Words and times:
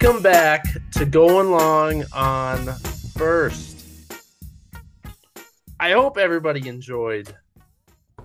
Welcome 0.00 0.22
back 0.22 0.64
to 0.92 1.04
Going 1.04 1.50
Long 1.50 2.04
on 2.12 2.72
First. 3.16 3.84
I 5.80 5.90
hope 5.90 6.16
everybody 6.16 6.68
enjoyed 6.68 7.34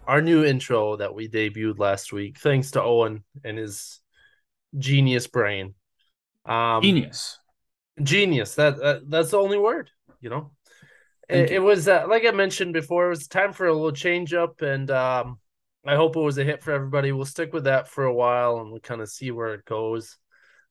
our 0.05 0.21
new 0.21 0.45
intro 0.45 0.97
that 0.97 1.15
we 1.15 1.27
debuted 1.27 1.79
last 1.79 2.13
week, 2.13 2.37
thanks 2.37 2.69
to 2.71 2.83
Owen 2.83 3.23
and 3.43 3.57
his 3.57 3.99
genius 4.77 5.25
brain. 5.25 5.73
Um, 6.45 6.83
Genius. 6.83 7.39
genius. 8.03 8.53
That, 8.53 8.77
that 8.77 9.09
that's 9.09 9.31
the 9.31 9.39
only 9.39 9.57
word, 9.57 9.89
you 10.21 10.29
know. 10.29 10.51
It, 11.27 11.49
it 11.49 11.59
was 11.59 11.87
uh, 11.87 12.05
like 12.07 12.23
I 12.23 12.31
mentioned 12.31 12.73
before. 12.73 13.07
It 13.07 13.09
was 13.09 13.27
time 13.27 13.51
for 13.51 13.65
a 13.65 13.73
little 13.73 13.93
change 13.93 14.31
up, 14.35 14.61
and 14.61 14.91
um, 14.91 15.39
I 15.87 15.95
hope 15.95 16.17
it 16.17 16.19
was 16.19 16.37
a 16.37 16.43
hit 16.43 16.61
for 16.61 16.71
everybody. 16.71 17.11
We'll 17.11 17.25
stick 17.25 17.51
with 17.51 17.63
that 17.63 17.87
for 17.87 18.03
a 18.03 18.13
while, 18.13 18.59
and 18.59 18.69
we'll 18.69 18.79
kind 18.79 19.01
of 19.01 19.09
see 19.09 19.31
where 19.31 19.55
it 19.55 19.65
goes. 19.65 20.19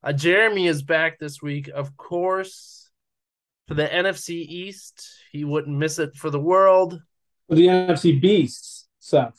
Uh, 0.02 0.12
Jeremy 0.12 0.66
is 0.66 0.82
back 0.82 1.18
this 1.18 1.40
week, 1.40 1.68
of 1.68 1.96
course, 1.96 2.90
for 3.68 3.74
the 3.74 3.86
NFC 3.86 4.30
East. 4.30 5.08
He 5.30 5.44
wouldn't 5.44 5.76
miss 5.76 5.98
it 5.98 6.16
for 6.16 6.30
the 6.30 6.40
world. 6.40 7.00
For 7.48 7.54
the 7.54 7.66
NFC 7.66 8.20
Beasts, 8.20 8.88
Seth. 8.98 9.38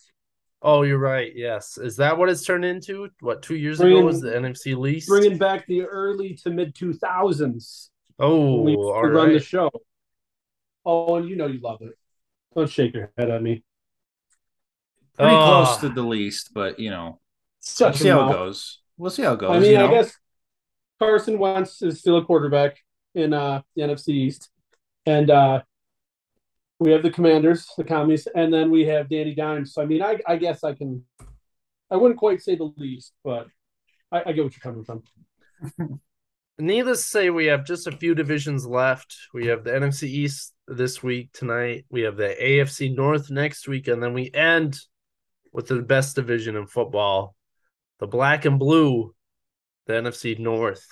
Oh, 0.62 0.84
you're 0.84 0.98
right. 1.00 1.34
Yes, 1.36 1.78
is 1.78 1.98
that 1.98 2.18
what 2.18 2.30
it's 2.30 2.46
turned 2.46 2.64
into? 2.64 3.10
What 3.20 3.42
two 3.42 3.56
years 3.56 3.82
ago 3.82 4.02
was 4.02 4.22
the 4.22 4.30
NFC 4.32 4.78
least? 4.78 5.10
Bringing 5.10 5.38
back 5.38 5.68
the 5.68 5.82
early 5.82 6.36
to 6.44 6.50
mid 6.50 6.74
2000s. 6.74 7.90
oh, 8.20 8.56
when 8.56 8.64
we 8.64 8.76
all 8.76 9.04
run 9.04 9.34
the 9.34 9.40
show. 9.42 9.70
Oh, 10.86 11.16
and 11.18 11.28
you 11.28 11.36
know 11.36 11.48
you 11.48 11.60
love 11.60 11.82
it. 11.82 11.98
Don't 12.56 12.70
shake 12.70 12.94
your 12.94 13.12
head 13.18 13.30
at 13.30 13.42
me. 13.44 13.64
Pretty 15.18 15.36
Ah. 15.36 15.66
close 15.66 15.78
to 15.82 15.90
the 15.90 16.04
least, 16.04 16.54
but 16.54 16.80
you 16.80 16.90
know, 16.90 17.20
we'll 17.80 17.94
see 17.94 18.08
a 18.10 18.14
how 18.14 18.30
it 18.30 18.34
goes. 18.34 18.80
We'll 18.98 19.12
see 19.12 19.24
how 19.24 19.34
it 19.34 19.40
goes. 19.40 19.52
I 19.52 19.60
mean, 19.60 19.72
you 19.72 19.78
I 19.86 19.92
guess 19.92 20.18
Carson 21.04 21.38
Wentz 21.38 21.82
is 21.82 22.00
still 22.00 22.18
a 22.18 22.24
quarterback 22.24 22.78
in 23.14 23.34
uh, 23.34 23.62
the 23.76 23.82
NFC 23.84 24.10
East, 24.10 24.50
and 25.06 25.30
uh, 25.30 25.62
we 26.80 26.92
have 26.92 27.04
the 27.04 27.12
Commanders, 27.12 27.68
the 27.78 27.84
Commies, 27.84 28.26
and 28.34 28.54
then 28.54 28.72
we 28.72 28.86
have 28.86 29.10
Danny 29.10 29.36
Dimes. 29.36 29.74
So 29.74 29.82
I 29.82 29.86
mean, 29.86 30.02
I, 30.02 30.20
I 30.26 30.38
guess 30.38 30.64
I 30.64 30.74
can. 30.74 31.04
I 31.92 31.98
wouldn't 31.98 32.20
quite 32.20 32.42
say 32.42 32.56
the 32.56 32.72
least, 32.78 33.12
but 33.22 33.48
I, 34.14 34.24
I 34.28 34.32
get 34.32 34.46
what 34.46 34.56
you're 34.56 34.74
coming 34.74 34.86
from. 34.86 35.04
Needless 36.58 37.02
to 37.02 37.08
say, 37.08 37.30
we 37.30 37.48
have 37.48 37.66
just 37.66 37.86
a 37.86 37.92
few 37.92 38.16
divisions 38.16 38.66
left. 38.66 39.14
We 39.34 39.48
have 39.48 39.66
the 39.66 39.72
NFC 39.72 40.04
East 40.04 40.54
this 40.70 41.04
week 41.04 41.34
tonight. 41.34 41.86
We 41.90 42.02
have 42.02 42.16
the 42.16 42.34
AFC 42.42 42.96
North 42.96 43.30
next 43.30 43.68
week, 43.68 43.90
and 43.90 44.02
then 44.02 44.14
we 44.14 44.32
end 44.34 44.80
with 45.52 45.68
the 45.68 45.82
best 45.82 46.16
division 46.16 46.56
in 46.56 46.66
football, 46.66 47.36
the 48.00 48.08
black 48.08 48.46
and 48.46 48.58
blue, 48.58 49.13
the 49.88 49.94
NFC 49.94 50.40
North. 50.40 50.86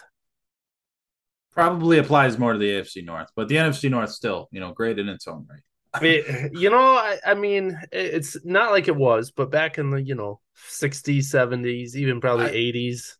probably 1.54 1.98
applies 1.98 2.38
more 2.38 2.54
to 2.54 2.60
the 2.60 2.70
AFC 2.70 3.04
North, 3.04 3.30
but 3.36 3.48
the 3.48 3.56
NFC 3.56 3.90
North 3.90 4.12
still, 4.12 4.48
you 4.52 4.60
know, 4.60 4.72
great 4.72 5.00
in 5.00 5.10
its 5.10 5.28
own 5.28 5.46
right. 5.50 5.62
I 5.94 6.00
mean, 6.00 6.24
you 6.54 6.70
know, 6.70 6.96
I, 6.96 7.20
I 7.26 7.34
mean, 7.34 7.78
it's 7.92 8.38
not 8.46 8.72
like 8.72 8.88
it 8.88 8.96
was, 8.96 9.32
but 9.32 9.52
back 9.52 9.78
in 9.78 9.90
the 9.90 10.02
you 10.02 10.16
know 10.16 10.40
60s, 10.70 11.26
70s, 11.26 11.96
even 11.96 12.22
probably 12.22 12.46
I- 12.46 12.72
80s. 12.72 13.16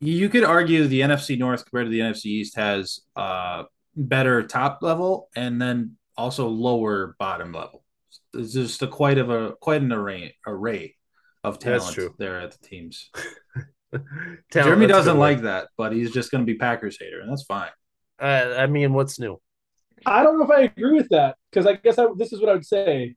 You 0.00 0.28
could 0.28 0.44
argue 0.44 0.86
the 0.86 1.00
NFC 1.00 1.36
North 1.38 1.64
compared 1.64 1.86
to 1.86 1.90
the 1.90 2.00
NFC 2.00 2.26
East 2.26 2.56
has 2.56 3.00
uh 3.16 3.64
better 3.96 4.44
top 4.46 4.78
level 4.80 5.28
and 5.34 5.60
then 5.60 5.96
also 6.16 6.46
lower 6.46 7.16
bottom 7.18 7.52
level. 7.52 7.84
It's 8.32 8.52
just 8.52 8.82
a 8.82 8.86
quite 8.86 9.18
of 9.18 9.28
a 9.28 9.54
quite 9.60 9.82
an 9.82 9.92
array 9.92 10.36
array 10.46 10.94
of 11.42 11.58
talent 11.58 11.98
there 12.18 12.40
at 12.40 12.52
the 12.52 12.66
teams. 12.66 13.10
Talent, 13.92 14.44
Jeremy 14.50 14.86
doesn't 14.86 15.14
good 15.14 15.20
like 15.20 15.42
that, 15.42 15.68
but 15.76 15.92
he's 15.92 16.12
just 16.12 16.30
going 16.30 16.44
to 16.44 16.52
be 16.52 16.58
Packers 16.58 16.98
hater, 17.00 17.20
and 17.20 17.30
that's 17.30 17.44
fine. 17.44 17.70
Uh, 18.20 18.54
I 18.58 18.66
mean, 18.66 18.92
what's 18.92 19.18
new? 19.18 19.40
I 20.06 20.22
don't 20.22 20.38
know 20.38 20.44
if 20.44 20.50
I 20.50 20.62
agree 20.62 20.94
with 20.94 21.08
that 21.10 21.36
because 21.50 21.66
I 21.66 21.74
guess 21.74 21.98
I, 21.98 22.06
this 22.16 22.32
is 22.32 22.40
what 22.40 22.50
I 22.50 22.54
would 22.54 22.66
say. 22.66 23.14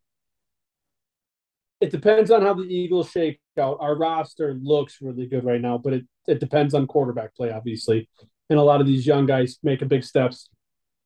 It 1.80 1.90
depends 1.90 2.30
on 2.30 2.44
how 2.44 2.54
the 2.54 2.64
Eagles 2.64 3.09
shake 3.09 3.40
out. 3.59 3.78
Our 3.80 3.98
roster 3.98 4.54
looks 4.62 4.98
really 5.02 5.26
good 5.26 5.44
right 5.44 5.62
now, 5.62 5.78
but 5.78 5.94
it, 5.94 6.06
it 6.28 6.40
depends 6.40 6.74
on 6.74 6.86
quarterback 6.86 7.36
play, 7.36 7.52
obviously. 7.52 8.08
And 8.50 8.59
a 8.59 8.64
lot 8.64 8.82
of 8.82 8.88
these 8.88 9.08
young 9.08 9.26
guys 9.26 9.58
make 9.64 9.82
a 9.82 9.88
big 9.88 10.03
steps. 10.03 10.50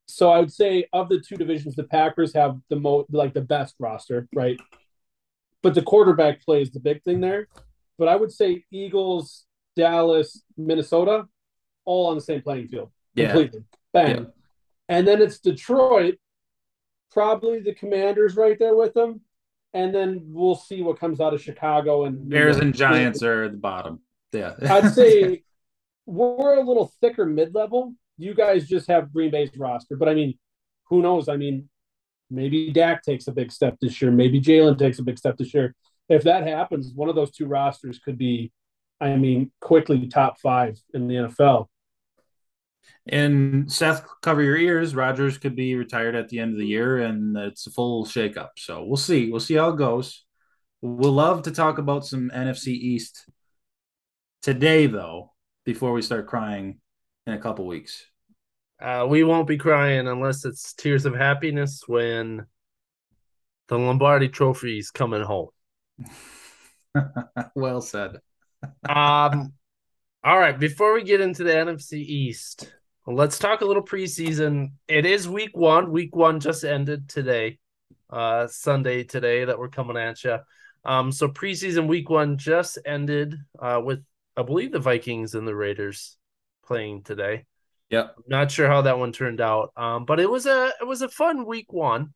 So 0.08 0.32
I 0.32 0.40
would 0.40 0.52
say 0.52 0.86
of 0.92 1.09
the 1.09 1.20
two 1.20 1.36
divisions, 1.36 1.76
the 1.76 1.84
Packers 1.84 2.34
have 2.34 2.58
the 2.70 2.76
most 2.76 3.12
like 3.12 3.34
the 3.34 3.42
best 3.42 3.76
roster, 3.80 4.28
right? 4.36 4.59
But 5.64 5.74
the 5.74 5.82
quarterback 5.82 6.44
play 6.44 6.62
is 6.62 6.72
the 6.72 6.80
big 6.80 7.03
thing 7.03 7.22
there. 7.22 7.47
But 7.97 8.09
I 8.09 8.16
would 8.16 8.32
say 8.32 8.66
Eagles, 8.72 9.44
Dallas, 9.75 10.41
Minnesota, 10.58 11.25
all 11.86 12.08
on 12.08 12.16
the 12.16 12.22
same 12.22 12.41
playing 12.41 12.68
field. 12.68 12.91
Yeah. 13.13 13.28
Completely. 13.28 13.63
Bang. 13.94 14.16
Yeah. 14.16 14.24
And 14.90 15.08
then 15.08 15.22
it's 15.22 15.40
Detroit, 15.40 16.16
probably 17.12 17.59
the 17.59 17.74
Commanders 17.74 18.35
right 18.35 18.58
there 18.59 18.75
with 18.75 18.94
them. 18.94 19.22
And 19.74 19.94
then 19.94 20.22
we'll 20.28 20.56
see 20.56 20.81
what 20.81 21.00
comes 21.00 21.19
out 21.19 21.34
of 21.34 21.41
Chicago 21.41 22.06
and 22.06 22.30
Bears 22.30 22.58
and 22.58 22.74
Giants 22.74 23.22
are 23.24 23.44
at 23.44 23.52
the 23.52 23.58
bottom. 23.58 24.00
Yeah. 24.31 24.53
I'd 24.62 24.94
say 24.94 25.44
we're 26.06 26.58
a 26.58 26.64
little 26.64 26.94
thicker 27.02 27.25
mid 27.25 27.53
level. 27.53 27.94
You 28.18 28.34
guys 28.34 28.68
just 28.68 28.88
have 28.88 29.12
Green 29.12 29.31
Bay's 29.31 29.56
roster, 29.58 29.97
but 29.97 30.08
I 30.08 30.14
mean, 30.14 30.38
who 30.85 31.02
knows? 31.02 31.28
I 31.28 31.35
mean, 31.35 31.68
maybe 32.30 32.72
Dak 32.72 33.03
takes 33.03 33.28
a 33.28 33.31
big 33.31 33.52
step 33.52 33.78
this 33.81 34.02
year. 34.02 34.12
Maybe 34.12 34.40
Jalen 34.40 34.78
takes 34.78 35.00
a 35.00 35.03
big 35.03 35.18
step 35.18 35.38
this 35.38 35.53
year. 35.53 35.75
If 36.08 36.24
that 36.24 36.47
happens, 36.47 36.94
one 36.94 37.09
of 37.09 37.16
those 37.16 37.31
two 37.31 37.47
rosters 37.47 38.00
could 38.00 38.18
be, 38.18 38.52
I 39.00 39.16
mean, 39.16 39.51
quickly 39.59 40.07
top 40.07 40.39
five 40.39 40.79
in 40.94 41.07
the 41.07 41.16
NFL. 41.16 41.67
And 43.07 43.72
Seth, 43.72 44.06
cover 44.22 44.41
your 44.41 44.57
ears. 44.57 44.95
Rodgers 44.95 45.38
could 45.38 45.56
be 45.56 45.75
retired 45.75 46.16
at 46.16 46.29
the 46.29 46.39
end 46.39 46.53
of 46.53 46.59
the 46.59 46.66
year, 46.66 47.00
and 47.00 47.38
it's 47.38 47.67
a 47.67 47.72
full 47.72 48.05
shakeup. 48.05 48.50
So 48.57 48.84
we'll 48.84 48.97
see. 48.97 49.29
We'll 49.29 49.39
see 49.39 49.55
how 49.55 49.69
it 49.69 49.78
goes. 49.78 50.23
We'll 50.81 51.11
love 51.11 51.44
to 51.44 51.51
talk 51.51 51.78
about 51.78 52.05
some 52.05 52.31
NFC 52.34 52.67
East 52.69 53.29
today, 54.41 54.88
though, 54.88 55.34
before 55.66 55.94
we 55.94 56.01
start 56.01 56.28
crying 56.28 56.79
in 57.28 57.34
a 57.34 57.39
couple 57.39 57.67
weeks. 57.67 58.05
Uh, 58.81 59.05
we 59.07 59.23
won't 59.23 59.47
be 59.47 59.57
crying 59.57 60.07
unless 60.07 60.44
it's 60.45 60.73
tears 60.73 61.05
of 61.05 61.16
happiness 61.16 61.84
when 61.88 62.45
the 63.67 63.78
Lombardi 63.78 64.29
Trophy 64.29 64.79
is 64.79 64.91
coming 64.91 65.23
home. 65.23 65.50
well 67.55 67.81
said. 67.81 68.17
Um, 68.88 69.53
all 70.24 70.40
right. 70.40 70.58
Before 70.58 70.94
we 70.94 71.03
get 71.03 71.22
into 71.22 71.44
the 71.44 71.52
NFC 71.52 71.94
East, 71.94 72.74
let's 73.06 73.38
talk 73.38 73.62
a 73.62 73.66
little 73.66 73.84
preseason. 73.84 74.72
It 74.88 75.06
is 75.06 75.28
week 75.28 75.56
one. 75.56 75.92
Week 75.92 76.16
one 76.16 76.40
just 76.40 76.64
ended 76.64 77.09
today, 77.09 77.59
uh, 78.09 78.48
Sunday 78.48 79.03
today 79.03 79.46
that 79.46 79.59
we're 79.59 79.70
coming 79.70 79.98
at 79.98 80.24
you. 80.24 80.40
Um, 80.84 81.12
so 81.12 81.28
preseason 81.28 81.88
week 81.88 82.09
one 82.09 82.38
just 82.38 82.78
ended 82.86 83.36
uh, 83.59 83.81
with 83.84 84.03
I 84.38 84.44
believe 84.44 84.72
the 84.72 84.80
Vikings 84.80 85.34
and 85.34 85.47
the 85.47 85.56
Raiders 85.56 86.18
playing 86.66 87.03
today. 87.03 87.46
Yep. 87.90 88.16
Not 88.28 88.52
sure 88.52 88.68
how 88.68 88.82
that 88.84 89.00
one 89.00 89.12
turned 89.12 89.42
out. 89.42 89.72
Um, 89.78 90.06
but 90.06 90.20
it 90.20 90.30
was 90.30 90.46
a 90.46 90.72
it 90.82 90.88
was 90.88 91.02
a 91.02 91.09
fun 91.09 91.46
week 91.46 91.72
one. 91.72 92.14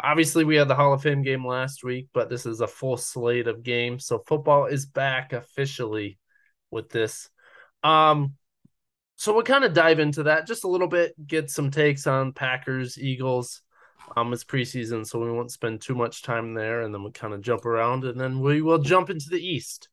Obviously, 0.00 0.44
we 0.44 0.56
had 0.56 0.68
the 0.68 0.74
Hall 0.74 0.92
of 0.92 1.02
Fame 1.02 1.22
game 1.22 1.46
last 1.46 1.84
week, 1.84 2.08
but 2.12 2.28
this 2.28 2.46
is 2.46 2.60
a 2.60 2.66
full 2.66 2.96
slate 2.96 3.46
of 3.46 3.62
games. 3.62 4.06
So 4.06 4.18
football 4.18 4.66
is 4.66 4.86
back 4.86 5.32
officially 5.32 6.18
with 6.70 6.90
this. 6.90 7.30
Um, 7.82 8.34
so 9.16 9.32
we'll 9.32 9.44
kind 9.44 9.64
of 9.64 9.72
dive 9.72 10.00
into 10.00 10.24
that 10.24 10.46
just 10.46 10.64
a 10.64 10.68
little 10.68 10.88
bit, 10.88 11.14
get 11.26 11.50
some 11.50 11.70
takes 11.70 12.06
on 12.06 12.32
Packers, 12.32 12.98
Eagles. 12.98 13.62
Um, 14.16 14.32
it's 14.32 14.44
preseason, 14.44 15.06
so 15.06 15.18
we 15.18 15.30
won't 15.30 15.52
spend 15.52 15.80
too 15.80 15.94
much 15.94 16.22
time 16.22 16.54
there, 16.54 16.82
and 16.82 16.92
then 16.92 17.02
we'll 17.02 17.12
kind 17.12 17.32
of 17.32 17.40
jump 17.40 17.64
around, 17.64 18.04
and 18.04 18.20
then 18.20 18.40
we 18.40 18.60
will 18.60 18.78
jump 18.78 19.10
into 19.10 19.30
the 19.30 19.40
East. 19.40 19.88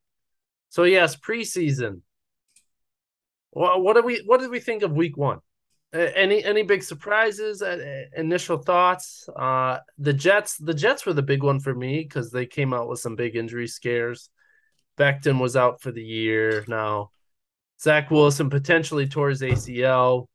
So 0.69 0.83
yes, 0.83 1.15
preseason. 1.15 2.01
Well, 3.51 3.81
what 3.81 3.95
do 3.95 4.01
we 4.01 4.24
what 4.25 4.39
did 4.39 4.50
we 4.50 4.59
think 4.59 4.83
of 4.83 4.92
week 4.92 5.18
one? 5.18 5.39
Any 5.93 6.43
any 6.43 6.63
big 6.63 6.83
surprises? 6.83 7.61
Initial 8.15 8.57
thoughts? 8.57 9.27
Uh, 9.35 9.79
the 9.97 10.13
Jets. 10.13 10.57
The 10.57 10.73
Jets 10.73 11.05
were 11.05 11.13
the 11.13 11.21
big 11.21 11.43
one 11.43 11.59
for 11.59 11.75
me 11.75 11.99
because 12.03 12.31
they 12.31 12.45
came 12.45 12.73
out 12.73 12.88
with 12.88 12.99
some 12.99 13.15
big 13.15 13.35
injury 13.35 13.67
scares. 13.67 14.29
Becton 14.97 15.39
was 15.39 15.57
out 15.57 15.81
for 15.81 15.91
the 15.91 16.03
year 16.03 16.63
now. 16.67 17.11
Zach 17.81 18.09
Wilson 18.11 18.49
potentially 18.49 19.07
tore 19.07 19.29
his 19.29 19.41
ACL. 19.41 20.27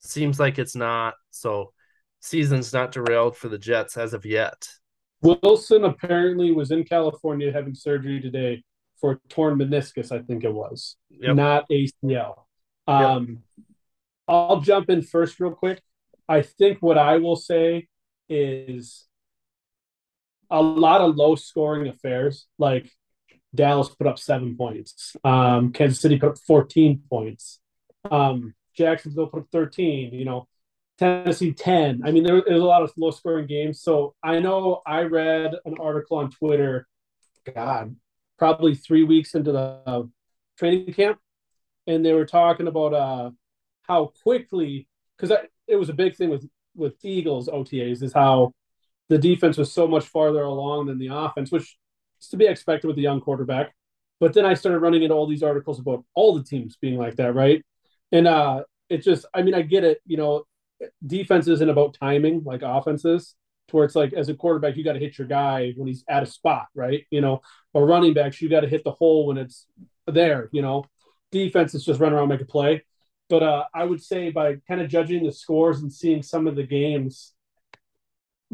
Seems 0.00 0.38
like 0.40 0.58
it's 0.58 0.74
not. 0.76 1.14
So 1.30 1.72
season's 2.20 2.72
not 2.72 2.92
derailed 2.92 3.36
for 3.36 3.48
the 3.48 3.58
Jets 3.58 3.96
as 3.96 4.12
of 4.12 4.26
yet. 4.26 4.68
Wilson 5.22 5.84
apparently 5.84 6.50
was 6.50 6.70
in 6.70 6.84
California 6.84 7.52
having 7.52 7.74
surgery 7.74 8.20
today 8.20 8.62
for 9.00 9.20
torn 9.28 9.58
meniscus, 9.58 10.12
I 10.12 10.20
think 10.22 10.44
it 10.44 10.52
was, 10.52 10.96
Yep. 11.10 11.36
not 11.36 11.66
ACL. 11.70 12.46
Um, 12.86 13.42
I'll 14.30 14.60
jump 14.60 14.88
in 14.90 15.02
first, 15.02 15.40
real 15.40 15.50
quick. 15.50 15.82
I 16.28 16.42
think 16.42 16.78
what 16.80 16.96
I 16.96 17.16
will 17.16 17.34
say 17.34 17.88
is 18.28 19.08
a 20.48 20.62
lot 20.62 21.00
of 21.00 21.16
low 21.16 21.34
scoring 21.34 21.88
affairs. 21.88 22.46
Like 22.56 22.88
Dallas 23.52 23.88
put 23.88 24.06
up 24.06 24.20
seven 24.20 24.56
points, 24.56 25.16
um, 25.24 25.72
Kansas 25.72 26.00
City 26.00 26.16
put 26.16 26.28
up 26.30 26.38
14 26.38 27.02
points. 27.10 27.58
Um, 28.08 28.54
Jacksonville 28.76 29.26
put 29.26 29.40
up 29.40 29.48
13, 29.50 30.14
you 30.14 30.24
know, 30.24 30.46
Tennessee 30.96 31.52
10. 31.52 32.02
I 32.04 32.12
mean, 32.12 32.22
there, 32.22 32.40
there's 32.46 32.62
a 32.62 32.64
lot 32.64 32.82
of 32.82 32.92
low 32.96 33.10
scoring 33.10 33.48
games. 33.48 33.82
So 33.82 34.14
I 34.22 34.38
know 34.38 34.80
I 34.86 35.02
read 35.02 35.54
an 35.64 35.74
article 35.80 36.18
on 36.18 36.30
Twitter, 36.30 36.86
God, 37.52 37.96
probably 38.38 38.76
three 38.76 39.02
weeks 39.02 39.34
into 39.34 39.50
the 39.50 40.08
training 40.56 40.92
camp. 40.94 41.18
And 41.88 42.06
they 42.06 42.12
were 42.12 42.26
talking 42.26 42.68
about 42.68 42.94
uh, 42.94 43.30
how 43.90 44.12
quickly, 44.22 44.86
because 45.16 45.36
it 45.66 45.76
was 45.76 45.88
a 45.88 45.92
big 45.92 46.16
thing 46.16 46.30
with, 46.30 46.48
with 46.76 46.94
Eagles 47.02 47.48
OTAs, 47.48 48.02
is 48.02 48.12
how 48.12 48.52
the 49.08 49.18
defense 49.18 49.56
was 49.56 49.72
so 49.72 49.88
much 49.88 50.06
farther 50.06 50.42
along 50.42 50.86
than 50.86 50.98
the 50.98 51.08
offense, 51.08 51.50
which 51.50 51.76
is 52.20 52.28
to 52.28 52.36
be 52.36 52.46
expected 52.46 52.86
with 52.86 52.96
a 52.98 53.02
young 53.02 53.20
quarterback. 53.20 53.74
But 54.20 54.34
then 54.34 54.46
I 54.46 54.54
started 54.54 54.78
running 54.78 55.02
into 55.02 55.14
all 55.14 55.26
these 55.26 55.42
articles 55.42 55.80
about 55.80 56.04
all 56.14 56.34
the 56.34 56.44
teams 56.44 56.76
being 56.76 56.98
like 56.98 57.16
that, 57.16 57.34
right? 57.34 57.64
And 58.12 58.28
uh, 58.28 58.62
it 58.88 58.98
just, 58.98 59.26
I 59.34 59.42
mean, 59.42 59.54
I 59.54 59.62
get 59.62 59.82
it. 59.82 60.00
You 60.06 60.18
know, 60.18 60.44
defense 61.04 61.48
isn't 61.48 61.68
about 61.68 61.96
timing 62.00 62.42
like 62.44 62.62
offenses, 62.62 63.34
to 63.68 63.76
where 63.76 63.84
it's 63.84 63.96
like 63.96 64.12
as 64.12 64.28
a 64.28 64.34
quarterback, 64.34 64.76
you 64.76 64.84
got 64.84 64.92
to 64.92 64.98
hit 64.98 65.18
your 65.18 65.26
guy 65.26 65.72
when 65.76 65.88
he's 65.88 66.04
at 66.08 66.22
a 66.22 66.26
spot, 66.26 66.66
right? 66.74 67.04
You 67.10 67.20
know, 67.20 67.40
or 67.72 67.86
running 67.86 68.14
backs, 68.14 68.40
you 68.40 68.48
got 68.48 68.60
to 68.60 68.68
hit 68.68 68.84
the 68.84 68.92
hole 68.92 69.26
when 69.26 69.38
it's 69.38 69.66
there, 70.06 70.48
you 70.52 70.62
know. 70.62 70.84
Defense 71.32 71.74
is 71.74 71.84
just 71.84 72.00
run 72.00 72.12
around, 72.12 72.28
make 72.28 72.40
a 72.40 72.44
play. 72.44 72.84
But 73.30 73.42
uh, 73.42 73.64
I 73.72 73.84
would 73.84 74.02
say 74.02 74.30
by 74.30 74.56
kind 74.68 74.82
of 74.82 74.88
judging 74.88 75.24
the 75.24 75.32
scores 75.32 75.80
and 75.80 75.90
seeing 75.90 76.22
some 76.22 76.46
of 76.46 76.56
the 76.56 76.64
games, 76.64 77.32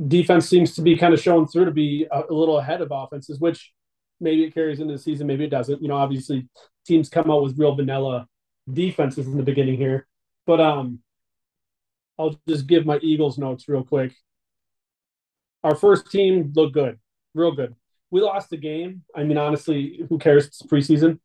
defense 0.07 0.49
seems 0.49 0.75
to 0.77 0.83
be 0.83 0.97
kind 0.97 1.15
of 1.15 1.21
showing 1.21 1.47
through 1.47 1.65
to 1.65 1.71
be 1.73 2.07
a, 2.13 2.25
a 2.31 2.33
little 2.35 2.59
ahead 2.59 2.83
of 2.83 2.89
offenses, 2.93 3.41
which 3.41 3.73
maybe 4.21 4.45
it 4.45 4.55
carries 4.55 4.79
into 4.79 4.93
the 4.93 4.99
season, 4.99 5.27
maybe 5.27 5.45
it 5.45 5.51
doesn't. 5.51 5.83
You 5.83 5.89
know, 5.89 5.97
obviously 5.97 6.49
teams 6.87 7.09
come 7.09 7.31
out 7.31 7.43
with 7.43 7.59
real 7.59 7.75
vanilla 7.75 8.29
defenses 8.73 9.27
in 9.27 9.37
the 9.37 9.43
beginning 9.43 9.79
here. 9.79 10.07
But 10.47 10.61
um 10.61 11.01
I'll 12.19 12.39
just 12.49 12.67
give 12.67 12.87
my 12.87 12.99
Eagles 13.03 13.39
notes 13.39 13.69
real 13.69 13.85
quick. 13.85 14.13
Our 15.63 15.75
first 15.75 16.11
team 16.11 16.53
looked 16.55 16.75
good, 16.75 16.99
real 17.35 17.53
good. 17.53 17.75
We 18.11 18.21
lost 18.21 18.51
the 18.51 18.57
game. 18.57 19.03
I 19.15 19.25
mean, 19.25 19.37
honestly, 19.37 20.07
who 20.09 20.19
cares? 20.19 20.47
It's 20.47 20.63
preseason. 20.63 21.19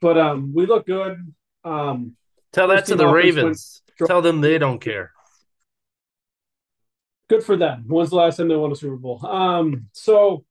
But 0.00 0.18
um, 0.18 0.52
we 0.54 0.66
look 0.66 0.86
good. 0.86 1.34
Um, 1.64 2.16
Tell 2.54 2.68
that 2.68 2.86
to 2.86 2.96
the 2.96 3.06
Ravens. 3.06 3.82
Went... 4.00 4.08
Tell 4.08 4.22
them 4.22 4.40
they 4.40 4.58
don't 4.58 4.80
care. 4.80 5.12
Good 7.28 7.42
for 7.42 7.56
them. 7.56 7.84
When's 7.86 8.10
the 8.10 8.16
last 8.16 8.36
time 8.36 8.48
they 8.48 8.56
won 8.56 8.72
a 8.72 8.76
Super 8.76 8.96
Bowl? 8.96 9.24
Um, 9.24 9.88
so 9.92 10.44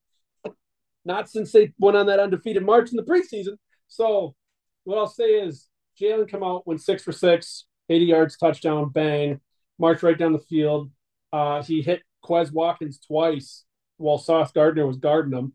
not 1.05 1.29
since 1.29 1.51
they 1.51 1.73
went 1.79 1.97
on 1.97 2.07
that 2.07 2.19
undefeated 2.19 2.63
march 2.63 2.89
in 2.91 2.97
the 2.97 3.03
preseason. 3.03 3.57
So 3.87 4.35
what 4.83 4.97
I'll 4.97 5.07
say 5.07 5.41
is 5.41 5.67
Jalen 5.99 6.29
come 6.29 6.43
out, 6.43 6.65
went 6.65 6.81
six 6.81 7.03
for 7.03 7.11
six, 7.11 7.65
80 7.89 8.05
yards, 8.05 8.37
touchdown, 8.37 8.89
bang 8.89 9.39
marched 9.79 10.03
right 10.03 10.17
down 10.17 10.33
the 10.33 10.39
field. 10.39 10.91
Uh, 11.31 11.63
he 11.63 11.81
hit 11.81 12.01
Quez 12.23 12.51
Watkins 12.51 12.99
twice 12.99 13.65
while 13.97 14.17
Sauce 14.17 14.51
Gardner 14.51 14.87
was 14.87 14.97
guarding 14.97 15.37
him. 15.37 15.53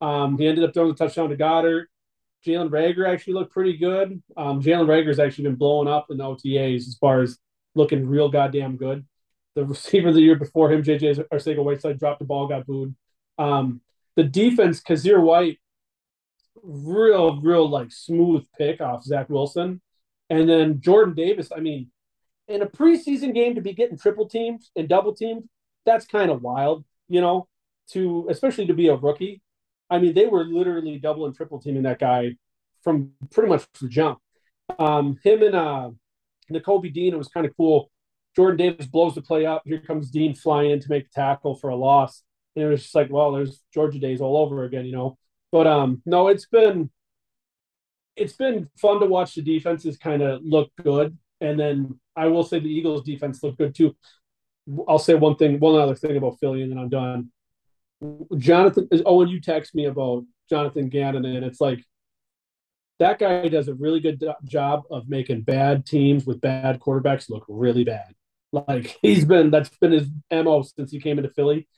Um, 0.00 0.38
he 0.38 0.46
ended 0.46 0.64
up 0.64 0.74
throwing 0.74 0.90
the 0.90 0.96
touchdown 0.96 1.28
to 1.30 1.36
Goedert. 1.36 1.86
Jalen 2.46 2.70
Reagor 2.70 3.08
actually 3.08 3.34
looked 3.34 3.52
pretty 3.52 3.76
good. 3.76 4.22
Um, 4.36 4.62
Jalen 4.62 4.86
Reagor's 4.86 5.18
actually 5.18 5.44
been 5.44 5.56
blowing 5.56 5.88
up 5.88 6.06
in 6.10 6.16
the 6.16 6.24
OTAs 6.24 6.88
as 6.88 6.96
far 6.98 7.20
as 7.20 7.38
looking 7.74 8.06
real 8.06 8.28
goddamn 8.28 8.76
good. 8.76 9.04
The 9.54 9.64
receiver 9.64 10.12
the 10.12 10.20
year 10.20 10.36
before 10.36 10.72
him, 10.72 10.82
JJ 10.82 11.28
Arcega 11.32 11.62
Whiteside, 11.62 11.98
dropped 11.98 12.20
the 12.20 12.24
ball, 12.24 12.48
got 12.48 12.66
booed. 12.66 12.94
Um, 13.38 13.80
the 14.16 14.24
defense, 14.24 14.80
Kyzir 14.80 15.22
White, 15.22 15.58
real, 16.62 17.40
real 17.40 17.68
like 17.68 17.92
smooth 17.92 18.44
pick 18.56 18.80
off 18.80 19.04
Zach 19.04 19.28
Wilson. 19.28 19.80
And 20.28 20.48
then 20.48 20.80
Jordan 20.80 21.14
Davis, 21.14 21.50
I 21.54 21.60
mean, 21.60 21.90
in 22.48 22.62
a 22.62 22.66
preseason 22.66 23.34
game 23.34 23.54
to 23.54 23.60
be 23.60 23.72
getting 23.72 23.98
triple 23.98 24.28
teamed 24.28 24.62
and 24.76 24.88
double 24.88 25.14
teamed, 25.14 25.48
that's 25.84 26.06
kind 26.06 26.30
of 26.30 26.42
wild, 26.42 26.84
you 27.08 27.20
know, 27.20 27.48
to 27.90 28.26
especially 28.30 28.66
to 28.66 28.74
be 28.74 28.88
a 28.88 28.94
rookie. 28.94 29.42
I 29.90 29.98
mean, 29.98 30.14
they 30.14 30.26
were 30.26 30.44
literally 30.44 30.98
double 30.98 31.26
and 31.26 31.34
triple 31.34 31.60
teaming 31.60 31.82
that 31.82 31.98
guy 31.98 32.36
from 32.82 33.10
pretty 33.30 33.48
much 33.48 33.66
the 33.80 33.88
jump. 33.88 34.18
Um, 34.78 35.18
him 35.24 35.42
and 35.42 35.54
uh, 35.54 35.90
Nakobe 36.50 36.92
Dean, 36.92 37.12
it 37.12 37.18
was 37.18 37.28
kind 37.28 37.46
of 37.46 37.56
cool. 37.56 37.90
Jordan 38.36 38.56
Davis 38.56 38.86
blows 38.86 39.14
the 39.14 39.22
play 39.22 39.44
up. 39.46 39.62
Here 39.64 39.80
comes 39.80 40.10
Dean 40.10 40.34
flying 40.34 40.70
in 40.70 40.80
to 40.80 40.88
make 40.88 41.04
the 41.04 41.20
tackle 41.20 41.56
for 41.56 41.70
a 41.70 41.76
loss. 41.76 42.22
And 42.54 42.64
it 42.64 42.68
was 42.68 42.82
just 42.82 42.94
like, 42.94 43.10
well, 43.10 43.32
there's 43.32 43.62
Georgia 43.74 43.98
days 43.98 44.20
all 44.20 44.36
over 44.36 44.64
again, 44.64 44.86
you 44.86 44.92
know. 44.92 45.18
But 45.50 45.66
um, 45.66 46.02
no, 46.06 46.28
it's 46.28 46.46
been 46.46 46.90
it's 48.16 48.34
been 48.34 48.68
fun 48.76 49.00
to 49.00 49.06
watch 49.06 49.34
the 49.34 49.42
defenses 49.42 49.96
kind 49.96 50.22
of 50.22 50.40
look 50.44 50.70
good. 50.82 51.16
And 51.40 51.58
then 51.58 51.98
I 52.14 52.26
will 52.26 52.44
say 52.44 52.60
the 52.60 52.68
Eagles 52.68 53.02
defense 53.02 53.42
looked 53.42 53.58
good 53.58 53.74
too. 53.74 53.96
I'll 54.86 54.98
say 54.98 55.14
one 55.14 55.36
thing, 55.36 55.58
one 55.58 55.80
other 55.80 55.94
thing 55.94 56.16
about 56.16 56.38
Philly, 56.38 56.62
and 56.62 56.70
then 56.70 56.78
I'm 56.78 56.88
done. 56.88 57.32
Jonathan, 58.36 58.88
when 59.04 59.28
you 59.28 59.40
text 59.40 59.74
me 59.74 59.86
about 59.86 60.24
Jonathan 60.48 60.88
Gannon, 60.88 61.24
and 61.24 61.44
it's 61.44 61.60
like 61.60 61.84
that 62.98 63.18
guy 63.18 63.48
does 63.48 63.68
a 63.68 63.74
really 63.74 64.00
good 64.00 64.22
job 64.44 64.82
of 64.90 65.08
making 65.08 65.42
bad 65.42 65.86
teams 65.86 66.26
with 66.26 66.40
bad 66.40 66.80
quarterbacks 66.80 67.30
look 67.30 67.44
really 67.48 67.84
bad. 67.84 68.14
Like 68.52 68.98
he's 69.02 69.24
been, 69.24 69.50
that's 69.50 69.70
been 69.80 69.92
his 69.92 70.08
mo 70.32 70.62
since 70.62 70.90
he 70.90 71.00
came 71.00 71.18
into 71.18 71.30
Philly, 71.30 71.68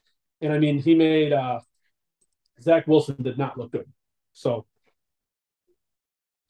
and 0.40 0.52
I 0.52 0.58
mean, 0.58 0.78
he 0.78 0.94
made 0.94 1.32
uh, 1.32 1.60
Zach 2.60 2.86
Wilson 2.86 3.22
did 3.22 3.38
not 3.38 3.58
look 3.58 3.72
good. 3.72 3.90
So 4.32 4.66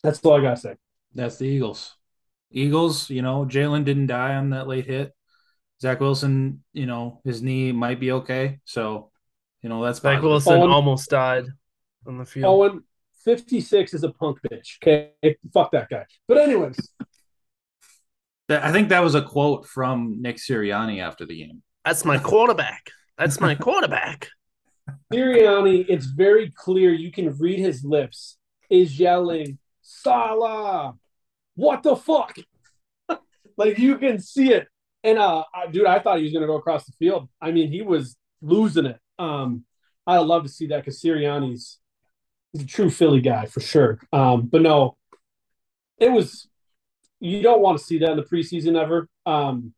that's 0.02 0.20
all 0.24 0.38
I 0.38 0.42
gotta 0.42 0.56
say. 0.56 0.76
That's 1.14 1.36
the 1.36 1.46
Eagles. 1.46 1.96
Eagles, 2.50 3.08
you 3.10 3.22
know, 3.22 3.46
Jalen 3.46 3.84
didn't 3.84 4.06
die 4.08 4.34
on 4.34 4.50
that 4.50 4.68
late 4.68 4.86
hit. 4.86 5.12
Zach 5.80 6.00
Wilson, 6.00 6.62
you 6.72 6.86
know, 6.86 7.20
his 7.24 7.42
knee 7.42 7.72
might 7.72 7.98
be 7.98 8.12
okay. 8.12 8.60
So, 8.64 9.10
you 9.62 9.68
know, 9.68 9.82
that's 9.82 10.00
Zach 10.00 10.22
Wilson 10.22 10.60
Owen, 10.60 10.70
almost 10.70 11.10
died 11.10 11.46
on 12.06 12.18
the 12.18 12.24
field. 12.24 12.46
Owen, 12.46 12.84
56 13.24 13.94
is 13.94 14.04
a 14.04 14.10
punk 14.10 14.38
bitch. 14.42 14.78
Okay. 14.82 15.12
Fuck 15.52 15.72
that 15.72 15.88
guy. 15.88 16.04
But, 16.26 16.38
anyways. 16.38 16.76
I 18.48 18.72
think 18.72 18.90
that 18.90 19.02
was 19.02 19.14
a 19.14 19.22
quote 19.22 19.66
from 19.66 20.20
Nick 20.20 20.36
Sirianni 20.36 21.00
after 21.00 21.24
the 21.24 21.38
game. 21.38 21.62
That's 21.84 22.04
my 22.04 22.18
quarterback. 22.18 22.90
That's 23.16 23.40
my 23.40 23.54
quarterback. 23.66 24.28
Sirianni, 25.12 25.86
it's 25.88 26.06
very 26.06 26.52
clear 26.54 26.92
you 26.92 27.12
can 27.12 27.36
read 27.38 27.60
his 27.60 27.84
lips, 27.84 28.36
is 28.68 28.98
yelling, 28.98 29.58
Salah, 29.80 30.94
what 31.54 31.82
the 31.82 31.96
fuck? 31.96 32.36
like 33.56 33.78
you 33.78 33.98
can 33.98 34.18
see 34.20 34.52
it. 34.52 34.66
And 35.04 35.18
uh 35.18 35.44
dude, 35.70 35.86
I 35.86 35.98
thought 35.98 36.18
he 36.18 36.24
was 36.24 36.32
gonna 36.32 36.46
go 36.46 36.56
across 36.56 36.84
the 36.86 36.92
field. 36.98 37.28
I 37.40 37.52
mean, 37.52 37.70
he 37.70 37.82
was 37.82 38.16
losing 38.40 38.86
it. 38.86 38.98
Um, 39.22 39.64
I 40.06 40.18
love 40.18 40.42
to 40.44 40.48
see 40.48 40.66
that 40.68 40.84
because 40.84 41.00
Sirianni's 41.00 41.78
he's 42.52 42.62
a 42.62 42.66
true 42.66 42.90
Philly 42.90 43.20
guy 43.20 43.46
for 43.46 43.60
sure. 43.60 44.00
Um, 44.12 44.46
but 44.46 44.62
no, 44.62 44.96
it 45.98 46.10
was 46.10 46.48
you 47.20 47.42
don't 47.42 47.62
want 47.62 47.78
to 47.78 47.84
see 47.84 47.98
that 47.98 48.10
in 48.10 48.16
the 48.16 48.24
preseason 48.24 48.80
ever. 48.80 49.08
Um, 49.26 49.74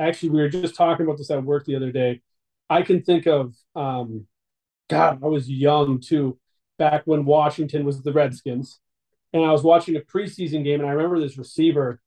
actually, 0.00 0.30
we 0.30 0.40
were 0.40 0.48
just 0.48 0.74
talking 0.74 1.04
about 1.04 1.18
this 1.18 1.30
at 1.30 1.44
work 1.44 1.66
the 1.66 1.76
other 1.76 1.92
day. 1.92 2.22
I 2.70 2.82
can 2.82 3.02
think 3.02 3.26
of 3.26 3.54
um, 3.76 4.26
God, 4.88 5.22
I 5.22 5.26
was 5.26 5.50
young 5.50 6.00
too, 6.00 6.38
back 6.78 7.02
when 7.04 7.24
Washington 7.24 7.84
was 7.84 8.02
the 8.02 8.12
Redskins 8.12 8.80
and 9.34 9.44
I 9.44 9.50
was 9.50 9.64
watching 9.64 9.96
a 9.96 10.00
preseason 10.00 10.62
game, 10.64 10.80
and 10.80 10.88
I 10.88 10.92
remember 10.92 11.20
this 11.20 11.36
receiver 11.36 12.00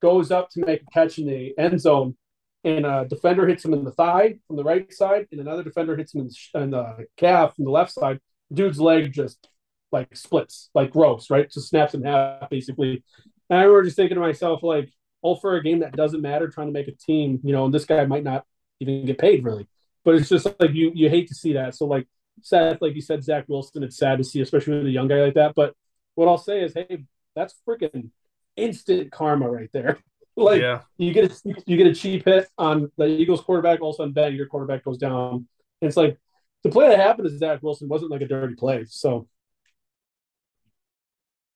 goes 0.00 0.30
up 0.30 0.48
to 0.50 0.64
make 0.64 0.82
a 0.82 0.90
catch 0.90 1.18
in 1.18 1.26
the 1.26 1.52
end 1.58 1.78
zone, 1.78 2.16
and 2.64 2.84
a 2.84 3.06
defender 3.08 3.46
hits 3.46 3.64
him 3.64 3.72
in 3.72 3.84
the 3.84 3.92
thigh 3.92 4.38
from 4.46 4.56
the 4.56 4.64
right 4.64 4.92
side, 4.92 5.26
and 5.32 5.40
another 5.40 5.62
defender 5.62 5.96
hits 5.96 6.14
him 6.14 6.20
in 6.22 6.28
the, 6.28 6.60
in 6.60 6.70
the 6.70 7.06
calf 7.16 7.56
from 7.56 7.64
the 7.64 7.70
left 7.70 7.92
side. 7.92 8.20
Dude's 8.52 8.80
leg 8.80 9.12
just 9.12 9.48
like 9.92 10.14
splits, 10.16 10.70
like 10.74 10.90
gross, 10.90 11.30
right? 11.30 11.50
Just 11.50 11.68
snaps 11.68 11.94
in 11.94 12.04
half, 12.04 12.50
basically. 12.50 13.02
And 13.48 13.58
I 13.58 13.62
remember 13.62 13.84
just 13.84 13.96
thinking 13.96 14.14
to 14.16 14.20
myself, 14.20 14.62
like, 14.62 14.90
all 15.22 15.36
for 15.36 15.56
a 15.56 15.62
game 15.62 15.80
that 15.80 15.92
doesn't 15.92 16.22
matter, 16.22 16.48
trying 16.48 16.68
to 16.68 16.72
make 16.72 16.88
a 16.88 16.92
team, 16.92 17.40
you 17.42 17.52
know, 17.52 17.66
and 17.66 17.74
this 17.74 17.84
guy 17.84 18.04
might 18.06 18.24
not 18.24 18.44
even 18.80 19.04
get 19.04 19.18
paid 19.18 19.44
really. 19.44 19.68
But 20.04 20.14
it's 20.14 20.30
just 20.30 20.46
like 20.58 20.72
you 20.72 20.92
you 20.94 21.10
hate 21.10 21.28
to 21.28 21.34
see 21.34 21.52
that. 21.52 21.74
So 21.74 21.84
like 21.84 22.08
Seth, 22.40 22.80
like 22.80 22.94
you 22.94 23.02
said, 23.02 23.22
Zach 23.22 23.44
Wilson, 23.48 23.82
it's 23.82 23.98
sad 23.98 24.16
to 24.16 24.24
see, 24.24 24.40
especially 24.40 24.78
with 24.78 24.86
a 24.86 24.90
young 24.90 25.08
guy 25.08 25.20
like 25.20 25.34
that. 25.34 25.54
But 25.54 25.74
what 26.14 26.26
I'll 26.26 26.38
say 26.38 26.62
is, 26.62 26.72
hey, 26.72 27.04
that's 27.36 27.54
freaking 27.68 28.10
instant 28.56 29.12
karma 29.12 29.50
right 29.50 29.68
there. 29.72 29.98
Like 30.40 30.60
yeah. 30.60 30.80
you 30.98 31.12
get 31.12 31.30
a, 31.30 31.54
you 31.66 31.76
get 31.76 31.86
a 31.86 31.94
cheap 31.94 32.24
hit 32.24 32.48
on 32.58 32.90
the 32.96 33.06
Eagles 33.06 33.40
quarterback, 33.40 33.80
all 33.80 33.90
of 33.90 33.94
a 33.94 33.98
sudden 33.98 34.12
bang, 34.12 34.34
your 34.34 34.46
quarterback 34.46 34.84
goes 34.84 34.98
down. 34.98 35.46
And 35.80 35.88
it's 35.88 35.96
like 35.96 36.18
the 36.62 36.70
play 36.70 36.88
that 36.88 36.98
happened 36.98 37.28
is 37.28 37.38
Zach 37.38 37.62
Wilson 37.62 37.88
wasn't 37.88 38.10
like 38.10 38.20
a 38.20 38.28
dirty 38.28 38.54
play. 38.54 38.84
So 38.88 39.28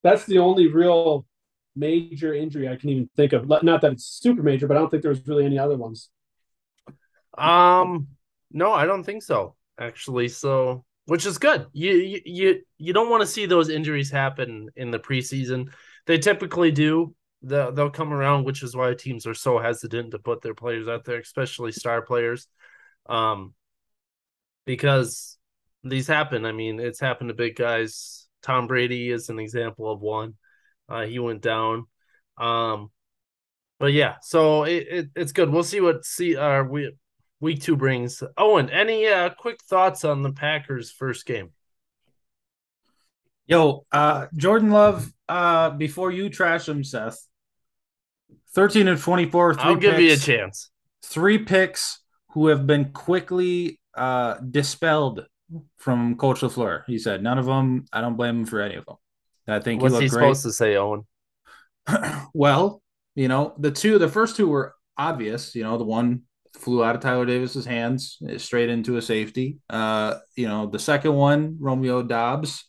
that's 0.02 0.24
the 0.26 0.38
only 0.38 0.68
real 0.68 1.26
major 1.76 2.34
injury 2.34 2.68
I 2.68 2.76
can 2.76 2.90
even 2.90 3.10
think 3.16 3.32
of. 3.32 3.48
Not 3.48 3.80
that 3.80 3.92
it's 3.92 4.04
super 4.04 4.42
major, 4.42 4.66
but 4.66 4.76
I 4.76 4.80
don't 4.80 4.90
think 4.90 5.02
there 5.02 5.10
was 5.10 5.26
really 5.26 5.44
any 5.44 5.58
other 5.58 5.76
ones. 5.76 6.10
Um, 7.36 8.08
no, 8.52 8.72
I 8.72 8.86
don't 8.86 9.04
think 9.04 9.22
so. 9.22 9.56
Actually, 9.78 10.28
so 10.28 10.84
which 11.06 11.26
is 11.26 11.38
good. 11.38 11.66
You 11.72 12.20
you 12.24 12.60
you 12.78 12.92
don't 12.92 13.10
want 13.10 13.22
to 13.22 13.26
see 13.26 13.46
those 13.46 13.68
injuries 13.68 14.10
happen 14.10 14.68
in 14.76 14.90
the 14.90 14.98
preseason. 14.98 15.72
They 16.06 16.18
typically 16.18 16.70
do 16.70 17.14
they'll, 17.44 17.72
they'll 17.72 17.90
come 17.90 18.12
around, 18.12 18.44
which 18.44 18.62
is 18.62 18.74
why 18.74 18.94
teams 18.94 19.26
are 19.26 19.34
so 19.34 19.58
hesitant 19.58 20.10
to 20.12 20.18
put 20.18 20.42
their 20.42 20.54
players 20.54 20.88
out 20.88 21.04
there, 21.04 21.20
especially 21.20 21.72
star 21.72 22.02
players. 22.02 22.46
Um, 23.06 23.54
because 24.64 25.36
these 25.82 26.06
happen. 26.06 26.44
I 26.46 26.52
mean, 26.52 26.80
it's 26.80 27.00
happened 27.00 27.28
to 27.28 27.34
big 27.34 27.56
guys. 27.56 28.26
Tom 28.42 28.66
Brady 28.66 29.10
is 29.10 29.28
an 29.28 29.38
example 29.38 29.90
of 29.90 30.00
one. 30.00 30.34
Uh, 30.88 31.02
he 31.02 31.18
went 31.18 31.42
down. 31.42 31.86
Um, 32.38 32.90
but 33.78 33.92
yeah, 33.92 34.16
so 34.22 34.64
it, 34.64 34.86
it 34.88 35.08
it's 35.14 35.32
good. 35.32 35.50
We'll 35.50 35.62
see 35.62 35.80
what 35.80 36.04
see 36.04 36.36
uh 36.36 36.62
we 36.64 36.92
week 37.40 37.62
two 37.62 37.76
brings. 37.76 38.22
Owen, 38.36 38.70
any 38.70 39.06
uh 39.06 39.30
quick 39.30 39.62
thoughts 39.62 40.04
on 40.04 40.22
the 40.22 40.32
Packers 40.32 40.90
first 40.90 41.26
game? 41.26 41.50
Yo, 43.46 43.84
uh 43.92 44.26
Jordan 44.36 44.70
Love, 44.70 45.12
uh 45.28 45.70
before 45.70 46.10
you 46.10 46.30
trash 46.30 46.68
him, 46.68 46.84
Seth. 46.84 47.26
13 48.54 48.88
and 48.88 49.00
24, 49.00 49.56
I'll 49.58 49.76
give 49.76 49.98
you 49.98 50.12
a 50.12 50.16
chance. 50.16 50.70
Three 51.04 51.38
picks 51.38 52.00
who 52.30 52.48
have 52.48 52.66
been 52.66 52.92
quickly 52.92 53.80
uh 53.96 54.34
dispelled 54.38 55.26
from 55.76 56.16
Coach 56.16 56.40
LaFleur. 56.40 56.82
He 56.86 56.98
said 56.98 57.22
none 57.22 57.38
of 57.38 57.46
them, 57.46 57.86
I 57.92 58.00
don't 58.00 58.16
blame 58.16 58.40
him 58.40 58.46
for 58.46 58.60
any 58.60 58.76
of 58.76 58.86
them. 58.86 58.96
I 59.46 59.60
think 59.60 59.82
What's 59.82 59.96
he, 59.96 60.02
he 60.02 60.08
great. 60.08 60.20
supposed 60.20 60.42
to 60.44 60.52
say, 60.52 60.76
Owen? 60.76 61.06
well, 62.34 62.82
you 63.14 63.28
know, 63.28 63.54
the 63.58 63.70
two, 63.70 63.98
the 63.98 64.08
first 64.08 64.36
two 64.36 64.48
were 64.48 64.74
obvious. 64.96 65.54
You 65.54 65.64
know, 65.64 65.76
the 65.78 65.84
one 65.84 66.22
flew 66.54 66.84
out 66.84 66.94
of 66.94 67.02
Tyler 67.02 67.26
Davis's 67.26 67.66
hands 67.66 68.18
straight 68.38 68.70
into 68.70 68.96
a 68.96 69.02
safety. 69.02 69.58
Uh, 69.68 70.14
you 70.36 70.48
know, 70.48 70.66
the 70.66 70.78
second 70.78 71.14
one, 71.14 71.58
Romeo 71.60 72.02
Doubs, 72.02 72.64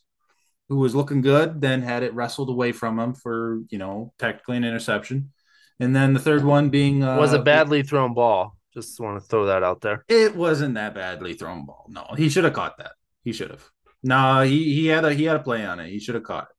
who 0.70 0.78
was 0.78 0.96
looking 0.96 1.22
good, 1.22 1.62
then 1.62 1.82
had 1.82 2.04
it 2.04 2.14
wrestled 2.14 2.50
away 2.50 2.72
from 2.72 3.00
him 3.00 3.14
for 3.14 3.62
you 3.70 3.78
know 3.78 4.14
technically 4.20 4.58
an 4.58 4.64
interception. 4.64 5.32
And 5.80 5.96
then 5.96 6.14
the 6.14 6.20
third 6.20 6.44
one 6.44 6.70
being 6.70 7.04
uh, 7.04 7.18
was 7.18 7.34
a 7.34 7.40
badly 7.40 7.84
thrown 7.84 8.14
ball. 8.14 8.58
Just 8.74 9.00
want 9.00 9.22
to 9.22 9.28
throw 9.28 9.46
that 9.48 9.64
out 9.64 9.82
there. 9.82 10.06
It 10.08 10.36
wasn't 10.36 10.76
that 10.76 10.96
badly 10.96 11.34
thrown 11.34 11.66
ball. 11.66 11.86
No, 11.90 12.08
he 12.18 12.30
should 12.30 12.44
have 12.44 12.54
caught 12.54 12.78
that. 12.78 12.92
He 13.24 13.34
should 13.34 13.52
have. 13.52 13.70
No, 14.04 14.42
he 14.42 14.74
he 14.76 14.88
had 14.88 15.04
a 15.06 15.14
he 15.14 15.24
had 15.24 15.38
a 15.38 15.44
play 15.44 15.66
on 15.66 15.80
it. 15.80 15.90
He 15.90 16.00
should 16.00 16.16
have 16.16 16.24
caught 16.24 16.44
it. 16.44 16.56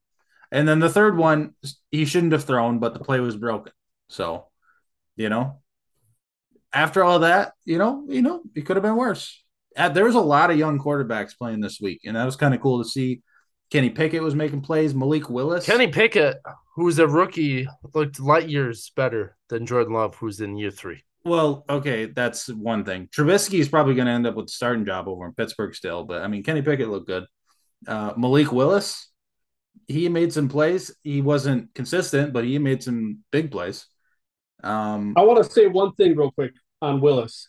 And 0.51 0.67
then 0.69 0.79
the 0.79 0.89
third 0.89 1.17
one, 1.17 1.55
he 1.91 2.05
shouldn't 2.05 2.33
have 2.33 2.45
thrown, 2.45 2.79
but 2.79 2.95
the 2.95 3.01
play 3.01 3.21
was 3.21 3.37
broken. 3.37 3.73
So, 4.09 4.47
you 5.17 5.29
know, 5.29 5.61
after 6.73 7.03
all 7.03 7.21
that, 7.21 7.53
you 7.65 7.79
know, 7.79 8.05
you 8.09 8.23
know, 8.23 8.43
it 8.55 8.63
could 8.63 8.77
have 8.77 8.83
been 8.83 8.97
worse. 8.97 9.43
There 9.77 10.05
was 10.05 10.15
a 10.15 10.21
lot 10.21 10.51
of 10.51 10.57
young 10.57 10.79
quarterbacks 10.79 11.37
playing 11.37 11.61
this 11.61 11.81
week, 11.81 12.03
and 12.05 12.17
that 12.17 12.25
was 12.25 12.37
kind 12.37 12.55
of 12.55 12.61
cool 12.61 12.83
to 12.83 12.89
see. 12.89 13.23
Kenny 13.71 13.91
Pickett 13.91 14.23
was 14.23 14.35
making 14.35 14.61
plays. 14.61 14.95
Malik 14.95 15.29
Willis. 15.29 15.67
Kenny 15.67 15.89
Pickett, 15.89 16.39
who's 16.75 16.99
a 16.99 17.07
rookie, 17.09 17.69
looked 17.95 18.21
light 18.21 18.49
years 18.49 18.93
better 18.95 19.37
than 19.49 19.67
Jordan 19.67 19.93
Love, 19.95 20.15
who's 20.17 20.41
in 20.41 20.57
year 20.57 20.71
three. 20.71 21.03
Well, 21.25 21.65
okay, 21.69 22.07
that's 22.07 22.49
one 22.49 22.85
thing. 22.85 23.09
Trubisky 23.09 23.59
is 23.59 23.69
probably 23.69 23.95
going 23.95 24.07
to 24.07 24.13
end 24.13 24.29
up 24.29 24.37
with 24.37 24.47
the 24.47 24.53
starting 24.53 24.85
job 24.85 25.09
over 25.09 25.27
in 25.27 25.33
Pittsburgh 25.33 25.75
still, 25.75 26.05
but 26.05 26.23
I 26.23 26.29
mean, 26.29 26.45
Kenny 26.45 26.63
Pickett 26.63 26.89
looked 26.89 27.09
good. 27.09 27.25
Uh, 27.87 28.13
Malik 28.17 28.53
Willis, 28.53 29.11
he 29.89 30.09
made 30.09 30.33
some 30.33 30.49
plays. 30.49 30.95
He 31.03 31.21
wasn't 31.21 31.75
consistent, 31.75 32.33
but 32.33 32.45
he 32.45 32.59
made 32.59 32.83
some 32.83 33.25
big 33.33 33.51
plays. 33.51 33.87
Um, 34.63 35.15
I 35.17 35.23
want 35.23 35.45
to 35.45 35.53
say 35.53 35.67
one 35.67 35.93
thing 35.95 36.17
real 36.17 36.31
quick 36.31 36.53
on 36.81 37.01
Willis. 37.01 37.49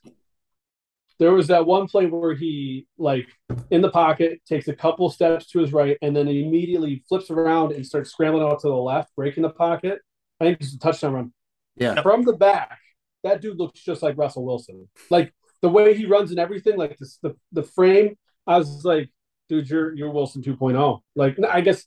There 1.20 1.34
was 1.34 1.48
that 1.48 1.66
one 1.66 1.88
play 1.88 2.06
where 2.06 2.36
he, 2.36 2.86
like, 2.98 3.28
in 3.72 3.82
the 3.82 3.90
pocket, 3.90 4.40
takes 4.46 4.68
a 4.68 4.76
couple 4.76 5.10
steps 5.10 5.48
to 5.48 5.60
his 5.60 5.74
right, 5.74 5.98
and 6.02 6.16
then 6.16 6.28
immediately 6.28 7.04
flips 7.10 7.32
around 7.32 7.72
and 7.72 7.86
starts 7.86 8.12
scrambling 8.12 8.44
out 8.44 8.60
to 8.62 8.68
the 8.68 8.76
left, 8.76 9.16
breaking 9.16 9.44
the 9.44 9.50
pocket. 9.50 10.00
I 10.40 10.46
think 10.46 10.62
it's 10.62 10.76
a 10.76 10.80
touchdown 10.80 11.14
run. 11.14 11.34
Yeah. 11.76 12.02
From 12.02 12.24
the 12.24 12.34
back, 12.34 12.80
that 13.24 13.42
dude 13.42 13.58
looks 13.58 13.80
just 13.80 14.04
like 14.04 14.18
Russell 14.18 14.46
Wilson. 14.46 14.88
Like 15.10 15.34
the 15.62 15.70
way 15.70 15.94
he 15.94 16.06
runs 16.06 16.32
and 16.32 16.40
everything, 16.40 16.78
like 16.78 16.98
this, 16.98 17.18
the 17.22 17.36
the 17.52 17.64
frame. 17.64 18.16
I 18.46 18.58
was 18.58 18.86
like, 18.86 19.10
dude, 19.50 19.70
you're 19.70 19.94
you're 19.96 20.12
Wilson 20.12 20.42
2.0. 20.42 21.02
Like 21.16 21.38
I 21.50 21.62
guess 21.62 21.86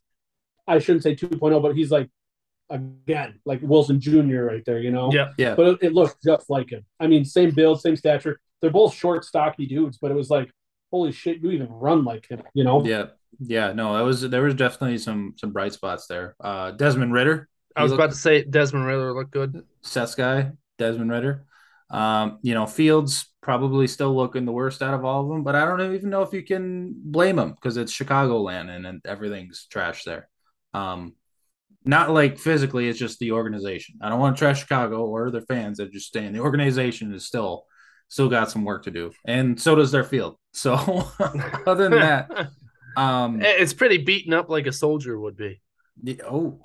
I 0.66 0.78
shouldn't 0.78 1.02
say 1.02 1.14
2.0, 1.14 1.62
but 1.62 1.76
he's 1.76 1.90
like 1.90 2.08
again 2.68 3.40
like 3.44 3.60
Wilson 3.62 4.00
Jr. 4.00 4.42
right 4.42 4.64
there, 4.64 4.78
you 4.78 4.90
know. 4.90 5.12
Yeah, 5.12 5.32
yeah. 5.38 5.54
But 5.54 5.66
it, 5.66 5.78
it 5.82 5.92
looked 5.92 6.22
just 6.22 6.50
like 6.50 6.70
him. 6.70 6.84
I 6.98 7.06
mean, 7.06 7.24
same 7.24 7.50
build, 7.50 7.80
same 7.80 7.96
stature. 7.96 8.40
They're 8.60 8.70
both 8.70 8.94
short, 8.94 9.24
stocky 9.24 9.66
dudes, 9.66 9.98
but 9.98 10.10
it 10.10 10.14
was 10.14 10.30
like, 10.30 10.50
holy 10.90 11.12
shit, 11.12 11.38
you 11.40 11.50
even 11.50 11.68
run 11.68 12.04
like 12.04 12.28
him, 12.28 12.42
you 12.54 12.64
know? 12.64 12.84
Yeah, 12.84 13.06
yeah. 13.38 13.72
No, 13.72 13.96
that 13.96 14.04
was 14.04 14.22
there 14.28 14.42
was 14.42 14.54
definitely 14.54 14.98
some 14.98 15.34
some 15.36 15.52
bright 15.52 15.72
spots 15.72 16.06
there. 16.06 16.36
Uh 16.40 16.72
Desmond 16.72 17.12
Ridder. 17.12 17.48
I 17.76 17.82
was 17.82 17.92
about 17.92 18.10
to 18.10 18.16
say 18.16 18.42
Desmond 18.42 18.86
Ridder 18.86 19.14
looked 19.14 19.30
good. 19.30 19.64
Seth's 19.82 20.14
guy, 20.14 20.50
Desmond 20.78 21.10
Ridder. 21.10 21.46
Um, 21.90 22.38
you 22.42 22.54
know, 22.54 22.66
Fields 22.66 23.26
probably 23.40 23.86
still 23.86 24.14
looking 24.14 24.44
the 24.44 24.52
worst 24.52 24.82
out 24.82 24.94
of 24.94 25.04
all 25.04 25.22
of 25.22 25.28
them, 25.28 25.42
but 25.42 25.56
I 25.56 25.64
don't 25.64 25.94
even 25.94 26.10
know 26.10 26.22
if 26.22 26.32
you 26.32 26.42
can 26.42 26.94
blame 26.96 27.38
him 27.38 27.52
because 27.52 27.76
it's 27.76 27.96
Chicagoland 27.96 28.68
and, 28.68 28.86
and 28.86 29.00
everything's 29.04 29.66
trash 29.66 30.04
there. 30.04 30.28
Um, 30.72 31.14
not 31.84 32.10
like 32.10 32.38
physically, 32.38 32.88
it's 32.88 32.98
just 32.98 33.18
the 33.18 33.32
organization. 33.32 33.98
I 34.02 34.08
don't 34.08 34.20
want 34.20 34.36
to 34.36 34.38
trash 34.38 34.60
Chicago 34.60 35.06
or 35.06 35.30
their 35.30 35.40
fans. 35.42 35.78
They're 35.78 35.88
just 35.88 36.12
saying 36.12 36.32
the 36.32 36.40
organization 36.40 37.12
is 37.14 37.26
still 37.26 37.64
still 38.10 38.28
got 38.28 38.50
some 38.50 38.64
work 38.64 38.82
to 38.82 38.90
do, 38.90 39.12
and 39.24 39.58
so 39.58 39.74
does 39.74 39.90
their 39.90 40.04
field. 40.04 40.36
So 40.52 40.74
other 41.66 41.88
than 41.88 42.00
that, 42.00 42.50
um, 42.96 43.40
it's 43.40 43.72
pretty 43.72 43.98
beaten 43.98 44.34
up 44.34 44.50
like 44.50 44.66
a 44.66 44.72
soldier 44.72 45.18
would 45.18 45.36
be. 45.36 45.62
Oh, 46.24 46.60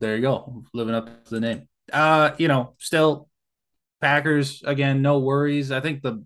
there 0.00 0.16
you 0.16 0.22
go, 0.22 0.64
living 0.72 0.94
up 0.94 1.24
to 1.24 1.30
the 1.30 1.40
name. 1.40 1.68
Uh, 1.92 2.30
you 2.38 2.48
know, 2.48 2.74
still 2.78 3.28
Packers 4.00 4.62
again, 4.64 5.02
no 5.02 5.18
worries. 5.18 5.70
I 5.70 5.80
think 5.80 6.02
the 6.02 6.24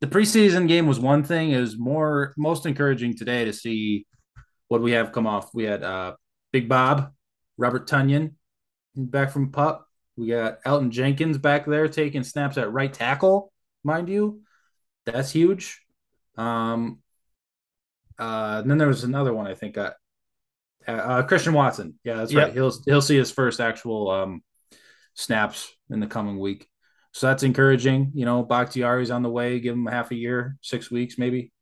the 0.00 0.06
preseason 0.06 0.68
game 0.68 0.86
was 0.86 1.00
one 1.00 1.24
thing. 1.24 1.50
It 1.50 1.60
was 1.60 1.78
more 1.78 2.34
most 2.36 2.66
encouraging 2.66 3.16
today 3.16 3.44
to 3.46 3.52
see 3.52 4.06
what 4.68 4.82
we 4.82 4.92
have 4.92 5.12
come 5.12 5.26
off. 5.26 5.54
We 5.54 5.64
had 5.64 5.82
uh 5.82 6.14
Big 6.52 6.68
Bob, 6.68 7.12
Robert 7.56 7.88
Tonyan, 7.88 8.34
back 8.94 9.30
from 9.32 9.50
pup. 9.50 9.88
We 10.16 10.28
got 10.28 10.62
Elgton 10.62 10.90
Jenkins 10.90 11.38
back 11.38 11.66
there 11.66 11.88
taking 11.88 12.22
snaps 12.22 12.56
at 12.56 12.72
right 12.72 12.92
tackle, 12.92 13.52
mind 13.82 14.08
you. 14.08 14.42
That's 15.06 15.30
huge. 15.30 15.80
Um 16.36 17.00
uh 18.18 18.60
and 18.62 18.70
then 18.70 18.78
there 18.78 18.88
was 18.88 19.04
another 19.04 19.32
one 19.32 19.46
I 19.46 19.54
think 19.54 19.76
uh, 19.76 19.92
uh 20.86 21.22
Christian 21.24 21.52
Watson. 21.52 21.98
Yeah, 22.04 22.16
that's 22.16 22.32
yep. 22.32 22.46
right. 22.46 22.52
He'll 22.52 22.72
he'll 22.86 23.02
see 23.02 23.16
his 23.16 23.30
first 23.30 23.60
actual 23.60 24.10
um 24.10 24.42
snaps 25.14 25.72
in 25.90 26.00
the 26.00 26.06
coming 26.06 26.38
week. 26.38 26.68
So 27.12 27.28
that's 27.28 27.44
encouraging. 27.44 28.12
You 28.14 28.24
know, 28.24 28.42
Bakhtiari's 28.42 29.10
on 29.10 29.22
the 29.22 29.30
way. 29.30 29.60
Give 29.60 29.74
him 29.74 29.86
half 29.86 30.10
a 30.10 30.16
year, 30.16 30.56
six 30.60 30.90
weeks 30.90 31.18
maybe. 31.18 31.52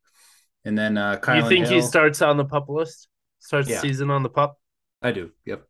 And 0.64 0.76
then 0.78 0.98
uh 0.98 1.18
You 1.28 1.48
think 1.48 1.66
Hill, 1.66 1.76
he 1.76 1.82
starts 1.82 2.20
on 2.22 2.36
the 2.36 2.44
pup 2.44 2.68
list? 2.68 3.08
Starts 3.38 3.68
yeah. 3.68 3.76
the 3.76 3.88
season 3.88 4.10
on 4.10 4.22
the 4.22 4.28
pup? 4.28 4.58
I 5.02 5.12
do. 5.12 5.32
Yep. 5.46 5.64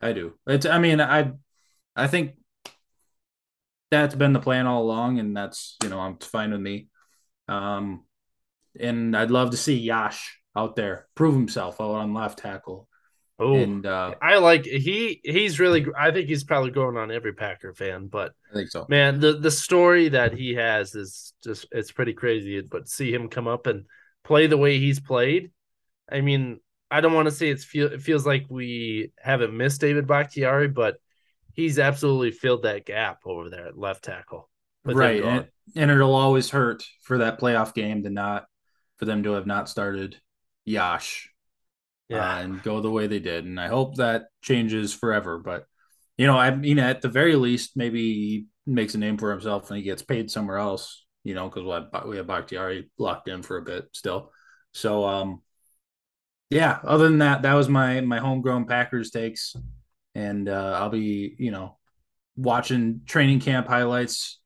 I 0.00 0.12
do. 0.12 0.34
It's 0.46 0.66
I 0.66 0.78
mean, 0.78 1.00
I 1.00 1.32
I 1.96 2.06
think 2.06 2.34
that's 3.90 4.14
been 4.14 4.32
the 4.32 4.40
plan 4.40 4.66
all 4.66 4.82
along, 4.82 5.18
and 5.18 5.36
that's 5.36 5.76
you 5.82 5.88
know, 5.88 5.98
I'm 6.00 6.18
fine 6.18 6.52
with 6.52 6.60
me. 6.60 6.88
Um 7.48 8.04
and 8.78 9.16
I'd 9.16 9.30
love 9.30 9.50
to 9.50 9.56
see 9.56 9.76
Yosh 9.78 10.40
out 10.54 10.76
there 10.76 11.06
prove 11.14 11.34
himself 11.34 11.80
out 11.80 11.94
on 11.94 12.14
left 12.14 12.38
tackle. 12.38 12.88
Oh, 13.38 13.54
and 13.54 13.84
uh, 13.84 14.14
I 14.22 14.38
like 14.38 14.64
he 14.64 15.20
he's 15.22 15.60
really. 15.60 15.86
I 15.96 16.10
think 16.10 16.26
he's 16.26 16.44
probably 16.44 16.70
going 16.70 16.96
on 16.96 17.10
every 17.10 17.34
Packer 17.34 17.74
fan, 17.74 18.06
but 18.06 18.32
I 18.50 18.54
think 18.54 18.70
so. 18.70 18.86
Man, 18.88 19.20
the 19.20 19.34
the 19.34 19.50
story 19.50 20.08
that 20.08 20.32
he 20.32 20.54
has 20.54 20.94
is 20.94 21.34
just 21.44 21.66
it's 21.70 21.92
pretty 21.92 22.14
crazy. 22.14 22.62
But 22.62 22.88
see 22.88 23.12
him 23.12 23.28
come 23.28 23.46
up 23.46 23.66
and 23.66 23.84
play 24.24 24.46
the 24.46 24.56
way 24.56 24.78
he's 24.78 25.00
played. 25.00 25.50
I 26.10 26.22
mean, 26.22 26.60
I 26.90 27.02
don't 27.02 27.12
want 27.12 27.26
to 27.26 27.34
say 27.34 27.50
it's 27.50 27.64
feel 27.64 27.92
it 27.92 28.00
feels 28.00 28.24
like 28.26 28.46
we 28.48 29.12
haven't 29.18 29.54
missed 29.54 29.82
David 29.82 30.06
Bakhtiari, 30.06 30.68
but 30.68 30.96
he's 31.56 31.78
absolutely 31.78 32.30
filled 32.30 32.62
that 32.62 32.86
gap 32.86 33.22
over 33.26 33.50
there 33.50 33.66
at 33.66 33.78
left 33.78 34.04
tackle. 34.04 34.48
Right, 34.84 35.24
and, 35.24 35.48
and 35.74 35.90
it'll 35.90 36.14
always 36.14 36.50
hurt 36.50 36.84
for 37.02 37.18
that 37.18 37.40
playoff 37.40 37.74
game 37.74 38.04
to 38.04 38.10
not 38.10 38.44
for 38.98 39.04
them 39.04 39.24
to 39.24 39.32
have 39.32 39.46
not 39.46 39.68
started 39.68 40.20
Yosh 40.64 41.28
yeah. 42.08 42.36
Uh, 42.36 42.38
and 42.38 42.62
go 42.62 42.80
the 42.80 42.90
way 42.90 43.06
they 43.06 43.18
did. 43.18 43.44
And 43.44 43.60
I 43.60 43.68
hope 43.68 43.96
that 43.96 44.26
changes 44.42 44.92
forever. 44.94 45.38
But 45.38 45.66
you 46.16 46.26
know, 46.26 46.38
I 46.38 46.54
mean, 46.54 46.78
at 46.78 47.02
the 47.02 47.08
very 47.08 47.36
least, 47.36 47.76
maybe 47.76 48.00
he 48.00 48.46
makes 48.66 48.94
a 48.94 48.98
name 48.98 49.18
for 49.18 49.30
himself 49.30 49.70
and 49.70 49.76
he 49.76 49.82
gets 49.82 50.02
paid 50.02 50.30
somewhere 50.30 50.58
else. 50.58 51.04
You 51.24 51.34
know, 51.34 51.48
because 51.48 51.64
we 51.64 51.70
have, 51.70 52.06
we 52.06 52.16
have 52.18 52.28
Bakhtiari 52.28 52.88
locked 52.98 53.28
in 53.28 53.42
for 53.42 53.56
a 53.56 53.62
bit 53.62 53.88
still. 53.92 54.30
So, 54.72 55.04
um, 55.04 55.42
yeah. 56.50 56.78
Other 56.84 57.04
than 57.04 57.18
that, 57.18 57.42
that 57.42 57.54
was 57.54 57.68
my 57.68 58.00
my 58.00 58.18
homegrown 58.18 58.66
Packers 58.66 59.10
takes, 59.10 59.56
and 60.16 60.48
uh, 60.48 60.78
I'll 60.80 60.88
be 60.88 61.36
you 61.38 61.50
know 61.50 61.76
watching 62.36 63.02
training 63.06 63.40
camp 63.40 63.68
highlights 63.68 64.40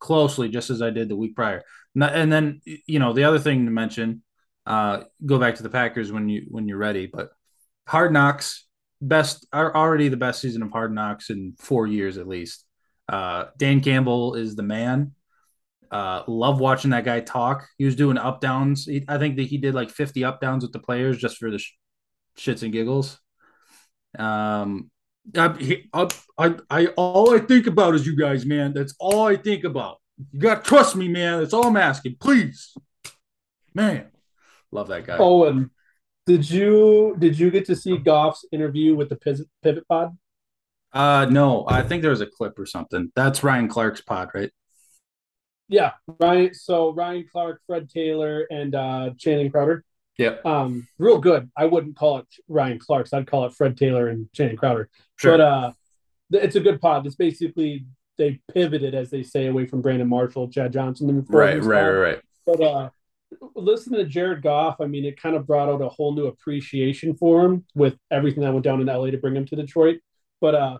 closely, 0.00 0.48
just 0.48 0.70
as 0.70 0.82
I 0.82 0.90
did 0.90 1.08
the 1.08 1.16
week 1.16 1.36
prior. 1.36 1.62
And 1.94 2.32
then 2.32 2.60
you 2.64 2.98
know 2.98 3.12
the 3.12 3.24
other 3.24 3.38
thing 3.38 3.64
to 3.64 3.70
mention 3.70 4.22
uh, 4.66 5.04
go 5.24 5.38
back 5.38 5.54
to 5.56 5.62
the 5.62 5.70
Packers 5.70 6.10
when 6.12 6.28
you 6.28 6.46
when 6.48 6.68
you're 6.68 6.78
ready. 6.78 7.06
But 7.06 7.30
Hard 7.86 8.12
Knocks 8.12 8.66
best 9.00 9.46
are 9.52 9.74
already 9.74 10.08
the 10.08 10.16
best 10.16 10.40
season 10.40 10.62
of 10.62 10.72
Hard 10.72 10.92
Knocks 10.92 11.30
in 11.30 11.54
four 11.58 11.86
years 11.86 12.18
at 12.18 12.28
least. 12.28 12.64
Uh, 13.08 13.46
Dan 13.56 13.80
Campbell 13.80 14.34
is 14.34 14.56
the 14.56 14.62
man. 14.62 15.12
Uh, 15.90 16.22
love 16.26 16.60
watching 16.60 16.90
that 16.90 17.04
guy 17.04 17.20
talk. 17.20 17.66
He 17.78 17.86
was 17.86 17.96
doing 17.96 18.18
up 18.18 18.40
downs. 18.40 18.88
I 19.08 19.16
think 19.16 19.36
that 19.36 19.46
he 19.46 19.56
did 19.56 19.74
like 19.74 19.90
50 19.90 20.24
up 20.24 20.40
downs 20.40 20.64
with 20.64 20.72
the 20.72 20.80
players 20.80 21.16
just 21.16 21.38
for 21.38 21.50
the 21.50 21.58
sh- 21.58 21.72
shits 22.36 22.62
and 22.62 22.72
giggles. 22.72 23.18
Um, 24.16 24.90
I, 25.36 25.82
I, 25.92 26.08
I, 26.38 26.54
I, 26.70 26.86
all 26.96 27.34
I 27.34 27.38
think 27.38 27.66
about 27.66 27.94
is 27.94 28.06
you 28.06 28.16
guys, 28.16 28.46
man. 28.46 28.72
That's 28.72 28.94
all 28.98 29.26
I 29.26 29.36
think 29.36 29.64
about. 29.64 29.98
You 30.32 30.40
got 30.40 30.64
to 30.64 30.68
trust 30.68 30.96
me, 30.96 31.08
man. 31.08 31.40
That's 31.40 31.52
all 31.52 31.66
I'm 31.66 31.76
asking. 31.76 32.16
Please, 32.20 32.74
man. 33.74 34.06
Love 34.70 34.88
that 34.88 35.06
guy. 35.06 35.16
Owen, 35.18 35.70
did 36.26 36.48
you 36.50 37.16
did 37.18 37.38
you 37.38 37.50
get 37.50 37.66
to 37.66 37.76
see 37.76 37.96
Goff's 37.96 38.44
interview 38.52 38.94
with 38.94 39.08
the 39.08 39.46
Pivot 39.62 39.88
Pod? 39.88 40.16
Uh, 40.92 41.26
no. 41.30 41.64
I 41.68 41.82
think 41.82 42.02
there 42.02 42.10
was 42.10 42.20
a 42.20 42.26
clip 42.26 42.58
or 42.58 42.66
something. 42.66 43.12
That's 43.14 43.42
Ryan 43.42 43.68
Clark's 43.68 44.00
pod, 44.00 44.30
right? 44.34 44.50
Yeah, 45.68 45.92
Ryan. 46.20 46.54
So 46.54 46.92
Ryan 46.92 47.26
Clark, 47.30 47.60
Fred 47.66 47.90
Taylor, 47.90 48.46
and 48.50 48.74
uh, 48.74 49.10
Channing 49.18 49.50
Crowder. 49.50 49.84
Yeah. 50.18 50.36
Um, 50.44 50.86
real 50.98 51.18
good. 51.18 51.48
I 51.56 51.64
wouldn't 51.66 51.96
call 51.96 52.18
it 52.18 52.26
Ryan 52.48 52.78
Clark's. 52.78 53.12
I'd 53.12 53.28
call 53.28 53.46
it 53.46 53.54
Fred 53.54 53.76
Taylor 53.76 54.08
and 54.08 54.30
Channing 54.32 54.56
Crowder. 54.56 54.90
Sure. 55.16 55.38
But 55.38 55.40
uh, 55.40 55.72
it's 56.32 56.56
a 56.56 56.60
good 56.60 56.80
pod. 56.80 57.06
It's 57.06 57.14
basically 57.14 57.86
they 58.18 58.40
pivoted, 58.52 58.94
as 58.94 59.10
they 59.10 59.22
say, 59.22 59.46
away 59.46 59.66
from 59.66 59.80
Brandon 59.80 60.08
Marshall, 60.08 60.48
Chad 60.48 60.72
Johnson. 60.72 61.24
Right, 61.28 61.62
right, 61.62 61.82
right, 61.82 61.90
right. 61.90 62.20
But 62.44 62.60
uh, 62.60 62.90
listening 63.54 64.00
to 64.00 64.06
Jared 64.06 64.42
Goff, 64.42 64.80
I 64.80 64.86
mean, 64.86 65.04
it 65.04 65.20
kind 65.20 65.36
of 65.36 65.46
brought 65.46 65.68
out 65.68 65.80
a 65.80 65.88
whole 65.88 66.12
new 66.12 66.26
appreciation 66.26 67.14
for 67.14 67.44
him 67.44 67.64
with 67.76 67.96
everything 68.10 68.42
that 68.42 68.52
went 68.52 68.64
down 68.64 68.80
in 68.80 68.88
LA 68.88 69.10
to 69.12 69.18
bring 69.18 69.36
him 69.36 69.46
to 69.46 69.56
Detroit. 69.56 70.00
But 70.40 70.54
uh, 70.56 70.78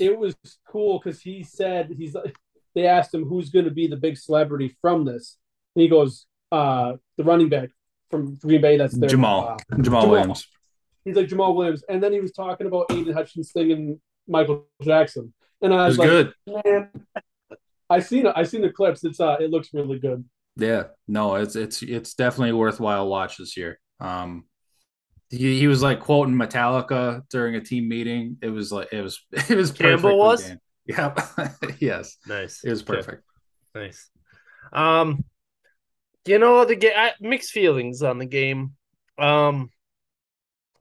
it 0.00 0.18
was 0.18 0.34
cool 0.68 0.98
because 0.98 1.20
he 1.20 1.44
said 1.44 1.94
he's. 1.96 2.16
They 2.74 2.88
asked 2.88 3.14
him 3.14 3.24
who's 3.24 3.50
going 3.50 3.66
to 3.66 3.70
be 3.70 3.86
the 3.86 3.96
big 3.96 4.18
celebrity 4.18 4.76
from 4.80 5.04
this, 5.04 5.36
and 5.76 5.82
he 5.82 5.88
goes, 5.88 6.26
uh, 6.50 6.94
"The 7.16 7.22
running 7.22 7.48
back 7.48 7.70
from 8.14 8.36
Green 8.36 8.60
Bay. 8.60 8.76
That's 8.76 8.96
their 8.96 9.08
Jamaal. 9.08 9.52
Uh, 9.52 9.76
Jamaal, 9.76 9.84
Jamaal 9.84 10.10
Williams. 10.10 10.46
He's 11.04 11.16
like 11.16 11.26
Jamaal 11.26 11.54
Williams, 11.54 11.82
and 11.88 12.02
then 12.02 12.12
he 12.12 12.20
was 12.20 12.32
talking 12.32 12.66
about 12.66 12.86
Aidan 12.90 13.12
Hutchinson 13.12 13.70
and 13.70 14.00
Michael 14.28 14.66
Jackson, 14.82 15.34
and 15.60 15.74
I 15.74 15.86
was, 15.86 15.98
was 15.98 16.06
like, 16.06 16.08
good. 16.08 16.64
man, 16.64 16.90
I 17.90 18.00
seen 18.00 18.26
it. 18.26 18.32
I 18.36 18.44
seen 18.44 18.62
the 18.62 18.70
clips. 18.70 19.04
It's 19.04 19.20
uh, 19.20 19.36
it 19.40 19.50
looks 19.50 19.70
really 19.74 19.98
good. 19.98 20.24
Yeah, 20.56 20.84
no, 21.08 21.34
it's 21.34 21.56
it's 21.56 21.82
it's 21.82 22.14
definitely 22.14 22.50
a 22.50 22.56
worthwhile 22.56 23.08
watch 23.08 23.36
this 23.36 23.56
year. 23.56 23.80
Um, 24.00 24.44
he, 25.30 25.58
he 25.58 25.66
was 25.66 25.82
like 25.82 26.00
quoting 26.00 26.34
Metallica 26.34 27.22
during 27.30 27.56
a 27.56 27.60
team 27.60 27.88
meeting. 27.88 28.38
It 28.40 28.50
was 28.50 28.72
like 28.72 28.92
it 28.92 29.02
was 29.02 29.20
it 29.32 29.56
was 29.56 29.72
Campbell 29.72 30.16
was. 30.16 30.50
Yeah. 30.86 31.14
yes. 31.80 32.18
Nice. 32.26 32.62
It 32.62 32.70
was 32.70 32.82
perfect. 32.82 33.22
Okay. 33.74 33.86
Nice. 33.86 34.10
Um, 34.72 35.24
you 36.26 36.38
know 36.38 36.64
the 36.64 36.76
game 36.76 36.92
mixed 37.20 37.50
feelings 37.50 38.02
on 38.02 38.18
the 38.18 38.26
game. 38.26 38.74
Um 39.18 39.70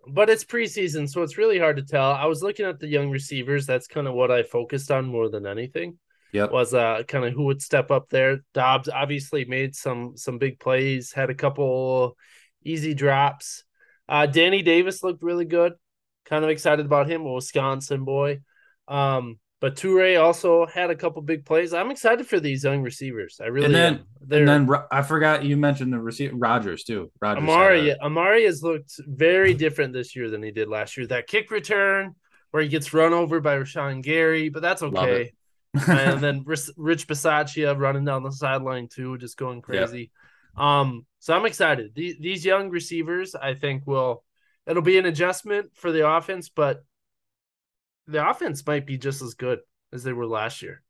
but 0.06 0.30
it's 0.30 0.44
preseason 0.44 1.10
so 1.10 1.22
it's 1.22 1.38
really 1.38 1.60
hard 1.60 1.78
to 1.78 1.84
tell. 1.84 2.12
I 2.12 2.26
was 2.26 2.42
looking 2.42 2.66
at 2.66 2.80
the 2.80 2.88
young 2.88 3.10
receivers. 3.10 3.66
That's 3.66 3.88
kind 3.88 4.08
of 4.08 4.14
what 4.14 4.32
i 4.32 4.44
focused 4.44 4.92
on 4.92 5.06
more 5.06 5.30
than 5.30 5.46
anything. 5.46 5.98
Yeah 6.32 6.46
was 6.46 6.74
uh 6.74 7.04
kind 7.08 7.25
of 7.25 7.34
who 7.34 7.44
would 7.44 7.62
step 7.62 7.92
up 7.92 8.10
there. 8.10 8.40
Doubs 8.53 8.90
obviously 8.90 9.46
made 9.46 9.75
some 9.75 10.18
some 10.18 10.38
big 10.38 10.60
plays 10.60 11.14
had 11.14 11.29
a 11.29 11.36
couple 11.36 12.18
easy 12.64 12.94
drops. 12.94 13.64
Uh 14.10 14.25
danny 14.25 14.62
davis 14.62 15.03
looked 15.03 15.24
really 15.24 15.46
good. 15.46 15.74
Kind 16.25 16.44
of 16.44 16.50
excited 16.50 16.86
about 16.86 17.10
him 17.10 17.22
a 17.25 17.34
wisconsin 17.34 18.03
boy. 18.06 18.40
Um 18.88 19.40
but 19.64 19.78
Toure 19.78 20.22
also 20.22 20.66
had 20.66 20.90
a 20.90 20.96
couple 20.96 21.22
big 21.22 21.46
plays. 21.46 21.74
I'm 21.74 21.90
excited 21.90 22.28
for 22.28 22.38
these 22.38 22.66
young 22.66 22.82
receivers. 22.82 23.40
I 23.42 23.46
really 23.46 23.68
and 23.68 23.74
then, 23.74 23.94
am. 23.94 24.06
And 24.30 24.68
then 24.68 24.76
I 24.92 25.02
forgot 25.02 25.46
you 25.46 25.56
mentioned 25.56 25.94
the 25.94 26.02
receiver 26.02 26.36
Rodgers 26.36 26.84
too. 26.84 27.10
Rodgers 27.22 27.44
Amari 27.44 27.92
a... 27.92 27.98
Amari 28.00 28.44
has 28.44 28.62
looked 28.62 28.92
very 29.08 29.54
different 29.54 29.94
this 29.94 30.18
year 30.18 30.30
than 30.30 30.44
he 30.44 30.52
did 30.52 30.68
last 30.68 30.98
year. 30.98 31.08
That 31.08 31.28
kick 31.28 31.50
return 31.50 32.14
where 32.52 32.62
he 32.62 32.68
gets 32.68 32.94
run 32.94 33.14
over 33.14 33.40
by 33.40 33.56
Rashan 33.56 34.04
Gary, 34.04 34.50
but 34.50 34.62
that's 34.62 34.84
okay. 34.84 35.32
and 35.88 36.20
then 36.20 36.44
Rich 36.46 37.08
Bisaccia 37.08 37.80
running 37.80 38.04
down 38.04 38.24
the 38.24 38.32
sideline 38.32 38.90
too, 38.90 39.18
just 39.18 39.38
going 39.38 39.62
crazy. 39.62 40.12
Yep. 40.58 40.62
Um, 40.62 41.06
so 41.20 41.38
I'm 41.38 41.46
excited. 41.46 41.96
These, 41.96 42.16
these 42.20 42.44
young 42.44 42.70
receivers, 42.70 43.34
I 43.34 43.54
think, 43.54 43.88
will 43.88 44.26
it'll 44.68 44.82
be 44.84 44.98
an 44.98 45.06
adjustment 45.06 45.70
for 45.74 45.94
the 45.94 46.06
offense, 46.06 46.50
but 46.50 46.84
the 48.07 48.27
offense 48.27 48.66
might 48.66 48.85
be 48.85 48.98
just 48.98 49.22
as 49.22 49.33
good 49.33 49.59
as 49.92 50.03
they 50.03 50.13
were 50.13 50.27
last 50.27 50.61
year 50.61 50.83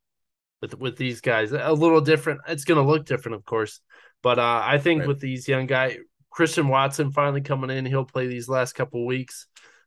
with 0.60 0.78
with 0.78 0.96
these 0.96 1.20
guys. 1.20 1.52
A 1.52 1.72
little 1.72 2.00
different. 2.00 2.40
It's 2.48 2.64
going 2.64 2.82
to 2.82 2.88
look 2.90 3.06
different, 3.06 3.36
of 3.36 3.44
course, 3.44 3.80
but 4.22 4.38
uh, 4.38 4.62
I 4.64 4.78
think 4.78 5.00
right. 5.00 5.08
with 5.08 5.20
these 5.20 5.46
young 5.46 5.66
guys, 5.66 5.96
Christian 6.30 6.68
Watson 6.68 7.10
finally 7.10 7.42
coming 7.42 7.70
in, 7.70 7.86
he'll 7.86 8.04
play 8.04 8.26
these 8.26 8.48
last 8.48 8.74
couple 8.74 9.04
weeks 9.06 9.46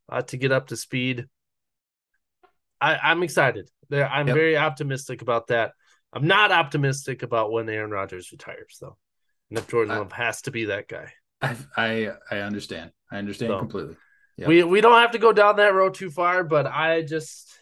uh, 0.09 0.21
to 0.23 0.37
get 0.37 0.51
up 0.51 0.67
to 0.67 0.77
speed. 0.77 1.25
I, 2.79 3.11
am 3.11 3.23
excited. 3.23 3.69
I'm 3.91 4.27
yep. 4.27 4.35
very 4.35 4.55
optimistic 4.55 5.21
about 5.21 5.47
that. 5.47 5.71
I'm 6.13 6.27
not 6.27 6.51
optimistic 6.51 7.23
about 7.23 7.51
when 7.51 7.67
Aaron 7.67 7.91
Rodgers 7.91 8.31
retires, 8.31 8.77
though. 8.79 8.97
And 9.49 9.57
if 9.57 9.67
Jordan 9.67 9.95
Love 9.95 10.11
has 10.11 10.43
to 10.43 10.51
be 10.51 10.65
that 10.65 10.87
guy. 10.87 11.11
I 11.41 11.55
I, 11.75 12.11
I 12.29 12.37
understand. 12.39 12.91
I 13.11 13.17
understand 13.17 13.51
so, 13.51 13.59
completely. 13.59 13.95
Yep. 14.37 14.47
We 14.47 14.63
we 14.63 14.81
don't 14.81 15.01
have 15.01 15.11
to 15.11 15.19
go 15.19 15.33
down 15.33 15.57
that 15.57 15.73
road 15.73 15.95
too 15.95 16.11
far, 16.11 16.43
but 16.43 16.67
I 16.67 17.01
just 17.01 17.57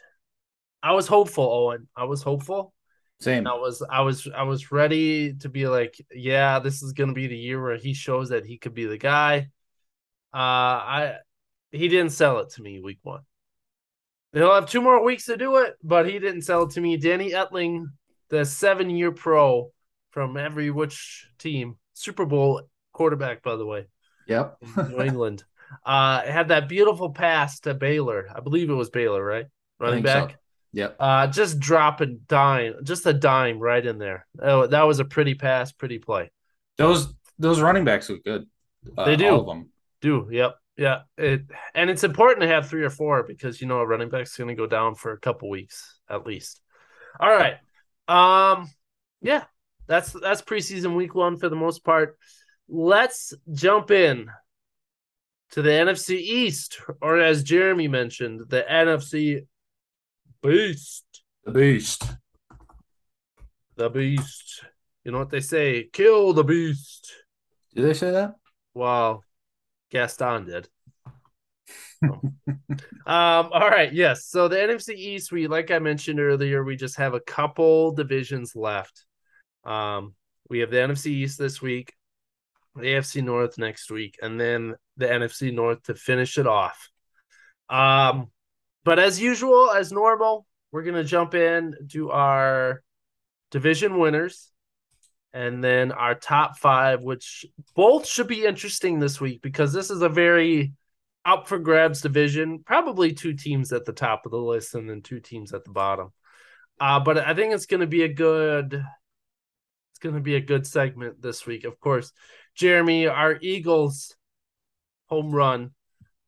I 0.84 0.94
was 0.94 1.08
hopeful, 1.08 1.46
Owen. 1.46 1.88
I 1.96 2.04
was 2.04 2.22
hopeful. 2.22 2.74
Same. 3.20 3.48
I 3.48 3.54
was 3.54 3.82
I 3.90 4.02
was 4.02 4.28
I 4.36 4.44
was 4.44 4.72
ready 4.72 5.34
to 5.36 5.50
be 5.50 5.68
like, 5.68 5.96
yeah, 6.14 6.60
this 6.60 6.84
is 6.84 6.94
gonna 6.94 7.14
be 7.14 7.28
the 7.28 7.38
year 7.38 7.62
where 7.62 7.78
he 7.78 7.94
shows 7.94 8.30
that 8.30 8.46
he 8.46 8.58
could 8.58 8.74
be 8.74 8.86
the 8.86 8.98
guy. 8.98 9.50
Uh 10.34 10.38
I 10.38 11.16
he 11.72 11.88
didn't 11.88 12.12
sell 12.12 12.40
it 12.40 12.50
to 12.52 12.62
me 12.62 12.82
week 12.82 13.00
one. 13.04 13.22
He'll 14.34 14.54
have 14.54 14.70
two 14.70 14.82
more 14.82 15.02
weeks 15.02 15.26
to 15.26 15.38
do 15.38 15.58
it, 15.58 15.76
but 15.82 16.10
he 16.10 16.20
didn't 16.20 16.42
sell 16.42 16.64
it 16.64 16.72
to 16.72 16.82
me. 16.82 16.98
Danny 16.98 17.32
Etling, 17.32 17.86
the 18.30 18.44
seven 18.44 18.90
year 18.90 19.14
pro 19.14 19.72
from 20.12 20.36
every 20.36 20.72
which 20.72 21.30
team, 21.40 21.78
Super 21.94 22.26
Bowl 22.26 22.64
quarterback, 22.92 23.44
by 23.44 23.56
the 23.56 23.66
way. 23.66 23.88
Yep. 24.28 24.58
New 24.90 25.02
England. 25.02 25.46
Uh, 25.86 26.22
had 26.22 26.50
that 26.50 26.70
beautiful 26.70 27.12
pass 27.12 27.60
to 27.62 27.74
Baylor. 27.74 28.28
I 28.34 28.40
believe 28.40 28.70
it 28.70 28.74
was 28.74 28.90
Baylor, 28.90 29.24
right? 29.24 29.46
Running 29.80 30.04
back. 30.04 30.32
So. 30.32 30.38
Yep. 30.74 30.96
Uh, 31.00 31.28
just 31.28 31.60
dropping 31.60 32.22
dime, 32.28 32.76
just 32.84 33.06
a 33.06 33.14
dime 33.14 33.60
right 33.60 33.86
in 33.86 33.98
there. 33.98 34.28
Oh, 34.42 34.68
that 34.68 34.84
was 34.84 35.00
a 35.00 35.06
pretty 35.06 35.34
pass, 35.34 35.72
pretty 35.72 36.00
play. 36.00 36.32
Those 36.78 37.14
those 37.40 37.62
running 37.62 37.86
backs 37.86 38.10
look 38.10 38.24
good. 38.26 38.46
Uh, 38.98 39.06
they 39.06 39.16
do. 39.16 39.30
All 39.30 39.40
of 39.40 39.46
them 39.46 39.70
do. 40.02 40.28
Yep. 40.30 40.56
Yeah. 40.78 41.02
It 41.18 41.44
and 41.74 41.90
it's 41.90 42.04
important 42.04 42.42
to 42.42 42.48
have 42.48 42.68
three 42.68 42.84
or 42.84 42.90
four 42.90 43.24
because 43.24 43.62
you 43.62 43.68
know 43.68 43.80
a 43.80 43.88
running 43.88 44.10
back's 44.10 44.36
going 44.36 44.50
to 44.50 44.56
go 44.56 44.68
down 44.68 44.96
for 44.96 45.14
a 45.14 45.20
couple 45.20 45.50
weeks 45.50 45.98
at 46.10 46.26
least. 46.26 46.62
All 47.20 47.30
right. 47.30 47.56
Um. 48.08 48.70
Yeah. 49.22 49.46
That's 49.88 50.12
that's 50.12 50.42
preseason 50.42 50.96
week 50.96 51.16
one 51.16 51.38
for 51.38 51.48
the 51.48 51.56
most 51.56 51.86
part. 51.86 52.18
Let's 52.68 53.34
jump 53.54 53.92
in 53.92 54.30
to 55.56 55.62
the 55.62 55.70
NFC 55.70 56.18
East, 56.18 56.82
or 57.02 57.18
as 57.18 57.42
Jeremy 57.42 57.88
mentioned, 57.88 58.42
the 58.50 58.66
NFC 58.70 59.48
Beast. 60.44 61.06
The 61.46 61.52
Beast. 61.52 62.04
The 63.78 63.90
Beast. 63.90 64.66
You 65.06 65.14
know 65.14 65.18
what 65.20 65.30
they 65.30 65.40
say? 65.40 65.88
Kill 65.94 66.34
the 66.34 66.44
Beast. 66.44 67.10
Did 67.74 67.86
they 67.86 67.94
say 67.94 68.12
that? 68.12 68.36
Well, 68.74 69.24
Gaston 69.92 70.46
did. 70.46 70.68
um, 72.04 72.34
all 73.06 73.70
right, 73.70 73.94
yes. 73.94 74.26
So 74.26 74.50
the 74.50 74.58
NFC 74.58 74.90
East, 74.90 75.32
we 75.32 75.48
like 75.48 75.72
I 75.72 75.80
mentioned 75.80 76.20
earlier, 76.20 76.66
we 76.66 76.76
just 76.76 76.98
have 76.98 77.14
a 77.14 77.22
couple 77.22 77.94
divisions 77.94 78.58
left. 78.58 79.06
Um, 79.64 80.16
we 80.50 80.60
have 80.60 80.70
the 80.70 80.78
NFC 80.78 81.08
East 81.08 81.40
this 81.40 81.62
week, 81.62 81.94
the 82.76 82.82
AFC 82.82 83.24
North 83.24 83.58
next 83.58 83.92
week, 83.92 84.18
and 84.22 84.40
then 84.40 84.76
the 84.98 85.08
NFC 85.08 85.54
North 85.54 85.84
to 85.84 85.96
finish 85.96 86.38
it 86.38 86.48
off. 86.48 86.90
Um, 87.70 88.28
but 88.84 89.00
as 89.00 89.20
usual, 89.20 89.72
as 89.72 89.92
normal, 89.92 90.46
we're 90.72 90.84
gonna 90.84 91.04
jump 91.04 91.36
in 91.36 91.74
to 91.92 92.12
our 92.12 92.84
division 93.52 93.98
winners 93.98 94.52
and 95.36 95.62
then 95.62 95.92
our 95.92 96.16
top 96.16 96.58
five, 96.58 97.04
which 97.04 97.46
both 97.76 98.08
should 98.08 98.28
be 98.28 98.46
interesting 98.46 99.00
this 99.00 99.20
week 99.20 99.42
because 99.42 99.74
this 99.74 99.90
is 99.90 100.02
a 100.02 100.10
very 100.10 100.74
up 101.26 101.48
for 101.48 101.60
grabs 101.60 102.02
division. 102.02 102.64
Probably 102.66 103.12
two 103.12 103.34
teams 103.34 103.74
at 103.74 103.84
the 103.84 103.92
top 103.92 104.26
of 104.26 104.32
the 104.32 104.38
list 104.38 104.76
and 104.76 104.90
then 104.90 105.02
two 105.02 105.20
teams 105.20 105.54
at 105.54 105.66
the 105.66 105.72
bottom. 105.72 106.14
Uh, 106.80 107.02
but 107.02 107.18
I 107.18 107.34
think 107.34 107.54
it's 107.54 107.66
to 107.66 107.86
be 107.88 108.04
a 108.04 108.14
good, 108.14 108.74
it's 108.74 110.00
going 110.00 110.16
to 110.16 110.22
be 110.22 110.36
a 110.36 110.42
good 110.42 110.66
segment 110.66 111.22
this 111.22 111.46
week. 111.46 111.66
Of 111.66 111.80
course, 111.82 112.14
Jeremy, 112.56 113.08
our 113.08 113.38
Eagles 113.42 114.16
home 115.08 115.32
run 115.34 115.72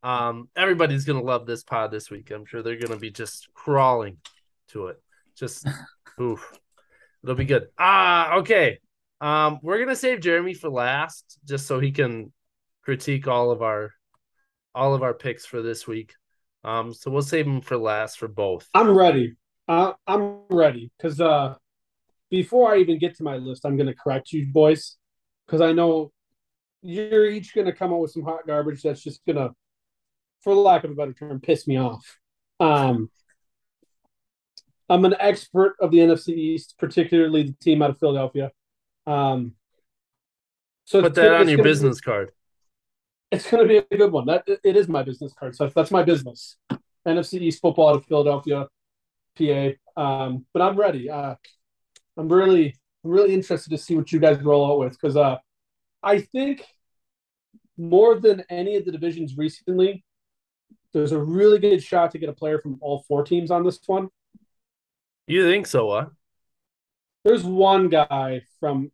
Um, 0.04 0.50
everybody's 0.56 1.06
gonna 1.06 1.22
love 1.24 1.46
this 1.46 1.64
pod 1.64 1.92
this 1.92 2.10
week. 2.12 2.32
I'm 2.32 2.46
sure 2.46 2.62
they're 2.64 2.78
gonna 2.80 2.98
be 3.00 3.12
just 3.12 3.50
crawling 3.54 4.18
to 4.70 4.88
it. 4.88 5.02
Just 5.36 5.68
oof. 6.22 6.54
It'll 7.24 7.36
be 7.36 7.46
good. 7.46 7.68
Ah, 7.80 8.36
okay. 8.38 8.80
Um, 9.22 9.60
we're 9.64 9.80
gonna 9.80 9.96
save 9.96 10.22
Jeremy 10.22 10.54
for 10.54 10.70
last, 10.70 11.40
just 11.46 11.68
so 11.68 11.80
he 11.80 11.92
can 11.92 12.32
critique 12.84 13.28
all 13.28 13.52
of 13.52 13.62
our 13.62 13.94
all 14.76 14.94
of 14.94 15.04
our 15.04 15.14
picks 15.14 15.46
for 15.46 15.62
this 15.62 15.88
week. 15.88 16.14
Um, 16.64 16.94
so 16.94 17.12
we'll 17.12 17.22
save 17.22 17.48
him 17.48 17.62
for 17.62 17.78
last 17.78 18.18
for 18.20 18.28
both. 18.28 18.68
I'm 18.74 18.92
ready. 18.98 19.36
Uh, 19.68 19.94
I'm 20.06 20.42
ready 20.50 20.92
because 20.98 21.20
uh, 21.20 21.56
before 22.30 22.74
I 22.74 22.78
even 22.80 23.00
get 23.00 23.16
to 23.18 23.24
my 23.24 23.38
list, 23.38 23.66
I'm 23.66 23.78
going 23.78 23.88
to 23.88 23.96
correct 23.96 24.32
you 24.32 24.48
boys 24.48 24.98
because 25.46 25.62
I 25.62 25.72
know 25.74 26.12
you're 26.82 27.26
each 27.26 27.54
going 27.54 27.68
to 27.68 27.74
come 27.74 27.94
up 27.94 28.00
with 28.00 28.12
some 28.12 28.24
hot 28.24 28.46
garbage 28.48 28.82
that's 28.82 29.02
just 29.02 29.26
going 29.26 29.36
to, 29.36 29.54
for 30.42 30.54
lack 30.54 30.84
of 30.84 30.92
a 30.92 30.96
better 30.96 31.14
term, 31.14 31.40
piss 31.40 31.68
me 31.68 31.78
off. 31.78 32.20
Um, 32.60 33.10
I'm 34.90 35.06
an 35.06 35.16
expert 35.20 35.76
of 35.80 35.92
the 35.92 35.98
NFC 35.98 36.30
East, 36.30 36.76
particularly 36.78 37.44
the 37.44 37.54
team 37.54 37.82
out 37.82 37.90
of 37.90 38.00
Philadelphia. 38.00 38.52
Um, 39.06 39.54
so 40.86 41.02
put 41.02 41.16
that 41.16 41.34
on 41.34 41.50
your 41.50 41.64
business 41.64 42.00
be, 42.00 42.06
card. 42.06 42.32
It's 43.32 43.50
going 43.50 43.68
to 43.68 43.68
be 43.68 43.86
a 43.92 43.98
good 43.98 44.12
one. 44.12 44.26
That 44.28 44.46
it 44.48 44.78
is 44.78 44.88
my 44.88 45.04
business 45.04 45.34
card. 45.34 45.56
So 45.56 45.68
that's 45.68 45.92
my 45.92 46.04
business. 46.04 46.56
NFC 47.06 47.42
East 47.42 47.62
football 47.62 47.90
out 47.90 47.96
of 47.98 48.06
Philadelphia, 48.06 48.68
PA. 49.38 50.02
Um, 50.02 50.46
but 50.54 50.62
I'm 50.62 50.78
ready. 50.78 51.10
Uh, 51.10 51.36
I'm 52.16 52.30
really, 52.30 52.78
I'm 53.04 53.12
really 53.12 53.34
interested 53.34 53.70
to 53.72 53.78
see 53.78 53.96
what 53.96 54.12
you 54.12 54.20
guys 54.20 54.42
roll 54.42 54.72
out 54.72 54.80
with 54.80 54.94
because 54.94 55.18
uh, 55.18 55.38
I 56.08 56.22
think 56.22 56.64
more 57.78 58.18
than 58.18 58.46
any 58.50 58.78
of 58.78 58.86
the 58.86 58.94
divisions 58.94 59.36
recently, 59.36 60.06
there's 60.94 61.12
a 61.12 61.20
really 61.20 61.60
good 61.60 61.84
shot 61.84 62.12
to 62.12 62.18
get 62.18 62.30
a 62.30 62.34
player 62.34 62.60
from 62.60 62.78
all 62.80 63.04
four 63.10 63.26
teams 63.26 63.52
on 63.52 63.66
this 63.66 63.78
one. 63.86 64.08
You 65.28 65.44
think 65.44 65.68
so? 65.68 65.86
What? 65.86 66.12
There's 67.26 67.44
one 67.44 67.90
guy 67.90 68.44
from 68.62 68.90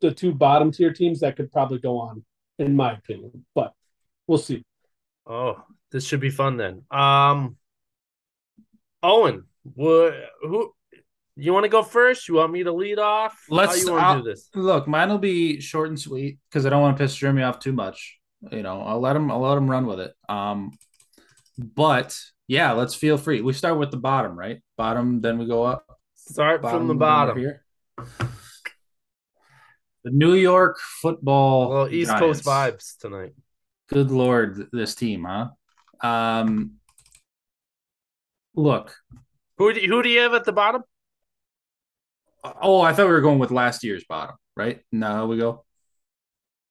the 0.00 0.14
two 0.14 0.32
bottom 0.32 0.70
tier 0.70 0.92
teams 0.92 1.18
that 1.18 1.34
could 1.34 1.50
probably 1.50 1.80
go 1.80 1.98
on, 1.98 2.24
in 2.60 2.76
my 2.76 2.92
opinion, 2.92 3.44
but 3.52 3.72
we'll 4.28 4.38
see. 4.38 4.62
Oh, 5.26 5.64
this 5.90 6.06
should 6.06 6.20
be 6.20 6.30
fun 6.30 6.56
then. 6.56 6.82
Um, 6.92 7.56
Owen, 9.02 9.46
what, 9.64 10.14
who 10.42 10.72
you 11.36 11.52
want 11.52 11.64
to 11.64 11.68
go 11.68 11.82
first? 11.82 12.28
You 12.28 12.36
want 12.36 12.52
me 12.52 12.62
to 12.62 12.72
lead 12.72 12.98
off? 12.98 13.36
Let's 13.48 13.88
How 13.88 14.16
you 14.16 14.22
do 14.22 14.30
this. 14.30 14.48
Look, 14.54 14.86
mine 14.86 15.08
will 15.08 15.18
be 15.18 15.60
short 15.60 15.88
and 15.88 16.00
sweet 16.00 16.38
because 16.48 16.64
I 16.64 16.70
don't 16.70 16.80
want 16.80 16.96
to 16.96 17.02
piss 17.02 17.16
Jeremy 17.16 17.42
off 17.42 17.58
too 17.58 17.72
much. 17.72 18.18
You 18.50 18.62
know, 18.62 18.82
I'll 18.82 19.00
let 19.00 19.16
him. 19.16 19.30
I'll 19.30 19.40
let 19.40 19.56
him 19.56 19.70
run 19.70 19.86
with 19.86 20.00
it. 20.00 20.14
Um, 20.28 20.72
but 21.58 22.16
yeah, 22.46 22.72
let's 22.72 22.94
feel 22.94 23.16
free. 23.16 23.40
We 23.40 23.52
start 23.52 23.78
with 23.78 23.90
the 23.90 23.96
bottom, 23.96 24.38
right? 24.38 24.62
Bottom, 24.76 25.20
then 25.20 25.38
we 25.38 25.46
go 25.46 25.64
up. 25.64 25.86
Start 26.14 26.62
bottom, 26.62 26.80
from 26.80 26.88
the 26.88 26.94
bottom. 26.94 27.38
Here. 27.38 27.64
The 27.96 30.10
New 30.10 30.34
York 30.34 30.78
Football. 31.00 31.70
Well, 31.70 31.88
East 31.88 32.10
Giants. 32.10 32.42
Coast 32.42 32.44
vibes 32.44 32.98
tonight. 32.98 33.32
Good 33.88 34.10
lord, 34.10 34.68
this 34.72 34.94
team, 34.94 35.24
huh? 35.24 35.48
Um, 36.06 36.72
look, 38.54 38.94
who 39.56 39.72
do 39.72 39.80
you, 39.80 39.88
who 39.88 40.02
do 40.02 40.08
you 40.08 40.20
have 40.20 40.34
at 40.34 40.44
the 40.44 40.52
bottom? 40.52 40.82
Oh, 42.44 42.82
I 42.82 42.92
thought 42.92 43.06
we 43.06 43.12
were 43.12 43.20
going 43.20 43.38
with 43.38 43.50
last 43.50 43.84
year's 43.84 44.04
bottom, 44.04 44.36
right? 44.56 44.80
Now 44.92 45.26
we 45.26 45.38
go. 45.38 45.64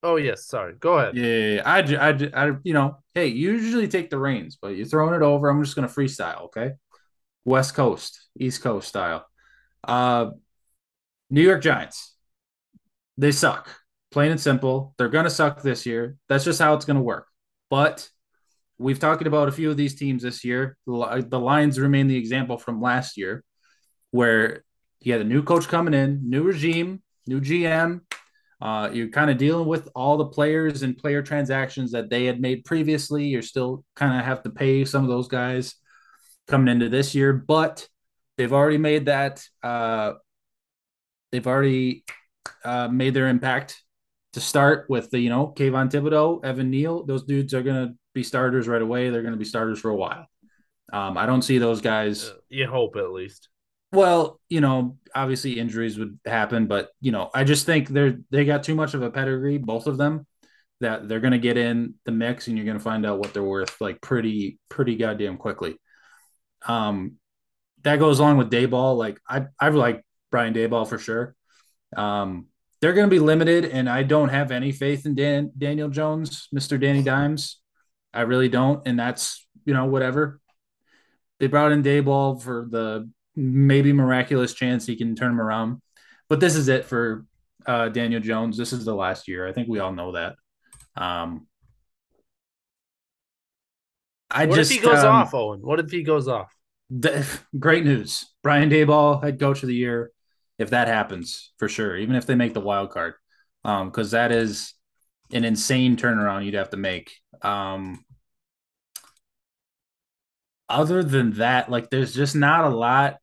Oh 0.03 0.17
yes, 0.17 0.45
sorry. 0.45 0.75
Go 0.79 0.99
ahead. 0.99 1.15
Yeah, 1.15 1.25
yeah, 1.25 1.55
yeah. 1.55 1.61
I, 1.65 2.09
I, 2.09 2.47
I, 2.47 2.51
you 2.63 2.73
know, 2.73 2.97
hey, 3.15 3.27
you 3.27 3.51
usually 3.51 3.87
take 3.87 4.09
the 4.09 4.19
reins, 4.19 4.57
but 4.61 4.75
you're 4.75 4.85
throwing 4.85 5.15
it 5.15 5.21
over. 5.21 5.49
I'm 5.49 5.63
just 5.63 5.75
gonna 5.75 5.87
freestyle, 5.87 6.43
okay? 6.45 6.73
West 7.45 7.73
Coast, 7.73 8.27
East 8.39 8.61
Coast 8.61 8.87
style. 8.87 9.25
Uh, 9.83 10.31
New 11.29 11.41
York 11.41 11.61
Giants. 11.61 12.15
They 13.17 13.31
suck, 13.31 13.69
plain 14.11 14.31
and 14.31 14.41
simple. 14.41 14.93
They're 14.97 15.09
gonna 15.09 15.29
suck 15.29 15.61
this 15.61 15.85
year. 15.85 16.17
That's 16.29 16.43
just 16.43 16.59
how 16.59 16.73
it's 16.75 16.85
gonna 16.85 17.01
work. 17.01 17.27
But 17.69 18.07
we've 18.77 18.99
talked 18.99 19.25
about 19.25 19.47
a 19.47 19.51
few 19.51 19.71
of 19.71 19.77
these 19.77 19.95
teams 19.95 20.23
this 20.23 20.43
year. 20.43 20.77
The 20.85 21.39
Lions 21.39 21.79
remain 21.79 22.07
the 22.07 22.17
example 22.17 22.57
from 22.57 22.81
last 22.81 23.17
year, 23.17 23.43
where 24.11 24.63
you 25.05 25.13
had 25.13 25.21
a 25.21 25.25
new 25.25 25.43
coach 25.43 25.67
coming 25.67 25.93
in, 25.93 26.29
new 26.29 26.43
regime, 26.43 27.01
new 27.27 27.41
GM. 27.41 28.01
Uh, 28.61 28.89
you're 28.93 29.09
kind 29.09 29.29
of 29.29 29.37
dealing 29.37 29.67
with 29.67 29.89
all 29.93 30.17
the 30.17 30.25
players 30.25 30.83
and 30.83 30.97
player 30.97 31.21
transactions 31.21 31.91
that 31.91 32.09
they 32.09 32.25
had 32.25 32.39
made 32.39 32.63
previously. 32.63 33.25
You're 33.25 33.41
still 33.41 33.83
kind 33.95 34.17
of 34.17 34.25
have 34.25 34.43
to 34.43 34.49
pay 34.49 34.85
some 34.85 35.03
of 35.03 35.09
those 35.09 35.27
guys 35.27 35.75
coming 36.47 36.69
into 36.69 36.87
this 36.87 37.13
year, 37.13 37.33
but 37.33 37.87
they've 38.37 38.53
already 38.53 38.77
made 38.77 39.07
that. 39.07 39.43
Uh, 39.61 40.13
they've 41.31 41.45
already 41.45 42.05
uh, 42.63 42.87
made 42.87 43.13
their 43.13 43.27
impact 43.27 43.81
to 44.33 44.39
start 44.39 44.85
with 44.89 45.09
the 45.11 45.19
you 45.19 45.29
know 45.29 45.53
Kayvon 45.55 45.91
Thibodeaux, 45.91 46.43
Evan 46.45 46.69
Neal. 46.69 47.05
Those 47.05 47.23
dudes 47.23 47.53
are 47.53 47.63
going 47.63 47.87
to 47.87 47.93
be 48.13 48.23
starters 48.23 48.67
right 48.67 48.81
away. 48.81 49.09
They're 49.09 49.21
going 49.21 49.33
to 49.33 49.39
be 49.39 49.45
starters 49.45 49.79
for 49.79 49.89
a 49.89 49.95
while. 49.95 50.25
Um, 50.91 51.17
I 51.17 51.25
don't 51.25 51.41
see 51.41 51.57
those 51.57 51.81
guys. 51.81 52.31
You 52.49 52.67
hope 52.67 52.95
at 52.95 53.11
least. 53.11 53.49
Well, 53.93 54.39
you 54.49 54.59
know, 54.59 54.97
obviously 55.13 55.59
injuries 55.59 55.99
would 55.99 56.19
happen, 56.25 56.65
but 56.65 56.89
you 56.99 57.11
know, 57.11 57.29
I 57.33 57.43
just 57.43 57.65
think 57.67 57.89
they're 57.89 58.17
they 58.31 58.43
got 58.43 58.63
too 58.63 58.73
much 58.75 58.95
of 58.95 59.03
a 59.03 59.11
pedigree, 59.11 59.59
both 59.59 59.85
of 59.85 59.97
them, 59.97 60.25
that 60.79 61.07
they're 61.07 61.19
gonna 61.19 61.37
get 61.37 61.57
in 61.57 61.93
the 62.05 62.11
mix 62.11 62.47
and 62.47 62.57
you're 62.57 62.65
gonna 62.65 62.79
find 62.79 63.05
out 63.05 63.19
what 63.19 63.33
they're 63.33 63.43
worth 63.43 63.79
like 63.79 64.01
pretty, 64.01 64.59
pretty 64.69 64.95
goddamn 64.95 65.37
quickly. 65.37 65.77
Um 66.67 67.17
that 67.83 67.99
goes 67.99 68.19
along 68.19 68.37
with 68.37 68.51
Daboll. 68.51 68.97
Like 68.97 69.19
I 69.29 69.47
I 69.59 69.69
like 69.69 70.03
Brian 70.31 70.53
Daboll 70.55 70.87
for 70.87 70.97
sure. 70.97 71.35
Um 71.95 72.47
they're 72.81 72.93
gonna 72.93 73.07
be 73.07 73.19
limited, 73.19 73.65
and 73.65 73.89
I 73.89 74.03
don't 74.03 74.29
have 74.29 74.51
any 74.51 74.71
faith 74.71 75.05
in 75.05 75.15
Dan, 75.15 75.51
Daniel 75.57 75.89
Jones, 75.89 76.49
Mr. 76.53 76.77
Danny 76.77 77.03
Dimes. 77.03 77.61
I 78.13 78.21
really 78.21 78.49
don't, 78.49 78.85
and 78.87 78.99
that's 78.99 79.47
you 79.65 79.73
know, 79.73 79.85
whatever. 79.85 80.41
They 81.39 81.47
brought 81.47 81.71
in 81.71 81.83
Daboll 81.83 82.41
for 82.41 82.67
the 82.69 83.09
maybe 83.35 83.93
miraculous 83.93 84.53
chance 84.53 84.85
he 84.85 84.95
can 84.95 85.15
turn 85.15 85.31
him 85.31 85.41
around. 85.41 85.81
But 86.29 86.39
this 86.39 86.55
is 86.55 86.67
it 86.67 86.85
for 86.85 87.25
uh, 87.65 87.89
Daniel 87.89 88.21
Jones. 88.21 88.57
This 88.57 88.73
is 88.73 88.85
the 88.85 88.95
last 88.95 89.27
year. 89.27 89.47
I 89.47 89.53
think 89.53 89.67
we 89.67 89.79
all 89.79 89.93
know 89.93 90.13
that. 90.13 90.35
Um, 90.95 91.47
I 94.29 94.45
what 94.45 94.55
just, 94.55 94.71
if 94.71 94.77
he 94.77 94.83
goes 94.83 95.03
um, 95.03 95.15
off, 95.15 95.33
Owen? 95.33 95.59
What 95.61 95.79
if 95.79 95.91
he 95.91 96.03
goes 96.03 96.27
off? 96.27 96.51
The, 96.89 97.25
great 97.57 97.85
news. 97.85 98.25
Brian 98.41 98.69
Daboll, 98.69 99.23
head 99.23 99.39
coach 99.39 99.61
of 99.63 99.67
the 99.67 99.75
year, 99.75 100.11
if 100.57 100.71
that 100.71 100.87
happens 100.87 101.51
for 101.57 101.67
sure, 101.67 101.97
even 101.97 102.15
if 102.15 102.25
they 102.25 102.35
make 102.35 102.53
the 102.53 102.59
wild 102.59 102.91
card, 102.91 103.13
because 103.63 104.13
um, 104.13 104.17
that 104.17 104.31
is 104.31 104.73
an 105.31 105.43
insane 105.45 105.97
turnaround 105.97 106.45
you'd 106.45 106.53
have 106.53 106.69
to 106.71 106.77
make. 106.77 107.11
Um, 107.41 108.03
other 110.69 111.03
than 111.03 111.33
that, 111.33 111.69
like 111.69 111.89
there's 111.89 112.13
just 112.13 112.35
not 112.35 112.65
a 112.65 112.69
lot 112.69 113.17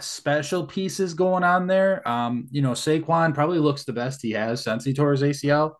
special 0.00 0.66
pieces 0.66 1.14
going 1.14 1.44
on 1.44 1.66
there. 1.66 2.06
Um, 2.08 2.48
you 2.50 2.62
know, 2.62 2.72
Saquon 2.72 3.34
probably 3.34 3.58
looks 3.58 3.84
the 3.84 3.92
best 3.92 4.22
he 4.22 4.32
has 4.32 4.62
since 4.62 4.84
he 4.84 4.92
tore 4.92 5.12
his 5.12 5.22
ACL 5.22 5.74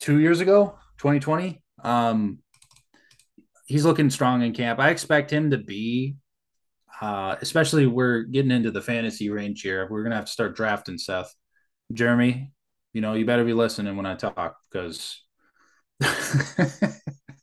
two 0.00 0.18
years 0.18 0.40
ago, 0.40 0.78
2020. 0.98 1.62
Um, 1.84 2.38
he's 3.66 3.84
looking 3.84 4.10
strong 4.10 4.42
in 4.42 4.52
camp. 4.52 4.80
I 4.80 4.90
expect 4.90 5.30
him 5.30 5.50
to 5.52 5.58
be, 5.58 6.16
uh, 7.00 7.36
especially 7.40 7.86
we're 7.86 8.22
getting 8.22 8.50
into 8.50 8.70
the 8.70 8.82
fantasy 8.82 9.30
range 9.30 9.62
here. 9.62 9.86
We're 9.88 10.02
gonna 10.02 10.16
have 10.16 10.24
to 10.24 10.32
start 10.32 10.56
drafting 10.56 10.98
Seth. 10.98 11.32
Jeremy, 11.92 12.52
you 12.92 13.00
know, 13.00 13.14
you 13.14 13.24
better 13.24 13.44
be 13.44 13.52
listening 13.52 13.96
when 13.96 14.06
I 14.06 14.14
talk 14.16 14.56
because 14.70 15.22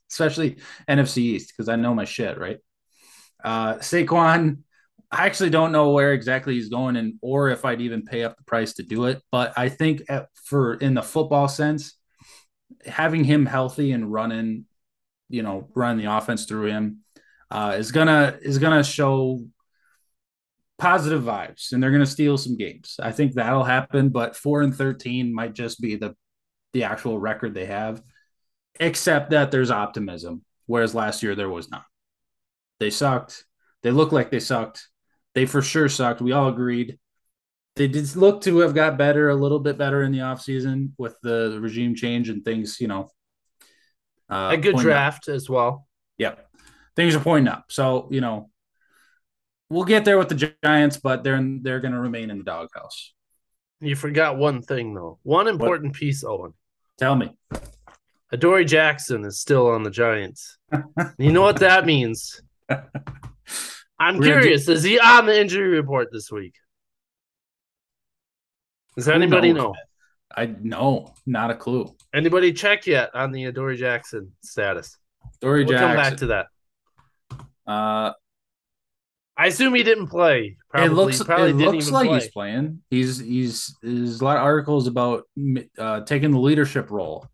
especially 0.10 0.58
NFC 0.89 1.17
East, 1.17 1.54
because 1.56 1.70
I 1.70 1.76
know 1.76 1.93
my 1.93 2.06
shit, 2.06 2.38
right? 2.38 2.58
Uh 3.43 3.76
Saquon 3.76 4.60
I 5.12 5.26
actually 5.26 5.52
don't 5.52 5.72
know 5.72 5.91
where 5.91 6.13
exactly 6.13 6.56
he's 6.56 6.70
going 6.70 6.98
and 6.98 7.13
or 7.22 7.50
if 7.50 7.63
I'd 7.63 7.82
even 7.82 8.04
pay 8.04 8.24
up 8.24 8.38
the 8.38 8.43
price 8.43 8.74
to 8.74 8.84
do 8.84 9.06
it. 9.06 9.22
But 9.32 9.54
I 9.58 9.70
think 9.70 10.04
at, 10.10 10.28
for 10.43 10.74
in 10.74 10.93
the 10.93 11.02
football 11.02 11.48
sense, 11.48 11.98
having 12.86 13.24
him 13.24 13.46
healthy 13.46 13.93
and 13.93 14.12
running, 14.12 14.65
you 15.30 15.43
know, 15.43 15.70
running 15.74 16.04
the 16.04 16.12
offense 16.12 16.46
through 16.46 16.67
him 16.67 17.00
uh, 17.50 17.76
is 17.78 17.91
gonna 17.91 18.38
is 18.41 18.58
gonna 18.58 18.84
show 18.84 19.39
positive 20.78 21.24
vibes, 21.24 21.72
and 21.72 21.82
they're 21.82 21.91
gonna 21.91 22.06
steal 22.06 22.38
some 22.38 22.58
games. 22.58 23.00
I 23.02 23.13
think 23.13 23.34
that'll 23.34 23.63
happen. 23.63 24.10
But 24.10 24.36
four 24.36 24.62
and 24.62 24.76
thirteen 24.76 25.34
might 25.34 25.54
just 25.54 25.80
be 25.80 25.96
the 25.96 26.15
the 26.74 26.84
actual 26.84 27.17
record 27.17 27.54
they 27.54 27.65
have, 27.65 28.04
except 28.78 29.30
that 29.30 29.52
there's 29.52 29.72
optimism, 29.72 30.43
whereas 30.65 30.93
last 30.93 31.24
year 31.24 31.34
there 31.34 31.50
was 31.50 31.72
not. 31.72 31.86
They 32.82 32.89
sucked. 32.89 33.46
They 33.84 33.91
look 33.91 34.12
like 34.12 34.32
they 34.32 34.41
sucked 34.41 34.89
they 35.38 35.45
for 35.45 35.62
sure 35.62 35.88
sucked. 35.88 36.19
We 36.19 36.32
all 36.32 36.47
agreed. 36.47 36.97
They 37.76 37.88
did 37.88 38.15
look 38.15 38.41
to 38.41 38.58
have 38.58 38.73
got 38.73 38.97
better, 38.97 39.30
a 39.30 39.36
little 39.36 39.60
bit 39.60 39.78
better 39.78 40.02
in 40.02 40.12
the 40.12 40.17
offseason 40.17 40.93
with 40.97 41.15
the, 41.21 41.60
regime 41.62 41.93
change 41.93 42.30
and 42.30 42.43
things, 42.43 42.82
you 42.82 42.88
know, 42.88 43.12
Uh, 44.32 44.50
a 44.54 44.58
good 44.58 44.73
pointing 44.73 44.80
up. 44.80 44.84
draft 44.84 45.28
as 45.28 45.47
well. 45.47 45.88
Yep, 46.17 46.43
things 46.95 47.13
are 47.13 47.19
pointing 47.19 47.54
up. 47.54 47.65
So 47.69 48.08
you 48.10 48.19
know, 48.19 48.50
we'll 49.69 49.86
get 49.86 50.06
there 50.06 50.17
with 50.17 50.30
the 50.30 50.56
Giants, 50.63 50.97
but 50.97 51.23
they're 51.23 51.39
they're 51.62 51.82
going 51.82 51.93
to 51.93 52.00
remain 52.00 52.32
in 52.32 52.39
the 52.39 52.43
doghouse. 52.43 53.13
You 53.80 53.95
forgot 53.95 54.38
one 54.38 54.63
thing 54.63 54.95
though. 54.95 55.19
One 55.21 55.47
important 55.47 55.93
piece, 55.93 56.23
Owen. 56.23 56.56
Tell 56.97 57.15
me, 57.15 57.38
Adoree 58.32 58.65
Jackson 58.65 59.23
is 59.23 59.39
still 59.39 59.67
on 59.67 59.84
the 59.84 59.91
Giants. 59.91 60.58
you 61.19 61.32
know 61.32 61.43
what 61.43 61.60
that 61.60 61.86
means? 61.86 62.41
I'm 64.00 64.18
We're 64.18 64.40
curious. 64.42 64.68
is 64.70 64.84
he 64.84 65.00
on 65.00 65.26
the 65.26 65.40
injury 65.40 65.70
report 65.70 66.10
this 66.12 66.32
week? 66.32 66.54
Does 68.96 69.08
anybody 69.08 69.54
know? 69.54 69.76
I 70.36 70.46
no, 70.62 71.14
not 71.26 71.50
a 71.52 71.56
clue. 71.56 71.96
Anybody 72.14 72.54
check 72.54 72.86
yet 72.86 73.12
on 73.16 73.32
the 73.32 73.46
Adoree 73.46 73.78
Jackson 73.78 74.34
status? 74.44 74.98
Dory 75.42 75.66
Jackson. 75.66 75.88
We'll 75.88 75.88
come 75.88 75.98
back 75.98 76.18
to 76.18 76.26
that. 76.28 76.48
uh, 77.66 78.14
I 79.40 79.48
assume 79.48 79.76
he 79.76 79.84
didn't 79.84 80.08
play. 80.08 80.58
Probably, 80.70 80.90
it 80.90 80.94
looks 80.94 81.24
probably 81.24 81.50
it 81.52 81.58
didn't 81.58 81.76
looks 81.76 81.92
like 81.92 82.08
play. 82.08 82.20
he's 82.20 82.30
playing. 82.32 82.82
He's 82.90 83.20
he's 83.20 83.76
there's 83.84 84.20
a 84.20 84.26
lot 84.26 84.38
of 84.38 84.44
articles 84.44 84.88
about 84.88 85.24
uh, 85.78 86.02
taking 86.02 86.32
the 86.32 86.40
leadership 86.40 86.90
role. 86.90 87.28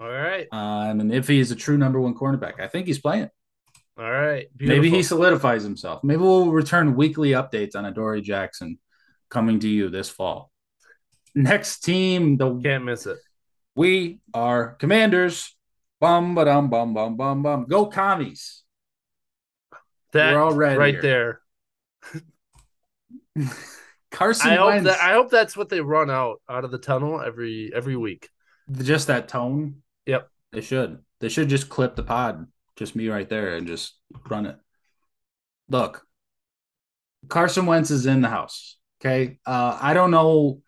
All 0.00 0.08
right, 0.10 0.48
Um, 0.50 0.98
and 0.98 1.14
if 1.14 1.28
he 1.28 1.38
is 1.38 1.52
a 1.52 1.56
true 1.56 1.78
number 1.78 2.00
one 2.00 2.14
cornerback, 2.16 2.58
I 2.58 2.66
think 2.66 2.88
he's 2.88 2.98
playing. 2.98 3.28
All 3.98 4.10
right. 4.10 4.46
Maybe 4.58 4.90
he 4.90 5.02
solidifies 5.02 5.62
himself. 5.62 6.02
Maybe 6.02 6.22
we'll 6.22 6.50
return 6.50 6.96
weekly 6.96 7.30
updates 7.30 7.76
on 7.76 7.84
Adoree 7.84 8.22
Jackson 8.22 8.78
coming 9.28 9.60
to 9.60 9.68
you 9.68 9.90
this 9.90 10.08
fall. 10.08 10.50
Next 11.34 11.80
team, 11.80 12.36
the 12.36 12.58
can't 12.60 12.84
miss 12.84 13.06
it. 13.06 13.18
we 13.74 14.20
are 14.34 14.74
Commanders. 14.74 15.56
Bum 16.00 16.34
ba 16.34 16.44
dum 16.44 16.68
bum 16.68 16.94
bum 16.94 17.16
bum 17.16 17.42
bum. 17.42 17.66
Go 17.68 17.86
commies. 17.86 18.62
That 20.12 20.34
We're 20.34 20.42
all 20.42 20.52
red 20.52 20.76
right 20.76 20.94
here. 21.00 21.40
there. 23.34 23.48
Carson 24.10 24.50
I 24.50 24.56
hope 24.56 24.82
that 24.84 25.00
I 25.00 25.12
hope 25.14 25.30
that's 25.30 25.56
what 25.56 25.68
they 25.68 25.80
run 25.80 26.10
out 26.10 26.42
out 26.50 26.64
of 26.64 26.70
the 26.70 26.78
tunnel 26.78 27.22
every 27.22 27.70
every 27.74 27.96
week. 27.96 28.28
just 28.82 29.06
that 29.06 29.28
tone. 29.28 29.82
Yep. 30.06 30.28
They 30.52 30.60
should. 30.60 30.98
They 31.20 31.28
should 31.28 31.48
just 31.48 31.68
clip 31.68 31.96
the 31.96 32.02
pod, 32.02 32.46
just 32.76 32.96
me 32.96 33.08
right 33.08 33.28
there, 33.28 33.56
and 33.56 33.66
just 33.66 33.94
run 34.28 34.46
it. 34.46 34.56
Look, 35.68 36.06
Carson 37.28 37.66
Wentz 37.66 37.90
is 37.90 38.06
in 38.06 38.20
the 38.20 38.28
house. 38.28 38.76
Okay. 39.00 39.38
Uh, 39.46 39.78
I 39.80 39.94
don't 39.94 40.10
know 40.10 40.60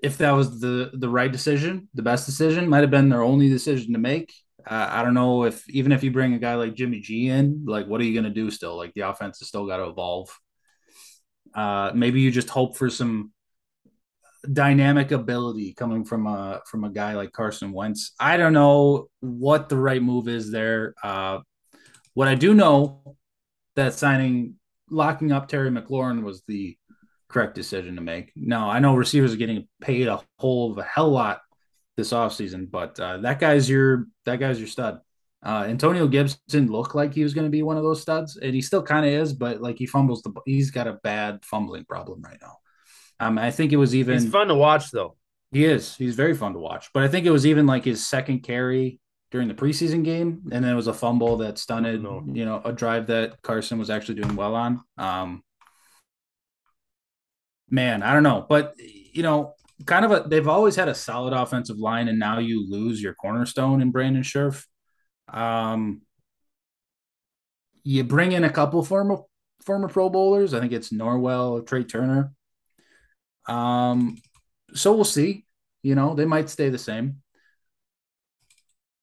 if 0.00 0.18
that 0.18 0.32
was 0.32 0.60
the 0.60 0.90
the 0.94 1.08
right 1.08 1.30
decision, 1.30 1.88
the 1.94 2.02
best 2.02 2.26
decision. 2.26 2.68
Might 2.68 2.80
have 2.80 2.90
been 2.90 3.08
their 3.08 3.22
only 3.22 3.48
decision 3.48 3.92
to 3.92 3.98
make. 3.98 4.32
Uh, 4.66 4.88
I 4.90 5.02
don't 5.02 5.14
know 5.14 5.44
if 5.44 5.68
even 5.68 5.92
if 5.92 6.02
you 6.02 6.10
bring 6.10 6.34
a 6.34 6.38
guy 6.38 6.54
like 6.54 6.74
Jimmy 6.74 7.00
G 7.00 7.28
in, 7.28 7.64
like 7.66 7.86
what 7.86 8.00
are 8.00 8.04
you 8.04 8.14
going 8.14 8.24
to 8.24 8.40
do 8.42 8.50
still? 8.50 8.76
Like 8.76 8.94
the 8.94 9.02
offense 9.02 9.38
has 9.40 9.48
still 9.48 9.66
got 9.66 9.76
to 9.76 9.88
evolve. 9.88 10.30
Uh, 11.54 11.92
maybe 11.94 12.20
you 12.20 12.30
just 12.30 12.48
hope 12.48 12.76
for 12.76 12.90
some 12.90 13.32
dynamic 14.52 15.10
ability 15.12 15.72
coming 15.74 16.04
from 16.04 16.26
a 16.26 16.60
from 16.66 16.84
a 16.84 16.90
guy 16.90 17.14
like 17.14 17.32
Carson 17.32 17.72
Wentz. 17.72 18.12
I 18.18 18.36
don't 18.36 18.52
know 18.52 19.08
what 19.20 19.68
the 19.68 19.76
right 19.76 20.02
move 20.02 20.28
is 20.28 20.50
there. 20.50 20.94
Uh, 21.02 21.40
what 22.14 22.28
I 22.28 22.34
do 22.34 22.54
know 22.54 23.16
that 23.76 23.94
signing 23.94 24.54
locking 24.90 25.32
up 25.32 25.48
Terry 25.48 25.70
McLaurin 25.70 26.22
was 26.22 26.42
the 26.46 26.76
correct 27.28 27.54
decision 27.54 27.96
to 27.96 28.02
make. 28.02 28.32
Now 28.36 28.70
I 28.70 28.78
know 28.78 28.94
receivers 28.94 29.34
are 29.34 29.38
getting 29.38 29.66
paid 29.80 30.08
a 30.08 30.20
whole 30.38 30.72
of 30.72 30.78
a 30.78 30.82
hell 30.82 31.10
lot 31.10 31.40
this 31.96 32.12
offseason, 32.12 32.70
but 32.70 32.98
uh, 33.00 33.18
that 33.18 33.40
guy's 33.40 33.68
your 33.68 34.06
that 34.24 34.40
guy's 34.40 34.58
your 34.58 34.68
stud. 34.68 35.00
Uh, 35.44 35.66
Antonio 35.68 36.06
Gibson 36.06 36.72
looked 36.72 36.94
like 36.94 37.12
he 37.12 37.22
was 37.22 37.34
going 37.34 37.46
to 37.46 37.50
be 37.50 37.62
one 37.62 37.76
of 37.76 37.82
those 37.82 38.00
studs, 38.00 38.38
and 38.38 38.54
he 38.54 38.62
still 38.62 38.82
kind 38.82 39.04
of 39.04 39.12
is, 39.12 39.34
but 39.34 39.60
like 39.60 39.76
he 39.76 39.86
fumbles 39.86 40.22
the 40.22 40.32
he's 40.46 40.70
got 40.70 40.86
a 40.86 40.94
bad 41.02 41.44
fumbling 41.44 41.84
problem 41.84 42.22
right 42.22 42.38
now. 42.40 42.56
Um, 43.20 43.38
I 43.38 43.50
think 43.50 43.72
it 43.72 43.76
was 43.76 43.94
even 43.94 44.14
He's 44.14 44.28
fun 44.30 44.48
to 44.48 44.54
watch 44.54 44.90
though. 44.90 45.16
he 45.52 45.64
is. 45.64 45.94
He's 45.96 46.14
very 46.16 46.34
fun 46.34 46.52
to 46.54 46.58
watch. 46.58 46.90
But 46.92 47.04
I 47.04 47.08
think 47.08 47.26
it 47.26 47.30
was 47.30 47.46
even 47.46 47.66
like 47.66 47.84
his 47.84 48.06
second 48.06 48.40
carry 48.40 49.00
during 49.30 49.48
the 49.48 49.54
preseason 49.54 50.04
game, 50.04 50.42
and 50.52 50.64
then 50.64 50.72
it 50.72 50.76
was 50.76 50.86
a 50.86 50.94
fumble 50.94 51.38
that 51.38 51.58
stunted, 51.58 52.02
No. 52.02 52.22
you 52.32 52.44
know, 52.44 52.60
a 52.64 52.72
drive 52.72 53.08
that 53.08 53.40
Carson 53.42 53.78
was 53.78 53.90
actually 53.90 54.20
doing 54.20 54.36
well 54.36 54.54
on. 54.54 54.80
Um, 54.98 55.42
man, 57.70 58.02
I 58.02 58.12
don't 58.12 58.22
know, 58.22 58.46
but 58.48 58.74
you 58.78 59.22
know, 59.22 59.54
kind 59.86 60.04
of 60.04 60.10
a 60.12 60.28
they've 60.28 60.46
always 60.48 60.76
had 60.76 60.88
a 60.88 60.94
solid 60.94 61.32
offensive 61.32 61.78
line, 61.78 62.08
and 62.08 62.18
now 62.18 62.38
you 62.38 62.68
lose 62.68 63.02
your 63.02 63.14
cornerstone 63.14 63.80
in 63.80 63.90
Brandon 63.90 64.22
Scherff. 64.22 64.66
Um, 65.28 66.02
you 67.82 68.04
bring 68.04 68.32
in 68.32 68.44
a 68.44 68.50
couple 68.50 68.82
former 68.84 69.18
former 69.64 69.88
Pro 69.88 70.08
Bowlers. 70.10 70.54
I 70.54 70.60
think 70.60 70.72
it's 70.72 70.92
Norwell, 70.92 71.64
Trai 71.64 71.88
Turner. 71.88 72.32
Um, 73.46 74.16
so 74.74 74.94
we'll 74.94 75.04
see. 75.04 75.44
You 75.82 75.94
know, 75.94 76.14
they 76.14 76.24
might 76.24 76.48
stay 76.48 76.70
the 76.70 76.78
same. 76.78 77.22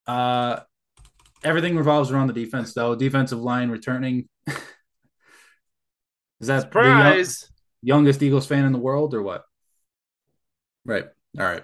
Uh, 0.08 0.62
everything 1.44 1.78
revolves 1.78 2.12
around 2.12 2.28
the 2.28 2.34
defense, 2.34 2.74
though. 2.74 2.96
Defensive 2.96 3.40
line 3.40 3.70
returning. 3.70 4.28
Is 4.48 4.58
that 6.48 6.72
the 6.72 6.82
young- 6.82 7.26
youngest 7.84 8.24
Eagles 8.24 8.48
fan 8.48 8.66
in 8.66 8.72
the 8.72 8.80
world, 8.80 9.14
or 9.14 9.22
what? 9.22 9.44
Right. 10.86 11.06
All 11.40 11.46
right. 11.46 11.64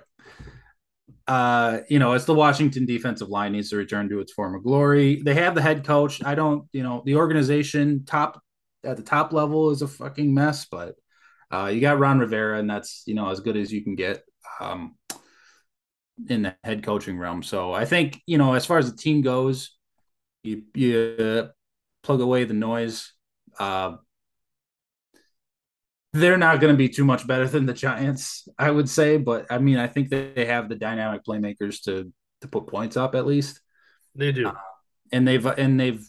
Uh, 1.28 1.80
you 1.90 2.00
know, 2.00 2.14
it's 2.14 2.26
the 2.26 2.34
Washington 2.34 2.86
defensive 2.86 3.28
line 3.28 3.52
needs 3.52 3.70
to 3.70 3.76
return 3.76 4.08
to 4.10 4.20
its 4.20 4.32
former 4.32 4.60
glory. 4.60 5.22
They 5.22 5.34
have 5.34 5.56
the 5.56 5.62
head 5.62 5.84
coach. 5.84 6.24
I 6.24 6.36
don't, 6.36 6.70
you 6.72 6.84
know, 6.84 7.04
the 7.06 7.16
organization 7.16 8.06
top 8.06 8.42
at 8.86 8.96
the 8.96 9.04
top 9.04 9.34
level 9.34 9.72
is 9.72 9.82
a 9.82 9.88
fucking 9.88 10.34
mess, 10.34 10.66
but 10.66 10.96
uh, 11.52 11.68
you 11.74 11.82
got 11.82 12.00
Ron 12.00 12.20
Rivera, 12.20 12.60
and 12.60 12.70
that's 12.70 13.04
you 13.06 13.14
know 13.16 13.30
as 13.30 13.40
good 13.40 13.58
as 13.58 13.72
you 13.72 13.84
can 13.84 13.96
get 13.96 14.24
um, 14.60 14.96
in 16.30 16.42
the 16.44 16.56
head 16.64 16.84
coaching 16.84 17.18
realm. 17.18 17.44
So 17.44 17.74
I 17.74 17.86
think 17.86 18.22
you 18.26 18.38
know 18.38 18.54
as 18.54 18.66
far 18.66 18.78
as 18.78 18.92
the 18.92 18.98
team 18.98 19.22
goes, 19.22 19.78
you 20.44 20.64
you 20.74 21.16
uh, 21.20 21.48
plug 22.04 22.22
away 22.22 22.44
the 22.44 22.54
noise. 22.54 23.14
Uh, 23.60 23.98
they're 26.14 26.38
not 26.38 26.60
going 26.60 26.74
to 26.74 26.78
be 26.78 26.90
too 26.90 27.06
much 27.06 27.28
better 27.28 27.48
than 27.48 27.66
the 27.66 27.74
Giants, 27.74 28.48
I 28.58 28.72
would 28.72 28.90
say. 28.90 29.18
But 29.18 29.46
I 29.52 29.58
mean, 29.60 29.78
I 29.78 29.88
think 29.88 30.10
they 30.10 30.46
have 30.46 30.70
the 30.70 30.76
dynamic 30.76 31.24
playmakers 31.26 31.84
to 31.84 32.12
to 32.42 32.48
put 32.48 32.68
points 32.68 32.98
up 32.98 33.16
at 33.16 33.26
least, 33.26 33.60
They 34.16 34.32
do. 34.32 34.52
and 35.12 35.28
they've 35.28 35.46
and 35.46 35.80
they've 35.80 36.04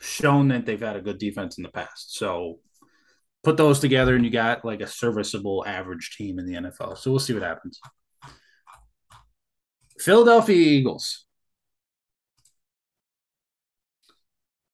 shown 0.00 0.48
that 0.48 0.66
they've 0.66 0.80
had 0.80 0.96
a 0.96 1.00
good 1.00 1.18
defense 1.18 1.58
in 1.58 1.62
the 1.62 1.70
past. 1.70 2.16
So 2.16 2.58
put 3.42 3.56
those 3.56 3.80
together, 3.80 4.14
and 4.14 4.24
you 4.24 4.30
got 4.30 4.64
like 4.64 4.80
a 4.80 4.86
serviceable 4.86 5.64
average 5.66 6.16
team 6.16 6.38
in 6.38 6.46
the 6.46 6.54
NFL. 6.54 6.98
So 6.98 7.10
we'll 7.10 7.20
see 7.20 7.34
what 7.34 7.42
happens. 7.42 7.80
Philadelphia 9.98 10.56
Eagles. 10.56 11.26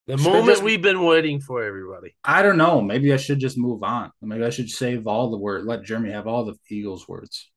The 0.06 0.16
Should 0.16 0.24
moment 0.24 0.46
just- 0.46 0.62
we've 0.62 0.82
been 0.82 1.04
waiting 1.04 1.40
for, 1.40 1.64
everybody. 1.64 2.14
I 2.22 2.42
don't 2.42 2.56
know. 2.56 2.80
Maybe 2.80 3.12
I 3.12 3.16
should 3.16 3.40
just 3.40 3.58
move 3.58 3.82
on. 3.82 4.12
Maybe 4.22 4.44
I 4.44 4.50
should 4.50 4.70
save 4.70 5.08
all 5.08 5.30
the 5.30 5.38
word. 5.38 5.64
Let 5.64 5.82
Jeremy 5.82 6.12
have 6.12 6.28
all 6.28 6.44
the 6.44 6.54
Eagles 6.70 7.08
words. 7.08 7.50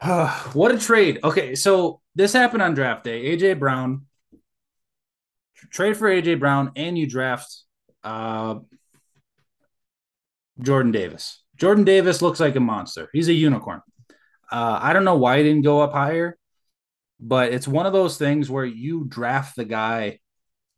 what 0.52 0.72
a 0.72 0.78
trade. 0.78 1.18
Okay, 1.24 1.56
so 1.56 2.00
this 2.14 2.32
happened 2.32 2.62
on 2.62 2.74
draft 2.74 3.02
day. 3.02 3.36
AJ 3.36 3.58
Brown 3.58 4.06
trade 5.70 5.96
for 5.96 6.08
AJ 6.08 6.38
Brown, 6.38 6.72
and 6.76 6.96
you 6.96 7.06
draft 7.08 7.62
uh, 8.06 8.60
Jordan 10.60 10.92
Davis. 10.92 11.42
Jordan 11.56 11.84
Davis 11.84 12.22
looks 12.22 12.40
like 12.40 12.56
a 12.56 12.60
monster. 12.60 13.08
He's 13.12 13.28
a 13.28 13.32
unicorn. 13.32 13.82
Uh, 14.50 14.78
I 14.80 14.92
don't 14.92 15.04
know 15.04 15.16
why 15.16 15.38
he 15.38 15.42
didn't 15.44 15.64
go 15.64 15.80
up 15.80 15.92
higher, 15.92 16.38
but 17.18 17.52
it's 17.52 17.66
one 17.66 17.86
of 17.86 17.92
those 17.92 18.16
things 18.16 18.48
where 18.48 18.64
you 18.64 19.04
draft 19.08 19.56
the 19.56 19.64
guy 19.64 20.20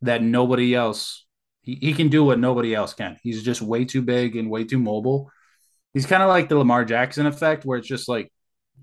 that 0.01 0.23
nobody 0.23 0.73
else 0.73 1.25
he, 1.61 1.75
he 1.75 1.93
can 1.93 2.07
do 2.07 2.23
what 2.23 2.39
nobody 2.39 2.73
else 2.73 2.93
can. 2.93 3.17
He's 3.21 3.43
just 3.43 3.61
way 3.61 3.85
too 3.85 4.01
big 4.01 4.35
and 4.35 4.49
way 4.49 4.63
too 4.63 4.79
mobile. 4.79 5.29
He's 5.93 6.05
kind 6.05 6.23
of 6.23 6.29
like 6.29 6.49
the 6.49 6.57
Lamar 6.57 6.85
Jackson 6.85 7.25
effect, 7.25 7.65
where 7.65 7.77
it's 7.77 7.87
just 7.87 8.09
like 8.09 8.31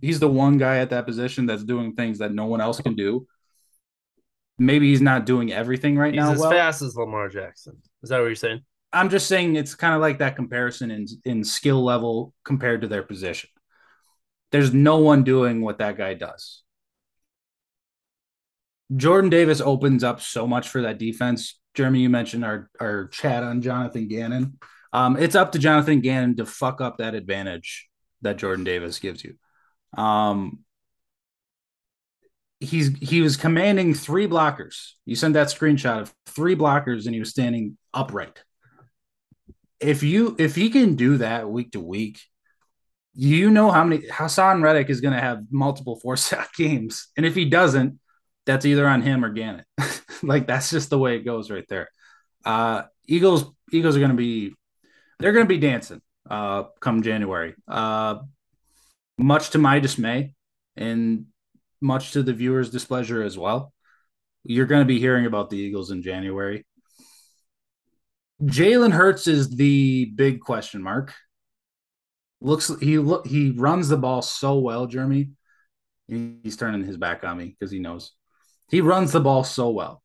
he's 0.01 0.21
the 0.21 0.29
one 0.29 0.59
guy 0.59 0.79
at 0.79 0.91
that 0.91 1.07
position 1.07 1.47
that's 1.47 1.65
doing 1.65 1.95
things 1.95 2.19
that 2.19 2.33
no 2.33 2.45
one 2.47 2.61
else 2.61 2.81
can 2.81 2.95
do. 2.95 3.27
Maybe 4.59 4.89
he's 4.91 5.03
not 5.03 5.27
doing 5.27 5.53
everything 5.53 5.97
right 5.99 6.15
He's 6.15 6.23
now. 6.23 6.33
as 6.33 6.41
well. 6.41 6.51
fast 6.51 6.83
as 6.83 6.97
Lamar 6.97 7.29
Jackson. 7.29 7.77
Is 8.07 8.11
that 8.11 8.21
what 8.21 8.27
you're 8.27 8.37
saying? 8.37 8.61
I'm 8.93 9.11
just 9.11 9.27
saying 9.27 9.57
it's 9.57 9.75
kind 9.75 9.97
of 9.97 10.01
like 10.01 10.19
that 10.19 10.37
comparison 10.37 10.93
in 10.93 11.07
in 11.25 11.43
skill 11.43 11.83
level 11.83 12.33
compared 12.45 12.83
to 12.83 12.87
their 12.87 13.03
position. 13.03 13.51
There's 14.53 14.73
no 14.73 14.99
one 14.99 15.25
doing 15.25 15.61
what 15.61 15.79
that 15.79 15.97
guy 15.97 16.15
does. 16.15 16.63
Jordan 18.95 19.29
Davis 19.29 19.61
opens 19.61 20.05
up 20.05 20.21
so 20.21 20.47
much 20.47 20.69
for 20.69 20.83
that 20.83 20.99
defense. 20.99 21.59
Jeremy, 21.75 21.99
you 21.99 22.09
mentioned 22.09 22.45
our 22.45 22.71
our 22.79 23.09
chat 23.09 23.43
on 23.43 23.61
Jonathan 23.61 24.07
Gannon. 24.07 24.57
Um, 24.93 25.17
it's 25.17 25.35
up 25.35 25.51
to 25.53 25.59
Jonathan 25.59 26.01
Gannon 26.01 26.37
to 26.37 26.47
fuck 26.47 26.81
up 26.81 26.99
that 26.99 27.17
advantage 27.17 27.89
that 28.23 28.37
Jordan 28.37 28.63
Davis 28.63 29.01
gives 29.01 29.25
you. 29.25 29.35
Um, 30.01 30.61
he's 32.61 32.97
he 32.99 33.21
was 33.21 33.37
commanding 33.37 33.95
three 33.95 34.27
blockers. 34.27 34.93
You 35.05 35.17
sent 35.17 35.35
that 35.35 35.49
screenshot 35.49 36.01
of 36.01 36.15
three 36.27 36.57
blockers 36.57 37.07
and 37.07 37.15
he 37.15 37.21
was 37.21 37.31
standing 37.31 37.77
upright. 37.93 38.43
If 39.81 40.03
you 40.03 40.37
if 40.39 40.55
he 40.55 40.71
can 40.71 40.95
do 40.95 41.19
that 41.19 41.51
week 41.51 41.73
to 41.73 41.81
week, 41.81 42.21
you 43.15 43.51
know 43.51 43.71
how 43.71 43.85
many 43.85 44.07
Haason 44.09 44.63
Reddick 44.63 44.91
is 44.91 45.01
going 45.01 45.15
to 45.15 45.21
have 45.21 45.45
multiple 45.51 45.99
four 46.01 46.17
sack 46.17 46.55
games, 46.55 47.09
and 47.17 47.27
if 47.27 47.35
he 47.35 47.45
doesn't, 47.45 47.99
that's 48.47 48.65
either 48.65 48.87
on 48.87 49.03
him 49.03 49.25
or 49.25 49.31
Gannon. 49.31 49.65
like 50.23 50.47
that's 50.47 50.71
just 50.71 50.91
the 50.91 50.99
way 50.99 51.17
it 51.17 51.25
goes 51.25 51.51
right 51.51 51.67
there. 51.69 51.89
Uh, 52.45 52.83
Eagles 53.07 53.45
Eagles 53.73 53.97
are 53.97 54.01
going 54.01 54.11
to 54.11 54.17
be 54.17 54.53
they're 55.19 55.33
going 55.33 55.47
to 55.47 55.55
be 55.55 55.59
dancing 55.59 56.01
uh, 56.29 56.65
come 56.81 57.03
January. 57.03 57.55
Uh, 57.69 58.17
much 59.19 59.51
to 59.51 59.59
my 59.59 59.79
dismay, 59.79 60.35
and 60.77 61.27
much 61.87 62.13
to 62.13 62.23
the 62.23 62.33
viewers' 62.33 62.71
displeasure 62.71 63.23
as 63.23 63.39
well. 63.39 63.73
You're 64.45 64.67
going 64.67 64.83
to 64.83 64.87
be 64.87 65.01
hearing 65.01 65.27
about 65.27 65.51
the 65.51 65.57
Eagles 65.57 65.91
in 65.91 66.03
January. 66.03 66.67
Jalen 68.43 68.93
Hurts 68.93 69.27
is 69.27 69.49
the 69.57 70.07
big 70.15 70.41
question 70.41 70.83
mark. 70.83 71.15
Looks 72.41 72.71
he 72.81 72.99
look 72.99 73.27
he 73.27 73.51
runs 73.51 73.89
the 73.89 73.97
ball 73.97 74.21
so 74.21 74.59
well, 74.59 74.87
Jeremy. 74.87 75.31
He's 76.07 76.57
turning 76.57 76.85
his 76.85 76.99
back 76.99 77.25
on 77.25 77.39
me 77.39 77.57
because 77.59 77.73
he 77.73 77.79
knows 77.79 78.13
he 78.69 78.81
runs 78.81 79.13
the 79.13 79.21
ball 79.21 79.43
so 79.43 79.71
well. 79.71 80.03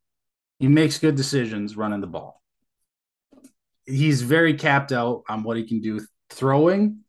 He 0.59 0.67
makes 0.67 0.99
good 0.99 1.15
decisions 1.15 1.75
running 1.75 2.01
the 2.01 2.07
ball. 2.07 2.41
He's 3.85 4.21
very 4.21 4.53
capped 4.53 4.91
out 4.91 5.23
on 5.27 5.43
what 5.43 5.57
he 5.57 5.67
can 5.67 5.81
do 5.81 5.99
throwing. 6.29 6.99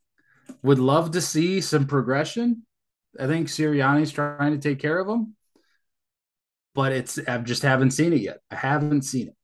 Would 0.63 0.79
love 0.79 1.13
to 1.13 1.21
see 1.21 1.61
some 1.61 1.87
progression. 1.87 2.67
I 3.19 3.27
think 3.27 3.49
Sirianni's 3.49 4.11
trying 4.11 4.53
to 4.53 4.59
take 4.59 4.79
care 4.79 4.99
of 4.99 5.09
him, 5.09 5.37
but 6.75 6.93
it's 6.93 7.19
I 7.27 7.39
just 7.39 7.63
haven't 7.63 7.91
seen 7.93 8.13
it 8.13 8.21
yet. 8.21 8.39
I 8.51 8.57
haven't 8.57 9.03
seen 9.03 9.29
it. 9.29 9.35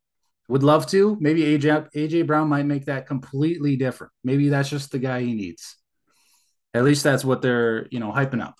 Would 0.48 0.62
love 0.62 0.86
to. 0.88 1.16
Maybe 1.20 1.42
AJ 1.42 1.92
AJ 1.94 2.26
Brown 2.26 2.48
might 2.48 2.64
make 2.64 2.86
that 2.86 3.06
completely 3.06 3.76
different. 3.76 4.12
Maybe 4.24 4.48
that's 4.48 4.70
just 4.70 4.90
the 4.90 4.98
guy 4.98 5.20
he 5.20 5.34
needs. 5.34 5.76
At 6.72 6.84
least 6.84 7.04
that's 7.04 7.24
what 7.24 7.42
they're, 7.42 7.86
you 7.90 8.00
know, 8.00 8.12
hyping 8.12 8.42
up. 8.42 8.54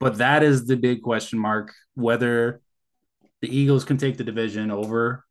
But 0.00 0.18
that 0.18 0.42
is 0.42 0.66
the 0.66 0.76
big 0.76 1.02
question 1.02 1.38
mark 1.38 1.74
whether 1.94 2.60
the 3.40 3.56
Eagles 3.56 3.84
can 3.84 3.98
take 3.98 4.16
the 4.16 4.24
division 4.24 4.70
over 4.70 5.24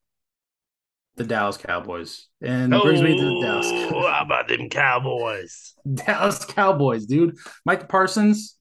the 1.17 1.23
Dallas 1.23 1.57
Cowboys. 1.57 2.27
And 2.41 2.73
oh, 2.73 2.83
brings 2.83 3.01
me 3.01 3.17
to 3.17 3.25
the 3.25 3.41
Dallas. 3.41 3.71
How 3.91 4.23
about 4.23 4.47
them 4.47 4.69
Cowboys? 4.69 5.73
Dallas 5.93 6.45
Cowboys, 6.45 7.05
dude. 7.05 7.35
Mike 7.65 7.89
Parsons. 7.89 8.55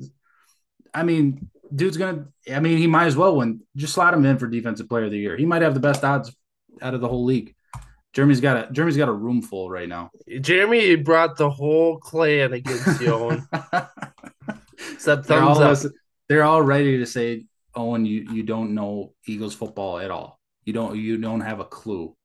I 0.92 1.02
mean, 1.02 1.50
dude's 1.74 1.96
gonna. 1.96 2.26
I 2.52 2.60
mean, 2.60 2.78
he 2.78 2.86
might 2.86 3.06
as 3.06 3.16
well 3.16 3.36
win. 3.36 3.60
Just 3.76 3.94
slot 3.94 4.14
him 4.14 4.24
in 4.24 4.38
for 4.38 4.46
Defensive 4.46 4.88
Player 4.88 5.04
of 5.04 5.10
the 5.10 5.18
Year. 5.18 5.36
He 5.36 5.46
might 5.46 5.62
have 5.62 5.74
the 5.74 5.80
best 5.80 6.02
odds 6.02 6.34
out 6.80 6.94
of 6.94 7.00
the 7.00 7.08
whole 7.08 7.24
league. 7.24 7.54
Jeremy's 8.14 8.40
got 8.40 8.56
a 8.56 8.72
Jeremy's 8.72 8.96
got 8.96 9.10
a 9.10 9.12
room 9.12 9.42
full 9.42 9.68
right 9.68 9.88
now. 9.88 10.10
Jeremy 10.40 10.96
brought 10.96 11.36
the 11.36 11.50
whole 11.50 11.98
clan 11.98 12.54
against 12.54 13.00
you, 13.00 13.12
Owen. 13.12 13.46
Except 14.92 15.26
they're 15.26 15.42
all, 15.42 15.62
up. 15.62 15.78
they're 16.28 16.44
all 16.44 16.62
ready 16.62 16.98
to 16.98 17.06
say, 17.06 17.44
Owen, 17.74 18.06
you 18.06 18.26
you 18.32 18.42
don't 18.42 18.74
know 18.74 19.12
Eagles 19.26 19.54
football 19.54 19.98
at 19.98 20.10
all. 20.10 20.40
You 20.64 20.72
don't 20.72 20.96
you 20.96 21.18
don't 21.18 21.42
have 21.42 21.60
a 21.60 21.64
clue. 21.64 22.15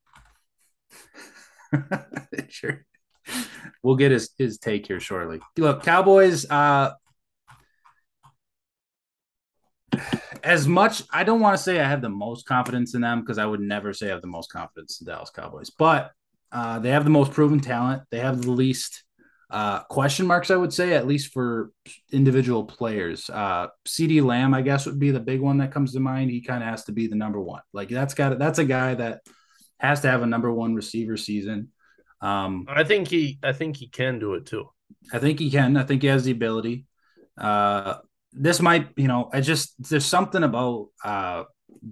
sure. 2.49 2.85
We'll 3.83 3.95
get 3.95 4.11
his 4.11 4.31
his 4.37 4.57
take 4.57 4.87
here 4.87 4.99
shortly. 4.99 5.39
Look, 5.57 5.83
Cowboys. 5.83 6.49
Uh, 6.49 6.91
as 10.43 10.67
much 10.67 11.03
I 11.11 11.23
don't 11.23 11.39
want 11.39 11.57
to 11.57 11.61
say 11.61 11.79
I 11.79 11.87
have 11.87 12.01
the 12.01 12.09
most 12.09 12.45
confidence 12.45 12.95
in 12.95 13.01
them 13.01 13.21
because 13.21 13.37
I 13.37 13.45
would 13.45 13.59
never 13.59 13.93
say 13.93 14.07
I 14.07 14.11
have 14.11 14.21
the 14.21 14.27
most 14.27 14.51
confidence 14.51 15.01
in 15.01 15.07
Dallas 15.07 15.29
Cowboys, 15.29 15.69
but 15.69 16.11
uh, 16.51 16.79
they 16.79 16.89
have 16.89 17.03
the 17.03 17.09
most 17.09 17.31
proven 17.31 17.59
talent. 17.59 18.03
They 18.11 18.19
have 18.19 18.41
the 18.41 18.51
least 18.51 19.03
uh, 19.49 19.83
question 19.83 20.27
marks, 20.27 20.49
I 20.49 20.55
would 20.55 20.73
say, 20.73 20.93
at 20.93 21.07
least 21.07 21.33
for 21.33 21.71
individual 22.11 22.63
players. 22.63 23.29
Uh, 23.29 23.67
CeeDee 23.87 24.23
Lamb, 24.23 24.53
I 24.53 24.61
guess, 24.61 24.85
would 24.85 24.99
be 24.99 25.11
the 25.11 25.19
big 25.19 25.41
one 25.41 25.57
that 25.57 25.71
comes 25.71 25.93
to 25.93 25.99
mind. 25.99 26.31
He 26.31 26.41
kind 26.41 26.63
of 26.63 26.69
has 26.69 26.85
to 26.85 26.91
be 26.91 27.07
the 27.07 27.15
number 27.15 27.39
one. 27.39 27.61
Like 27.73 27.89
that's 27.89 28.13
got 28.13 28.33
it. 28.33 28.39
that's 28.39 28.59
a 28.59 28.65
guy 28.65 28.95
that 28.95 29.21
has 29.81 30.01
to 30.01 30.09
have 30.09 30.21
a 30.21 30.27
number 30.27 30.51
one 30.51 30.75
receiver 30.75 31.17
season. 31.17 31.69
Um, 32.21 32.67
I 32.69 32.83
think 32.83 33.07
he, 33.07 33.39
I 33.41 33.51
think 33.51 33.77
he 33.77 33.87
can 33.87 34.19
do 34.19 34.35
it 34.35 34.45
too. 34.45 34.69
I 35.11 35.17
think 35.17 35.39
he 35.39 35.49
can. 35.49 35.75
I 35.75 35.83
think 35.83 36.03
he 36.03 36.07
has 36.07 36.23
the 36.23 36.31
ability. 36.31 36.85
Uh, 37.37 37.95
this 38.31 38.61
might, 38.61 38.89
you 38.95 39.07
know, 39.07 39.29
I 39.33 39.41
just 39.41 39.73
there's 39.89 40.05
something 40.05 40.43
about 40.43 40.89
uh 41.03 41.43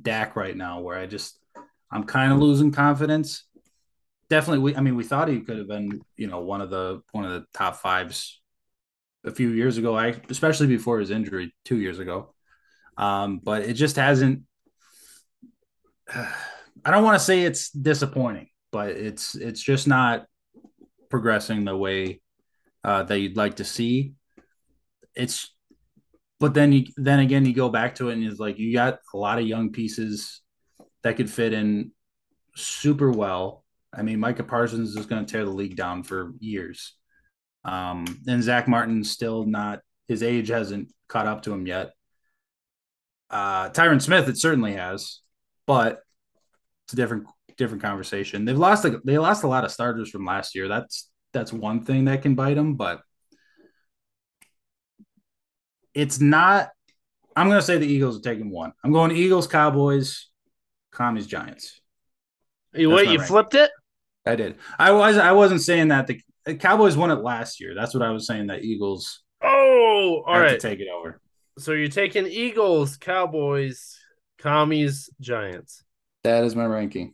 Dak 0.01 0.35
right 0.35 0.55
now 0.55 0.81
where 0.81 0.97
I 0.97 1.07
just 1.07 1.39
I'm 1.91 2.03
kind 2.03 2.31
of 2.31 2.39
losing 2.39 2.71
confidence. 2.71 3.45
Definitely, 4.29 4.59
we 4.59 4.75
I 4.75 4.81
mean 4.81 4.95
we 4.95 5.03
thought 5.03 5.27
he 5.27 5.41
could 5.41 5.57
have 5.57 5.67
been, 5.67 6.01
you 6.15 6.27
know, 6.27 6.41
one 6.41 6.61
of 6.61 6.69
the 6.69 7.01
one 7.11 7.25
of 7.25 7.31
the 7.31 7.45
top 7.53 7.77
fives 7.77 8.39
a 9.25 9.31
few 9.31 9.49
years 9.49 9.77
ago. 9.77 9.97
I 9.97 10.15
especially 10.29 10.67
before 10.67 10.99
his 10.99 11.09
injury 11.09 11.53
two 11.65 11.77
years 11.77 11.99
ago. 11.99 12.35
Um, 12.97 13.39
but 13.43 13.63
it 13.63 13.73
just 13.73 13.95
hasn't. 13.95 14.43
I 16.85 16.91
don't 16.91 17.03
want 17.03 17.19
to 17.19 17.23
say 17.23 17.41
it's 17.41 17.69
disappointing, 17.69 18.49
but 18.71 18.89
it's 18.89 19.35
it's 19.35 19.61
just 19.61 19.87
not 19.87 20.25
progressing 21.09 21.65
the 21.65 21.75
way 21.75 22.21
uh, 22.83 23.03
that 23.03 23.19
you'd 23.19 23.37
like 23.37 23.57
to 23.57 23.65
see. 23.65 24.13
It's 25.15 25.53
but 26.39 26.53
then 26.53 26.71
you 26.71 26.85
then 26.95 27.19
again 27.19 27.45
you 27.45 27.53
go 27.53 27.69
back 27.69 27.95
to 27.95 28.09
it 28.09 28.13
and 28.13 28.23
it's 28.23 28.39
like 28.39 28.57
you 28.59 28.73
got 28.73 28.99
a 29.13 29.17
lot 29.17 29.39
of 29.39 29.45
young 29.45 29.71
pieces 29.71 30.41
that 31.03 31.17
could 31.17 31.29
fit 31.29 31.53
in 31.53 31.91
super 32.55 33.11
well. 33.11 33.63
I 33.93 34.03
mean, 34.03 34.19
Micah 34.19 34.43
Parsons 34.43 34.95
is 34.95 35.05
going 35.05 35.25
to 35.25 35.31
tear 35.31 35.45
the 35.45 35.51
league 35.51 35.75
down 35.75 36.03
for 36.03 36.33
years. 36.39 36.95
Um, 37.65 38.05
and 38.27 38.43
Zach 38.43 38.67
Martin's 38.67 39.11
still 39.11 39.45
not 39.45 39.81
his 40.07 40.23
age 40.23 40.47
hasn't 40.47 40.89
caught 41.07 41.27
up 41.27 41.43
to 41.43 41.53
him 41.53 41.67
yet. 41.67 41.91
Uh, 43.29 43.69
Tyron 43.69 44.01
Smith, 44.01 44.27
it 44.27 44.37
certainly 44.37 44.73
has, 44.73 45.19
but 45.67 46.01
it's 46.89 46.93
a 46.93 46.95
different 46.95 47.27
different 47.55 47.83
conversation. 47.83 48.45
They've 48.45 48.57
lost 48.57 48.83
a, 48.83 48.99
they 49.05 49.19
lost 49.19 49.43
a 49.43 49.47
lot 49.47 49.63
of 49.63 49.69
starters 49.69 50.09
from 50.09 50.25
last 50.25 50.55
year. 50.55 50.67
That's 50.67 51.07
that's 51.33 51.53
one 51.53 51.83
thing 51.83 52.05
that 52.05 52.23
can 52.23 52.33
bite 52.33 52.55
them, 52.55 52.73
but 52.73 53.01
it's 55.93 56.19
not. 56.19 56.69
I'm 57.35 57.47
going 57.47 57.59
to 57.59 57.65
say 57.65 57.77
the 57.77 57.85
Eagles 57.85 58.17
are 58.17 58.21
taking 58.21 58.49
one. 58.49 58.73
I'm 58.83 58.91
going 58.91 59.11
Eagles, 59.11 59.45
Cowboys, 59.45 60.29
Commies, 60.91 61.27
Giants. 61.27 61.79
You 62.73 62.89
wait, 62.89 63.09
you 63.09 63.19
flipped 63.19 63.53
it? 63.53 63.69
I 64.25 64.35
did. 64.35 64.55
I 64.79 64.91
was 64.91 65.17
I 65.17 65.33
wasn't 65.33 65.61
saying 65.61 65.89
that 65.89 66.07
the, 66.07 66.19
the, 66.45 66.55
Cowboys 66.55 66.97
won 66.97 67.11
it 67.11 67.21
last 67.21 67.59
year. 67.59 67.75
That's 67.75 67.93
what 67.93 68.01
I 68.01 68.09
was 68.09 68.25
saying. 68.25 68.47
That 68.47 68.63
Eagles. 68.63 69.21
Oh, 69.43 70.23
all 70.25 70.39
right. 70.39 70.59
take 70.59 70.79
it 70.79 70.87
over. 70.89 71.21
So 71.59 71.73
you're 71.73 71.87
taking 71.87 72.25
Eagles, 72.25 72.97
Cowboys, 72.97 73.95
Commies, 74.39 75.11
Giants. 75.21 75.83
That 76.23 76.43
is 76.43 76.55
my 76.55 76.65
ranking. 76.65 77.13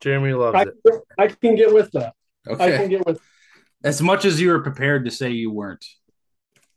Jeremy 0.00 0.32
loves 0.32 0.56
I, 0.56 0.62
it. 0.62 1.02
I 1.18 1.26
can 1.26 1.56
get 1.56 1.74
with 1.74 1.90
that. 1.92 2.14
Okay. 2.46 2.74
I 2.74 2.76
can 2.76 2.88
get 2.88 3.04
with 3.06 3.20
as 3.84 4.02
much 4.02 4.24
as 4.24 4.40
you 4.40 4.48
were 4.48 4.60
prepared 4.60 5.04
to 5.04 5.10
say 5.10 5.30
you 5.30 5.50
weren't. 5.50 5.84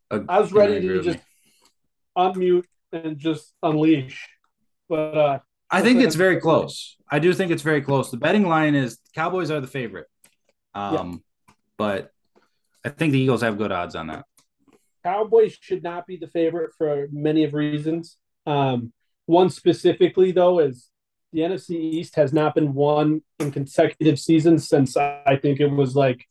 I 0.09 0.39
was 0.39 0.51
ready 0.51 0.81
to 0.81 1.01
just 1.01 1.19
unmute 2.17 2.65
and 2.91 3.17
just 3.17 3.53
unleash. 3.63 4.27
But 4.89 5.17
uh, 5.17 5.39
I 5.69 5.81
think 5.81 6.01
it's 6.01 6.15
very 6.15 6.39
close. 6.39 6.97
I 7.09 7.19
do 7.19 7.33
think 7.33 7.51
it's 7.51 7.61
very 7.61 7.81
close. 7.81 8.11
The 8.11 8.17
betting 8.17 8.47
line 8.47 8.75
is 8.75 8.99
Cowboys 9.15 9.51
are 9.51 9.61
the 9.61 9.67
favorite. 9.67 10.07
Um, 10.73 11.23
yeah. 11.47 11.53
but 11.77 12.11
I 12.83 12.89
think 12.89 13.13
the 13.13 13.19
Eagles 13.19 13.41
have 13.41 13.57
good 13.57 13.71
odds 13.71 13.95
on 13.95 14.07
that. 14.07 14.25
Cowboys 15.03 15.57
should 15.59 15.81
not 15.81 16.05
be 16.05 16.17
the 16.17 16.27
favorite 16.27 16.71
for 16.77 17.07
many 17.11 17.43
of 17.43 17.53
reasons. 17.53 18.17
Um, 18.45 18.93
one 19.25 19.49
specifically, 19.49 20.31
though, 20.31 20.59
is 20.59 20.89
the 21.33 21.41
NFC 21.41 21.71
East 21.71 22.15
has 22.15 22.33
not 22.33 22.55
been 22.55 22.73
won 22.73 23.21
in 23.39 23.51
consecutive 23.51 24.19
seasons 24.19 24.67
since 24.67 24.97
I 24.97 25.39
think 25.41 25.59
it 25.59 25.67
was 25.67 25.95
like 25.95 26.25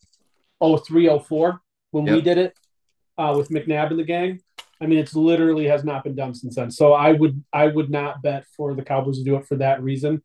0304 0.61 1.61
when 1.90 2.06
yep. 2.06 2.14
we 2.14 2.20
did 2.20 2.38
it 2.38 2.58
uh, 3.16 3.34
with 3.36 3.48
McNabb 3.48 3.90
and 3.90 3.98
the 3.98 4.04
gang. 4.04 4.40
I 4.80 4.86
mean, 4.86 4.98
it's 4.98 5.14
literally 5.14 5.66
has 5.66 5.84
not 5.84 6.04
been 6.04 6.14
done 6.14 6.34
since 6.34 6.56
then. 6.56 6.70
So 6.70 6.92
I 6.92 7.12
would 7.12 7.42
I 7.52 7.66
would 7.66 7.90
not 7.90 8.22
bet 8.22 8.46
for 8.56 8.74
the 8.74 8.82
Cowboys 8.82 9.18
to 9.18 9.24
do 9.24 9.36
it 9.36 9.46
for 9.46 9.56
that 9.56 9.82
reason. 9.82 10.22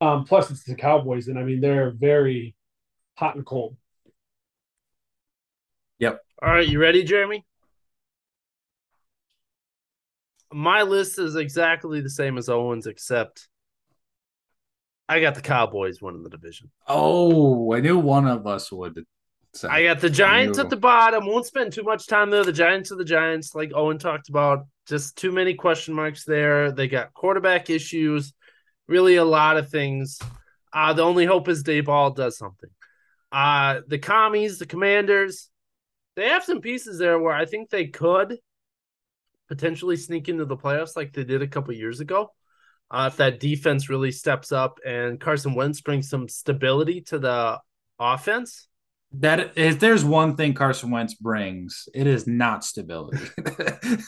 Um, 0.00 0.24
plus, 0.24 0.50
it's 0.50 0.64
the 0.64 0.74
Cowboys, 0.74 1.28
and 1.28 1.38
I 1.38 1.44
mean 1.44 1.60
they're 1.60 1.90
very 1.90 2.56
hot 3.16 3.36
and 3.36 3.46
cold. 3.46 3.76
Yep. 6.00 6.20
All 6.42 6.50
right, 6.50 6.66
you 6.66 6.80
ready, 6.80 7.04
Jeremy? 7.04 7.44
My 10.52 10.82
list 10.82 11.18
is 11.18 11.36
exactly 11.36 12.00
the 12.00 12.10
same 12.10 12.38
as 12.38 12.48
Owens, 12.48 12.86
except 12.86 13.48
I 15.08 15.20
got 15.20 15.34
the 15.34 15.40
Cowboys 15.40 16.00
winning 16.00 16.22
the 16.22 16.30
division. 16.30 16.70
Oh, 16.86 17.74
I 17.74 17.80
knew 17.80 17.98
one 17.98 18.26
of 18.26 18.46
us 18.46 18.70
would. 18.72 19.04
So 19.54 19.68
I 19.68 19.82
got 19.82 20.00
the 20.00 20.08
Giants 20.08 20.58
at 20.58 20.70
the 20.70 20.76
bottom. 20.76 21.26
Won't 21.26 21.44
spend 21.44 21.72
too 21.72 21.82
much 21.82 22.06
time 22.06 22.30
there. 22.30 22.44
The 22.44 22.52
Giants 22.52 22.90
are 22.90 22.96
the 22.96 23.04
Giants, 23.04 23.54
like 23.54 23.72
Owen 23.74 23.98
talked 23.98 24.30
about. 24.30 24.66
Just 24.86 25.16
too 25.16 25.30
many 25.30 25.54
question 25.54 25.92
marks 25.94 26.24
there. 26.24 26.72
They 26.72 26.88
got 26.88 27.12
quarterback 27.12 27.68
issues, 27.68 28.32
really 28.88 29.16
a 29.16 29.24
lot 29.24 29.58
of 29.58 29.68
things. 29.68 30.18
Uh, 30.72 30.94
the 30.94 31.02
only 31.02 31.26
hope 31.26 31.48
is 31.48 31.62
Daboll 31.62 32.16
does 32.16 32.38
something. 32.38 32.70
Uh, 33.30 33.80
the 33.86 33.98
commies, 33.98 34.58
the 34.58 34.66
commanders, 34.66 35.50
they 36.16 36.28
have 36.28 36.44
some 36.44 36.60
pieces 36.60 36.98
there 36.98 37.18
where 37.18 37.34
I 37.34 37.44
think 37.44 37.68
they 37.68 37.86
could 37.86 38.38
potentially 39.52 39.98
sneak 39.98 40.30
into 40.30 40.46
the 40.46 40.56
playoffs 40.56 40.96
like 40.96 41.12
they 41.12 41.24
did 41.24 41.42
a 41.42 41.46
couple 41.46 41.74
years 41.74 42.00
ago. 42.00 42.32
Uh, 42.90 43.10
if 43.12 43.18
that 43.18 43.38
defense 43.38 43.90
really 43.90 44.10
steps 44.10 44.50
up 44.50 44.78
and 44.86 45.20
Carson 45.20 45.54
Wentz 45.54 45.82
brings 45.82 46.08
some 46.08 46.26
stability 46.26 47.02
to 47.02 47.18
the 47.18 47.60
offense. 47.98 48.68
That 49.12 49.52
if 49.56 49.78
there's 49.78 50.06
one 50.06 50.36
thing 50.36 50.54
Carson 50.54 50.90
Wentz 50.90 51.12
brings, 51.12 51.86
it 51.94 52.06
is 52.06 52.26
not 52.26 52.64
stability. 52.64 53.18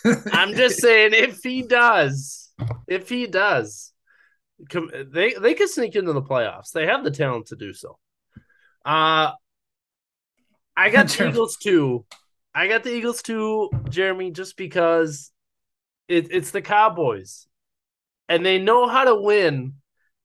I'm 0.33 0.55
just 0.55 0.81
saying, 0.81 1.11
if 1.13 1.43
he 1.43 1.61
does, 1.61 2.51
if 2.89 3.11
he 3.11 3.27
does, 3.27 3.93
they 4.71 5.35
they 5.35 5.53
could 5.53 5.69
sneak 5.69 5.95
into 5.95 6.15
the 6.15 6.23
playoffs. 6.23 6.71
They 6.71 6.87
have 6.87 7.05
the 7.05 7.11
talent 7.11 7.49
to 7.49 7.57
do 7.57 7.75
so. 7.75 7.99
Uh 8.83 9.33
I 10.75 10.89
got 10.89 11.09
the 11.09 11.29
Eagles 11.29 11.59
too. 11.59 12.07
I 12.55 12.69
got 12.69 12.85
the 12.85 12.95
Eagles 12.95 13.21
too, 13.21 13.69
Jeremy, 13.91 14.31
just 14.31 14.57
because 14.57 15.33
it, 16.09 16.29
it's 16.31 16.51
the 16.51 16.63
Cowboys, 16.63 17.47
and 18.29 18.45
they 18.45 18.59
know 18.59 18.87
how 18.87 19.05
to 19.05 19.15
win 19.15 19.75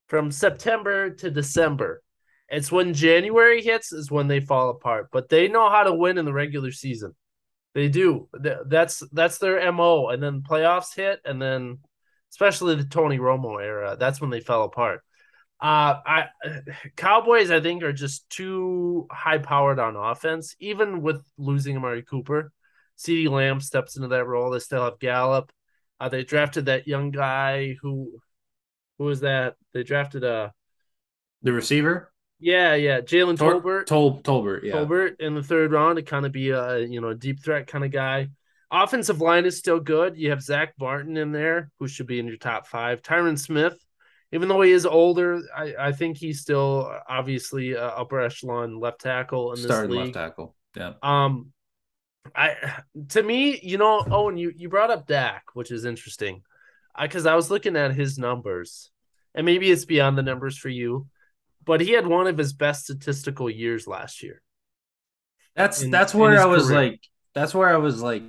from 0.07 0.31
September 0.31 1.11
to 1.11 1.29
December. 1.29 2.01
It's 2.49 2.71
when 2.71 2.93
January 2.93 3.61
hits 3.61 3.91
is 3.91 4.09
when 4.09 4.27
they 4.27 4.39
fall 4.39 4.69
apart, 4.69 5.09
but 5.11 5.29
they 5.29 5.47
know 5.47 5.69
how 5.69 5.83
to 5.83 5.93
win 5.93 6.17
in 6.17 6.25
the 6.25 6.33
regular 6.33 6.71
season. 6.71 7.15
They 7.75 7.89
do. 7.89 8.27
That's 8.33 9.03
that's 9.11 9.37
their 9.37 9.71
mo. 9.71 10.09
And 10.09 10.21
then 10.21 10.41
playoffs 10.41 10.95
hit, 10.95 11.21
and 11.23 11.39
then 11.39 11.79
especially 12.31 12.75
the 12.75 12.85
Tony 12.85 13.19
Romo 13.19 13.61
era, 13.61 13.95
that's 13.99 14.19
when 14.19 14.31
they 14.31 14.39
fell 14.39 14.63
apart. 14.63 15.01
Uh, 15.61 15.99
I 16.05 16.25
Cowboys, 16.95 17.51
I 17.51 17.59
think, 17.59 17.83
are 17.83 17.93
just 17.93 18.29
too 18.29 19.07
high 19.11 19.37
powered 19.37 19.77
on 19.77 19.95
offense. 19.95 20.55
Even 20.59 21.01
with 21.01 21.21
losing 21.37 21.77
Amari 21.77 22.01
Cooper, 22.01 22.51
CeeDee 22.97 23.29
Lamb 23.29 23.59
steps 23.59 23.95
into 23.95 24.07
that 24.09 24.25
role. 24.25 24.49
They 24.49 24.59
still 24.59 24.83
have 24.83 24.99
Gallup. 24.99 25.51
Uh, 25.99 26.09
they 26.09 26.23
drafted 26.23 26.65
that 26.65 26.87
young 26.87 27.11
guy 27.11 27.75
who, 27.81 28.19
who 28.97 29.05
was 29.05 29.21
that? 29.21 29.55
They 29.73 29.83
drafted 29.83 30.23
a 30.23 30.33
uh, 30.33 30.49
the 31.41 31.53
receiver. 31.53 32.11
Yeah, 32.39 32.75
yeah, 32.75 33.01
Jalen 33.01 33.37
Tor- 33.37 33.61
Tolbert. 33.61 33.85
Tol- 33.85 34.21
Tolbert, 34.21 34.63
yeah. 34.63 34.73
Tolbert 34.75 35.19
in 35.19 35.35
the 35.35 35.43
third 35.43 35.71
round 35.73 35.97
to 35.97 36.01
kind 36.01 36.25
of 36.25 36.31
be 36.31 36.51
a 36.51 36.79
you 36.79 37.01
know 37.01 37.13
deep 37.13 37.43
threat 37.43 37.67
kind 37.67 37.83
of 37.83 37.91
guy. 37.91 38.29
Offensive 38.71 39.19
line 39.19 39.45
is 39.45 39.57
still 39.57 39.79
good. 39.79 40.15
You 40.15 40.29
have 40.29 40.41
Zach 40.41 40.73
Martin 40.79 41.17
in 41.17 41.31
there, 41.31 41.71
who 41.79 41.87
should 41.87 42.07
be 42.07 42.19
in 42.19 42.27
your 42.27 42.37
top 42.37 42.67
five. 42.67 43.01
Tyron 43.01 43.37
Smith, 43.37 43.77
even 44.31 44.47
though 44.47 44.61
he 44.61 44.71
is 44.71 44.85
older, 44.85 45.41
I, 45.55 45.75
I 45.79 45.91
think 45.91 46.17
he's 46.17 46.39
still 46.39 46.93
obviously 47.09 47.75
upper 47.75 48.21
echelon 48.21 48.79
left 48.79 49.01
tackle 49.01 49.51
in 49.53 49.55
this 49.57 49.65
Starting 49.65 49.91
league. 49.91 49.99
left 50.01 50.13
tackle, 50.13 50.55
yeah. 50.77 50.93
Um, 51.01 51.51
I 52.35 52.55
to 53.09 53.23
me, 53.23 53.59
you 53.61 53.77
know, 53.77 54.05
Owen, 54.09 54.37
you 54.37 54.51
you 54.55 54.69
brought 54.69 54.91
up 54.91 55.07
Dak, 55.07 55.43
which 55.53 55.71
is 55.71 55.85
interesting, 55.85 56.43
because 56.99 57.25
I, 57.25 57.33
I 57.33 57.35
was 57.35 57.51
looking 57.51 57.75
at 57.75 57.95
his 57.95 58.17
numbers, 58.17 58.91
and 59.35 59.45
maybe 59.45 59.69
it's 59.71 59.85
beyond 59.85 60.17
the 60.17 60.23
numbers 60.23 60.57
for 60.57 60.69
you 60.69 61.07
but 61.69 61.81
he 61.81 61.91
had 61.91 62.07
one 62.07 62.25
of 62.25 62.35
his 62.35 62.51
best 62.51 62.85
statistical 62.85 63.47
years 63.47 63.85
last 63.85 64.23
year. 64.23 64.41
That's 65.55 65.83
in, 65.83 65.91
that's 65.91 66.15
where 66.15 66.41
I 66.41 66.45
was 66.45 66.65
career. 66.65 66.77
like 66.77 67.01
that's 67.35 67.53
where 67.53 67.69
I 67.69 67.77
was 67.77 68.01
like 68.01 68.23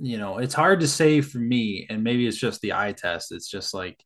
you 0.00 0.16
know, 0.16 0.38
it's 0.38 0.54
hard 0.54 0.80
to 0.80 0.88
say 0.88 1.20
for 1.20 1.36
me 1.36 1.86
and 1.90 2.02
maybe 2.02 2.26
it's 2.26 2.38
just 2.38 2.62
the 2.62 2.72
eye 2.72 2.92
test. 2.92 3.32
It's 3.32 3.50
just 3.50 3.74
like 3.74 4.02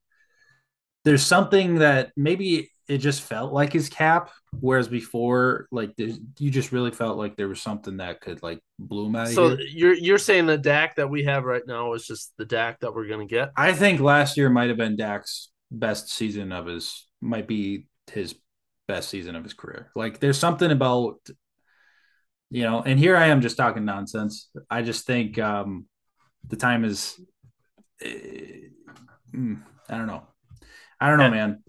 there's 1.05 1.25
something 1.25 1.77
that 1.77 2.11
maybe 2.17 2.73
it 2.89 2.99
just 2.99 3.23
felt 3.23 3.53
like 3.53 3.73
his 3.73 3.89
cap 3.89 4.31
whereas 4.61 4.89
before 4.89 5.67
like 5.71 5.93
you 5.99 6.51
just 6.51 6.73
really 6.73 6.91
felt 6.91 7.19
like 7.19 7.37
there 7.37 7.49
was 7.49 7.61
something 7.61 7.99
that 7.99 8.21
could 8.21 8.43
like 8.43 8.61
bloom 8.79 9.17
out 9.17 9.29
so 9.29 9.57
here. 9.57 9.67
you're 9.69 9.95
you're 9.95 10.19
saying 10.19 10.47
the 10.47 10.59
Dak 10.59 10.97
that 10.97 11.11
we 11.11 11.25
have 11.25 11.45
right 11.45 11.67
now 11.67 11.93
is 11.95 12.07
just 12.07 12.33
the 12.37 12.45
Dak 12.45 12.81
that 12.81 12.95
we're 12.95 13.09
gonna 13.09 13.27
get 13.27 13.51
I 13.57 13.73
think 13.73 14.01
last 14.01 14.37
year 14.37 14.49
might 14.49 14.69
have 14.69 14.79
been 14.79 14.97
Dak's 14.97 15.51
best 15.71 16.11
season 16.11 16.53
of 16.53 16.67
his 16.67 17.07
might 17.21 17.49
be 17.49 17.87
his 18.13 18.35
best 18.87 19.09
season 19.09 19.37
of 19.37 19.43
his 19.43 19.55
career. 19.55 19.91
Like 19.95 20.21
there's 20.21 20.39
something 20.39 20.71
about 20.71 21.19
you 22.49 22.63
know, 22.63 22.81
and 22.81 22.99
here 22.99 23.17
I 23.17 23.27
am 23.27 23.41
just 23.41 23.57
talking 23.57 23.85
nonsense. 23.85 24.49
I 24.71 24.83
just 24.83 25.07
think 25.07 25.39
um 25.39 25.87
the 26.47 26.57
time 26.57 26.85
is 26.85 27.21
uh, 28.05 28.09
I 29.29 29.99
don't 29.99 30.07
know. 30.07 30.23
I 31.01 31.09
don't 31.09 31.19
know, 31.19 31.31
man. 31.31 31.63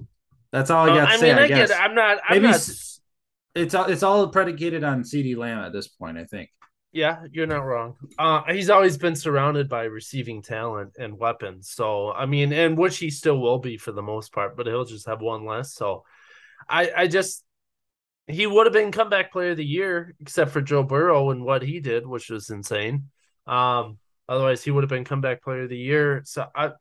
That's 0.57 0.71
all 0.71 0.89
I 0.89 0.95
got 0.95 1.05
to 1.05 1.11
I 1.11 1.17
say. 1.17 1.29
Mean, 1.29 1.37
I, 1.37 1.43
I 1.43 1.47
guess. 1.47 1.71
I'm 1.71 1.93
not. 1.93 2.17
I'm 2.27 2.41
Maybe 2.41 2.51
not... 2.51 2.69
it's 3.53 3.75
all 3.75 3.85
it's 3.85 4.01
all 4.01 4.27
predicated 4.29 4.83
on 4.83 5.03
CeeDee 5.03 5.37
Lamb 5.37 5.59
at 5.59 5.71
this 5.71 5.87
point. 5.87 6.17
I 6.17 6.25
think. 6.25 6.49
Yeah, 6.91 7.19
you're 7.31 7.45
not 7.45 7.63
wrong. 7.63 7.95
Uh, 8.17 8.41
he's 8.49 8.71
always 8.71 8.97
been 8.97 9.15
surrounded 9.15 9.69
by 9.69 9.83
receiving 9.83 10.41
talent 10.41 10.93
and 10.97 11.19
weapons. 11.19 11.69
So 11.69 12.11
I 12.11 12.25
mean, 12.25 12.51
and 12.53 12.75
which 12.75 12.97
he 12.97 13.11
still 13.11 13.39
will 13.39 13.59
be 13.59 13.77
for 13.77 13.91
the 13.91 14.01
most 14.01 14.33
part, 14.33 14.57
but 14.57 14.65
he'll 14.65 14.83
just 14.83 15.07
have 15.07 15.21
one 15.21 15.45
less. 15.45 15.75
So 15.75 16.03
I 16.67 16.91
I 16.97 17.07
just 17.07 17.43
he 18.25 18.47
would 18.47 18.65
have 18.65 18.73
been 18.73 18.91
comeback 18.91 19.31
player 19.31 19.51
of 19.51 19.57
the 19.57 19.65
year 19.65 20.15
except 20.19 20.49
for 20.49 20.61
Joe 20.61 20.81
Burrow 20.81 21.29
and 21.29 21.43
what 21.43 21.61
he 21.61 21.79
did, 21.79 22.07
which 22.07 22.31
was 22.31 22.49
insane. 22.49 23.09
Um, 23.45 23.99
otherwise 24.27 24.63
he 24.63 24.71
would 24.71 24.83
have 24.83 24.89
been 24.89 25.05
comeback 25.05 25.43
player 25.43 25.63
of 25.63 25.69
the 25.69 25.77
year. 25.77 26.23
So 26.25 26.47
I, 26.55 26.71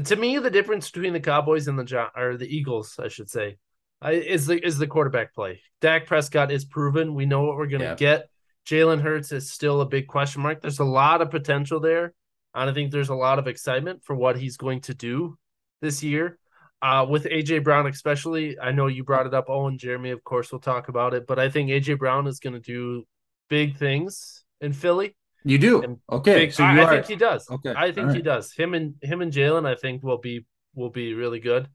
to 0.00 0.16
me, 0.16 0.38
the 0.38 0.50
difference 0.50 0.90
between 0.90 1.12
the 1.12 1.20
Cowboys 1.20 1.68
and 1.68 1.78
the 1.78 2.10
or 2.16 2.36
the 2.36 2.46
Eagles, 2.46 2.98
I 2.98 3.08
should 3.08 3.30
say, 3.30 3.58
is 4.04 4.46
the 4.46 4.64
is 4.64 4.78
the 4.78 4.86
quarterback 4.86 5.34
play. 5.34 5.60
Dak 5.80 6.06
Prescott 6.06 6.50
is 6.50 6.64
proven. 6.64 7.14
We 7.14 7.26
know 7.26 7.44
what 7.44 7.56
we're 7.56 7.66
gonna 7.66 7.84
yeah. 7.84 7.94
get. 7.94 8.28
Jalen 8.66 9.02
Hurts 9.02 9.32
is 9.32 9.50
still 9.50 9.80
a 9.80 9.86
big 9.86 10.06
question 10.06 10.42
mark. 10.42 10.60
There's 10.60 10.78
a 10.78 10.84
lot 10.84 11.20
of 11.20 11.30
potential 11.30 11.80
there. 11.80 12.14
And 12.54 12.68
I 12.68 12.72
think 12.72 12.90
there's 12.90 13.08
a 13.08 13.14
lot 13.14 13.38
of 13.38 13.48
excitement 13.48 14.04
for 14.04 14.14
what 14.14 14.36
he's 14.36 14.56
going 14.56 14.82
to 14.82 14.94
do 14.94 15.38
this 15.80 16.02
year. 16.02 16.38
Uh, 16.80 17.06
with 17.08 17.24
AJ 17.24 17.62
Brown, 17.62 17.86
especially, 17.86 18.58
I 18.58 18.72
know 18.72 18.88
you 18.88 19.04
brought 19.04 19.26
it 19.26 19.34
up. 19.34 19.48
Owen, 19.48 19.78
Jeremy, 19.78 20.10
of 20.10 20.24
course, 20.24 20.50
we'll 20.50 20.60
talk 20.60 20.88
about 20.88 21.14
it. 21.14 21.26
But 21.26 21.38
I 21.38 21.48
think 21.48 21.70
AJ 21.70 21.98
Brown 21.98 22.26
is 22.26 22.40
going 22.40 22.54
to 22.54 22.60
do 22.60 23.06
big 23.48 23.76
things 23.76 24.44
in 24.60 24.72
Philly. 24.72 25.16
You 25.44 25.58
do, 25.58 25.82
and 25.82 25.98
okay? 26.10 26.34
Big, 26.34 26.52
so 26.52 26.64
I, 26.64 26.84
I, 26.84 26.90
think 26.90 27.06
he 27.06 27.16
does. 27.16 27.50
Okay, 27.50 27.74
I 27.76 27.92
think 27.92 28.08
right. 28.08 28.16
he 28.16 28.22
does. 28.22 28.52
Him 28.52 28.74
and 28.74 28.94
him 29.02 29.22
and 29.22 29.32
Jalen, 29.32 29.66
I 29.66 29.74
think 29.74 30.02
will 30.02 30.18
be 30.18 30.46
will 30.74 30.90
be 30.90 31.14
really 31.14 31.40
good. 31.40 31.68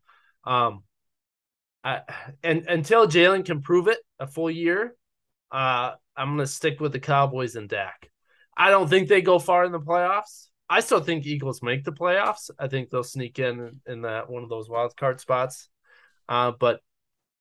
Um, 0.43 0.83
I 1.83 2.01
and 2.43 2.65
until 2.67 3.07
Jalen 3.07 3.45
can 3.45 3.61
prove 3.61 3.87
it 3.87 3.99
a 4.19 4.27
full 4.27 4.49
year, 4.49 4.95
uh, 5.51 5.93
I'm 6.15 6.35
going 6.35 6.39
to 6.39 6.47
stick 6.47 6.79
with 6.79 6.93
the 6.93 6.99
Cowboys 6.99 7.55
and 7.55 7.69
Dak. 7.69 8.09
I 8.55 8.69
don't 8.69 8.89
think 8.89 9.07
they 9.07 9.21
go 9.21 9.39
far 9.39 9.65
in 9.65 9.71
the 9.71 9.79
playoffs. 9.79 10.47
I 10.69 10.81
still 10.81 10.99
think 10.99 11.25
Eagles 11.25 11.61
make 11.61 11.83
the 11.83 11.93
playoffs. 11.93 12.49
I 12.59 12.67
think 12.67 12.89
they'll 12.89 13.03
sneak 13.03 13.39
in 13.39 13.79
in 13.85 14.01
that 14.01 14.29
one 14.29 14.43
of 14.43 14.49
those 14.49 14.69
wild 14.69 14.95
card 14.97 15.21
spots. 15.21 15.69
Uh, 16.27 16.51
but 16.59 16.81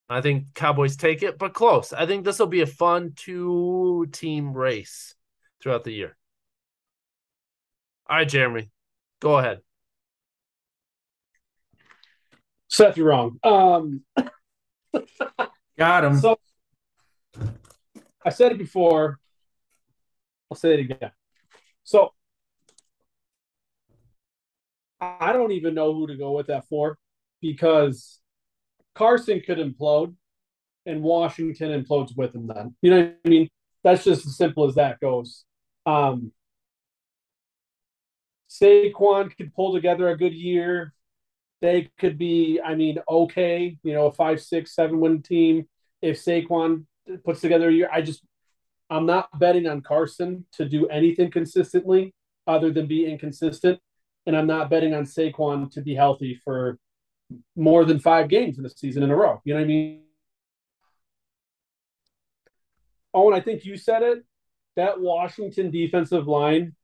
I 0.09 0.21
think 0.21 0.55
Cowboys 0.55 0.97
take 0.97 1.23
it, 1.23 1.39
but 1.39 1.53
close. 1.53 1.93
I 1.93 2.07
think 2.07 2.25
this 2.25 2.39
will 2.39 2.47
be 2.47 2.61
a 2.61 2.67
fun 2.67 3.15
two 3.17 4.07
team 4.13 4.53
race 4.53 5.16
throughout 5.67 5.83
the 5.83 5.91
year. 5.91 6.17
All 8.09 8.19
right, 8.19 8.29
Jeremy, 8.29 8.71
go 9.21 9.37
ahead. 9.37 9.63
Seth, 12.69 12.97
you're 12.97 13.09
wrong. 13.09 13.41
Um, 13.43 14.05
Got 15.77 16.05
him. 16.05 16.19
So 16.19 16.39
I 18.25 18.31
said 18.31 18.53
it 18.53 18.59
before. 18.59 19.19
I'll 20.49 20.57
say 20.57 20.75
it 20.75 20.81
again. 20.89 21.11
So 21.83 22.13
I 25.01 25.33
don't 25.33 25.51
even 25.51 25.75
know 25.75 25.93
who 25.93 26.07
to 26.07 26.17
go 26.17 26.31
with 26.31 26.47
that 26.47 26.69
for 26.69 26.97
because 27.41 28.21
Carson 28.95 29.43
could 29.45 29.59
implode 29.59 30.15
and 30.87 31.03
Washington 31.03 31.83
implodes 31.83 32.17
with 32.17 32.37
him 32.37 32.47
then. 32.47 32.77
You 32.83 32.91
know 32.91 33.01
what 33.01 33.17
I 33.25 33.29
mean? 33.29 33.49
That's 33.83 34.05
just 34.05 34.27
as 34.27 34.37
simple 34.37 34.65
as 34.67 34.77
that 34.77 35.01
goes. 35.01 35.45
Um, 35.87 36.33
Saquon 38.51 39.35
could 39.37 39.55
pull 39.55 39.73
together 39.73 40.09
a 40.09 40.19
good 40.19 40.35
year. 40.35 40.93
They 41.63 41.91
could 41.99 42.19
be, 42.19 42.61
I 42.63 42.75
mean, 42.75 42.99
okay, 43.09 43.79
you 43.83 43.95
know, 43.95 44.07
a 44.07 44.13
five, 44.13 44.43
six, 44.43 44.75
seven 44.75 45.01
win 45.01 45.23
team. 45.23 45.69
If 46.03 46.23
Saquon 46.23 46.85
puts 47.25 47.41
together 47.41 47.69
a 47.69 47.73
year, 47.73 47.89
I 47.91 48.03
just, 48.03 48.23
I'm 48.91 49.07
not 49.07 49.29
betting 49.39 49.67
on 49.67 49.81
Carson 49.81 50.47
to 50.53 50.69
do 50.69 50.87
anything 50.89 51.31
consistently 51.31 52.15
other 52.47 52.71
than 52.71 52.87
be 52.87 53.07
inconsistent 53.07 53.81
and 54.27 54.37
I'm 54.37 54.47
not 54.47 54.69
betting 54.69 54.93
on 54.93 55.05
Saquon 55.05 55.71
to 55.73 55.81
be 55.81 55.95
healthy 55.95 56.41
for 56.45 56.79
more 57.55 57.85
than 57.85 57.99
five 57.99 58.29
games 58.29 58.59
in 58.59 58.65
the 58.65 58.71
season 58.71 59.03
in 59.03 59.11
a 59.11 59.17
row. 59.17 59.41
You 59.45 59.55
know 59.55 59.61
what 59.61 59.65
I 59.65 59.69
mean? 59.69 60.03
And 63.15 63.35
I 63.35 63.41
think 63.41 63.65
you 63.65 63.77
said 63.77 64.03
it. 64.03 64.25
That 64.77 65.01
Washington 65.01 65.71
defensive 65.71 66.27
line 66.27 66.75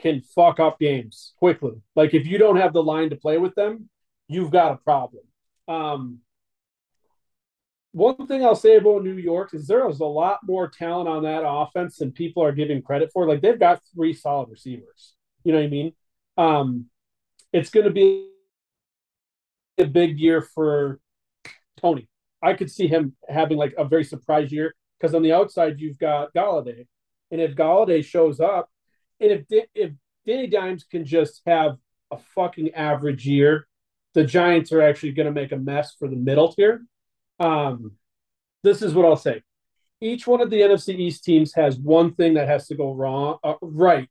can 0.00 0.20
fuck 0.20 0.60
up 0.60 0.78
games 0.80 1.32
quickly. 1.38 1.80
Like 1.94 2.14
if 2.14 2.26
you 2.26 2.38
don't 2.38 2.56
have 2.56 2.72
the 2.72 2.82
line 2.82 3.10
to 3.10 3.16
play 3.16 3.38
with 3.38 3.54
them, 3.54 3.88
you've 4.28 4.50
got 4.50 4.72
a 4.72 4.76
problem. 4.76 5.22
Um, 5.68 6.18
one 7.92 8.26
thing 8.26 8.44
I'll 8.44 8.54
say 8.56 8.76
about 8.76 9.04
New 9.04 9.16
York 9.16 9.54
is 9.54 9.66
there 9.66 9.88
is 9.88 10.00
a 10.00 10.04
lot 10.04 10.40
more 10.44 10.68
talent 10.68 11.08
on 11.08 11.22
that 11.24 11.46
offense 11.46 11.98
than 11.98 12.10
people 12.10 12.42
are 12.42 12.52
giving 12.52 12.82
credit 12.82 13.10
for. 13.12 13.28
Like 13.28 13.42
they've 13.42 13.58
got 13.58 13.82
three 13.94 14.14
solid 14.14 14.48
receivers. 14.50 15.14
You 15.44 15.52
know 15.52 15.58
what 15.58 15.66
I 15.66 15.68
mean? 15.68 15.92
Um, 16.38 16.86
it's 17.52 17.70
going 17.70 17.84
to 17.84 17.92
be 17.92 18.28
a 19.78 19.84
big 19.84 20.18
year 20.18 20.40
for 20.40 21.00
Toney. 21.80 22.08
I 22.42 22.54
could 22.54 22.70
see 22.70 22.88
him 22.88 23.14
having 23.28 23.58
like 23.58 23.74
a 23.76 23.84
very 23.84 24.04
surprise 24.04 24.50
year 24.50 24.74
because 24.98 25.14
on 25.14 25.22
the 25.22 25.32
outside 25.32 25.78
you've 25.78 25.98
got 25.98 26.32
Golladay, 26.34 26.86
and 27.32 27.40
if 27.40 27.56
Golladay 27.56 28.04
shows 28.04 28.38
up, 28.38 28.70
and 29.18 29.32
if 29.32 29.66
if 29.74 29.92
Danny 30.26 30.46
Dimes 30.46 30.84
can 30.84 31.04
just 31.04 31.40
have 31.46 31.78
a 32.12 32.18
fucking 32.34 32.74
average 32.74 33.26
year, 33.26 33.66
the 34.14 34.22
Giants 34.22 34.70
are 34.70 34.82
actually 34.82 35.12
going 35.12 35.26
to 35.26 35.32
make 35.32 35.50
a 35.50 35.56
mess 35.56 35.94
for 35.98 36.06
the 36.06 36.16
middle 36.16 36.52
tier. 36.52 36.84
Um, 37.40 37.92
this 38.62 38.82
is 38.82 38.94
what 38.94 39.06
I'll 39.06 39.16
say. 39.16 39.42
Each 40.00 40.26
one 40.26 40.40
of 40.40 40.50
the 40.50 40.60
NFC 40.60 40.98
East 40.98 41.24
teams 41.24 41.54
has 41.54 41.78
one 41.78 42.14
thing 42.14 42.34
that 42.34 42.48
has 42.48 42.68
to 42.68 42.74
go 42.74 42.92
wrong, 42.92 43.38
uh, 43.42 43.54
right, 43.62 44.08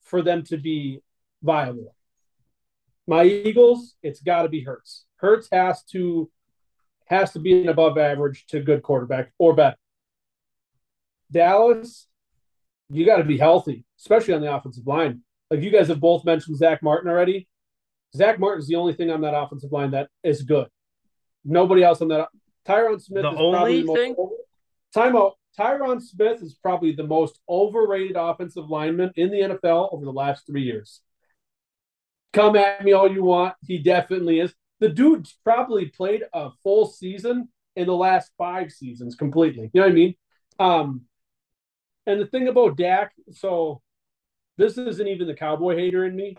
for 0.00 0.22
them 0.22 0.42
to 0.44 0.56
be 0.56 1.02
viable. 1.42 1.94
My 3.06 3.24
Eagles, 3.24 3.96
it's 4.02 4.20
got 4.20 4.42
to 4.42 4.48
be 4.48 4.62
Hurts. 4.62 5.04
Hurts 5.16 5.48
has 5.52 5.82
to 5.92 6.30
has 7.06 7.32
to 7.32 7.40
be 7.40 7.60
an 7.60 7.68
above 7.68 7.98
average 7.98 8.46
to 8.46 8.60
good 8.60 8.82
quarterback 8.82 9.32
or 9.38 9.54
better. 9.54 9.76
Dallas, 11.30 12.06
you 12.92 13.06
got 13.06 13.16
to 13.16 13.24
be 13.24 13.38
healthy, 13.38 13.84
especially 13.98 14.34
on 14.34 14.42
the 14.42 14.54
offensive 14.54 14.86
line. 14.86 15.22
Like 15.50 15.62
you 15.62 15.70
guys 15.70 15.88
have 15.88 16.00
both 16.00 16.24
mentioned 16.24 16.56
Zach 16.56 16.82
Martin 16.82 17.10
already. 17.10 17.48
Zach 18.14 18.38
Martin 18.38 18.60
is 18.60 18.68
the 18.68 18.76
only 18.76 18.92
thing 18.92 19.10
on 19.10 19.22
that 19.22 19.36
offensive 19.36 19.72
line 19.72 19.92
that 19.92 20.08
is 20.22 20.42
good. 20.42 20.68
Nobody 21.44 21.82
else 21.82 22.00
on 22.00 22.08
that. 22.08 22.28
Tyron 22.66 23.00
Smith 23.00 23.22
the 23.22 23.30
is 23.30 23.38
only 23.38 23.82
probably 23.82 23.94
thing. 23.94 24.14
the 24.14 24.22
most, 24.22 24.34
timeout. 24.94 25.32
Tyron 25.58 26.00
Smith 26.00 26.42
is 26.42 26.54
probably 26.54 26.92
the 26.92 27.06
most 27.06 27.40
overrated 27.48 28.16
offensive 28.16 28.68
lineman 28.68 29.12
in 29.16 29.30
the 29.30 29.40
NFL 29.40 29.92
over 29.92 30.04
the 30.04 30.12
last 30.12 30.46
three 30.46 30.62
years. 30.62 31.00
Come 32.32 32.56
at 32.56 32.84
me 32.84 32.92
all 32.92 33.10
you 33.10 33.24
want. 33.24 33.54
He 33.66 33.78
definitely 33.78 34.40
is. 34.40 34.54
The 34.80 34.88
dude 34.88 35.28
probably 35.44 35.86
played 35.86 36.24
a 36.32 36.50
full 36.62 36.86
season 36.86 37.48
in 37.76 37.86
the 37.86 37.94
last 37.94 38.30
five 38.38 38.72
seasons 38.72 39.14
completely. 39.14 39.70
You 39.72 39.80
know 39.80 39.86
what 39.86 39.92
I 39.92 39.94
mean? 39.94 40.14
Um, 40.58 41.02
and 42.06 42.20
the 42.20 42.26
thing 42.26 42.48
about 42.48 42.76
Dak, 42.76 43.12
so 43.30 43.82
this 44.58 44.78
isn't 44.78 45.06
even 45.06 45.26
the 45.26 45.34
cowboy 45.34 45.76
hater 45.76 46.04
in 46.04 46.16
me. 46.16 46.36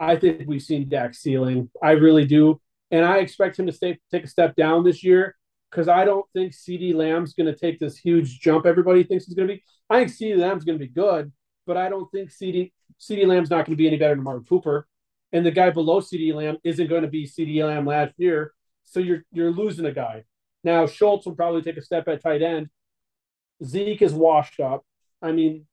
I 0.00 0.16
think 0.16 0.42
we've 0.46 0.62
seen 0.62 0.88
Dak's 0.88 1.18
ceiling. 1.18 1.70
I 1.82 1.92
really 1.92 2.24
do. 2.24 2.60
And 2.90 3.04
I 3.04 3.18
expect 3.18 3.58
him 3.58 3.66
to 3.66 3.72
stay, 3.72 3.98
take 4.10 4.24
a 4.24 4.28
step 4.28 4.56
down 4.56 4.84
this 4.84 5.02
year 5.02 5.36
because 5.70 5.88
I 5.88 6.04
don't 6.04 6.26
think 6.32 6.52
CeeDee 6.52 6.94
Lamb's 6.94 7.34
going 7.34 7.52
to 7.52 7.58
take 7.58 7.78
this 7.78 7.96
huge 7.96 8.40
jump 8.40 8.66
everybody 8.66 9.02
thinks 9.02 9.26
he's 9.26 9.34
going 9.34 9.48
to 9.48 9.54
be. 9.54 9.64
I 9.90 9.98
think 9.98 10.10
CeeDee 10.10 10.38
Lamb's 10.38 10.64
going 10.64 10.78
to 10.78 10.84
be 10.84 10.90
good, 10.90 11.32
but 11.66 11.76
I 11.76 11.88
don't 11.88 12.10
think 12.12 12.30
CD, 12.30 12.72
CeeDee 13.00 13.26
Lamb's 13.26 13.50
not 13.50 13.66
going 13.66 13.76
to 13.76 13.76
be 13.76 13.88
any 13.88 13.96
better 13.96 14.14
than 14.14 14.24
Mark 14.24 14.48
Cooper. 14.48 14.86
And 15.32 15.44
the 15.44 15.50
guy 15.50 15.70
below 15.70 16.00
CeeDee 16.00 16.34
Lamb 16.34 16.58
isn't 16.62 16.88
going 16.88 17.02
to 17.02 17.08
be 17.08 17.26
CeeDee 17.26 17.66
Lamb 17.66 17.86
last 17.86 18.14
year. 18.18 18.52
So 18.84 19.00
you're 19.00 19.24
you're 19.32 19.50
losing 19.50 19.86
a 19.86 19.92
guy. 19.92 20.24
Now 20.62 20.86
Schultz 20.86 21.26
will 21.26 21.34
probably 21.34 21.62
take 21.62 21.76
a 21.76 21.82
step 21.82 22.06
at 22.06 22.22
tight 22.22 22.42
end. 22.42 22.68
Zeke 23.62 24.02
is 24.02 24.12
washed 24.12 24.60
up. 24.60 24.84
I 25.22 25.32
mean, 25.32 25.66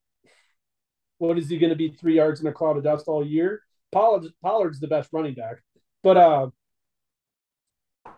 what 1.17 1.37
is 1.37 1.49
he 1.49 1.57
going 1.57 1.69
to 1.69 1.75
be 1.75 1.89
three 1.89 2.15
yards 2.15 2.41
in 2.41 2.47
a 2.47 2.51
cloud 2.51 2.77
of 2.77 2.83
dust 2.83 3.07
all 3.07 3.25
year? 3.25 3.61
Pollard, 3.91 4.31
Pollard's 4.41 4.79
the 4.79 4.87
best 4.87 5.09
running 5.11 5.33
back, 5.33 5.57
but 6.01 6.17
uh, 6.17 6.49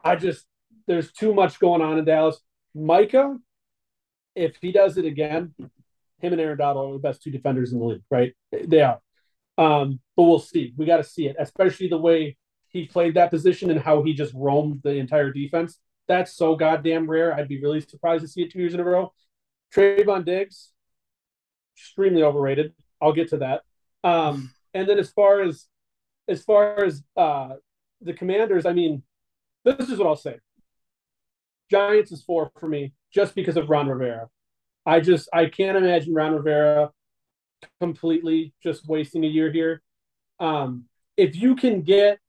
I 0.04 0.16
just 0.16 0.46
there's 0.88 1.12
too 1.12 1.34
much 1.34 1.60
going 1.60 1.82
on 1.82 1.98
in 1.98 2.06
Dallas. 2.06 2.40
Micah, 2.76 3.38
if 4.36 4.56
he 4.62 4.72
does 4.72 4.98
it 4.98 5.06
again, 5.06 5.54
him 5.58 6.32
and 6.34 6.40
Aaron 6.40 6.58
Donald 6.58 6.90
are 6.90 6.94
the 6.94 7.00
best 7.00 7.22
two 7.22 7.32
defenders 7.32 7.74
in 7.74 7.80
the 7.80 7.86
league, 7.86 8.04
right? 8.10 8.34
They 8.52 8.82
are. 8.82 9.00
Um, 9.58 10.00
but 10.16 10.24
we'll 10.24 10.40
see. 10.40 10.74
We 10.78 10.86
got 10.86 10.98
to 10.98 11.04
see 11.04 11.28
it, 11.28 11.36
especially 11.40 11.88
the 11.88 11.98
way 11.98 12.38
he 12.70 12.86
played 12.86 13.16
that 13.16 13.30
position 13.30 13.70
and 13.70 13.80
how 13.80 14.04
he 14.04 14.14
just 14.14 14.34
roamed 14.34 14.82
the 14.84 14.96
entire 14.96 15.32
defense. 15.32 15.80
That's 16.08 16.36
so 16.36 16.56
goddamn 16.56 17.10
rare. 17.10 17.34
I'd 17.34 17.48
be 17.48 17.62
really 17.62 17.82
surprised 17.82 18.24
to 18.24 18.28
see 18.28 18.42
it 18.44 18.52
two 18.52 18.60
years 18.60 18.74
in 18.74 18.80
a 18.80 18.84
row. 18.84 19.14
Trevon 19.74 20.26
Diggs, 20.26 20.72
extremely 21.78 22.24
overrated. 22.24 22.74
I'll 23.02 23.14
get 23.14 23.30
to 23.30 23.38
that. 23.38 23.62
Um, 24.04 24.52
and 24.74 24.88
then 24.88 25.00
as 25.00 25.12
far 25.12 25.42
as 25.42 25.68
as 26.28 26.44
far 26.44 26.84
as 26.84 27.04
uh, 27.18 27.50
the 28.02 28.14
Commanders, 28.14 28.66
I 28.66 28.74
mean, 28.74 29.04
this 29.66 29.90
is 29.90 29.98
what 29.98 30.08
I'll 30.08 30.16
say. 30.16 30.38
Giants 31.70 32.12
is 32.12 32.24
four 32.24 32.52
for 32.60 32.68
me 32.68 32.94
just 33.14 33.36
because 33.36 33.58
of 33.58 33.70
Ron 33.70 33.88
Rivera. 33.88 34.30
I 34.86 35.00
just 35.00 35.30
I 35.34 35.48
can't 35.48 35.78
imagine 35.78 36.14
Ron 36.14 36.34
Rivera 36.34 36.92
completely 37.80 38.54
just 38.62 38.88
wasting 38.88 39.24
a 39.24 39.28
year 39.28 39.52
here. 39.52 39.82
Um, 40.40 40.86
if 41.16 41.36
you 41.36 41.56
can 41.56 41.82
get 41.82 42.20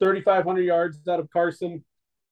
3,500 0.00 0.62
yards 0.62 1.06
out 1.08 1.20
of 1.20 1.30
Carson, 1.30 1.84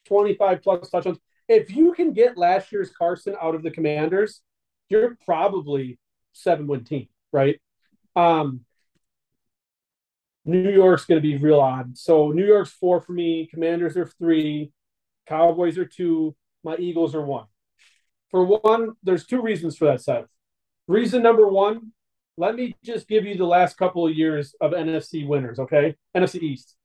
25 0.06 0.62
plus 0.62 0.90
touchdowns, 0.90 1.18
if 1.48 1.74
you 1.74 1.92
can 1.92 2.12
get 2.12 2.36
last 2.36 2.72
year's 2.72 2.90
Carson 2.90 3.36
out 3.40 3.54
of 3.54 3.62
the 3.62 3.70
Commanders, 3.70 4.42
you're 4.88 5.16
probably 5.24 5.98
seven 6.32 6.66
win 6.66 6.84
team, 6.84 7.08
right? 7.32 7.60
Um, 8.14 8.60
New 10.44 10.70
York's 10.70 11.04
going 11.04 11.20
to 11.20 11.28
be 11.28 11.36
real 11.36 11.60
odd. 11.60 11.98
So 11.98 12.30
New 12.30 12.46
York's 12.46 12.70
four 12.70 13.00
for 13.00 13.12
me. 13.12 13.48
Commanders 13.52 13.96
are 13.96 14.06
three. 14.06 14.72
Cowboys 15.26 15.76
are 15.76 15.84
two. 15.84 16.36
My 16.62 16.76
Eagles 16.76 17.14
are 17.14 17.24
one. 17.24 17.46
For 18.30 18.44
one, 18.44 18.92
there's 19.02 19.26
two 19.26 19.42
reasons 19.42 19.76
for 19.76 19.86
that 19.86 20.00
set. 20.00 20.26
Reason 20.88 21.22
number 21.22 21.46
one, 21.48 21.92
let 22.36 22.54
me 22.54 22.76
just 22.84 23.08
give 23.08 23.24
you 23.24 23.36
the 23.36 23.46
last 23.46 23.76
couple 23.76 24.06
of 24.06 24.14
years 24.14 24.54
of 24.60 24.72
NFC 24.72 25.26
winners, 25.26 25.58
okay? 25.58 25.96
NFC 26.16 26.42
East. 26.42 26.76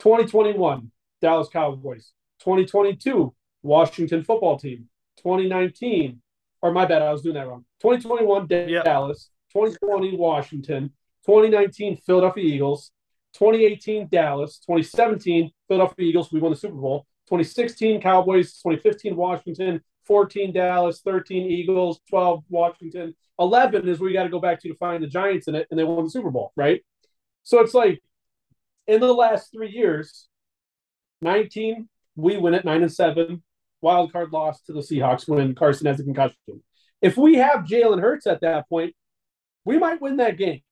2021, 0.00 0.90
Dallas 1.22 1.48
Cowboys. 1.48 2.12
2022, 2.40 3.34
Washington 3.66 4.22
football 4.24 4.58
team. 4.58 4.88
2019, 5.18 6.20
or 6.62 6.72
my 6.72 6.86
bad, 6.86 7.02
I 7.02 7.12
was 7.12 7.22
doing 7.22 7.34
that 7.34 7.48
wrong. 7.48 7.64
2021, 7.80 8.46
Yep. 8.70 8.84
Dallas. 8.84 9.30
2020, 9.52 10.16
Washington. 10.16 10.92
2019, 11.26 11.96
Philadelphia 11.98 12.44
Eagles. 12.44 12.92
2018, 13.34 14.08
Dallas. 14.10 14.58
2017, 14.60 15.50
Philadelphia 15.68 16.06
Eagles. 16.06 16.32
We 16.32 16.40
won 16.40 16.52
the 16.52 16.56
Super 16.56 16.76
Bowl. 16.76 17.06
2016, 17.28 18.00
Cowboys. 18.00 18.52
2015, 18.62 19.16
Washington. 19.16 19.80
14, 20.04 20.52
Dallas. 20.52 21.00
13, 21.00 21.50
Eagles. 21.50 22.00
12, 22.08 22.44
Washington. 22.48 23.14
11 23.38 23.88
is 23.88 23.98
where 23.98 24.08
you 24.08 24.14
got 24.16 24.22
to 24.22 24.28
go 24.30 24.40
back 24.40 24.60
to 24.60 24.68
to 24.68 24.74
find 24.76 25.02
the 25.02 25.06
Giants 25.08 25.48
in 25.48 25.54
it, 25.54 25.66
and 25.70 25.78
they 25.78 25.84
won 25.84 26.04
the 26.04 26.10
Super 26.10 26.30
Bowl, 26.30 26.52
right? 26.56 26.82
So 27.42 27.60
it's 27.60 27.74
like 27.74 28.02
in 28.86 29.00
the 29.00 29.12
last 29.12 29.52
three 29.52 29.70
years, 29.70 30.28
19, 31.20 31.88
we 32.14 32.38
win 32.38 32.54
it, 32.54 32.64
9 32.64 32.82
and 32.82 32.92
7. 32.92 33.42
Wild 33.86 34.12
card 34.12 34.32
loss 34.32 34.60
to 34.62 34.72
the 34.72 34.80
Seahawks 34.80 35.28
when 35.28 35.54
Carson 35.54 35.86
has 35.86 36.00
a 36.00 36.02
concussion. 36.02 36.36
If 37.00 37.16
we 37.16 37.36
have 37.36 37.66
Jalen 37.66 38.00
Hurts 38.00 38.26
at 38.26 38.40
that 38.40 38.68
point, 38.68 38.96
we 39.64 39.78
might 39.78 40.00
win 40.00 40.16
that 40.16 40.36
game. 40.36 40.62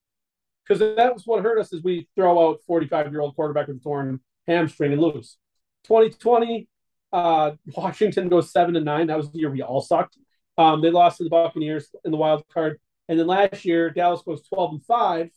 Because 0.66 0.80
that 0.80 1.14
was 1.14 1.24
what 1.24 1.44
hurt 1.44 1.60
us 1.60 1.72
is 1.72 1.84
we 1.84 2.08
throw 2.16 2.50
out 2.50 2.58
45 2.66 3.12
year 3.12 3.20
old 3.20 3.36
quarterback 3.36 3.68
with 3.68 3.84
torn 3.84 4.18
hamstring 4.48 4.92
and 4.92 5.00
lose. 5.00 5.36
2020 5.84 6.66
uh, 7.12 7.52
washington 7.76 8.28
goes 8.28 8.50
7 8.50 8.74
and 8.74 8.84
9 8.84 9.06
that 9.06 9.16
was 9.16 9.30
the 9.30 9.38
year 9.38 9.50
we 9.50 9.62
all 9.62 9.80
sucked. 9.80 10.18
Um, 10.58 10.82
they 10.82 10.90
lost 10.90 11.18
to 11.18 11.24
the 11.24 11.30
buccaneers 11.30 11.90
in 12.04 12.10
the 12.10 12.16
wild 12.16 12.42
card. 12.52 12.80
And 13.08 13.16
then 13.16 13.28
last 13.28 13.64
year 13.64 13.90
dallas 13.90 14.22
goes 14.22 14.42
12 14.48 14.72
and 14.72 14.84
5 14.86 15.30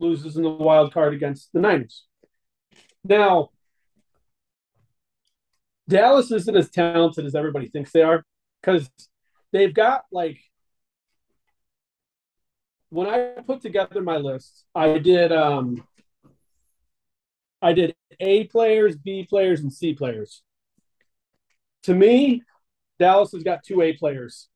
loses 0.00 0.36
in 0.36 0.42
the 0.42 0.50
wild 0.50 0.92
card 0.92 1.14
against 1.14 1.52
the 1.52 1.60
niners. 1.60 2.04
Now 3.04 3.50
dallas 5.88 6.30
isn't 6.30 6.56
as 6.56 6.70
talented 6.70 7.24
as 7.24 7.34
everybody 7.34 7.68
thinks 7.68 7.92
they 7.92 8.02
are 8.02 8.24
because 8.60 8.90
they've 9.52 9.74
got 9.74 10.04
like 10.10 10.38
when 12.90 13.06
I 13.08 13.42
put 13.46 13.60
together 13.60 14.00
my 14.00 14.16
list, 14.16 14.64
I 14.74 14.98
did 14.98 15.32
um 15.32 15.86
I 17.60 17.72
did 17.72 17.94
A 18.20 18.44
players, 18.44 18.96
B 18.96 19.26
players, 19.28 19.60
and 19.60 19.72
C 19.72 19.94
players. 19.94 20.42
To 21.84 21.94
me, 21.94 22.42
Dallas 22.98 23.32
has 23.32 23.42
got 23.42 23.64
two 23.64 23.82
A 23.82 23.92
players. 23.94 24.48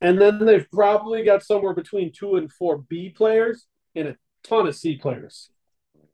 And 0.00 0.20
then 0.20 0.44
they've 0.44 0.70
probably 0.70 1.24
got 1.24 1.42
somewhere 1.42 1.72
between 1.72 2.12
two 2.12 2.36
and 2.36 2.52
four 2.52 2.78
B 2.78 3.08
players 3.08 3.66
and 3.94 4.08
a 4.08 4.16
ton 4.44 4.66
of 4.66 4.76
C 4.76 4.96
players. 4.96 5.50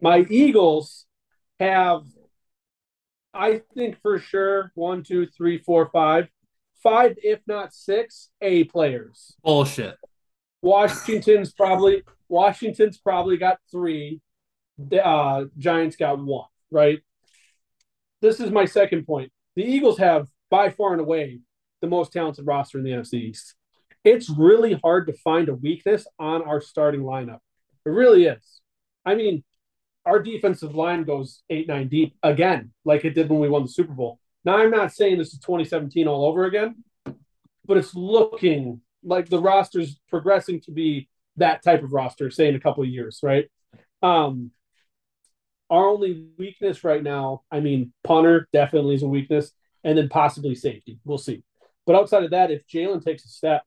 My 0.00 0.24
Eagles 0.30 1.06
have, 1.58 2.02
I 3.34 3.62
think 3.74 4.00
for 4.02 4.18
sure, 4.18 4.72
one, 4.74 5.02
two, 5.02 5.26
three, 5.26 5.58
four, 5.58 5.88
five, 5.90 6.28
five, 6.82 7.14
if 7.22 7.40
not 7.46 7.72
six, 7.72 8.30
A 8.40 8.64
players. 8.64 9.34
Bullshit. 9.42 9.96
Washington's 10.60 11.52
probably 11.52 12.02
Washington's 12.28 12.98
probably 12.98 13.36
got 13.36 13.58
three. 13.70 14.20
The 14.78 15.04
uh, 15.04 15.46
Giants 15.58 15.96
got 15.96 16.22
one. 16.22 16.46
Right. 16.70 17.00
This 18.20 18.40
is 18.40 18.50
my 18.50 18.64
second 18.64 19.06
point. 19.06 19.32
The 19.56 19.64
Eagles 19.64 19.98
have 19.98 20.28
by 20.50 20.70
far 20.70 20.92
and 20.92 21.00
away 21.00 21.40
the 21.80 21.88
most 21.88 22.12
talented 22.12 22.46
roster 22.46 22.78
in 22.78 22.84
the 22.84 22.92
NFC 22.92 23.14
East. 23.14 23.54
It's 24.04 24.30
really 24.30 24.78
hard 24.82 25.06
to 25.08 25.12
find 25.12 25.48
a 25.48 25.54
weakness 25.54 26.06
on 26.18 26.42
our 26.42 26.60
starting 26.60 27.02
lineup. 27.02 27.38
It 27.84 27.90
really 27.90 28.26
is. 28.26 28.60
I 29.04 29.14
mean, 29.14 29.44
our 30.04 30.20
defensive 30.20 30.74
line 30.74 31.04
goes 31.04 31.42
eight 31.50 31.68
nine 31.68 31.88
deep 31.88 32.14
again, 32.22 32.72
like 32.84 33.04
it 33.04 33.14
did 33.14 33.28
when 33.28 33.40
we 33.40 33.48
won 33.48 33.62
the 33.62 33.68
Super 33.68 33.92
Bowl. 33.92 34.18
Now, 34.44 34.58
I'm 34.58 34.70
not 34.70 34.92
saying 34.92 35.18
this 35.18 35.32
is 35.32 35.38
2017 35.38 36.08
all 36.08 36.26
over 36.26 36.44
again, 36.44 36.82
but 37.64 37.76
it's 37.76 37.94
looking 37.94 38.80
like 39.04 39.28
the 39.28 39.40
roster's 39.40 40.00
progressing 40.08 40.60
to 40.62 40.72
be 40.72 41.08
that 41.36 41.62
type 41.62 41.82
of 41.82 41.92
roster, 41.92 42.30
say 42.30 42.48
in 42.48 42.56
a 42.56 42.60
couple 42.60 42.82
of 42.82 42.88
years, 42.88 43.20
right? 43.22 43.48
Um, 44.02 44.50
our 45.70 45.88
only 45.88 46.26
weakness 46.38 46.84
right 46.84 47.02
now, 47.02 47.42
I 47.50 47.60
mean, 47.60 47.92
punter 48.04 48.48
definitely 48.52 48.96
is 48.96 49.02
a 49.02 49.08
weakness, 49.08 49.52
and 49.84 49.96
then 49.96 50.08
possibly 50.08 50.54
safety. 50.54 50.98
We'll 51.04 51.18
see. 51.18 51.44
But 51.86 51.96
outside 51.96 52.24
of 52.24 52.30
that, 52.32 52.50
if 52.50 52.66
Jalen 52.66 53.04
takes 53.04 53.24
a 53.24 53.28
step, 53.28 53.62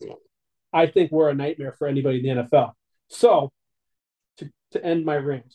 I 0.71 0.87
think 0.87 1.11
we're 1.11 1.29
a 1.29 1.35
nightmare 1.35 1.73
for 1.73 1.87
anybody 1.87 2.27
in 2.27 2.37
the 2.37 2.43
NFL. 2.43 2.73
So, 3.09 3.51
to, 4.37 4.49
to 4.71 4.85
end 4.85 5.05
my 5.05 5.15
rant, 5.15 5.53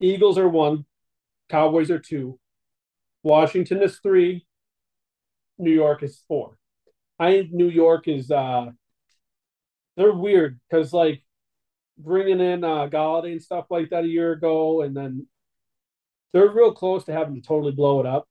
Eagles 0.00 0.38
are 0.38 0.48
one, 0.48 0.84
Cowboys 1.48 1.90
are 1.90 1.98
two, 1.98 2.38
Washington 3.22 3.82
is 3.82 3.98
three, 3.98 4.46
New 5.58 5.72
York 5.72 6.02
is 6.02 6.22
four. 6.28 6.56
I 7.18 7.32
think 7.32 7.52
New 7.52 7.68
York 7.68 8.06
is 8.06 8.30
uh 8.30 8.66
they're 9.96 10.12
weird 10.12 10.60
because 10.70 10.92
like 10.92 11.22
bringing 11.98 12.40
in 12.40 12.62
uh 12.62 12.86
Golladay 12.86 13.32
and 13.32 13.42
stuff 13.42 13.66
like 13.70 13.90
that 13.90 14.04
a 14.04 14.08
year 14.08 14.32
ago, 14.32 14.82
and 14.82 14.96
then 14.96 15.26
they're 16.32 16.48
real 16.48 16.72
close 16.72 17.04
to 17.04 17.12
having 17.12 17.34
to 17.34 17.40
totally 17.40 17.72
blow 17.72 18.00
it 18.00 18.06
up, 18.06 18.28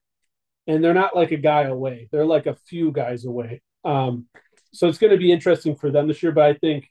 and 0.68 0.84
they're 0.84 0.94
not 0.94 1.16
like 1.16 1.32
a 1.32 1.38
guy 1.38 1.64
away; 1.64 2.08
they're 2.12 2.26
like 2.26 2.46
a 2.46 2.56
few 2.56 2.92
guys 2.94 3.26
away. 3.26 3.62
Um, 3.84 4.28
so 4.74 4.88
it's 4.88 4.98
going 5.00 5.12
to 5.12 5.18
be 5.18 5.32
interesting 5.32 5.76
for 5.76 5.92
them 5.92 6.08
this 6.08 6.24
year. 6.24 6.32
But 6.32 6.46
I 6.46 6.54
think 6.54 6.88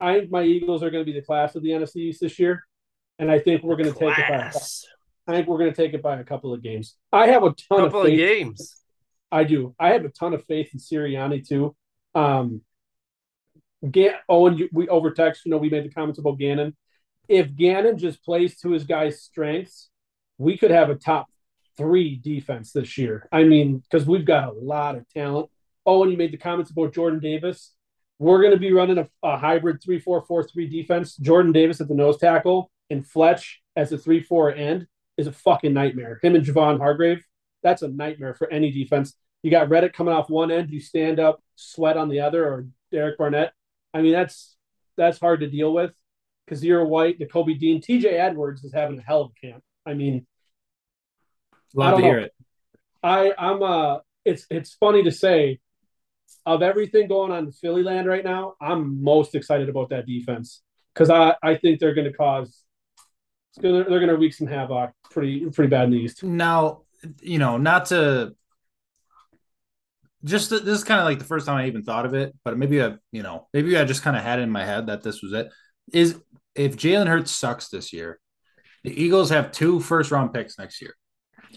I 0.00 0.20
think 0.20 0.30
my 0.30 0.44
Eagles 0.44 0.84
are 0.84 0.90
going 0.90 1.04
to 1.04 1.12
be 1.12 1.18
the 1.18 1.26
class 1.26 1.56
of 1.56 1.62
the 1.62 1.70
NFC 1.70 1.96
East 1.96 2.20
this 2.20 2.38
year 2.38 2.62
and 3.18 3.30
I 3.30 3.38
think 3.38 3.62
we're 3.62 3.76
going 3.76 3.92
to 3.92 3.98
take 3.98 4.18
it 4.18 4.28
by. 4.28 4.52
I 5.28 5.32
think 5.32 5.48
we're 5.48 5.58
going 5.58 5.72
to 5.72 5.76
take 5.76 5.94
it 5.94 6.02
by 6.02 6.20
a 6.20 6.24
couple 6.24 6.52
of 6.52 6.62
games. 6.62 6.94
I 7.12 7.28
have 7.28 7.42
a 7.42 7.54
ton 7.68 7.80
couple 7.80 8.02
of, 8.02 8.06
faith. 8.06 8.20
of 8.20 8.28
games. 8.28 8.76
I 9.32 9.44
do. 9.44 9.74
I 9.78 9.88
have 9.88 10.04
a 10.04 10.08
ton 10.08 10.34
of 10.34 10.44
faith 10.44 10.70
in 10.72 10.78
Sirianni 10.78 11.46
too. 11.46 11.74
Um, 12.14 12.62
Gan- 13.90 14.14
Owen, 14.28 14.68
we 14.72 14.88
over 14.88 15.10
text. 15.10 15.44
You 15.44 15.50
know, 15.50 15.58
we 15.58 15.70
made 15.70 15.84
the 15.84 15.90
comments 15.90 16.18
about 16.18 16.38
Gannon. 16.38 16.76
If 17.28 17.54
Gannon 17.56 17.98
just 17.98 18.24
plays 18.24 18.58
to 18.60 18.70
his 18.70 18.84
guys' 18.84 19.20
strengths, 19.20 19.90
we 20.38 20.56
could 20.56 20.70
have 20.70 20.90
a 20.90 20.94
top 20.94 21.26
three 21.76 22.16
defense 22.16 22.72
this 22.72 22.96
year. 22.96 23.28
I 23.32 23.42
mean, 23.42 23.78
because 23.78 24.06
we've 24.06 24.24
got 24.24 24.48
a 24.48 24.52
lot 24.52 24.96
of 24.96 25.08
talent. 25.08 25.50
Oh, 25.84 26.02
and 26.02 26.12
you 26.12 26.18
made 26.18 26.32
the 26.32 26.36
comments 26.38 26.70
about 26.70 26.94
Jordan 26.94 27.20
Davis. 27.20 27.72
We're 28.18 28.40
going 28.40 28.52
to 28.52 28.58
be 28.58 28.72
running 28.72 28.98
a, 28.98 29.08
a 29.22 29.36
hybrid 29.36 29.82
3 29.82 29.98
4 29.98 30.24
4 30.24 30.44
3 30.44 30.68
defense. 30.68 31.16
Jordan 31.16 31.52
Davis 31.52 31.80
at 31.80 31.88
the 31.88 31.94
nose 31.94 32.16
tackle 32.18 32.70
and 32.90 33.06
Fletch 33.06 33.62
as 33.74 33.92
a 33.92 33.98
3 33.98 34.22
4 34.22 34.54
end 34.54 34.86
is 35.16 35.26
a 35.26 35.32
fucking 35.32 35.72
nightmare. 35.72 36.18
Him 36.22 36.34
and 36.34 36.44
Javon 36.44 36.78
Hargrave, 36.78 37.24
that's 37.62 37.82
a 37.82 37.88
nightmare 37.88 38.34
for 38.34 38.50
any 38.50 38.70
defense. 38.70 39.14
You 39.42 39.50
got 39.50 39.68
Reddick 39.68 39.92
coming 39.92 40.14
off 40.14 40.30
one 40.30 40.50
end, 40.50 40.70
you 40.70 40.80
stand 40.80 41.20
up, 41.20 41.42
sweat 41.54 41.96
on 41.96 42.08
the 42.08 42.20
other, 42.20 42.44
or 42.44 42.66
Derek 42.90 43.18
Barnett. 43.18 43.52
I 43.94 44.02
mean, 44.02 44.12
that's 44.12 44.56
that's 44.96 45.18
hard 45.18 45.40
to 45.40 45.48
deal 45.48 45.72
with. 45.72 45.92
Kyzir 46.50 46.86
White, 46.86 47.20
Kobe 47.32 47.54
Dean, 47.54 47.80
TJ 47.80 48.04
Edwards 48.04 48.64
is 48.64 48.72
having 48.72 48.98
a 48.98 49.02
hell 49.02 49.22
of 49.22 49.32
a 49.36 49.46
camp. 49.46 49.62
I 49.84 49.94
mean, 49.94 50.26
love 51.74 51.94
I 51.94 51.96
to 51.96 52.02
hear 52.02 52.18
it. 52.18 52.32
I 53.02 53.32
I'm 53.38 53.62
uh 53.62 53.98
it's 54.24 54.46
it's 54.50 54.74
funny 54.74 55.02
to 55.04 55.12
say 55.12 55.60
of 56.44 56.62
everything 56.62 57.08
going 57.08 57.32
on 57.32 57.46
in 57.46 57.52
Philly 57.52 57.82
land 57.82 58.06
right 58.06 58.24
now, 58.24 58.54
I'm 58.60 59.02
most 59.02 59.34
excited 59.34 59.68
about 59.68 59.90
that 59.90 60.06
defense 60.06 60.62
because 60.94 61.10
I, 61.10 61.34
I 61.42 61.56
think 61.56 61.80
they're 61.80 61.94
going 61.94 62.10
to 62.10 62.16
cause 62.16 62.62
Gonna, 63.60 63.84
they're 63.84 63.98
going 63.98 64.08
to 64.08 64.16
wreak 64.16 64.34
some 64.34 64.46
havoc 64.46 64.92
pretty 65.10 65.48
pretty 65.50 65.68
bad 65.68 65.84
in 65.84 65.90
the 65.92 65.98
East. 65.98 66.22
Now, 66.22 66.82
you 67.20 67.38
know, 67.38 67.56
not 67.56 67.86
to 67.86 68.34
just 70.24 70.50
this 70.50 70.62
is 70.62 70.84
kind 70.84 71.00
of 71.00 71.06
like 71.06 71.18
the 71.18 71.24
first 71.24 71.46
time 71.46 71.56
I 71.56 71.66
even 71.66 71.82
thought 71.82 72.04
of 72.04 72.14
it, 72.14 72.34
but 72.44 72.58
maybe 72.58 72.82
I, 72.82 72.96
you 73.12 73.22
know, 73.22 73.46
maybe 73.54 73.76
I 73.76 73.84
just 73.84 74.02
kind 74.02 74.16
of 74.16 74.22
had 74.22 74.38
it 74.38 74.42
in 74.42 74.50
my 74.50 74.64
head 74.64 74.88
that 74.88 75.02
this 75.02 75.22
was 75.22 75.32
it. 75.32 75.48
Is 75.92 76.20
if 76.54 76.76
Jalen 76.76 77.06
Hurts 77.06 77.30
sucks 77.30 77.68
this 77.68 77.92
year, 77.92 78.18
the 78.82 79.02
Eagles 79.02 79.30
have 79.30 79.52
two 79.52 79.80
first 79.80 80.10
round 80.10 80.34
picks 80.34 80.58
next 80.58 80.82
year. 80.82 80.94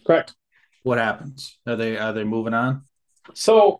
Correct. 0.05 0.35
What 0.83 0.97
happens? 0.97 1.59
Are 1.67 1.75
they 1.75 1.97
are 1.97 2.13
they 2.13 2.23
moving 2.23 2.53
on? 2.53 2.83
So 3.33 3.79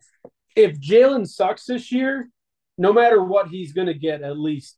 if 0.56 0.80
Jalen 0.80 1.28
sucks 1.28 1.66
this 1.66 1.92
year, 1.92 2.30
no 2.78 2.92
matter 2.92 3.24
what, 3.24 3.48
he's 3.48 3.74
going 3.74 3.88
to 3.88 3.94
get 3.94 4.22
at 4.22 4.38
least 4.38 4.78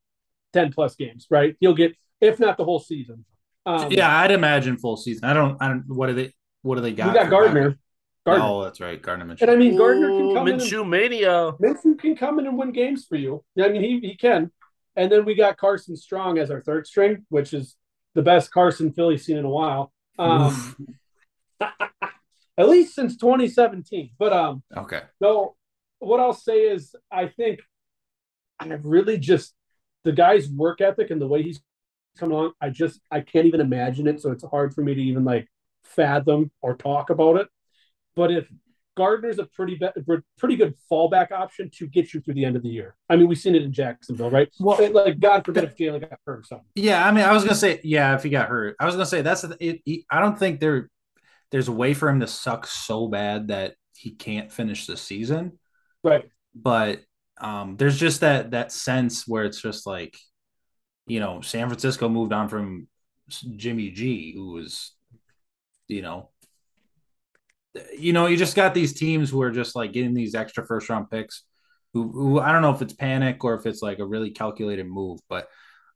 ten 0.53 0.71
plus 0.71 0.95
games, 0.95 1.27
right? 1.29 1.55
He'll 1.59 1.73
get 1.73 1.95
if 2.19 2.39
not 2.39 2.57
the 2.57 2.65
whole 2.65 2.79
season. 2.79 3.25
Um, 3.65 3.91
yeah, 3.91 4.19
I'd 4.19 4.31
imagine 4.31 4.77
full 4.77 4.97
season. 4.97 5.25
I 5.25 5.33
don't. 5.33 5.61
I 5.61 5.67
don't. 5.67 5.83
What 5.87 6.07
do 6.07 6.13
they? 6.13 6.33
What 6.61 6.75
do 6.75 6.81
they 6.81 6.93
got? 6.93 7.09
We 7.09 7.19
got 7.19 7.29
Gardner. 7.29 7.77
Gardner. 8.25 8.45
Oh, 8.45 8.63
that's 8.63 8.79
right, 8.79 9.01
Gardner 9.01 9.25
Minshew. 9.25 9.41
And 9.41 9.51
I 9.51 9.55
mean, 9.55 9.77
Gardner 9.77 10.07
can 10.09 10.33
come 10.35 10.45
Minshew 10.47 10.81
in. 10.83 10.89
Mania. 10.89 11.51
Minshew 11.61 11.97
can 11.97 12.15
come 12.15 12.39
in 12.39 12.47
and 12.47 12.57
win 12.57 12.71
games 12.71 13.05
for 13.05 13.15
you. 13.15 13.43
I 13.59 13.69
mean, 13.69 13.81
he 13.81 13.99
he 13.99 14.15
can. 14.15 14.51
And 14.95 15.11
then 15.11 15.25
we 15.25 15.35
got 15.35 15.57
Carson 15.57 15.95
Strong 15.95 16.37
as 16.37 16.51
our 16.51 16.61
third 16.61 16.85
string, 16.85 17.25
which 17.29 17.53
is 17.53 17.75
the 18.13 18.21
best 18.21 18.51
Carson 18.51 18.91
Philly's 18.91 19.25
seen 19.25 19.37
in 19.37 19.45
a 19.45 19.49
while. 19.49 19.91
Um, 20.19 20.75
at 21.61 22.69
least 22.69 22.93
since 22.93 23.15
2017. 23.17 24.11
But 24.19 24.33
um, 24.33 24.63
okay. 24.75 25.01
So 25.21 25.55
what 25.99 26.19
I'll 26.19 26.33
say 26.33 26.63
is, 26.63 26.95
I 27.11 27.27
think 27.27 27.61
I 28.59 28.65
really 28.65 29.17
just 29.17 29.53
the 30.03 30.11
guy's 30.11 30.49
work 30.49 30.81
ethic 30.81 31.09
and 31.09 31.21
the 31.21 31.27
way 31.27 31.43
he's 31.43 31.61
coming 32.17 32.35
along. 32.35 32.53
I 32.61 32.69
just 32.69 32.99
I 33.09 33.21
can't 33.21 33.45
even 33.45 33.61
imagine 33.61 34.07
it, 34.07 34.21
so 34.21 34.31
it's 34.31 34.43
hard 34.43 34.73
for 34.73 34.81
me 34.81 34.93
to 34.93 35.01
even 35.01 35.23
like 35.23 35.47
fathom 35.83 36.51
or 36.61 36.75
talk 36.75 37.09
about 37.09 37.37
it. 37.37 37.47
But 38.15 38.31
if 38.31 38.47
Gardner's 38.97 39.39
a 39.39 39.45
pretty 39.45 39.75
be- 39.75 40.15
pretty 40.37 40.55
good 40.55 40.75
fallback 40.91 41.31
option 41.31 41.69
to 41.75 41.87
get 41.87 42.13
you 42.13 42.19
through 42.19 42.33
the 42.33 42.43
end 42.43 42.55
of 42.55 42.63
the 42.63 42.69
year. 42.69 42.95
I 43.09 43.15
mean, 43.15 43.27
we've 43.27 43.37
seen 43.37 43.55
it 43.55 43.63
in 43.63 43.71
Jacksonville, 43.71 44.29
right? 44.29 44.49
Well, 44.59 44.91
like 44.91 45.19
God 45.19 45.45
forbid 45.45 45.63
if 45.63 45.77
Jalen 45.77 46.01
got 46.01 46.19
hurt 46.25 46.39
or 46.39 46.43
something. 46.43 46.67
Yeah, 46.75 47.05
I 47.05 47.11
mean, 47.11 47.23
I 47.23 47.31
was 47.31 47.43
gonna 47.43 47.55
say, 47.55 47.79
yeah, 47.83 48.15
if 48.15 48.23
he 48.23 48.29
got 48.29 48.49
hurt, 48.49 48.75
I 48.79 48.85
was 48.85 48.95
gonna 48.95 49.05
say 49.05 49.21
that's 49.21 49.43
it, 49.43 49.81
it, 49.85 50.03
I 50.09 50.19
don't 50.19 50.37
think 50.37 50.59
there 50.59 50.89
there's 51.51 51.67
a 51.67 51.73
way 51.73 51.93
for 51.93 52.09
him 52.09 52.19
to 52.19 52.27
suck 52.27 52.67
so 52.67 53.07
bad 53.07 53.47
that 53.47 53.75
he 53.95 54.11
can't 54.11 54.51
finish 54.51 54.87
the 54.87 54.97
season, 54.97 55.57
right? 56.03 56.25
But 56.53 57.01
um, 57.39 57.77
there's 57.77 57.97
just 57.97 58.21
that 58.21 58.51
that 58.51 58.71
sense 58.71 59.27
where 59.27 59.45
it's 59.45 59.61
just 59.61 59.87
like 59.87 60.17
you 61.07 61.19
know, 61.19 61.41
San 61.41 61.67
Francisco 61.67 62.09
moved 62.09 62.33
on 62.33 62.47
from 62.47 62.87
Jimmy 63.55 63.91
G, 63.91 64.33
who 64.33 64.53
was, 64.53 64.93
you 65.87 66.01
know, 66.01 66.29
you 67.97 68.13
know, 68.13 68.27
you 68.27 68.37
just 68.37 68.55
got 68.55 68.73
these 68.73 68.93
teams 68.93 69.29
who 69.29 69.41
are 69.41 69.51
just 69.51 69.75
like 69.75 69.93
getting 69.93 70.13
these 70.13 70.35
extra 70.35 70.65
first 70.65 70.89
round 70.89 71.09
picks. 71.09 71.43
Who, 71.93 72.09
who 72.11 72.39
I 72.39 72.51
don't 72.51 72.61
know 72.61 72.73
if 72.73 72.81
it's 72.81 72.93
panic 72.93 73.43
or 73.43 73.55
if 73.55 73.65
it's 73.65 73.81
like 73.81 73.99
a 73.99 74.05
really 74.05 74.31
calculated 74.31 74.87
move, 74.87 75.19
but 75.29 75.47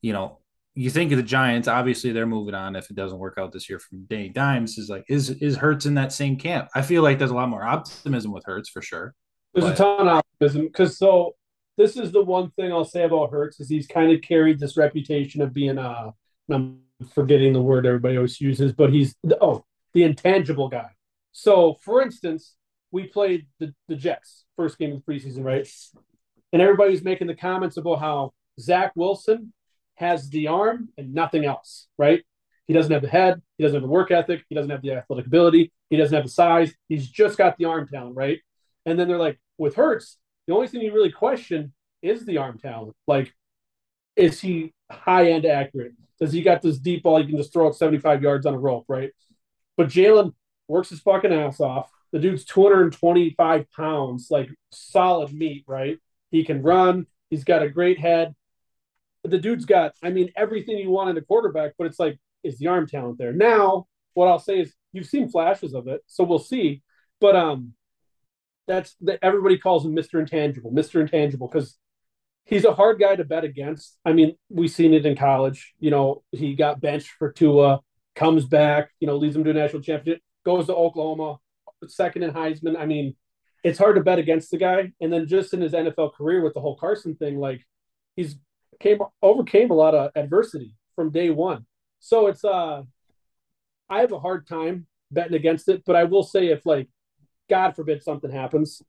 you 0.01 0.13
know, 0.13 0.39
you 0.73 0.89
think 0.89 1.11
of 1.11 1.17
the 1.17 1.23
Giants. 1.23 1.69
Obviously, 1.69 2.11
they're 2.11 2.25
moving 2.25 2.53
on 2.53 2.75
if 2.75 2.89
it 2.89 2.95
doesn't 2.95 3.17
work 3.17 3.37
out 3.37 3.53
this 3.53 3.69
year 3.69 3.79
from 3.79 4.05
Danny 4.05 4.29
Dimes. 4.29 4.77
Is 4.77 4.89
like 4.89 5.05
is 5.07 5.29
is 5.29 5.55
Hurts 5.55 5.85
in 5.85 5.95
that 5.95 6.11
same 6.11 6.37
camp? 6.37 6.67
I 6.75 6.81
feel 6.81 7.01
like 7.01 7.17
there's 7.17 7.31
a 7.31 7.35
lot 7.35 7.49
more 7.49 7.63
optimism 7.63 8.31
with 8.31 8.43
Hurts 8.45 8.69
for 8.69 8.81
sure. 8.81 9.13
There's 9.53 9.65
but... 9.65 9.73
a 9.73 9.77
ton 9.77 10.07
of 10.07 10.17
optimism 10.17 10.67
because 10.67 10.97
so 10.97 11.35
this 11.77 11.97
is 11.97 12.11
the 12.11 12.23
one 12.23 12.51
thing 12.51 12.71
I'll 12.71 12.85
say 12.85 13.03
about 13.03 13.31
Hurts 13.31 13.59
is 13.59 13.69
he's 13.69 13.87
kind 13.87 14.11
of 14.11 14.21
carried 14.21 14.59
this 14.59 14.77
reputation 14.77 15.41
of 15.41 15.53
being 15.53 15.77
uh 15.77 16.11
I'm 16.49 16.81
forgetting 17.13 17.53
the 17.53 17.61
word 17.61 17.85
everybody 17.85 18.17
always 18.17 18.39
uses, 18.39 18.71
but 18.71 18.93
he's 18.93 19.15
the, 19.23 19.37
oh 19.41 19.65
the 19.93 20.03
intangible 20.03 20.69
guy. 20.69 20.89
So 21.31 21.77
for 21.81 22.01
instance, 22.01 22.55
we 22.91 23.07
played 23.07 23.47
the, 23.59 23.73
the 23.87 23.95
Jets 23.95 24.45
first 24.55 24.77
game 24.77 24.93
of 24.93 25.03
the 25.03 25.11
preseason, 25.11 25.43
right? 25.43 25.67
And 26.53 26.61
everybody 26.61 26.91
was 26.91 27.03
making 27.03 27.27
the 27.27 27.35
comments 27.35 27.77
about 27.77 27.99
how 27.99 28.33
Zach 28.59 28.93
Wilson 28.95 29.51
has 29.95 30.29
the 30.29 30.47
arm 30.47 30.89
and 30.97 31.13
nothing 31.13 31.45
else, 31.45 31.87
right? 31.97 32.23
He 32.67 32.73
doesn't 32.73 32.91
have 32.91 33.01
the 33.01 33.09
head, 33.09 33.41
he 33.57 33.63
doesn't 33.63 33.75
have 33.75 33.83
the 33.83 33.89
work 33.89 34.11
ethic, 34.11 34.43
he 34.49 34.55
doesn't 34.55 34.71
have 34.71 34.81
the 34.81 34.93
athletic 34.93 35.27
ability, 35.27 35.71
he 35.89 35.97
doesn't 35.97 36.15
have 36.15 36.23
the 36.25 36.31
size, 36.31 36.73
he's 36.89 37.07
just 37.07 37.37
got 37.37 37.57
the 37.57 37.65
arm 37.65 37.87
talent, 37.87 38.15
right? 38.15 38.39
And 38.85 38.99
then 38.99 39.07
they're 39.07 39.19
like, 39.19 39.39
with 39.57 39.75
Hurts, 39.75 40.17
the 40.47 40.53
only 40.53 40.67
thing 40.67 40.81
you 40.81 40.93
really 40.93 41.11
question 41.11 41.73
is 42.01 42.25
the 42.25 42.37
arm 42.37 42.57
talent. 42.57 42.95
Like, 43.07 43.33
is 44.15 44.39
he 44.39 44.73
high 44.91 45.31
end 45.31 45.45
accurate? 45.45 45.93
Does 46.19 46.31
he 46.31 46.41
got 46.41 46.61
this 46.61 46.77
deep 46.77 47.03
ball 47.03 47.17
he 47.17 47.27
can 47.27 47.37
just 47.37 47.51
throw 47.51 47.67
it 47.67 47.75
75 47.75 48.21
yards 48.21 48.45
on 48.45 48.53
a 48.53 48.59
rope, 48.59 48.85
right? 48.87 49.11
But 49.75 49.87
Jalen 49.87 50.33
works 50.67 50.89
his 50.89 51.01
fucking 51.01 51.33
ass 51.33 51.59
off. 51.59 51.89
The 52.11 52.19
dude's 52.19 52.45
225 52.45 53.71
pounds, 53.71 54.27
like 54.29 54.49
solid 54.71 55.33
meat, 55.33 55.65
right? 55.67 55.97
He 56.31 56.45
can 56.45 56.61
run. 56.61 57.07
He's 57.29 57.43
got 57.43 57.63
a 57.63 57.69
great 57.69 57.99
head. 57.99 58.33
The 59.23 59.37
dude's 59.37 59.65
got, 59.65 59.93
I 60.03 60.11
mean, 60.11 60.31
everything 60.35 60.77
you 60.77 60.91
want 60.91 61.09
in 61.09 61.17
a 61.17 61.21
quarterback, 61.21 61.73
but 61.77 61.87
it's 61.87 61.99
like, 61.99 62.17
is 62.43 62.57
the 62.57 62.67
arm 62.67 62.87
talent 62.87 63.17
there? 63.17 63.33
Now, 63.33 63.87
what 64.13 64.27
I'll 64.27 64.39
say 64.39 64.59
is 64.59 64.73
you've 64.93 65.07
seen 65.07 65.29
flashes 65.29 65.73
of 65.73 65.87
it, 65.87 66.01
so 66.07 66.23
we'll 66.23 66.39
see. 66.39 66.83
But 67.19 67.35
um, 67.35 67.73
that's 68.67 68.95
that 69.01 69.19
everybody 69.21 69.57
calls 69.57 69.85
him 69.85 69.95
Mr. 69.95 70.19
Intangible, 70.19 70.71
Mr. 70.71 71.01
Intangible, 71.01 71.47
because 71.47 71.77
he's 72.45 72.65
a 72.65 72.73
hard 72.73 72.99
guy 72.99 73.15
to 73.15 73.23
bet 73.23 73.43
against. 73.43 73.97
I 74.05 74.13
mean, 74.13 74.35
we've 74.49 74.71
seen 74.71 74.93
it 74.93 75.05
in 75.05 75.15
college. 75.15 75.73
You 75.79 75.91
know, 75.91 76.23
he 76.31 76.55
got 76.55 76.81
benched 76.81 77.11
for 77.19 77.31
Tua, 77.31 77.81
comes 78.15 78.45
back, 78.45 78.89
you 78.99 79.07
know, 79.07 79.17
leads 79.17 79.35
them 79.35 79.43
to 79.43 79.51
a 79.51 79.53
national 79.53 79.81
championship, 79.81 80.21
goes 80.45 80.67
to 80.67 80.75
Oklahoma, 80.75 81.37
second 81.87 82.23
in 82.23 82.31
Heisman. 82.31 82.77
I 82.77 82.85
mean, 82.85 83.15
it's 83.63 83.79
hard 83.79 83.95
to 83.95 84.03
bet 84.03 84.19
against 84.19 84.51
the 84.51 84.57
guy. 84.57 84.91
And 85.01 85.11
then 85.11 85.27
just 85.27 85.53
in 85.53 85.61
his 85.61 85.73
NFL 85.73 86.13
career 86.13 86.43
with 86.43 86.53
the 86.53 86.61
whole 86.61 86.77
Carson 86.77 87.15
thing, 87.15 87.39
like 87.39 87.65
he's 88.15 88.37
came 88.79 88.99
overcame 89.21 89.71
a 89.71 89.73
lot 89.73 89.95
of 89.95 90.11
adversity 90.15 90.73
from 90.95 91.11
day 91.11 91.29
one. 91.29 91.65
So 91.99 92.27
it's 92.27 92.43
uh 92.43 92.83
I 93.89 94.01
have 94.01 94.11
a 94.11 94.19
hard 94.19 94.47
time 94.47 94.87
betting 95.11 95.35
against 95.35 95.69
it, 95.69 95.83
but 95.85 95.95
I 95.95 96.03
will 96.03 96.23
say 96.23 96.47
if 96.47 96.65
like 96.65 96.89
God 97.49 97.75
forbid 97.75 98.03
something 98.03 98.31
happens, 98.31 98.81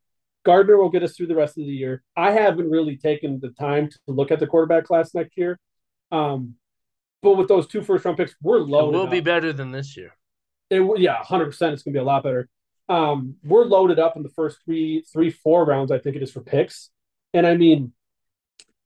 Gardner 0.44 0.76
will 0.76 0.90
get 0.90 1.02
us 1.02 1.16
through 1.16 1.26
the 1.26 1.34
rest 1.34 1.58
of 1.58 1.64
the 1.64 1.72
year. 1.72 2.04
I 2.16 2.30
haven't 2.30 2.70
really 2.70 2.96
taken 2.96 3.40
the 3.40 3.50
time 3.50 3.88
to 3.90 3.98
look 4.06 4.30
at 4.30 4.38
the 4.38 4.46
quarterback 4.46 4.84
class 4.84 5.12
next 5.12 5.36
year. 5.36 5.58
Um, 6.12 6.54
but 7.20 7.36
with 7.36 7.48
those 7.48 7.66
two 7.66 7.82
first 7.82 8.04
round 8.04 8.16
picks, 8.16 8.36
we're 8.40 8.60
loaded. 8.60 8.94
It 8.94 8.98
will 8.98 9.06
up. 9.06 9.10
be 9.10 9.20
better 9.20 9.52
than 9.52 9.72
this 9.72 9.96
year. 9.96 10.12
It, 10.70 10.82
yeah, 11.00 11.16
hundred 11.22 11.46
percent. 11.46 11.74
It's 11.74 11.82
gonna 11.82 11.94
be 11.94 11.98
a 11.98 12.04
lot 12.04 12.22
better. 12.22 12.48
Um, 12.88 13.34
we're 13.42 13.64
loaded 13.64 13.98
up 13.98 14.16
in 14.16 14.22
the 14.22 14.28
first 14.28 14.58
three, 14.64 15.04
three, 15.12 15.30
four 15.30 15.64
rounds. 15.64 15.90
I 15.90 15.98
think 15.98 16.14
it 16.14 16.22
is 16.22 16.30
for 16.30 16.40
picks. 16.40 16.90
And 17.34 17.44
I 17.44 17.56
mean, 17.56 17.92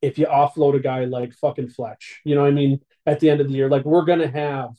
if 0.01 0.17
you 0.17 0.25
offload 0.25 0.75
a 0.75 0.79
guy 0.79 1.05
like 1.05 1.33
fucking 1.33 1.69
Fletch, 1.69 2.21
you 2.25 2.33
know, 2.33 2.41
what 2.41 2.47
I 2.47 2.51
mean, 2.51 2.79
at 3.05 3.19
the 3.19 3.29
end 3.29 3.41
of 3.41 3.47
the 3.47 3.53
year, 3.53 3.69
like 3.69 3.85
we're 3.85 4.05
gonna 4.05 4.31
have 4.31 4.71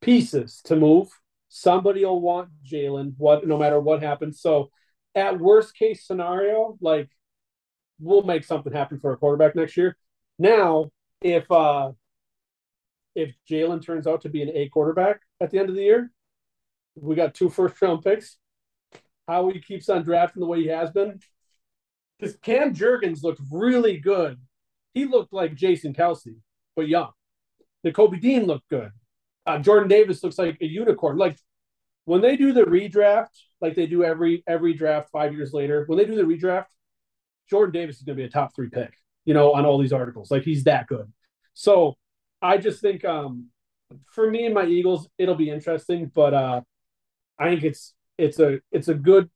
pieces 0.00 0.60
to 0.66 0.76
move. 0.76 1.08
Somebody 1.48 2.04
will 2.04 2.20
want 2.20 2.50
Jalen, 2.64 3.14
what 3.16 3.46
no 3.46 3.58
matter 3.58 3.80
what 3.80 4.02
happens. 4.02 4.40
So 4.40 4.70
at 5.14 5.38
worst 5.38 5.74
case 5.74 6.06
scenario, 6.06 6.76
like 6.80 7.08
we'll 7.98 8.22
make 8.22 8.44
something 8.44 8.72
happen 8.72 8.98
for 8.98 9.12
a 9.12 9.16
quarterback 9.16 9.56
next 9.56 9.76
year. 9.76 9.96
Now, 10.38 10.90
if 11.20 11.50
uh 11.50 11.92
if 13.14 13.34
Jalen 13.50 13.84
turns 13.84 14.06
out 14.06 14.22
to 14.22 14.28
be 14.28 14.42
an 14.42 14.50
A 14.54 14.68
quarterback 14.68 15.20
at 15.40 15.50
the 15.50 15.58
end 15.58 15.70
of 15.70 15.74
the 15.74 15.82
year, 15.82 16.12
we 16.94 17.16
got 17.16 17.34
two 17.34 17.48
first 17.48 17.80
round 17.80 18.02
picks. 18.04 18.36
How 19.26 19.48
he 19.50 19.60
keeps 19.60 19.88
on 19.88 20.04
drafting 20.04 20.40
the 20.40 20.46
way 20.46 20.62
he 20.62 20.68
has 20.68 20.90
been. 20.90 21.20
Because 22.18 22.36
Cam 22.36 22.74
Jurgens 22.74 23.22
looked 23.22 23.40
really 23.50 23.98
good. 23.98 24.38
He 24.94 25.04
looked 25.04 25.32
like 25.32 25.54
Jason 25.54 25.94
Kelce, 25.94 26.36
but 26.74 26.88
young. 26.88 27.10
The 27.82 27.92
Kobe 27.92 28.18
Dean 28.18 28.46
looked 28.46 28.68
good. 28.68 28.90
Uh, 29.48 29.58
Jordan 29.58 29.88
Davis 29.88 30.22
looks 30.22 30.38
like 30.38 30.58
a 30.60 30.66
unicorn. 30.66 31.16
Like 31.16 31.38
when 32.04 32.20
they 32.20 32.36
do 32.36 32.52
the 32.52 32.64
redraft, 32.64 33.30
like 33.62 33.74
they 33.74 33.86
do 33.86 34.04
every 34.04 34.44
every 34.46 34.74
draft 34.74 35.08
five 35.10 35.32
years 35.32 35.54
later, 35.54 35.84
when 35.86 35.96
they 35.96 36.04
do 36.04 36.14
the 36.14 36.22
redraft, 36.22 36.66
Jordan 37.48 37.72
Davis 37.72 37.96
is 37.96 38.02
going 38.02 38.18
to 38.18 38.22
be 38.22 38.26
a 38.26 38.30
top 38.30 38.54
three 38.54 38.68
pick. 38.68 38.92
You 39.24 39.32
know, 39.32 39.54
on 39.54 39.64
all 39.64 39.78
these 39.78 39.92
articles, 39.92 40.30
like 40.30 40.42
he's 40.42 40.64
that 40.64 40.86
good. 40.86 41.10
So 41.54 41.96
I 42.42 42.58
just 42.58 42.82
think, 42.82 43.04
um, 43.06 43.46
for 44.12 44.30
me 44.30 44.44
and 44.44 44.54
my 44.54 44.66
Eagles, 44.66 45.08
it'll 45.16 45.34
be 45.34 45.50
interesting. 45.50 46.10
But 46.14 46.34
uh, 46.34 46.60
I 47.38 47.48
think 47.48 47.64
it's 47.64 47.94
it's 48.18 48.38
a 48.38 48.60
it's 48.70 48.88
a 48.88 48.94
good 48.94 49.30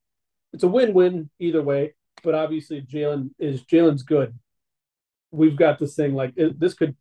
it's 0.53 0.63
a 0.63 0.69
win 0.69 0.93
win 0.93 1.31
either 1.41 1.63
way. 1.63 1.95
But 2.23 2.35
obviously, 2.35 2.83
Jalen 2.83 3.31
is 3.39 3.63
Jalen's 3.63 4.03
good. 4.03 4.39
We've 5.31 5.57
got 5.57 5.79
this 5.79 5.95
thing 5.95 6.15
like 6.15 6.35
it, 6.37 6.61
this 6.61 6.75
could 6.75 6.97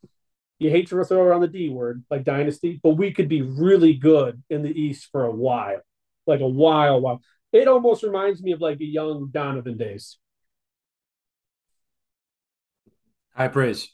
you 0.62 0.70
hate 0.70 0.88
to 0.89 1.03
throw 1.03 1.22
around 1.22 1.41
the 1.41 1.47
D 1.47 1.70
word 1.70 2.03
like 2.12 2.24
dynasty, 2.24 2.80
but 2.84 2.91
we 2.91 3.12
could 3.12 3.28
be 3.28 3.41
really 3.41 3.93
good 3.93 4.43
in 4.49 4.62
the 4.62 4.70
East 4.70 5.09
for 5.12 5.26
a 5.26 5.32
while, 5.32 5.82
like 6.28 6.39
a 6.41 6.47
while, 6.47 7.01
while. 7.01 7.22
It 7.51 7.68
almost 7.68 8.03
reminds 8.03 8.41
me 8.43 8.51
of 8.51 8.62
like 8.62 8.80
a 8.80 8.86
young 8.86 9.30
Donovan 9.32 9.76
days. 9.78 10.18
High 13.36 13.47
praise. 13.47 13.89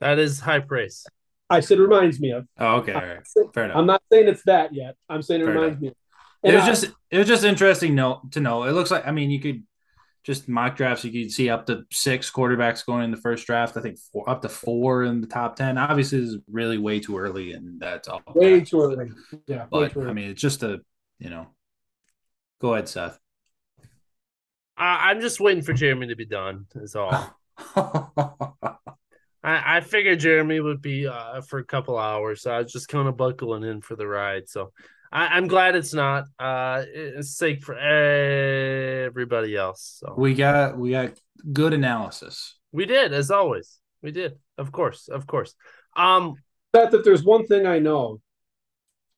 That 0.00 0.18
is 0.18 0.40
high 0.40 0.60
praise. 0.60 1.06
I 1.50 1.60
said 1.60 1.78
reminds 1.78 2.18
me 2.20 2.30
of. 2.32 2.46
Oh, 2.58 2.76
okay. 2.76 2.92
All 2.92 3.00
right. 3.00 3.18
Fair 3.54 3.64
enough. 3.64 3.76
I'm 3.76 3.86
not 3.86 4.02
saying 4.10 4.28
it's 4.28 4.42
that 4.44 4.74
yet. 4.74 4.96
I'm 5.08 5.22
saying 5.22 5.42
it 5.42 5.44
Fair 5.44 5.54
reminds 5.54 5.82
enough. 5.82 5.82
me. 5.82 5.88
Of. 5.88 5.94
it 6.52 6.54
was 6.54 6.64
I- 6.64 6.66
just 6.66 6.84
it 7.10 7.18
was 7.18 7.26
just 7.26 7.44
interesting 7.44 7.94
note 7.94 8.32
to 8.32 8.40
know. 8.40 8.62
It 8.64 8.72
looks 8.72 8.90
like 8.90 9.06
I 9.06 9.10
mean 9.10 9.30
you 9.30 9.40
could 9.40 9.62
just 10.28 10.46
mock 10.46 10.76
drafts. 10.76 11.06
You 11.06 11.22
can 11.22 11.30
see 11.30 11.48
up 11.48 11.64
to 11.68 11.84
six 11.90 12.30
quarterbacks 12.30 12.84
going 12.84 13.02
in 13.02 13.10
the 13.10 13.16
first 13.16 13.46
draft. 13.46 13.78
I 13.78 13.80
think 13.80 13.96
four, 14.12 14.28
up 14.28 14.42
to 14.42 14.48
four 14.50 15.04
in 15.04 15.22
the 15.22 15.26
top 15.26 15.56
ten. 15.56 15.78
Obviously, 15.78 16.20
this 16.20 16.28
is 16.28 16.36
really 16.50 16.76
way 16.76 17.00
too 17.00 17.16
early, 17.16 17.54
and 17.54 17.80
that's 17.80 18.08
all. 18.08 18.20
way 18.34 18.60
too 18.60 18.82
early. 18.82 19.10
Yeah, 19.46 19.64
But 19.70 19.96
early. 19.96 20.10
I 20.10 20.12
mean, 20.12 20.28
it's 20.28 20.42
just 20.42 20.62
a 20.62 20.82
you 21.18 21.30
know. 21.30 21.46
Go 22.60 22.74
ahead, 22.74 22.90
Seth. 22.90 23.18
I, 24.76 25.10
I'm 25.10 25.22
just 25.22 25.40
waiting 25.40 25.62
for 25.62 25.72
Jeremy 25.72 26.08
to 26.08 26.16
be 26.16 26.26
done. 26.26 26.66
Is 26.74 26.94
all. 26.94 27.34
I, 27.74 28.76
I 29.42 29.80
figured 29.80 30.20
Jeremy 30.20 30.60
would 30.60 30.82
be 30.82 31.06
uh, 31.06 31.40
for 31.40 31.58
a 31.58 31.64
couple 31.64 31.96
hours, 31.96 32.42
so 32.42 32.50
I 32.50 32.58
was 32.58 32.70
just 32.70 32.88
kind 32.88 33.08
of 33.08 33.16
buckling 33.16 33.64
in 33.64 33.80
for 33.80 33.96
the 33.96 34.06
ride. 34.06 34.50
So 34.50 34.72
I, 35.10 35.26
I'm 35.28 35.46
glad 35.48 35.74
it's 35.74 35.94
not. 35.94 36.24
Uh, 36.38 36.84
it's 36.86 37.36
sake 37.36 37.62
for 37.62 37.76
everybody 37.76 39.56
else. 39.56 39.98
So 40.00 40.14
we 40.16 40.34
got 40.34 40.78
we 40.78 40.90
got 40.90 41.12
good 41.52 41.72
analysis. 41.72 42.56
we 42.72 42.86
did, 42.86 43.12
as 43.12 43.30
always. 43.30 43.78
We 44.02 44.12
did, 44.12 44.38
of 44.56 44.70
course, 44.70 45.08
of 45.08 45.26
course. 45.26 45.54
Um, 45.96 46.36
That 46.72 46.90
that 46.92 47.04
there's 47.04 47.24
one 47.24 47.46
thing 47.46 47.66
I 47.66 47.78
know. 47.78 48.20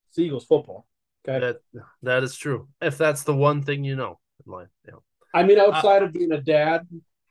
It's 0.09 0.19
Eagles 0.19 0.45
football. 0.45 0.87
Okay. 1.29 1.39
that 1.39 1.57
that 2.03 2.23
is 2.23 2.37
true. 2.37 2.69
If 2.81 2.97
that's 2.97 3.25
the 3.25 3.35
one 3.35 3.63
thing 3.63 3.85
you 3.85 3.95
know 3.97 4.19
in 4.47 4.53
life, 4.53 4.69
yeah. 4.87 4.95
I 5.35 5.43
mean, 5.43 5.59
outside 5.59 6.03
of 6.03 6.13
being 6.13 6.33
a 6.33 6.41
dad, 6.41 6.89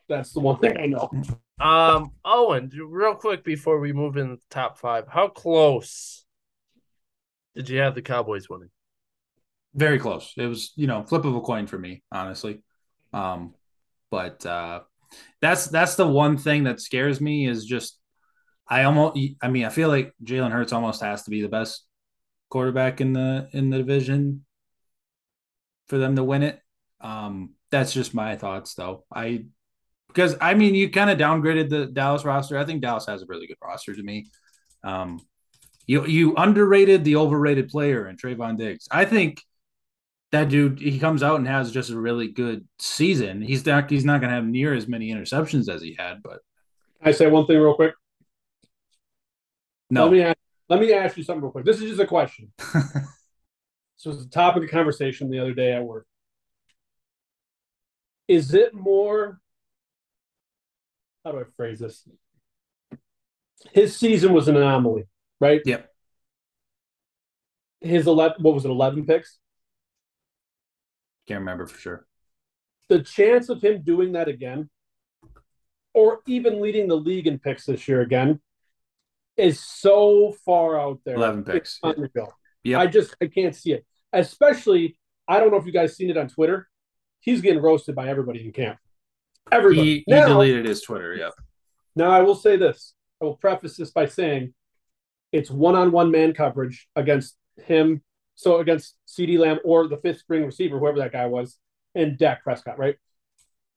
that's 0.07 0.31
the 0.31 0.39
one 0.39 0.59
thing 0.59 0.77
I 0.77 0.85
know. 0.85 1.09
Um, 1.59 2.11
Owen, 2.23 2.71
real 2.87 3.15
quick 3.15 3.43
before 3.43 3.79
we 3.79 3.91
move 3.91 4.15
in 4.15 4.29
the 4.29 4.39
top 4.49 4.77
five, 4.77 5.05
how 5.09 5.27
close 5.27 6.23
did 7.59 7.67
you 7.67 7.79
have 7.79 7.93
the 7.93 8.01
Cowboys 8.01 8.49
winning? 8.49 8.69
Very 9.75 9.99
close. 9.99 10.33
It 10.37 10.45
was, 10.47 10.71
you 10.77 10.87
know, 10.87 11.03
flip 11.03 11.25
of 11.25 11.35
a 11.35 11.41
coin 11.41 11.67
for 11.67 11.77
me, 11.77 12.03
honestly. 12.09 12.63
Um, 13.11 13.53
but 14.09 14.45
uh 14.45 14.81
that's 15.41 15.67
that's 15.67 15.95
the 15.95 16.07
one 16.07 16.37
thing 16.37 16.63
that 16.63 16.79
scares 16.79 17.19
me 17.19 17.47
is 17.47 17.65
just 17.65 17.99
I 18.69 18.83
almost 18.83 19.19
I 19.41 19.49
mean, 19.49 19.65
I 19.65 19.69
feel 19.69 19.89
like 19.89 20.13
Jalen 20.23 20.51
Hurts 20.51 20.71
almost 20.71 21.01
has 21.01 21.23
to 21.23 21.31
be 21.31 21.41
the 21.41 21.49
best 21.49 21.85
quarterback 22.49 23.01
in 23.01 23.11
the 23.11 23.49
in 23.51 23.69
the 23.69 23.77
division 23.77 24.45
for 25.87 25.97
them 25.97 26.15
to 26.15 26.23
win 26.23 26.43
it. 26.43 26.61
Um, 27.01 27.55
that's 27.71 27.91
just 27.91 28.13
my 28.13 28.37
thoughts 28.37 28.73
though. 28.75 29.03
I 29.13 29.47
because 30.07 30.37
I 30.39 30.53
mean 30.53 30.75
you 30.75 30.89
kind 30.89 31.09
of 31.09 31.17
downgraded 31.17 31.69
the 31.69 31.87
Dallas 31.87 32.23
roster. 32.23 32.57
I 32.57 32.65
think 32.65 32.81
Dallas 32.81 33.07
has 33.07 33.21
a 33.21 33.25
really 33.27 33.47
good 33.47 33.57
roster 33.61 33.93
to 33.93 34.03
me. 34.03 34.31
Um 34.83 35.19
you 35.89 36.05
you 36.05 36.35
underrated 36.37 37.03
the 37.03 37.15
overrated 37.15 37.67
player 37.67 38.07
in 38.07 38.15
Trevon 38.15 38.59
Diggs. 38.59 38.87
I 38.91 39.05
think 39.05 39.41
that 40.31 40.47
dude 40.47 40.79
he 40.79 40.99
comes 40.99 41.23
out 41.23 41.37
and 41.37 41.47
has 41.47 41.71
just 41.71 41.89
a 41.89 41.99
really 41.99 42.27
good 42.27 42.67
season. 42.77 43.41
He's 43.41 43.65
not 43.65 43.89
he's 43.89 44.05
not 44.05 44.21
going 44.21 44.29
to 44.29 44.35
have 44.35 44.45
near 44.45 44.75
as 44.75 44.87
many 44.87 45.11
interceptions 45.11 45.67
as 45.67 45.81
he 45.81 45.95
had, 45.97 46.21
but 46.21 46.41
Can 46.99 47.07
I 47.07 47.11
say 47.11 47.25
one 47.25 47.47
thing 47.47 47.57
real 47.57 47.73
quick? 47.73 47.95
no. 49.89 50.03
Let 50.03 50.11
me 50.11 50.21
ask, 50.21 50.37
let 50.69 50.79
me 50.79 50.93
ask 50.93 51.17
you 51.17 51.23
something 51.23 51.41
real 51.41 51.51
quick. 51.51 51.65
This 51.65 51.77
is 51.81 51.89
just 51.89 51.99
a 51.99 52.05
question. 52.05 52.51
this 52.75 54.05
was 54.05 54.23
a 54.23 54.29
topic 54.29 54.65
of 54.65 54.69
conversation 54.69 55.31
the 55.31 55.39
other 55.39 55.55
day 55.55 55.73
at 55.73 55.83
work. 55.83 56.05
Is 58.27 58.53
it 58.53 58.75
more? 58.75 59.39
How 61.25 61.31
do 61.31 61.39
I 61.39 61.45
phrase 61.57 61.79
this? 61.79 62.07
His 63.73 63.97
season 63.97 64.33
was 64.33 64.47
an 64.47 64.55
anomaly, 64.55 65.05
right? 65.39 65.61
Yep. 65.65 65.89
His 67.81 68.07
eleven, 68.07 68.41
what 68.41 68.53
was 68.53 68.65
it, 68.65 68.71
eleven 68.71 69.05
picks? 69.05 69.39
Can't 71.27 71.39
remember 71.41 71.67
for 71.67 71.79
sure. 71.79 72.07
The 72.89 73.03
chance 73.03 73.49
of 73.49 73.61
him 73.61 73.83
doing 73.83 74.13
that 74.13 74.27
again, 74.27 74.69
or 75.93 76.21
even 76.25 76.61
leading 76.61 76.87
the 76.87 76.97
league 76.97 77.27
in 77.27 77.39
picks 77.39 77.65
this 77.65 77.87
year 77.87 78.01
again, 78.01 78.41
is 79.37 79.59
so 79.59 80.35
far 80.45 80.79
out 80.79 80.99
there. 81.05 81.15
11 81.15 81.43
picks. 81.43 81.79
It's 81.83 81.97
unreal. 81.97 82.33
Yep. 82.63 82.79
I 82.79 82.87
just 82.87 83.15
I 83.21 83.27
can't 83.27 83.55
see 83.55 83.73
it. 83.73 83.85
Especially, 84.11 84.97
I 85.27 85.39
don't 85.39 85.51
know 85.51 85.57
if 85.57 85.65
you 85.65 85.71
guys 85.71 85.95
seen 85.95 86.09
it 86.09 86.17
on 86.17 86.27
Twitter. 86.27 86.67
He's 87.21 87.41
getting 87.41 87.61
roasted 87.61 87.95
by 87.95 88.09
everybody 88.09 88.45
in 88.45 88.51
camp. 88.51 88.79
Everybody. 89.51 89.87
He, 89.87 90.03
he 90.05 90.11
now, 90.13 90.27
deleted 90.27 90.65
his 90.65 90.81
Twitter. 90.81 91.13
Yep. 91.13 91.33
now 91.95 92.11
I 92.11 92.21
will 92.21 92.35
say 92.35 92.57
this. 92.57 92.93
I 93.21 93.25
will 93.25 93.37
preface 93.37 93.77
this 93.77 93.91
by 93.91 94.05
saying 94.05 94.53
it's 95.31 95.49
one-on-one 95.51 96.11
man 96.11 96.33
coverage 96.33 96.87
against 96.95 97.35
him, 97.65 98.01
So 98.35 98.59
against 98.59 98.95
CeeDee 99.07 99.37
Lamb 99.37 99.59
or 99.65 99.87
the 99.87 99.97
fifth 99.97 100.19
string 100.19 100.45
receiver, 100.45 100.79
whoever 100.79 100.99
that 100.99 101.11
guy 101.11 101.25
was, 101.25 101.57
and 101.93 102.17
Dak 102.17 102.43
Prescott, 102.43 102.79
right? 102.79 102.95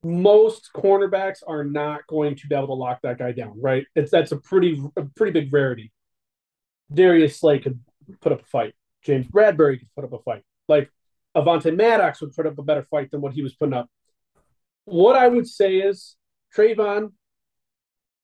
Most 0.03 0.69
cornerbacks 0.75 1.39
are 1.45 1.63
not 1.63 2.07
going 2.07 2.35
to 2.35 2.47
be 2.47 2.55
able 2.55 2.67
to 2.67 2.73
lock 2.73 2.99
that 3.03 3.17
guy 3.17 3.31
down, 3.31 3.59
right? 3.61 3.85
It's 3.95 4.11
that's 4.11 4.31
a 4.31 4.37
pretty 4.37 4.81
a 4.95 5.03
pretty 5.15 5.31
big 5.31 5.53
rarity. 5.53 5.91
Darius 6.93 7.39
Slay 7.39 7.59
could 7.59 7.79
put 8.21 8.31
up 8.31 8.41
a 8.41 8.45
fight. 8.45 8.73
James 9.03 9.27
Bradberry 9.27 9.79
could 9.79 9.93
put 9.95 10.03
up 10.03 10.13
a 10.13 10.19
fight. 10.19 10.43
Like 10.67 10.89
Avonte 11.35 11.75
Maddox 11.75 12.21
would 12.21 12.33
put 12.33 12.47
up 12.47 12.57
a 12.57 12.63
better 12.63 12.83
fight 12.83 13.11
than 13.11 13.21
what 13.21 13.33
he 13.33 13.41
was 13.41 13.53
putting 13.55 13.73
up. 13.73 13.89
What 14.85 15.15
I 15.15 15.27
would 15.27 15.47
say 15.47 15.77
is 15.77 16.15
Trevon, 16.55 17.11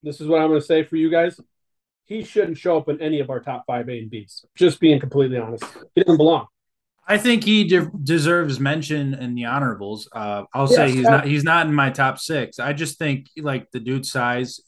this 0.02 0.20
is 0.20 0.28
what 0.28 0.40
I'm 0.40 0.48
going 0.48 0.60
to 0.60 0.66
say 0.66 0.84
for 0.84 0.96
you 0.96 1.10
guys. 1.10 1.40
He 2.10 2.24
shouldn't 2.24 2.58
show 2.58 2.76
up 2.76 2.88
in 2.88 3.00
any 3.00 3.20
of 3.20 3.30
our 3.30 3.38
top 3.38 3.64
five 3.68 3.88
A 3.88 4.00
and 4.00 4.10
Bs. 4.10 4.44
Just 4.56 4.80
being 4.80 4.98
completely 4.98 5.38
honest, 5.38 5.62
he 5.94 6.02
doesn't 6.02 6.16
belong. 6.16 6.48
I 7.06 7.18
think 7.18 7.44
he 7.44 7.62
de- 7.68 7.88
deserves 8.02 8.58
mention 8.58 9.14
in 9.14 9.36
the 9.36 9.46
honorables. 9.46 10.08
Uh, 10.12 10.42
I'll 10.52 10.66
yes, 10.66 10.74
say 10.74 10.90
he's 10.90 11.04
not 11.04 11.24
he's 11.24 11.44
not 11.44 11.66
in 11.66 11.72
my 11.72 11.90
top 11.90 12.18
six. 12.18 12.58
I 12.58 12.72
just 12.72 12.98
think 12.98 13.28
like 13.36 13.70
the 13.70 13.78
dude 13.78 14.04
size, 14.04 14.60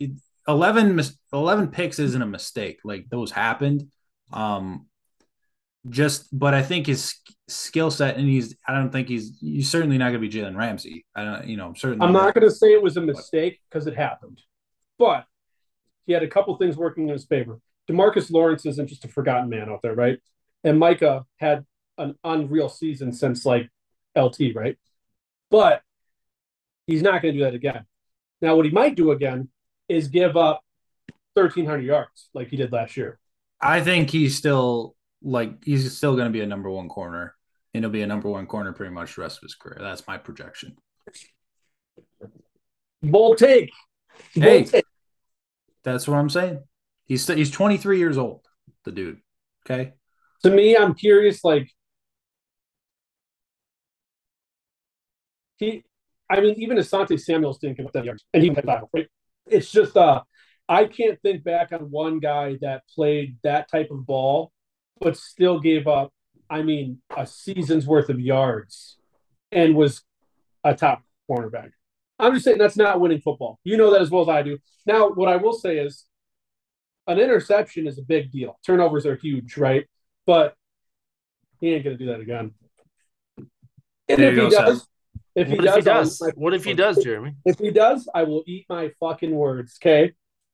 11, 0.47 1.01
11 1.33 1.69
picks 1.69 1.99
isn't 1.99 2.23
a 2.23 2.27
mistake. 2.27 2.79
Like 2.85 3.07
those 3.11 3.33
happened. 3.33 3.91
Um, 4.33 4.87
just, 5.89 6.29
but 6.33 6.55
I 6.55 6.63
think 6.63 6.87
his 6.87 7.17
skill 7.49 7.91
set, 7.91 8.19
and 8.19 8.29
he's, 8.29 8.55
I 8.69 8.75
don't 8.75 8.93
think 8.93 9.09
he's, 9.09 9.37
he's 9.41 9.69
certainly 9.69 9.99
not 9.99 10.11
going 10.11 10.23
to 10.23 10.29
be 10.29 10.31
Jalen 10.31 10.57
Ramsey. 10.57 11.05
I 11.13 11.25
don't, 11.25 11.49
you 11.49 11.57
know, 11.57 11.75
certainly. 11.77 12.07
I'm 12.07 12.13
not 12.13 12.35
going 12.35 12.49
to 12.49 12.55
say 12.55 12.73
it 12.73 12.81
was 12.81 12.97
a 12.97 13.01
mistake 13.01 13.61
because 13.69 13.89
it 13.89 13.97
happened, 13.97 14.41
but 14.97 15.25
he 16.07 16.13
had 16.13 16.23
a 16.23 16.29
couple 16.29 16.57
things 16.57 16.77
working 16.77 17.05
in 17.05 17.13
his 17.13 17.25
favor. 17.25 17.61
Demarcus 17.91 18.31
Lawrence 18.31 18.67
isn't 18.67 18.89
just 18.89 19.05
a 19.05 19.09
forgotten 19.09 19.49
man 19.49 19.69
out 19.69 19.83
there, 19.83 19.95
right? 19.95 20.19
And 20.65 20.79
Micah 20.79 21.27
had 21.39 21.65
an 21.99 22.17
unreal 22.25 22.69
season 22.69 23.13
since 23.13 23.45
like 23.45 23.69
LT, 24.17 24.55
right? 24.55 24.77
But 25.51 25.83
he's 26.87 27.03
not 27.03 27.23
going 27.23 27.35
to 27.35 27.41
do 27.41 27.45
that 27.45 27.55
again. 27.55 27.85
Now, 28.41 28.57
what 28.57 28.65
he 28.65 28.71
might 28.71 28.97
do 28.97 29.13
again 29.13 29.49
is 29.89 30.09
give 30.09 30.37
up 30.37 30.63
1,300 31.35 31.81
yards 31.81 32.29
like 32.35 32.49
he 32.49 32.57
did 32.57 32.73
last 32.73 32.97
year. 32.97 33.19
I 33.61 33.81
think 33.81 34.11
he's 34.11 34.37
still 34.37 34.97
like 35.23 35.65
he's 35.65 35.97
still 35.97 36.15
going 36.15 36.27
to 36.27 36.33
be 36.33 36.41
a 36.41 36.47
number 36.47 36.69
one 36.69 36.89
corner, 36.89 37.35
and 37.73 37.85
he'll 37.85 37.91
be 37.91 38.03
a 38.03 38.07
number 38.07 38.29
one 38.29 38.47
corner 38.47 38.73
pretty 38.73 38.93
much 38.93 39.15
the 39.15 39.23
rest 39.23 39.39
of 39.39 39.43
his 39.43 39.55
career. 39.55 39.79
That's 39.81 40.07
my 40.07 40.19
projection. 40.19 40.77
Bold 43.03 43.39
take. 43.39 43.71
Bold 44.35 44.45
hey, 44.45 44.65
take. 44.65 44.85
That's 45.85 46.07
what 46.09 46.17
I'm 46.17 46.31
saying. 46.31 46.63
He's 47.05 47.27
he's 47.27 47.51
23 47.51 47.99
years 47.99 48.19
old. 48.19 48.47
The 48.85 48.93
dude. 48.93 49.21
Okay. 49.65 49.93
To 50.45 50.51
me, 50.51 50.77
I'm 50.77 50.95
curious. 50.95 51.45
Like 51.45 51.71
he, 55.59 55.85
I 56.29 56.41
mean, 56.41 56.55
even 56.59 56.79
Asante 56.79 57.21
Samuels 57.21 57.59
didn't 57.59 57.77
give 57.77 57.87
up 57.87 57.93
that 57.93 58.05
yards, 58.05 58.25
and 58.33 58.43
he 58.43 58.51
went 58.51 58.67
back. 58.67 58.83
Right? 58.93 59.09
It's 59.47 59.71
just 59.71 59.97
uh, 59.97 60.23
I 60.69 60.87
can't 60.87 61.21
think 61.23 61.45
back 61.45 61.73
on 61.73 61.91
one 61.91 62.19
guy 62.19 62.59
that 62.61 62.83
played 62.95 63.37
that 63.43 63.71
type 63.71 63.91
of 63.91 64.07
ball 64.07 64.53
but 65.03 65.17
still 65.17 65.59
gave 65.61 65.87
up, 65.87 66.13
I 66.49 66.63
mean, 66.63 67.03
a 67.15 67.27
season's 67.27 67.87
worth 67.87 68.09
of 68.09 68.21
yards 68.21 68.97
and 69.51 69.75
was 69.75 70.03
a 70.65 70.75
top 70.75 71.03
cornerback. 71.29 71.71
I'm 72.23 72.35
just 72.35 72.45
saying 72.45 72.59
that's 72.59 72.77
not 72.77 73.01
winning 73.01 73.21
football. 73.21 73.59
You 73.65 73.77
know 73.77 73.91
that 73.91 74.01
as 74.01 74.11
well 74.11 74.23
as 74.23 74.29
I 74.29 74.43
do. 74.43 74.59
Now, 74.87 75.11
what 75.11 75.29
I 75.29 75.37
will 75.37 75.53
say 75.53 75.79
is 75.79 76.05
an 77.09 77.19
interception 77.19 77.89
is 77.89 77.99
a 77.99 78.03
big 78.03 78.31
deal. 78.31 78.59
Turnovers 78.65 79.07
are 79.07 79.17
huge, 79.17 79.57
right? 79.57 79.87
But 80.25 80.55
he 81.61 81.75
ain't 81.75 81.85
going 81.85 81.99
to 81.99 82.05
do 82.05 82.11
that 82.13 82.21
again. 82.21 82.53
And 83.37 83.49
there 84.09 84.33
if 84.33 84.45
he 84.45 84.51
does, 84.51 84.87
if 85.35 85.49
he 85.49 85.57
does, 85.57 85.77
if 85.77 85.85
he 85.85 85.91
does? 85.91 86.33
what 86.37 86.55
if 86.55 86.65
he 86.65 86.75
does, 86.75 87.03
Jeremy? 87.03 87.35
If 87.45 87.59
he 87.59 87.73
does, 87.73 88.09
I 88.15 88.23
will 88.23 88.45
eat 88.47 88.67
my 88.69 88.93
fucking 89.01 89.33
words. 89.33 89.79
Okay. 89.83 90.13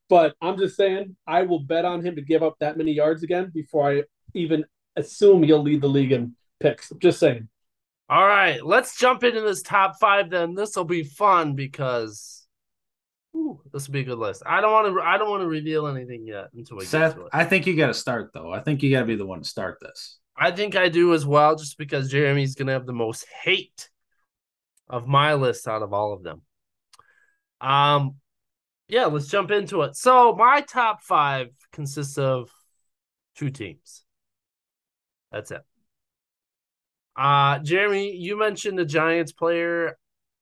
But 0.09 0.35
I'm 0.41 0.57
just 0.57 0.75
saying, 0.75 1.17
I 1.27 1.43
will 1.43 1.61
bet 1.61 1.85
on 1.85 2.05
him 2.05 2.17
to 2.17 2.23
give 2.23 2.43
up 2.43 2.57
that 2.61 2.79
many 2.79 2.93
yards 2.93 3.23
again 3.23 3.51
before 3.53 3.91
I 3.91 4.05
even 4.33 4.65
assume 4.97 5.43
he'll 5.43 5.63
lead 5.63 5.83
the 5.83 5.89
league 5.89 6.13
in 6.13 6.35
picks. 6.61 6.91
Just 6.99 7.21
saying. 7.21 7.49
All 8.11 8.27
right, 8.27 8.65
let's 8.65 8.97
jump 8.97 9.23
into 9.23 9.43
this 9.43 9.63
top 9.63 9.99
five. 10.01 10.31
Then 10.31 10.55
this 10.55 10.75
will 10.77 10.85
be 10.85 11.03
fun 11.03 11.55
because 11.55 12.47
this 13.73 13.87
will 13.87 13.93
be 13.93 14.01
a 14.01 14.05
good 14.05 14.19
list. 14.19 14.43
I 14.47 14.61
don't 14.61 14.73
want 14.73 14.95
to. 14.95 15.03
I 15.03 15.19
don't 15.19 15.29
want 15.29 15.43
to 15.43 15.47
reveal 15.47 15.87
anything 15.87 16.27
yet 16.27 16.49
until 16.55 16.79
we 16.79 16.87
Seth, 16.87 17.15
get 17.15 17.21
to 17.21 17.27
it. 17.27 17.31
I 17.33 17.45
think 17.45 17.67
you 17.67 17.77
got 17.77 17.89
to 17.89 17.95
start 17.95 18.31
though. 18.33 18.51
I 18.53 18.61
think 18.61 18.83
you 18.83 18.91
got 18.91 19.01
to 19.01 19.07
be 19.07 19.17
the 19.17 19.27
one 19.27 19.41
to 19.43 19.49
start 19.49 19.79
this. 19.81 20.19
I 20.39 20.53
think 20.53 20.77
I 20.77 20.89
do 20.89 21.15
as 21.15 21.27
well, 21.27 21.57
just 21.57 21.77
because 21.79 22.11
Jeremy's 22.11 22.55
gonna 22.55 22.73
have 22.73 22.87
the 22.87 22.93
most 22.93 23.27
hate 23.43 23.91
of 24.89 25.07
my 25.07 25.35
list 25.35 25.67
out 25.67 25.83
of 25.83 25.93
all 25.93 26.13
of 26.13 26.23
them. 26.23 26.43
Um, 27.61 28.17
yeah, 28.87 29.07
let's 29.07 29.27
jump 29.27 29.51
into 29.51 29.83
it. 29.83 29.97
So 29.97 30.35
my 30.35 30.61
top 30.61 31.03
five 31.03 31.49
consists 31.73 32.19
of 32.19 32.51
two 33.37 33.51
teams. 33.51 34.05
That's 35.33 35.51
it. 35.51 35.63
Uh 37.19 37.59
Jeremy, 37.59 38.15
you 38.17 38.39
mentioned 38.39 38.79
the 38.79 38.85
Giants 38.85 39.33
player. 39.33 39.99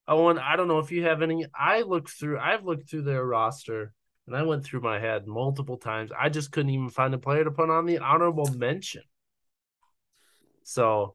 Owen, 0.07 0.39
I 0.39 0.57
don't 0.57 0.69
know 0.69 0.79
if 0.79 0.93
you 0.93 1.05
have 1.05 1.23
any. 1.23 1.47
I 1.59 1.81
looked 1.83 2.11
through 2.11 2.39
I've 2.39 2.65
looked 2.65 2.91
through 2.91 3.03
their 3.03 3.25
roster 3.25 3.95
and 4.27 4.37
I 4.37 4.43
went 4.43 4.65
through 4.65 4.81
my 4.81 4.99
head 4.99 5.27
multiple 5.27 5.79
times. 5.79 6.11
I 6.19 6.29
just 6.29 6.53
couldn't 6.53 6.71
even 6.71 6.91
find 6.91 7.15
a 7.15 7.19
player 7.19 7.45
to 7.45 7.51
put 7.51 7.71
on 7.71 7.87
the 7.87 7.99
honorable 7.99 8.47
mention. 8.55 9.03
So, 10.65 11.15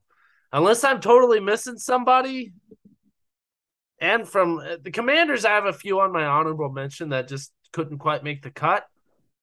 unless 0.51 0.83
I'm 0.83 0.99
totally 1.01 1.41
missing 1.41 1.77
somebody, 1.77 2.53
and 3.99 4.27
from 4.27 4.59
uh, 4.59 4.77
the 4.81 4.91
Commanders, 4.91 5.45
I 5.45 5.51
have 5.51 5.65
a 5.65 5.73
few 5.73 5.99
on 5.99 6.11
my 6.11 6.25
honorable 6.25 6.69
mention 6.69 7.09
that 7.09 7.27
just 7.27 7.51
couldn't 7.71 7.99
quite 7.99 8.23
make 8.23 8.41
the 8.41 8.49
cut. 8.49 8.85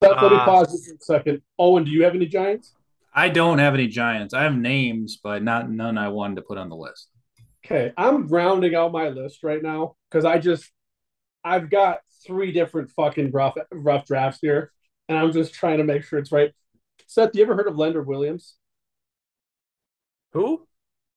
Let 0.00 0.20
me 0.22 0.38
pause 0.38 0.88
for 0.88 0.94
a 0.94 1.18
second. 1.18 1.42
Owen, 1.58 1.84
do 1.84 1.90
you 1.90 2.04
have 2.04 2.14
any 2.14 2.26
Giants? 2.26 2.74
I 3.18 3.28
don't 3.28 3.58
have 3.58 3.74
any 3.74 3.88
Giants. 3.88 4.32
I 4.32 4.44
have 4.44 4.56
names, 4.56 5.18
but 5.20 5.42
not 5.42 5.68
none 5.68 5.98
I 5.98 6.06
wanted 6.06 6.36
to 6.36 6.42
put 6.42 6.56
on 6.56 6.68
the 6.68 6.76
list. 6.76 7.08
Okay, 7.66 7.92
I'm 7.96 8.28
rounding 8.28 8.76
out 8.76 8.92
my 8.92 9.08
list 9.08 9.42
right 9.42 9.60
now 9.60 9.96
because 10.08 10.24
I 10.24 10.38
just 10.38 10.70
I've 11.42 11.68
got 11.68 11.98
three 12.24 12.52
different 12.52 12.92
fucking 12.92 13.32
rough 13.32 13.56
rough 13.72 14.06
drafts 14.06 14.38
here, 14.40 14.70
and 15.08 15.18
I'm 15.18 15.32
just 15.32 15.52
trying 15.52 15.78
to 15.78 15.84
make 15.84 16.04
sure 16.04 16.20
it's 16.20 16.30
right. 16.30 16.52
Seth, 17.08 17.34
you 17.34 17.42
ever 17.42 17.56
heard 17.56 17.66
of 17.66 17.76
Leonard 17.76 18.06
Williams? 18.06 18.54
Who? 20.32 20.68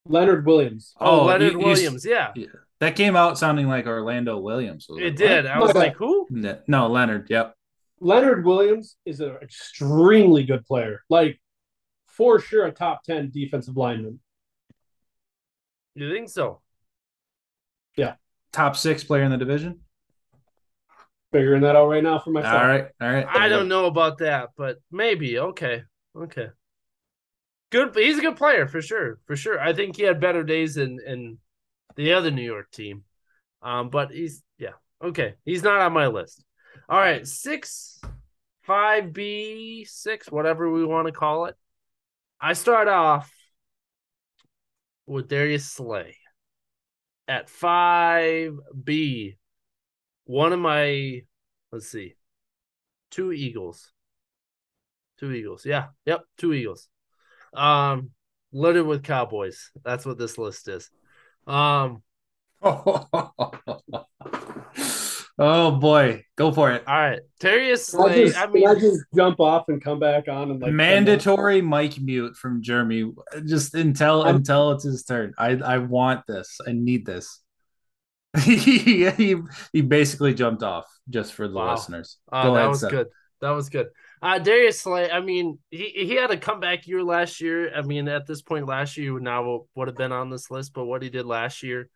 Leonard 0.08 0.44
Williams. 0.44 0.96
Oh, 1.00 1.20
oh 1.20 1.26
Leonard 1.26 1.56
Williams. 1.56 2.04
Yeah. 2.04 2.32
yeah. 2.36 2.48
That 2.80 2.96
came 2.96 3.16
out 3.16 3.38
sounding 3.38 3.68
like 3.68 3.86
Orlando 3.86 4.40
Williams. 4.40 4.88
It 4.90 4.94
like, 4.94 5.16
did. 5.18 5.46
What? 5.46 5.54
I 5.54 5.60
was 5.60 5.76
like, 5.76 5.98
who? 5.98 6.28
No, 6.68 6.88
Leonard. 6.88 7.28
Yep. 7.30 7.54
Leonard 8.00 8.44
Williams 8.44 8.96
is 9.06 9.20
an 9.20 9.38
extremely 9.44 10.44
good 10.44 10.66
player. 10.66 11.04
Like 11.08 11.40
for 12.12 12.40
sure 12.40 12.66
a 12.66 12.72
top 12.72 13.04
10 13.04 13.32
defensive 13.32 13.78
lineman. 13.78 14.20
You 15.96 16.12
think 16.14 16.30
so? 16.30 16.62
Yeah. 17.96 18.16
Top 18.52 18.76
six 18.76 19.04
player 19.04 19.24
in 19.24 19.32
the 19.32 19.38
division? 19.38 19.80
Figuring 21.32 21.62
that 21.62 21.76
out 21.76 21.88
right 21.88 22.04
now 22.04 22.20
for 22.20 22.32
myself. 22.32 22.62
All 22.62 22.68
right. 22.68 22.88
All 23.02 23.10
right. 23.12 23.26
I 23.28 23.48
don't 23.48 23.70
know 23.70 23.86
about 23.86 24.18
that, 24.18 24.50
but 24.58 24.78
maybe. 24.92 25.40
Okay. 25.40 25.84
Okay. 26.16 26.48
Good. 27.70 27.96
He's 27.96 28.18
a 28.18 28.22
good 28.22 28.36
player 28.36 28.68
for 28.68 28.82
sure. 28.82 29.20
For 29.26 29.38
sure. 29.38 29.60
I 29.60 29.72
think 29.72 29.96
he 29.96 30.04
had 30.04 30.20
better 30.20 30.44
days 30.44 30.76
in, 30.76 31.00
in 31.06 31.38
the 31.96 32.14
other 32.14 32.32
New 32.32 32.42
York 32.42 32.70
team. 32.72 33.04
Um, 33.62 33.90
but 33.90 34.12
he's, 34.12 34.44
yeah. 34.58 34.74
Okay. 35.02 35.36
He's 35.46 35.64
not 35.64 35.80
on 35.80 35.94
my 35.94 36.08
list. 36.08 36.44
All 36.90 37.00
right. 37.00 37.26
Six, 37.26 38.02
five 38.64 39.14
B, 39.14 39.86
six, 39.86 40.30
whatever 40.30 40.70
we 40.70 40.86
want 40.86 41.08
to 41.08 41.14
call 41.14 41.46
it. 41.46 41.56
I 42.42 42.54
start 42.54 42.88
off 42.88 43.32
with 45.06 45.28
Darius 45.28 45.70
Slay 45.70 46.16
at 47.28 47.48
5B. 47.50 49.38
One 50.26 50.54
of 50.54 50.60
my, 50.60 51.22
let's 51.72 51.88
see, 51.88 52.16
two 53.12 53.32
Eagles. 53.32 53.94
Two 55.20 55.32
Eagles. 55.32 55.68
Yeah. 55.68 55.90
Yep. 56.08 56.24
Two 56.40 56.54
Eagles. 56.54 56.88
Um, 57.54 58.10
loaded 58.52 58.88
with 58.88 59.04
Cowboys. 59.04 59.70
That's 59.84 60.04
what 60.04 60.18
this 60.18 60.40
list 60.40 60.68
is. 60.68 60.90
Um, 61.46 62.02
Oh 65.44 65.72
boy, 65.72 66.24
go 66.36 66.52
for 66.52 66.72
it! 66.72 66.84
All 66.86 66.94
right, 66.94 67.20
Darius 67.40 67.88
Slay. 67.88 68.12
I, 68.12 68.26
just, 68.26 68.38
I 68.38 68.46
mean, 68.46 68.68
I 68.68 68.76
just 68.76 69.02
jump 69.16 69.40
off 69.40 69.66
and 69.70 69.84
come 69.84 69.98
back 69.98 70.28
on 70.28 70.52
and 70.52 70.62
like 70.62 70.72
mandatory 70.72 71.64
mic 71.64 72.00
mute 72.00 72.36
from 72.36 72.62
Jeremy. 72.62 73.12
Just 73.48 73.74
until 73.74 74.22
I'm, 74.22 74.36
until 74.36 74.70
it's 74.74 74.84
his 74.84 75.04
turn. 75.04 75.34
I 75.40 75.54
I 75.56 75.80
want 75.80 76.28
this. 76.28 76.60
I 76.68 76.74
need 76.74 77.08
this. 77.08 77.42
he, 78.44 79.10
he 79.10 79.38
he 79.74 79.82
basically 79.82 80.36
jumped 80.36 80.62
off 80.62 80.86
just 81.10 81.34
for 81.34 81.48
the 81.48 81.56
wow. 81.56 81.72
listeners. 81.72 82.18
Uh, 82.32 82.54
that 82.54 82.70
was 82.70 82.82
Seth. 82.82 82.92
good. 82.92 83.08
That 83.42 83.50
was 83.50 83.70
good. 83.70 83.88
Uh, 84.22 84.38
Darius 84.38 84.80
Slay, 84.80 85.10
I 85.10 85.20
mean, 85.22 85.58
he, 85.72 85.90
he 85.90 86.14
had 86.14 86.30
a 86.30 86.38
comeback 86.38 86.86
year 86.86 87.04
last 87.04 87.42
year. 87.42 87.74
I 87.76 87.82
mean, 87.82 88.08
at 88.08 88.28
this 88.28 88.44
point 88.44 88.68
last 88.68 88.96
year, 88.96 89.20
now 89.20 89.66
would 89.74 89.88
have 89.88 89.98
been 89.98 90.12
on 90.12 90.30
this 90.30 90.52
list, 90.52 90.76
but 90.76 90.86
what 90.86 91.02
he 91.02 91.10
did 91.10 91.26
last 91.26 91.64
year, 91.64 91.90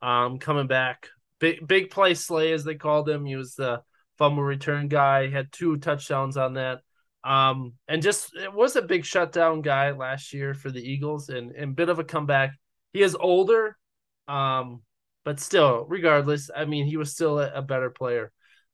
um, 0.00 0.38
coming 0.38 0.66
back, 0.68 1.08
big 1.38 1.66
big 1.66 1.90
play 1.90 2.14
Slay 2.14 2.52
as 2.52 2.64
they 2.64 2.74
called 2.74 3.08
him. 3.08 3.24
He 3.24 3.36
was 3.36 3.54
the 3.54 3.82
fumble 4.18 4.42
return 4.42 4.88
guy. 4.88 5.28
Had 5.28 5.52
two 5.52 5.76
touchdowns 5.78 6.36
on 6.36 6.54
that. 6.54 6.80
Um, 7.24 7.74
and 7.88 8.02
just 8.02 8.36
it 8.36 8.52
was 8.52 8.76
a 8.76 8.82
big 8.82 9.04
shutdown 9.04 9.60
guy 9.60 9.90
last 9.90 10.32
year 10.32 10.54
for 10.54 10.70
the 10.70 10.80
Eagles, 10.80 11.28
and 11.28 11.50
and 11.52 11.74
bit 11.74 11.88
of 11.88 11.98
a 11.98 12.04
comeback. 12.04 12.54
He 12.92 13.02
is 13.02 13.16
older, 13.18 13.76
um, 14.28 14.82
but 15.24 15.40
still, 15.40 15.84
regardless, 15.88 16.50
I 16.54 16.64
mean, 16.66 16.86
he 16.86 16.96
was 16.96 17.12
still 17.12 17.40
a, 17.40 17.52
a 17.52 17.62
better 17.62 17.90
player 17.90 18.32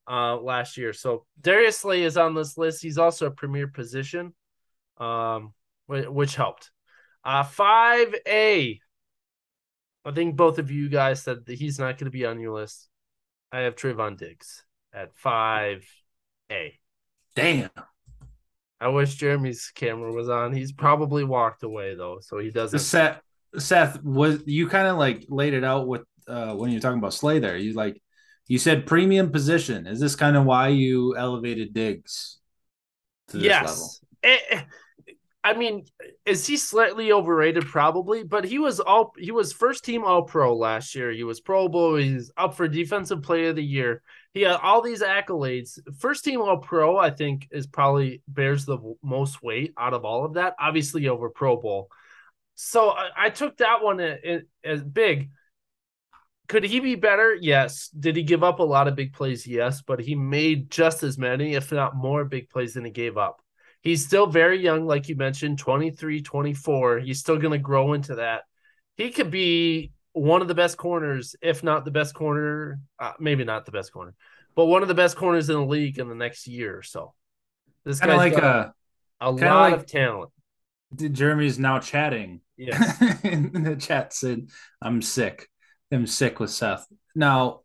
uh, 0.08 0.36
last 0.36 0.76
year. 0.76 0.92
So 0.92 1.24
Darius 1.40 1.78
Slay 1.78 2.02
is 2.02 2.16
on 2.16 2.34
this 2.34 2.58
list. 2.58 2.82
He's 2.82 2.98
also 2.98 3.26
a 3.26 3.30
premier 3.30 3.68
position, 3.68 4.34
um, 4.98 5.54
which 5.86 6.36
helped. 6.36 6.70
Uh, 7.24 7.44
5A. 7.44 8.80
I 10.04 10.10
think 10.10 10.36
both 10.36 10.58
of 10.58 10.70
you 10.70 10.88
guys 10.88 11.22
said 11.22 11.46
that 11.46 11.58
he's 11.58 11.78
not 11.78 11.98
going 11.98 12.06
to 12.06 12.10
be 12.10 12.26
on 12.26 12.40
your 12.40 12.52
list. 12.52 12.88
I 13.52 13.60
have 13.60 13.76
Trevon 13.76 14.18
Diggs 14.18 14.64
at 14.92 15.16
5A. 15.16 15.82
Damn. 17.36 17.70
I 18.80 18.88
wish 18.88 19.14
Jeremy's 19.14 19.70
camera 19.74 20.12
was 20.12 20.28
on. 20.28 20.52
He's 20.52 20.72
probably 20.72 21.22
walked 21.22 21.62
away 21.62 21.94
though, 21.94 22.18
so 22.20 22.38
he 22.38 22.50
doesn't. 22.50 22.80
Seth, 22.80 23.20
Seth, 23.56 24.02
was 24.02 24.42
you 24.44 24.68
kind 24.68 24.88
of 24.88 24.98
like 24.98 25.24
laid 25.28 25.54
it 25.54 25.62
out 25.62 25.86
with 25.86 26.02
uh, 26.26 26.54
when 26.54 26.72
you're 26.72 26.80
talking 26.80 26.98
about 26.98 27.14
Slay 27.14 27.38
there? 27.38 27.56
You 27.56 27.74
like 27.74 28.02
you 28.48 28.58
said 28.58 28.86
premium 28.86 29.30
position. 29.30 29.86
Is 29.86 30.00
this 30.00 30.16
kind 30.16 30.36
of 30.36 30.44
why 30.44 30.68
you 30.68 31.16
elevated 31.16 31.72
Diggs 31.72 32.38
to 33.28 33.36
this 33.36 33.46
yes. 33.46 33.68
level? 33.68 33.90
It, 34.24 34.64
I 35.44 35.54
mean, 35.54 35.86
is 36.24 36.46
he 36.46 36.56
slightly 36.56 37.10
overrated? 37.10 37.66
Probably, 37.66 38.22
but 38.22 38.44
he 38.44 38.60
was 38.60 38.78
all 38.78 39.12
he 39.18 39.32
was 39.32 39.52
first 39.52 39.84
team 39.84 40.04
All 40.04 40.22
Pro 40.22 40.54
last 40.54 40.94
year. 40.94 41.10
He 41.10 41.24
was 41.24 41.40
Pro 41.40 41.68
Bowl. 41.68 41.96
He's 41.96 42.30
up 42.36 42.54
for 42.54 42.68
Defensive 42.68 43.22
Player 43.22 43.48
of 43.48 43.56
the 43.56 43.64
Year. 43.64 44.02
He 44.34 44.42
had 44.42 44.60
all 44.62 44.82
these 44.82 45.02
accolades. 45.02 45.80
First 45.98 46.24
team 46.24 46.40
All 46.40 46.58
Pro, 46.58 46.96
I 46.96 47.10
think, 47.10 47.48
is 47.50 47.66
probably 47.66 48.22
bears 48.28 48.64
the 48.64 48.78
most 49.02 49.42
weight 49.42 49.74
out 49.76 49.94
of 49.94 50.04
all 50.04 50.24
of 50.24 50.34
that. 50.34 50.54
Obviously, 50.60 51.08
over 51.08 51.28
Pro 51.28 51.56
Bowl. 51.60 51.88
So 52.54 52.90
I, 52.90 53.08
I 53.16 53.30
took 53.30 53.56
that 53.56 53.82
one 53.82 53.98
as, 53.98 54.42
as 54.62 54.84
big. 54.84 55.30
Could 56.46 56.62
he 56.62 56.78
be 56.78 56.94
better? 56.94 57.36
Yes. 57.40 57.88
Did 57.88 58.14
he 58.14 58.22
give 58.22 58.44
up 58.44 58.60
a 58.60 58.64
lot 58.64 58.86
of 58.86 58.94
big 58.94 59.12
plays? 59.12 59.44
Yes, 59.44 59.82
but 59.82 60.00
he 60.00 60.14
made 60.14 60.70
just 60.70 61.02
as 61.02 61.18
many, 61.18 61.54
if 61.54 61.72
not 61.72 61.96
more, 61.96 62.24
big 62.24 62.48
plays 62.48 62.74
than 62.74 62.84
he 62.84 62.92
gave 62.92 63.18
up. 63.18 63.41
He's 63.82 64.04
still 64.04 64.26
very 64.26 64.62
young, 64.62 64.86
like 64.86 65.08
you 65.08 65.16
mentioned, 65.16 65.58
23, 65.58 66.22
24. 66.22 67.00
He's 67.00 67.20
still 67.20 67.36
going 67.36 67.52
to 67.52 67.58
grow 67.58 67.92
into 67.92 68.16
that. 68.16 68.42
He 68.96 69.10
could 69.10 69.30
be 69.30 69.92
one 70.12 70.40
of 70.42 70.48
the 70.48 70.54
best 70.54 70.76
corners, 70.76 71.34
if 71.42 71.62
not 71.62 71.84
the 71.84 71.90
best 71.90 72.14
corner, 72.14 72.78
uh, 72.98 73.12
maybe 73.18 73.44
not 73.44 73.66
the 73.66 73.72
best 73.72 73.92
corner, 73.92 74.14
but 74.54 74.66
one 74.66 74.82
of 74.82 74.88
the 74.88 74.94
best 74.94 75.16
corners 75.16 75.48
in 75.48 75.56
the 75.56 75.66
league 75.66 75.98
in 75.98 76.08
the 76.08 76.14
next 76.14 76.46
year 76.46 76.76
or 76.76 76.82
so. 76.82 77.14
This 77.84 77.98
guy's 77.98 78.16
like 78.16 78.34
a, 78.34 78.72
a 79.20 79.30
lot 79.30 79.40
like, 79.40 79.74
of 79.74 79.86
talent. 79.86 80.30
Jeremy's 80.94 81.58
now 81.58 81.80
chatting. 81.80 82.40
Yeah. 82.56 82.92
in 83.24 83.64
the 83.64 83.76
chat 83.76 84.12
said, 84.12 84.48
I'm 84.80 85.02
sick 85.02 85.48
I'm 85.92 86.06
sick 86.06 86.40
with 86.40 86.50
Seth. 86.50 86.86
Now, 87.14 87.60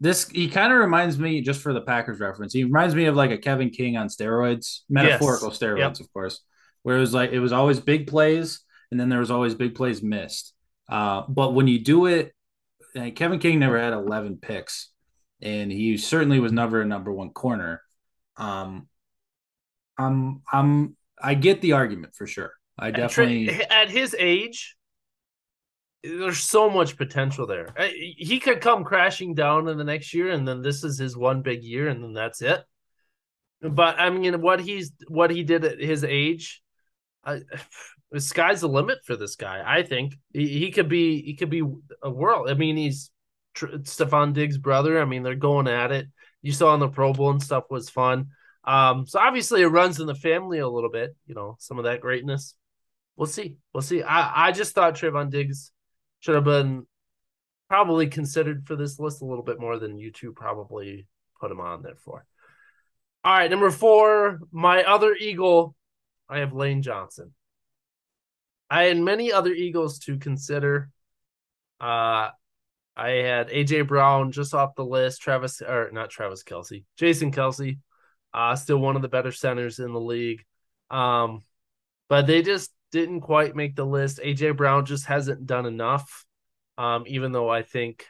this 0.00 0.28
he 0.28 0.48
kind 0.48 0.72
of 0.72 0.78
reminds 0.78 1.18
me, 1.18 1.40
just 1.40 1.60
for 1.60 1.72
the 1.72 1.80
Packers 1.80 2.20
reference, 2.20 2.52
he 2.52 2.64
reminds 2.64 2.94
me 2.94 3.06
of 3.06 3.16
like 3.16 3.30
a 3.30 3.38
Kevin 3.38 3.70
King 3.70 3.96
on 3.96 4.08
steroids, 4.08 4.80
metaphorical 4.88 5.48
yes. 5.48 5.58
steroids, 5.58 5.78
yep. 5.78 6.00
of 6.00 6.12
course, 6.12 6.42
where 6.82 6.96
it 6.96 7.00
was 7.00 7.14
like 7.14 7.30
it 7.32 7.40
was 7.40 7.52
always 7.52 7.80
big 7.80 8.06
plays, 8.06 8.60
and 8.90 9.00
then 9.00 9.08
there 9.08 9.20
was 9.20 9.30
always 9.30 9.54
big 9.54 9.74
plays 9.74 10.02
missed. 10.02 10.52
Uh, 10.88 11.22
but 11.28 11.54
when 11.54 11.66
you 11.66 11.78
do 11.78 12.06
it, 12.06 12.32
like 12.94 13.16
Kevin 13.16 13.38
King 13.38 13.58
never 13.58 13.80
had 13.80 13.92
11 13.92 14.38
picks, 14.38 14.90
and 15.40 15.70
he 15.70 15.96
certainly 15.96 16.40
was 16.40 16.52
never 16.52 16.80
a 16.80 16.86
number 16.86 17.12
one 17.12 17.30
corner. 17.30 17.82
Um, 18.36 18.88
I'm 19.98 20.42
I'm 20.52 20.96
I 21.20 21.34
get 21.34 21.62
the 21.62 21.72
argument 21.72 22.14
for 22.14 22.26
sure. 22.26 22.52
I 22.78 22.90
definitely 22.90 23.48
at 23.70 23.88
his 23.88 24.14
age, 24.18 24.75
there's 26.06 26.38
so 26.38 26.70
much 26.70 26.96
potential 26.96 27.46
there. 27.46 27.74
He 28.16 28.38
could 28.40 28.60
come 28.60 28.84
crashing 28.84 29.34
down 29.34 29.68
in 29.68 29.78
the 29.78 29.84
next 29.84 30.14
year, 30.14 30.30
and 30.30 30.46
then 30.46 30.62
this 30.62 30.84
is 30.84 30.98
his 30.98 31.16
one 31.16 31.42
big 31.42 31.62
year, 31.62 31.88
and 31.88 32.02
then 32.02 32.12
that's 32.12 32.42
it. 32.42 32.64
But 33.60 33.98
I 33.98 34.10
mean, 34.10 34.40
what 34.40 34.60
he's 34.60 34.92
what 35.08 35.30
he 35.30 35.42
did 35.42 35.64
at 35.64 35.80
his 35.80 36.04
age, 36.04 36.62
I, 37.24 37.40
the 38.10 38.20
sky's 38.20 38.60
the 38.60 38.68
limit 38.68 38.98
for 39.04 39.16
this 39.16 39.36
guy. 39.36 39.62
I 39.64 39.82
think 39.82 40.14
he, 40.32 40.46
he 40.48 40.70
could 40.70 40.88
be 40.88 41.22
he 41.22 41.34
could 41.34 41.50
be 41.50 41.62
a 42.02 42.10
world. 42.10 42.48
I 42.50 42.54
mean, 42.54 42.76
he's 42.76 43.10
Tr- 43.54 43.78
Stefon 43.78 44.32
Diggs' 44.32 44.58
brother. 44.58 45.00
I 45.00 45.04
mean, 45.04 45.22
they're 45.22 45.34
going 45.34 45.68
at 45.68 45.92
it. 45.92 46.06
You 46.42 46.52
saw 46.52 46.72
on 46.72 46.80
the 46.80 46.88
Pro 46.88 47.12
Bowl 47.12 47.30
and 47.30 47.42
stuff 47.42 47.64
was 47.70 47.90
fun. 47.90 48.28
Um, 48.64 49.06
so 49.06 49.20
obviously 49.20 49.62
it 49.62 49.68
runs 49.68 50.00
in 50.00 50.06
the 50.06 50.14
family 50.14 50.58
a 50.58 50.68
little 50.68 50.90
bit. 50.90 51.16
You 51.26 51.34
know, 51.34 51.56
some 51.58 51.78
of 51.78 51.84
that 51.84 52.00
greatness. 52.00 52.54
We'll 53.16 53.26
see. 53.26 53.56
We'll 53.72 53.82
see. 53.82 54.02
I 54.02 54.48
I 54.48 54.52
just 54.52 54.74
thought 54.74 54.94
Trevon 54.94 55.30
Diggs 55.30 55.72
should 56.26 56.34
have 56.34 56.44
been 56.44 56.84
probably 57.68 58.08
considered 58.08 58.66
for 58.66 58.74
this 58.74 58.98
list 58.98 59.22
a 59.22 59.24
little 59.24 59.44
bit 59.44 59.60
more 59.60 59.78
than 59.78 59.96
you 59.96 60.10
two 60.10 60.32
probably 60.32 61.06
put 61.40 61.52
him 61.52 61.60
on 61.60 61.82
there 61.82 61.94
for. 61.94 62.26
All 63.22 63.32
right, 63.32 63.48
number 63.50 63.70
four, 63.70 64.40
my 64.50 64.82
other 64.82 65.14
Eagle, 65.14 65.76
I 66.28 66.38
have 66.38 66.52
Lane 66.52 66.82
Johnson. 66.82 67.32
I 68.68 68.84
had 68.84 68.98
many 68.98 69.32
other 69.32 69.52
Eagles 69.52 70.00
to 70.00 70.18
consider. 70.18 70.90
Uh, 71.80 72.30
I 72.96 73.08
had 73.08 73.48
AJ 73.50 73.86
Brown 73.86 74.32
just 74.32 74.52
off 74.52 74.74
the 74.74 74.84
list, 74.84 75.22
Travis 75.22 75.62
or 75.62 75.90
not 75.92 76.10
Travis 76.10 76.42
Kelce, 76.42 76.82
Jason 76.96 77.30
Kelce, 77.30 77.78
uh, 78.34 78.56
still 78.56 78.78
one 78.78 78.96
of 78.96 79.02
the 79.02 79.08
better 79.08 79.30
centers 79.30 79.78
in 79.78 79.92
the 79.92 80.00
league. 80.00 80.44
Um, 80.90 81.42
but 82.08 82.26
they 82.26 82.42
just 82.42 82.72
didn't 82.96 83.20
quite 83.20 83.54
make 83.54 83.76
the 83.76 83.84
list. 83.84 84.20
AJ 84.24 84.56
Brown 84.56 84.86
just 84.86 85.04
hasn't 85.06 85.46
done 85.46 85.66
enough. 85.66 86.24
Um, 86.78 87.04
even 87.06 87.32
though 87.32 87.48
I 87.48 87.62
think, 87.62 88.06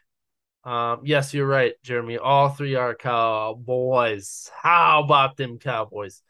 um, 0.64 1.01
yes, 1.05 1.34
you're 1.34 1.47
right, 1.47 1.74
Jeremy. 1.82 2.18
All 2.18 2.49
three 2.49 2.74
are 2.76 2.95
Cowboys. 2.95 4.51
How 4.61 5.03
about 5.03 5.37
them 5.37 5.59
Cowboys? 5.59 6.22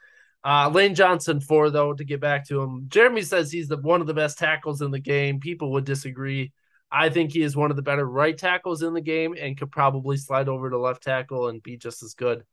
Uh, 0.45 0.71
Lane 0.71 0.95
Johnson 0.95 1.41
four 1.41 1.71
though 1.71 1.93
to 1.93 2.05
get 2.05 2.21
back 2.21 2.47
to 2.49 2.63
him. 2.63 2.85
Jeremy 2.89 3.23
says 3.23 3.51
he's 3.51 3.69
the 3.69 3.79
one 3.79 4.01
of 4.01 4.07
the 4.07 4.15
best 4.15 4.39
tackles 4.39 4.81
in 4.81 4.91
the 4.91 5.01
game. 5.01 5.41
People 5.41 5.73
would 5.73 5.85
disagree. 5.85 6.53
I 6.91 7.09
think 7.09 7.33
he 7.33 7.43
is 7.43 7.57
one 7.57 7.71
of 7.71 7.77
the 7.77 7.83
better 7.83 8.09
right 8.09 8.37
tackles 8.37 8.83
in 8.83 8.95
the 8.95 9.01
game 9.01 9.35
and 9.39 9.59
could 9.59 9.73
probably 9.73 10.17
slide 10.17 10.49
over 10.49 10.71
to 10.71 10.79
left 10.79 11.03
tackle 11.03 11.49
and 11.49 11.63
be 11.63 11.77
just 11.77 12.03
as 12.03 12.15
good. 12.15 12.45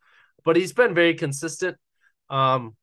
But 0.43 0.55
he's 0.55 0.73
been 0.73 0.95
very 0.95 1.13
consistent. 1.13 1.77
Um, 2.29 2.75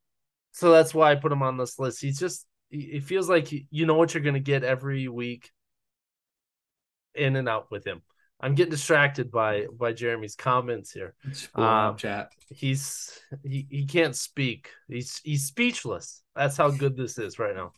so 0.53 0.71
that's 0.71 0.95
why 0.95 1.11
I 1.11 1.17
put 1.17 1.33
him 1.33 1.43
on 1.43 1.57
this 1.57 1.79
list. 1.79 2.01
He's 2.01 2.19
just 2.19 2.47
it 2.71 3.05
feels 3.05 3.29
like 3.29 3.51
you 3.53 3.87
know 3.87 3.95
what 3.95 4.15
you're 4.15 4.23
going 4.23 4.35
to 4.35 4.41
get 4.41 4.65
every 4.65 5.09
week 5.09 5.51
in 7.15 7.37
and 7.37 7.49
out 7.49 7.71
with 7.71 7.87
him. 7.87 8.03
I'm 8.41 8.55
getting 8.55 8.71
distracted 8.71 9.31
by 9.31 9.67
by 9.73 9.93
Jeremy's 9.93 10.35
comments 10.35 10.93
here. 10.93 11.15
Um, 11.55 11.97
chat. 11.97 12.33
He's 12.49 13.19
he, 13.43 13.67
he 13.71 13.85
can't 13.85 14.17
speak. 14.17 14.71
He's 14.89 15.21
he's 15.23 15.45
speechless. 15.45 16.23
That's 16.35 16.57
how 16.57 16.71
good 16.71 16.97
this 16.97 17.19
is 17.19 17.39
right 17.39 17.55
now. 17.55 17.73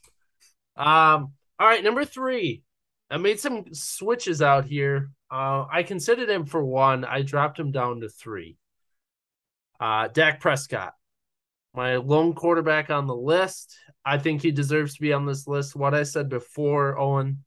Um. 0.76 1.32
All 1.59 1.68
right, 1.68 1.82
number 1.82 2.05
three. 2.05 2.62
I 3.11 3.18
made 3.18 3.40
some 3.40 3.64
switches 3.72 4.40
out 4.40 4.64
here. 4.64 5.11
Uh, 5.30 5.66
I 5.70 5.82
considered 5.82 6.30
him 6.30 6.47
for 6.47 6.64
one. 6.64 7.05
I 7.05 7.22
dropped 7.22 7.59
him 7.59 7.70
down 7.70 8.01
to 8.01 8.09
three. 8.09 8.57
Uh, 9.78 10.09
Dak 10.09 10.40
Prescott, 10.40 10.95
my 11.74 11.96
lone 11.96 12.34
quarterback 12.34 12.90
on 12.90 13.06
the 13.06 13.16
list. 13.16 13.76
I 14.04 14.18
think 14.18 14.42
he 14.42 14.50
deserves 14.50 14.94
to 14.94 15.00
be 15.00 15.12
on 15.12 15.26
this 15.26 15.46
list. 15.46 15.76
What 15.76 15.94
I 15.94 16.02
said 16.02 16.28
before, 16.28 16.98
Owen 16.98 17.44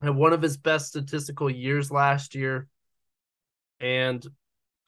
had 0.00 0.14
one 0.14 0.32
of 0.32 0.42
his 0.42 0.56
best 0.56 0.88
statistical 0.88 1.50
years 1.50 1.90
last 1.90 2.34
year. 2.34 2.68
And 3.80 4.24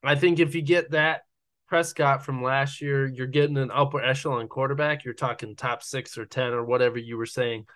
I 0.04 0.14
think 0.14 0.38
if 0.38 0.54
you 0.54 0.62
get 0.62 0.92
that 0.92 1.22
Prescott 1.68 2.24
from 2.24 2.42
last 2.42 2.80
year, 2.80 3.06
you're 3.06 3.26
getting 3.26 3.56
an 3.56 3.70
upper 3.70 4.02
echelon 4.02 4.48
quarterback. 4.48 5.04
You're 5.04 5.14
talking 5.14 5.56
top 5.56 5.82
six 5.82 6.18
or 6.18 6.26
10 6.26 6.52
or 6.52 6.64
whatever 6.64 6.98
you 6.98 7.16
were 7.16 7.26
saying. 7.26 7.66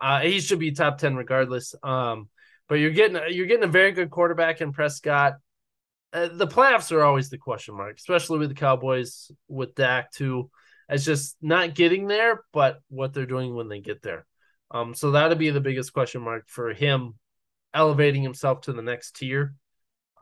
Uh, 0.00 0.20
he 0.20 0.40
should 0.40 0.58
be 0.58 0.72
top 0.72 0.98
10 0.98 1.16
regardless. 1.16 1.74
Um, 1.82 2.28
but 2.68 2.76
you're 2.76 2.90
getting 2.90 3.20
you're 3.34 3.46
getting 3.46 3.64
a 3.64 3.68
very 3.68 3.92
good 3.92 4.10
quarterback 4.10 4.60
in 4.60 4.72
Prescott. 4.72 5.34
Uh, 6.12 6.28
the 6.32 6.46
playoffs 6.46 6.92
are 6.92 7.02
always 7.02 7.30
the 7.30 7.38
question 7.38 7.76
mark, 7.76 7.96
especially 7.98 8.38
with 8.38 8.48
the 8.48 8.54
Cowboys 8.54 9.30
with 9.48 9.74
Dak 9.74 10.12
too 10.12 10.50
as 10.88 11.04
just 11.04 11.36
not 11.42 11.74
getting 11.74 12.06
there, 12.06 12.44
but 12.52 12.78
what 12.88 13.12
they're 13.12 13.26
doing 13.26 13.54
when 13.54 13.68
they 13.68 13.80
get 13.80 14.02
there. 14.02 14.24
Um, 14.70 14.94
so 14.94 15.10
that'd 15.10 15.38
be 15.38 15.50
the 15.50 15.60
biggest 15.60 15.92
question 15.92 16.22
mark 16.22 16.44
for 16.48 16.72
him 16.72 17.14
elevating 17.74 18.22
himself 18.22 18.62
to 18.62 18.72
the 18.72 18.82
next 18.82 19.16
tier 19.16 19.54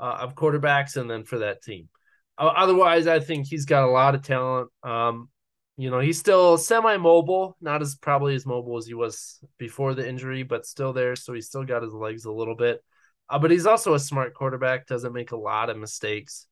uh, 0.00 0.18
of 0.20 0.34
quarterbacks 0.34 0.96
and 0.96 1.10
then 1.10 1.24
for 1.24 1.38
that 1.38 1.62
team. 1.62 1.88
Otherwise, 2.36 3.06
I 3.06 3.20
think 3.20 3.46
he's 3.46 3.64
got 3.64 3.84
a 3.84 3.90
lot 3.90 4.16
of 4.16 4.22
talent. 4.22 4.68
Um, 4.82 5.28
you 5.76 5.90
know, 5.90 6.00
he's 6.00 6.18
still 6.18 6.58
semi-mobile, 6.58 7.56
not 7.60 7.80
as 7.80 7.94
probably 7.94 8.34
as 8.34 8.44
mobile 8.44 8.76
as 8.76 8.86
he 8.86 8.94
was 8.94 9.38
before 9.56 9.94
the 9.94 10.08
injury, 10.08 10.42
but 10.42 10.66
still 10.66 10.92
there. 10.92 11.14
So 11.14 11.32
he's 11.32 11.46
still 11.46 11.64
got 11.64 11.82
his 11.82 11.92
legs 11.92 12.24
a 12.24 12.32
little 12.32 12.56
bit. 12.56 12.82
Uh, 13.28 13.38
but 13.38 13.50
he's 13.50 13.66
also 13.66 13.94
a 13.94 14.00
smart 14.00 14.34
quarterback, 14.34 14.86
doesn't 14.86 15.12
make 15.12 15.32
a 15.32 15.36
lot 15.36 15.70
of 15.70 15.76
mistakes. 15.76 16.46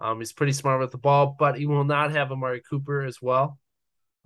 Um, 0.00 0.18
he's 0.18 0.32
pretty 0.32 0.52
smart 0.52 0.80
with 0.80 0.90
the 0.90 0.98
ball, 0.98 1.36
but 1.38 1.58
he 1.58 1.66
will 1.66 1.84
not 1.84 2.12
have 2.12 2.32
Amari 2.32 2.62
Cooper 2.68 3.02
as 3.02 3.20
well. 3.20 3.58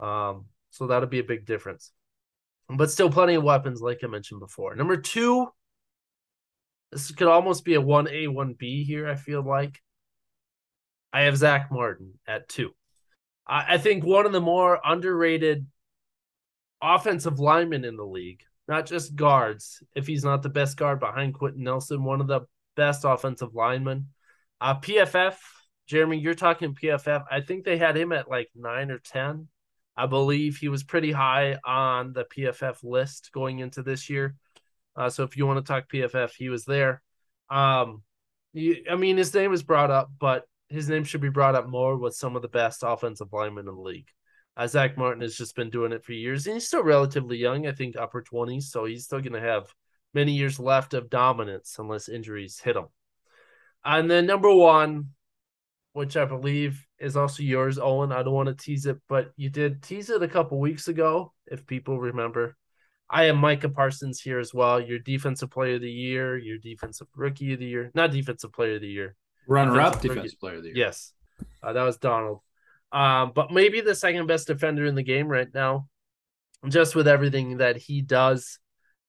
Um, 0.01 0.46
so 0.70 0.86
that'll 0.86 1.09
be 1.09 1.18
a 1.18 1.24
big 1.24 1.44
difference. 1.44 1.92
But 2.68 2.90
still 2.90 3.11
plenty 3.11 3.34
of 3.34 3.42
weapons, 3.42 3.80
like 3.80 4.01
I 4.03 4.07
mentioned 4.07 4.40
before. 4.40 4.74
Number 4.74 4.96
two, 4.96 5.49
this 6.92 7.11
could 7.11 7.28
almost 7.28 7.64
be 7.64 7.74
a 7.74 7.82
1A, 7.82 8.28
1B 8.28 8.84
here, 8.84 9.09
I 9.09 9.14
feel 9.14 9.42
like. 9.42 9.80
I 11.12 11.22
have 11.22 11.36
Zach 11.36 11.70
Martin 11.70 12.14
at 12.26 12.49
two. 12.49 12.70
I, 13.46 13.74
I 13.74 13.78
think 13.78 14.05
one 14.05 14.26
of 14.26 14.32
the 14.32 14.40
more 14.40 14.78
underrated 14.84 15.66
offensive 16.82 17.38
linemen 17.40 17.84
in 17.84 17.96
the 17.96 18.05
league, 18.05 18.42
not 18.69 18.87
just 18.87 19.16
guards. 19.16 19.83
If 19.97 20.07
he's 20.07 20.25
not 20.25 20.43
the 20.43 20.51
best 20.51 20.77
guard 20.77 21.01
behind 21.01 21.35
Quenton 21.35 21.64
Nelson, 21.64 22.05
one 22.05 22.21
of 22.21 22.27
the 22.27 22.43
best 22.77 23.05
offensive 23.05 23.55
linemen. 23.55 24.09
Uh, 24.61 24.79
PFF, 24.79 25.35
Jeremy, 25.87 26.19
you're 26.19 26.35
talking 26.35 26.75
PFF. 26.75 27.25
I 27.31 27.41
think 27.41 27.64
they 27.64 27.79
had 27.79 27.97
him 27.97 28.12
at 28.12 28.29
like 28.29 28.51
nine 28.55 28.91
or 28.91 28.99
10. 28.99 29.49
I 29.97 30.07
believe 30.07 30.59
he 30.59 30.69
was 30.69 30.85
pretty 30.85 31.11
high 31.11 31.57
on 31.64 32.12
the 32.12 32.25
PFF 32.25 32.85
list 32.85 33.31
going 33.33 33.59
into 33.59 33.83
this 33.83 34.09
year. 34.09 34.37
Uh, 34.95 35.09
so 35.11 35.25
if 35.25 35.37
you 35.37 35.47
want 35.47 35.64
to 35.64 35.69
talk 35.69 35.91
PFF, 35.91 36.33
he 36.37 36.51
was 36.51 36.64
there. 36.64 37.03
Um, 37.51 38.03
he, 38.53 38.85
I 38.89 38.97
mean, 38.97 39.16
his 39.16 39.35
name 39.35 39.51
was 39.51 39.62
brought 39.62 39.91
up, 39.91 40.11
but 40.21 40.45
his 40.69 40.89
name 40.89 41.05
should 41.05 41.21
be 41.21 41.31
brought 41.31 41.55
up 41.55 41.69
more 41.69 41.97
with 41.97 42.14
some 42.14 42.37
of 42.37 42.43
the 42.43 42.49
best 42.49 42.85
offensive 42.85 43.33
linemen 43.33 43.66
in 43.66 43.75
the 43.75 43.81
league. 43.81 44.09
Uh, 44.59 44.66
Zach 44.66 44.98
Martin 44.98 45.22
has 45.22 45.36
just 45.36 45.54
been 45.54 45.70
doing 45.70 45.92
it 45.92 46.04
for 46.04 46.12
years, 46.12 46.46
and 46.46 46.54
he's 46.54 46.66
still 46.66 46.82
relatively 46.82 47.36
young. 47.36 47.68
I 47.68 47.72
think 47.72 47.96
upper 47.96 48.22
twenties, 48.22 48.72
so 48.72 48.84
he's 48.84 49.04
still 49.04 49.20
going 49.20 49.32
to 49.34 49.40
have 49.40 49.72
many 50.14 50.32
years 50.32 50.59
left 50.59 50.94
of 50.94 51.09
dominance 51.09 51.76
unless 51.78 52.09
injuries 52.09 52.59
hit 52.59 52.74
him. 52.74 52.86
And 53.84 54.11
then 54.11 54.26
number 54.26 54.52
one, 54.52 55.11
which 55.92 56.16
I 56.16 56.24
believe 56.24 56.84
is 56.98 57.16
also 57.16 57.44
yours, 57.44 57.78
Owen. 57.78 58.11
I 58.11 58.24
don't 58.24 58.34
want 58.34 58.48
to 58.48 58.54
tease 58.54 58.86
it, 58.86 58.98
but 59.09 59.30
you 59.36 59.48
did 59.48 59.80
tease 59.80 60.11
it 60.11 60.22
a 60.24 60.28
couple 60.28 60.59
weeks 60.59 60.88
ago, 60.88 61.32
if 61.46 61.64
people 61.64 62.00
remember. 62.00 62.56
I 63.09 63.26
am 63.26 63.38
Micah 63.38 63.68
Parsons 63.68 64.20
here 64.20 64.40
as 64.40 64.52
well. 64.52 64.80
Your 64.80 64.98
defensive 64.98 65.50
player 65.50 65.76
of 65.76 65.82
the 65.82 65.90
year, 65.90 66.36
your 66.36 66.59
defensive 66.59 67.06
rookie 67.14 67.52
of 67.52 67.61
the 67.61 67.66
year, 67.66 67.92
not 67.94 68.11
defensive 68.11 68.52
player 68.52 68.74
of 68.74 68.80
the 68.80 68.88
year, 68.88 69.14
runner 69.46 69.80
up 69.80 70.00
defensive 70.00 70.40
player 70.40 70.56
of 70.56 70.62
the 70.62 70.70
year. 70.70 70.78
Yes, 70.78 71.12
uh, 71.62 71.72
that 71.72 71.84
was 71.84 71.96
Donald. 71.96 72.40
Um, 72.93 73.32
but 73.34 73.51
maybe 73.51 73.80
the 73.80 73.95
second 73.95 74.26
best 74.26 74.47
defender 74.47 74.86
in 74.86 74.95
the 74.95 75.03
game 75.03 75.28
right 75.28 75.49
now, 75.53 75.89
just 76.68 76.95
with 76.95 77.09
everything 77.09 77.59
that 77.59 77.76
he 77.76 78.01
does. 78.03 78.59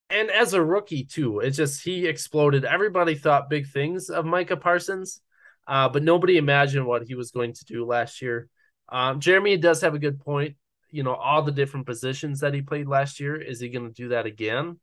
And 0.09 0.30
as 0.32 0.53
a 0.53 0.63
rookie, 0.63 1.03
too, 1.03 1.39
it's 1.39 1.57
just 1.57 1.84
he 1.84 2.07
exploded. 2.07 2.65
Everybody 2.65 3.15
thought 3.15 3.49
big 3.49 3.67
things 3.67 4.09
of 4.09 4.25
Micah 4.25 4.57
Parsons, 4.57 5.21
uh, 5.67 5.88
but 5.88 6.03
nobody 6.03 6.38
imagined 6.38 6.86
what 6.86 7.03
he 7.03 7.15
was 7.15 7.32
going 7.32 7.53
to 7.53 7.65
do 7.65 7.86
last 7.86 8.21
year. 8.21 8.49
Um, 8.89 9.19
Jeremy 9.19 9.57
does 9.57 9.82
have 9.82 9.93
a 9.93 9.99
good 9.99 10.19
point. 10.19 10.55
You 10.91 11.03
know, 11.03 11.13
all 11.13 11.43
the 11.43 11.51
different 11.51 11.86
positions 11.86 12.39
that 12.39 12.55
he 12.55 12.61
played 12.61 12.88
last 12.88 13.19
year. 13.19 13.36
Is 13.36 13.59
he 13.59 13.69
going 13.69 13.88
to 13.88 13.93
do 13.93 14.09
that 14.09 14.25
again? 14.25 14.80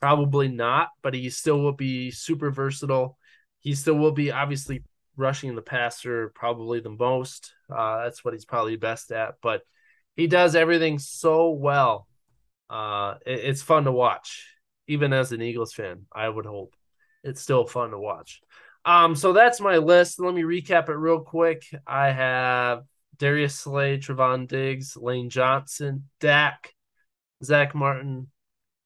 Probably 0.00 0.48
not, 0.48 0.88
but 1.02 1.14
he 1.14 1.30
still 1.30 1.60
will 1.60 1.72
be 1.72 2.10
super 2.10 2.50
versatile. 2.50 3.16
He 3.60 3.74
still 3.74 3.94
will 3.94 4.12
be 4.12 4.32
obviously 4.32 4.82
rushing 5.16 5.54
the 5.54 5.62
passer 5.62 6.32
probably 6.34 6.80
the 6.80 6.90
most. 6.90 7.52
Uh, 7.70 8.04
that's 8.04 8.24
what 8.24 8.34
he's 8.34 8.44
probably 8.44 8.76
best 8.76 9.12
at, 9.12 9.34
but 9.42 9.62
he 10.16 10.26
does 10.26 10.54
everything 10.54 10.98
so 10.98 11.50
well. 11.50 12.06
Uh, 12.70 13.14
it, 13.26 13.40
it's 13.40 13.62
fun 13.62 13.84
to 13.84 13.92
watch, 13.92 14.48
even 14.86 15.12
as 15.12 15.32
an 15.32 15.42
Eagles 15.42 15.72
fan. 15.72 16.06
I 16.12 16.28
would 16.28 16.46
hope 16.46 16.74
it's 17.22 17.40
still 17.40 17.66
fun 17.66 17.90
to 17.90 17.98
watch. 17.98 18.40
Um, 18.84 19.16
so 19.16 19.32
that's 19.32 19.60
my 19.60 19.78
list. 19.78 20.20
Let 20.20 20.34
me 20.34 20.42
recap 20.42 20.88
it 20.88 20.94
real 20.94 21.20
quick. 21.20 21.64
I 21.86 22.10
have 22.10 22.82
Darius 23.18 23.54
Slay, 23.54 23.98
Trevon 23.98 24.46
Diggs, 24.46 24.96
Lane 24.96 25.30
Johnson, 25.30 26.08
Dak, 26.20 26.74
Zach 27.42 27.74
Martin, 27.74 28.28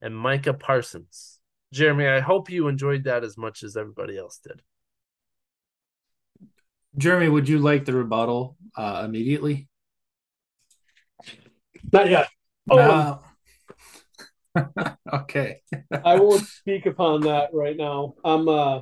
and 0.00 0.16
Micah 0.16 0.54
Parsons. 0.54 1.40
Jeremy, 1.72 2.06
I 2.06 2.20
hope 2.20 2.50
you 2.50 2.68
enjoyed 2.68 3.04
that 3.04 3.24
as 3.24 3.36
much 3.36 3.62
as 3.62 3.76
everybody 3.76 4.16
else 4.16 4.38
did. 4.38 4.62
Jeremy, 6.98 7.28
would 7.28 7.48
you 7.48 7.58
like 7.60 7.84
the 7.84 7.94
rebuttal 7.94 8.56
uh, 8.76 9.02
immediately? 9.04 9.68
Not 11.92 12.10
yet. 12.10 12.28
Oh, 12.70 12.76
no. 12.76 13.20
okay. 15.12 15.60
I 16.04 16.18
won't 16.18 16.44
speak 16.44 16.86
upon 16.86 17.22
that 17.22 17.50
right 17.52 17.76
now. 17.76 18.14
I'm 18.24 18.48
uh 18.48 18.80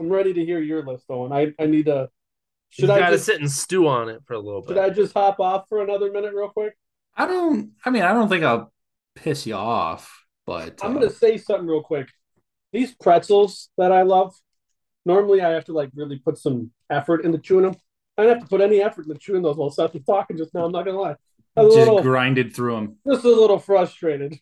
I'm 0.00 0.08
ready 0.08 0.32
to 0.32 0.44
hear 0.44 0.60
your 0.60 0.84
list, 0.84 1.04
Owen. 1.10 1.32
I, 1.32 1.52
I 1.62 1.66
need 1.66 1.86
to 1.86 2.08
should 2.70 2.90
I 2.90 3.10
just 3.10 3.24
sit 3.24 3.40
and 3.40 3.50
stew 3.50 3.88
on 3.88 4.08
it 4.08 4.20
for 4.26 4.34
a 4.34 4.38
little 4.38 4.60
bit? 4.62 4.68
Should 4.68 4.78
I 4.78 4.90
just 4.90 5.14
hop 5.14 5.40
off 5.40 5.68
for 5.68 5.82
another 5.82 6.10
minute 6.10 6.34
real 6.34 6.48
quick? 6.48 6.76
I 7.16 7.26
don't 7.26 7.72
I 7.84 7.90
mean 7.90 8.02
I 8.02 8.12
don't 8.12 8.28
think 8.28 8.44
I'll 8.44 8.72
piss 9.14 9.46
you 9.46 9.54
off, 9.54 10.24
but 10.46 10.82
I'm 10.82 10.96
uh, 10.96 11.00
gonna 11.00 11.10
say 11.10 11.36
something 11.36 11.66
real 11.66 11.82
quick. 11.82 12.08
These 12.72 12.94
pretzels 12.94 13.70
that 13.78 13.92
I 13.92 14.02
love, 14.02 14.34
normally 15.08 15.40
I 15.40 15.50
have 15.50 15.64
to 15.64 15.72
like 15.72 15.90
really 15.94 16.18
put 16.18 16.38
some 16.38 16.70
effort 16.90 17.24
into 17.24 17.38
chewing 17.38 17.64
them. 17.64 17.74
I 18.16 18.22
don't 18.22 18.34
have 18.34 18.42
to 18.42 18.48
put 18.48 18.60
any 18.60 18.80
effort 18.80 19.06
into 19.06 19.18
chewing 19.18 19.42
those 19.42 19.56
while 19.56 19.70
Seth 19.70 19.94
was 19.94 20.04
talking 20.04 20.36
just 20.36 20.54
now. 20.54 20.64
I'm 20.66 20.72
not 20.72 20.84
gonna 20.84 21.00
lie. 21.00 21.16
just 21.56 21.76
little, 21.76 22.02
grinded 22.02 22.54
through 22.54 22.74
them. 22.74 22.96
Just 23.06 23.24
a 23.24 23.28
little 23.28 23.58
frustrated. 23.58 24.38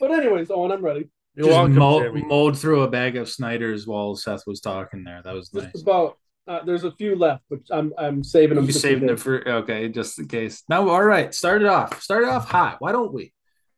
But 0.00 0.10
anyways, 0.10 0.50
Owen, 0.50 0.72
I'm 0.72 0.84
ready. 0.84 1.10
You're 1.34 1.46
just 1.46 1.78
welcome, 1.78 2.28
mowed 2.28 2.58
through 2.58 2.82
a 2.82 2.88
bag 2.88 3.16
of 3.16 3.28
Snyder's 3.28 3.86
while 3.86 4.16
Seth 4.16 4.46
was 4.46 4.60
talking 4.60 5.04
there. 5.04 5.20
That 5.22 5.34
was 5.34 5.50
just 5.50 5.74
nice. 5.74 5.82
About 5.82 6.18
uh, 6.48 6.64
there's 6.64 6.84
a 6.84 6.92
few 6.92 7.16
left, 7.16 7.44
but 7.50 7.60
I'm 7.70 7.92
I'm 7.98 8.24
saving 8.24 8.56
them. 8.56 8.64
You 8.64 8.72
saving 8.72 9.08
it 9.10 9.20
for 9.20 9.46
okay, 9.46 9.88
just 9.88 10.18
in 10.18 10.28
case. 10.28 10.62
Now, 10.68 10.88
all 10.88 11.02
right, 11.02 11.34
start 11.34 11.62
it 11.62 11.68
off. 11.68 12.02
Start 12.02 12.22
it 12.22 12.28
off 12.28 12.48
hot. 12.48 12.76
Why 12.78 12.92
don't 12.92 13.12
we? 13.12 13.32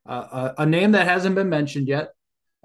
Uh, 0.07 0.53
a, 0.59 0.62
a 0.62 0.66
name 0.66 0.92
that 0.92 1.07
hasn't 1.07 1.34
been 1.34 1.48
mentioned 1.48 1.89
yet. 1.89 2.10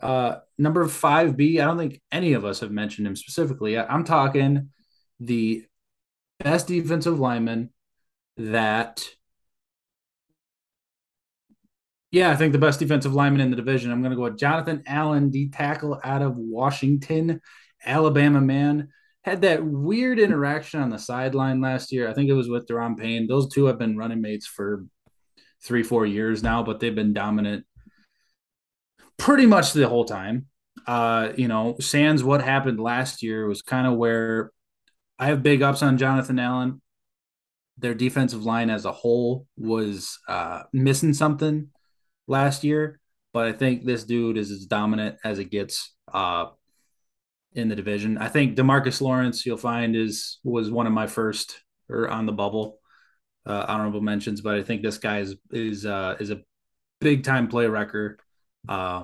Uh, 0.01 0.37
number 0.57 0.87
five 0.87 1.37
B. 1.37 1.59
I 1.59 1.65
don't 1.65 1.77
think 1.77 2.01
any 2.11 2.33
of 2.33 2.45
us 2.45 2.59
have 2.59 2.71
mentioned 2.71 3.07
him 3.07 3.15
specifically. 3.15 3.77
I'm 3.77 4.03
talking 4.03 4.69
the 5.19 5.65
best 6.39 6.67
defensive 6.67 7.19
lineman 7.19 7.69
that 8.37 9.07
yeah, 12.13 12.29
I 12.29 12.35
think 12.35 12.51
the 12.51 12.59
best 12.59 12.79
defensive 12.79 13.15
lineman 13.15 13.41
in 13.41 13.49
the 13.49 13.55
division. 13.55 13.91
I'm 13.91 14.01
going 14.01 14.11
to 14.11 14.15
go 14.15 14.23
with 14.23 14.37
Jonathan 14.37 14.83
Allen, 14.85 15.31
D 15.31 15.49
tackle 15.49 15.99
out 16.03 16.21
of 16.21 16.37
Washington, 16.37 17.41
Alabama 17.83 18.39
man. 18.39 18.89
Had 19.23 19.41
that 19.41 19.65
weird 19.65 20.19
interaction 20.19 20.81
on 20.81 20.91
the 20.91 20.99
sideline 20.99 21.59
last 21.59 21.91
year. 21.91 22.07
I 22.07 22.13
think 22.13 22.29
it 22.29 22.33
was 22.33 22.49
with 22.49 22.67
Daron 22.67 22.99
Payne. 22.99 23.25
Those 23.25 23.51
two 23.51 23.65
have 23.65 23.79
been 23.79 23.97
running 23.97 24.21
mates 24.21 24.45
for 24.45 24.85
three, 25.63 25.81
four 25.81 26.05
years 26.05 26.43
now, 26.43 26.61
but 26.61 26.79
they've 26.79 26.93
been 26.93 27.13
dominant 27.13 27.65
pretty 29.17 29.45
much 29.45 29.73
the 29.73 29.87
whole 29.87 30.05
time. 30.05 30.47
Uh, 30.85 31.31
you 31.37 31.47
know, 31.47 31.75
Sans 31.79 32.23
what 32.23 32.41
happened 32.41 32.79
last 32.79 33.23
year 33.23 33.47
was 33.47 33.61
kind 33.61 33.87
of 33.87 33.95
where 33.95 34.51
I 35.19 35.27
have 35.27 35.43
big 35.43 35.61
ups 35.61 35.81
on 35.81 35.97
Jonathan 35.97 36.39
Allen. 36.39 36.81
Their 37.77 37.93
defensive 37.93 38.45
line 38.45 38.69
as 38.69 38.85
a 38.85 38.91
whole 38.91 39.47
was 39.57 40.19
uh, 40.27 40.63
missing 40.73 41.13
something 41.13 41.69
last 42.27 42.63
year, 42.63 42.99
but 43.33 43.47
I 43.47 43.53
think 43.53 43.85
this 43.85 44.03
dude 44.03 44.37
is 44.37 44.51
as 44.51 44.65
dominant 44.65 45.17
as 45.23 45.39
it 45.39 45.49
gets 45.49 45.93
uh, 46.13 46.47
in 47.53 47.69
the 47.69 47.75
division. 47.75 48.17
I 48.17 48.27
think 48.27 48.55
Demarcus 48.55 49.01
Lawrence, 49.01 49.45
you'll 49.45 49.57
find, 49.57 49.95
is 49.95 50.39
was 50.43 50.69
one 50.69 50.87
of 50.87 50.93
my 50.93 51.07
first 51.07 51.59
or 51.89 52.09
on 52.09 52.25
the 52.25 52.31
bubble 52.31 52.79
uh, 53.45 53.65
honorable 53.67 54.01
mentions, 54.01 54.41
but 54.41 54.55
I 54.55 54.63
think 54.63 54.81
this 54.81 54.97
guy 54.97 55.19
is 55.19 55.35
is 55.51 55.85
uh, 55.85 56.15
is 56.19 56.31
a 56.31 56.41
big 57.01 57.23
time 57.23 57.47
play 57.47 57.67
wrecker, 57.67 58.17
uh, 58.67 59.03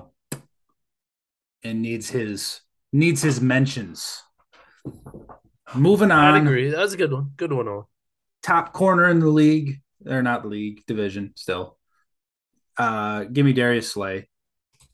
and 1.62 1.82
needs 1.82 2.10
his 2.10 2.60
needs 2.92 3.22
his 3.22 3.40
mentions. 3.40 4.22
Moving 5.74 6.10
on. 6.10 6.34
I 6.34 6.38
agree. 6.38 6.70
That's 6.70 6.94
a 6.94 6.96
good 6.96 7.12
one. 7.12 7.32
Good 7.36 7.52
one. 7.52 7.68
All. 7.68 7.88
Top 8.42 8.72
corner 8.72 9.08
in 9.08 9.20
the 9.20 9.28
league. 9.28 9.80
They're 10.00 10.22
not 10.22 10.46
league 10.46 10.84
division 10.86 11.32
still. 11.36 11.76
Uh, 12.76 13.24
give 13.24 13.44
me 13.44 13.52
Darius 13.52 13.92
Slay. 13.92 14.28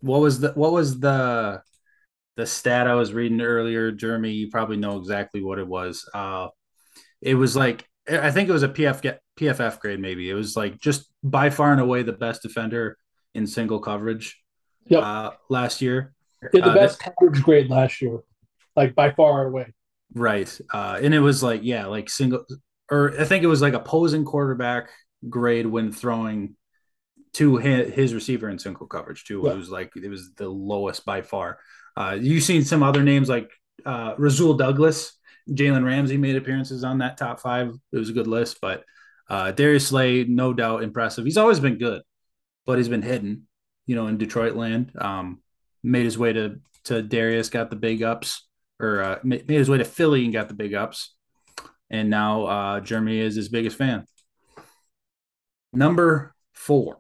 What 0.01 0.21
was 0.21 0.41
the 0.41 0.53
what 0.53 0.73
was 0.73 1.01
the 1.01 1.63
the 2.37 2.47
stat 2.47 2.87
I 2.87 2.95
was 2.95 3.13
reading 3.13 3.41
earlier, 3.41 3.93
Jeremy? 3.93 4.33
You 4.33 4.51
probably 4.51 4.77
know 4.77 4.99
exactly 4.99 5.43
what 5.43 5.59
it 5.59 5.67
was. 5.67 6.09
Uh, 6.13 6.49
it 7.23 7.35
was 7.35 7.57
like 7.57 7.87
I 8.11 8.31
think 8.31 8.49
it 8.49 8.53
was 8.53 8.63
a 8.63 8.69
PF 8.69 9.19
PFF 9.39 9.81
grade, 9.81 10.01
maybe. 10.01 10.29
It 10.29 10.35
was 10.35 10.57
like 10.57 10.79
just 10.79 11.11
by 11.23 11.51
far 11.51 11.73
and 11.73 11.81
away 11.81 12.03
the 12.03 12.13
best 12.13 12.43
defender 12.43 12.99
in 13.35 13.47
single 13.47 13.81
coverage. 13.81 14.41
Yep. 14.89 15.03
Uh, 15.03 15.31
last 15.49 15.83
year. 15.83 16.15
Did 16.53 16.65
the 16.65 16.71
uh, 16.71 16.75
best 16.75 17.01
coverage 17.01 17.43
grade 17.43 17.71
last 17.71 18.01
year, 18.01 18.21
like 18.77 18.95
by 18.95 19.11
far 19.11 19.47
away. 19.47 19.73
Right. 20.15 20.61
Uh, 20.73 20.99
and 21.03 21.13
it 21.13 21.21
was 21.21 21.43
like, 21.43 21.61
yeah, 21.65 21.87
like 21.87 22.09
single, 22.09 22.45
or 22.91 23.19
I 23.19 23.25
think 23.25 23.43
it 23.43 23.49
was 23.49 23.63
like 23.63 23.75
opposing 23.75 24.25
quarterback 24.25 24.91
grade 25.29 25.67
when 25.67 25.93
throwing 25.93 26.55
to 27.35 27.57
his, 27.57 27.93
his 27.93 28.15
receiver 28.15 28.49
in 28.49 28.59
single 28.59 28.87
coverage 28.87 29.25
too. 29.25 29.43
Yeah. 29.45 29.53
It 29.53 29.57
was 29.57 29.71
like 29.71 29.93
it 29.97 30.09
was 30.09 30.35
the 30.35 30.49
lowest 30.49 31.05
by 31.05 31.23
far. 31.23 31.59
Uh, 31.97 32.17
you've 32.21 32.45
seen 32.45 32.65
some 32.65 32.83
other 32.83 33.03
names 33.03 33.29
like 33.29 33.51
uh, 33.85 34.15
Rasul 34.17 34.55
Douglas, 34.55 35.19
Jalen 35.51 35.85
Ramsey 35.85 36.17
made 36.17 36.37
appearances 36.37 36.85
on 36.85 36.99
that 36.99 37.17
top 37.17 37.41
five. 37.41 37.75
It 37.93 37.99
was 37.99 38.11
a 38.11 38.15
good 38.15 38.27
list, 38.27 38.59
but 38.61 38.85
uh, 39.29 39.53
Darius 39.53 39.89
Slay, 39.89 40.25
no 40.25 40.53
doubt 40.53 40.83
impressive. 40.83 41.25
He's 41.25 41.37
always 41.37 41.61
been 41.61 41.79
good, 41.79 42.03
but 42.65 42.79
he's 42.79 42.89
been 42.89 43.03
hidden, 43.03 43.49
you 43.87 43.95
know, 43.97 44.07
in 44.07 44.19
Detroit 44.19 44.55
land. 44.55 44.93
Um, 44.99 45.41
made 45.83 46.05
his 46.05 46.19
way 46.19 46.33
to 46.33 46.61
to 46.85 47.03
Darius, 47.03 47.49
got 47.49 47.71
the 47.71 47.77
big 47.77 48.03
ups, 48.03 48.47
or 48.81 49.03
uh, 49.03 49.19
made 49.25 49.49
his 49.49 49.69
way 49.69 49.79
to 49.79 49.85
Philly 49.85 50.25
and 50.25 50.33
got 50.33 50.49
the 50.49 50.55
big 50.55 50.75
ups, 50.75 51.15
and 51.91 52.11
now 52.11 52.45
uh, 52.45 52.81
Jeremy 52.81 53.19
is 53.19 53.37
his 53.37 53.49
biggest 53.49 53.77
fan. 53.77 54.05
Number 55.73 56.35
four, 56.53 56.99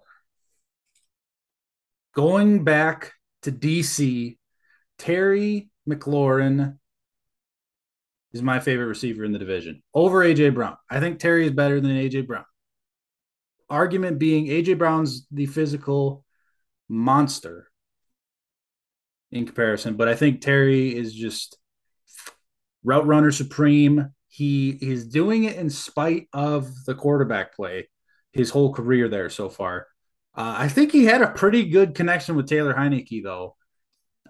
going 2.15 2.65
back 2.65 3.13
to 3.43 3.53
DC, 3.53 4.37
Terry 4.99 5.71
McLaurin 5.89 6.79
is 8.33 8.43
my 8.43 8.61
favorite 8.61 8.87
receiver 8.87 9.25
in 9.25 9.33
the 9.33 9.39
division 9.39 9.83
over 9.95 10.25
AJ 10.25 10.55
Brown. 10.55 10.77
I 10.91 11.01
think 11.01 11.19
Terry 11.19 11.47
is 11.47 11.53
better 11.53 11.81
than 11.81 11.93
AJ 11.93 12.27
Brown. 12.27 12.45
Argument 13.71 14.19
being 14.19 14.47
AJ 14.47 14.79
Brown's 14.79 15.27
the 15.31 15.47
physical 15.47 16.25
monster 16.89 17.69
in 19.31 19.47
comparison, 19.47 19.95
but 19.97 20.09
I 20.09 20.15
think 20.15 20.41
Terry 20.41 20.97
is 20.97 21.13
just 21.13 21.59
route 22.85 23.07
runner 23.07 23.33
supreme. 23.33 24.11
He 24.29 24.71
is 24.71 25.09
doing 25.09 25.45
it 25.45 25.57
in 25.57 25.71
spite 25.71 26.29
of 26.33 26.71
the 26.85 26.95
quarterback 26.95 27.55
play 27.55 27.89
his 28.33 28.51
whole 28.51 28.73
career 28.73 29.09
there 29.09 29.31
so 29.31 29.49
far. 29.49 29.87
Uh, 30.35 30.55
I 30.59 30.69
think 30.69 30.93
he 30.93 31.07
had 31.07 31.23
a 31.23 31.31
pretty 31.31 31.69
good 31.69 31.95
connection 31.95 32.37
with 32.37 32.47
Taylor 32.47 32.75
Heinicke, 32.75 33.23
though. 33.23 33.57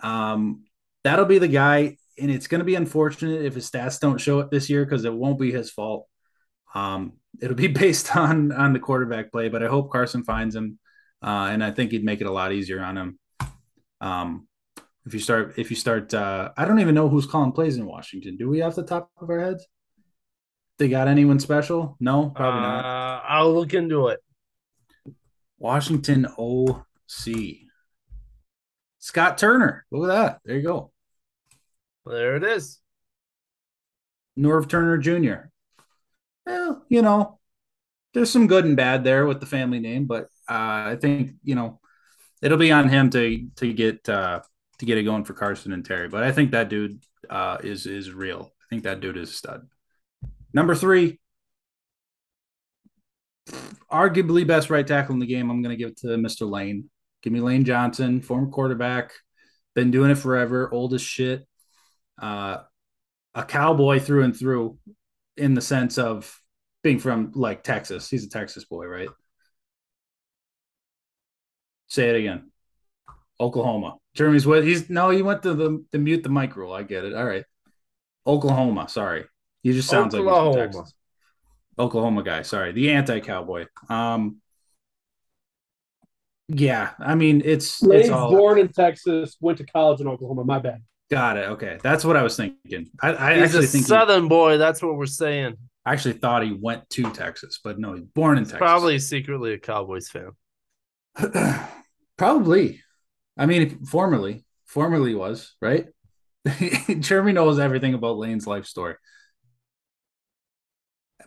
Um, 0.03 0.65
that'll 1.03 1.25
be 1.25 1.39
the 1.39 1.49
guy, 1.49 1.97
and 2.19 2.31
it's 2.31 2.47
going 2.47 2.61
to 2.61 2.65
be 2.65 2.77
unfortunate 2.77 3.45
if 3.45 3.55
his 3.55 3.69
stats 3.69 3.99
don't 3.99 4.21
show 4.21 4.39
it 4.39 4.51
this 4.51 4.71
year 4.71 4.85
because 4.85 5.05
it 5.05 5.13
won't 5.13 5.41
be 5.41 5.51
his 5.51 5.71
fault. 5.71 6.07
Um, 6.75 7.15
it'll 7.43 7.57
be 7.57 7.67
based 7.67 8.15
on 8.17 8.53
on 8.53 8.73
the 8.73 8.79
quarterback 8.79 9.33
play, 9.33 9.49
but 9.49 9.63
I 9.63 9.67
hope 9.67 9.91
Carson 9.91 10.23
finds 10.23 10.55
him, 10.55 10.79
uh, 11.23 11.49
and 11.51 11.63
I 11.63 11.71
think 11.71 11.91
he'd 11.91 12.05
make 12.05 12.21
it 12.21 12.27
a 12.27 12.33
lot 12.33 12.53
easier 12.53 12.83
on 12.83 12.97
him. 12.97 13.19
Um, 14.01 14.49
if 15.07 15.15
you 15.15 15.21
start, 15.21 15.55
if 15.57 15.71
you 15.71 15.77
start, 15.77 16.13
uh, 16.13 16.51
I 16.57 16.65
don't 16.65 16.81
even 16.81 16.95
know 16.95 17.09
who's 17.09 17.27
calling 17.27 17.53
plays 17.53 17.77
in 17.77 17.87
Washington. 17.87 18.37
Do 18.37 18.49
we 18.49 18.63
off 18.63 18.75
the 18.75 18.83
top 18.83 19.11
of 19.21 19.31
our 19.31 19.41
heads? 19.41 19.67
They 20.79 20.89
got 20.89 21.09
anyone 21.09 21.39
special? 21.39 21.97
No, 22.01 22.31
probably 22.31 22.61
uh, 22.61 22.83
not. 22.83 23.25
I'll 23.29 23.55
look 23.55 23.73
into 23.73 24.09
it. 24.09 24.21
Washington 25.59 26.27
OC. 26.39 27.35
Scott 28.99 29.39
Turner. 29.39 29.87
Look 29.91 30.11
at 30.11 30.15
that. 30.15 30.41
There 30.45 30.57
you 30.57 30.63
go. 30.63 30.93
There 32.05 32.37
it 32.37 32.45
is. 32.45 32.81
Norv 34.39 34.69
Turner 34.69 34.99
Jr. 34.99 35.49
Well, 36.45 36.85
you 36.89 37.03
know, 37.03 37.39
there's 38.13 38.31
some 38.31 38.47
good 38.47 38.65
and 38.65 38.77
bad 38.77 39.03
there 39.03 39.27
with 39.27 39.41
the 39.41 39.47
family 39.47 39.81
name, 39.81 40.07
but 40.07 40.29
uh, 40.49 40.93
I 40.93 40.97
think 41.01 41.33
you 41.43 41.55
know 41.55 41.81
it'll 42.43 42.59
be 42.59 42.73
on 42.73 42.89
him 42.89 43.11
to 43.11 43.49
to 43.57 43.73
get 43.73 44.09
uh, 44.09 44.41
to 44.79 44.87
get 44.87 44.99
it 44.99 45.05
going 45.05 45.25
for 45.25 45.35
Carson 45.35 45.73
and 45.73 45.85
Terry. 45.85 46.09
But 46.09 46.23
I 46.23 46.33
think 46.33 46.51
that 46.53 46.69
dude 46.69 47.03
uh, 47.29 47.59
is 47.63 47.87
is 47.87 48.13
real. 48.13 48.53
I 48.61 48.65
think 48.71 48.85
that 48.85 49.01
dude 49.01 49.17
is 49.17 49.31
a 49.31 49.33
stud. 49.33 49.69
Number 50.53 50.75
three, 50.75 51.19
arguably 53.91 54.47
best 54.47 54.71
right 54.71 54.87
tackle 54.87 55.15
in 55.15 55.21
the 55.21 55.27
game. 55.27 55.51
I'm 55.51 55.63
going 55.63 55.77
to 55.77 55.83
give 55.83 55.91
it 55.91 55.99
to 55.99 56.09
Mr. 56.09 56.49
Lane. 56.49 56.91
Give 57.23 57.33
me 57.33 57.41
Lane 57.41 57.65
Johnson, 57.65 58.21
former 58.21 58.49
quarterback, 58.49 59.13
been 59.75 59.91
doing 59.91 60.11
it 60.11 60.19
forever, 60.19 60.73
old 60.73 60.95
as 60.95 61.03
shit. 61.03 61.47
Uh, 62.21 62.59
a 63.35 63.45
cowboy 63.45 63.99
through 64.01 64.23
and 64.23 64.37
through 64.37 64.79
in 65.37 65.55
the 65.55 65.61
sense 65.61 65.99
of 65.99 66.41
being 66.83 66.99
from 66.99 67.33
like 67.35 67.63
Texas. 67.63 68.09
He's 68.09 68.25
a 68.25 68.29
Texas 68.31 68.65
boy, 68.65 68.87
right? 68.87 69.09
Say 71.89 72.09
it 72.11 72.17
again. 72.17 72.51
Oklahoma. 73.41 73.97
Jeremy's 74.15 74.47
with 74.47 74.65
he's 74.65 74.89
no, 74.89 75.11
he 75.11 75.23
went 75.23 75.43
to 75.43 75.55
the, 75.55 75.85
the 75.93 75.99
mute 75.99 76.23
the 76.23 76.29
mic 76.31 76.57
rule. 76.57 76.73
I 76.73 76.83
get 76.83 77.05
it. 77.05 77.15
All 77.15 77.25
right. 77.25 77.45
Oklahoma, 78.27 78.89
sorry. 78.89 79.25
He 79.63 79.73
just 79.73 79.89
sounds 79.89 80.15
Oklahoma. 80.15 80.51
like 80.51 80.57
he's 80.57 80.75
from 80.75 80.83
Texas. 80.85 80.95
Oklahoma 81.79 82.23
guy, 82.23 82.43
sorry. 82.43 82.73
The 82.73 82.91
anti 82.91 83.21
cowboy. 83.21 83.67
Um 83.91 84.41
yeah, 86.49 86.91
I 86.99 87.15
mean 87.15 87.43
it's 87.45 87.83
Lane's 87.83 88.05
it's 88.07 88.11
all 88.11 88.31
born 88.31 88.59
in 88.59 88.69
Texas, 88.69 89.37
went 89.41 89.59
to 89.59 89.67
college 89.67 90.01
in 90.01 90.07
Oklahoma. 90.09 90.45
My 90.45 90.59
bad. 90.61 90.83
got 91.11 91.37
it. 91.37 91.49
Okay. 91.51 91.79
That's 91.83 92.05
what 92.05 92.17
I 92.17 92.23
was 92.23 92.37
thinking. 92.37 92.89
I, 93.03 93.15
I 93.15 93.35
He's 93.35 93.45
actually 93.45 93.65
a 93.65 93.69
think 93.69 93.85
he- 93.85 93.89
Southern 93.89 94.29
boy. 94.29 94.57
That's 94.59 94.81
what 94.83 94.97
we're 94.97 95.07
saying. 95.07 95.57
I 95.85 95.93
actually 95.93 96.15
thought 96.15 96.43
he 96.43 96.53
went 96.53 96.89
to 96.91 97.11
Texas, 97.13 97.61
but 97.63 97.79
no, 97.79 97.95
he's 97.95 98.05
born 98.07 98.39
in 98.39 98.45
Texas. 98.45 98.59
Probably 98.59 98.99
secretly 98.99 99.53
a 99.53 99.59
Cowboys 99.59 100.09
fan. 100.09 100.31
Probably. 102.17 102.81
I 103.37 103.47
mean, 103.47 103.85
formerly, 103.85 104.45
formerly 104.67 105.15
was 105.15 105.55
right. 105.61 105.87
Jeremy 107.01 107.33
knows 107.33 107.59
everything 107.59 107.95
about 107.95 108.19
Lane's 108.19 108.47
life 108.47 108.67
story. 108.67 108.95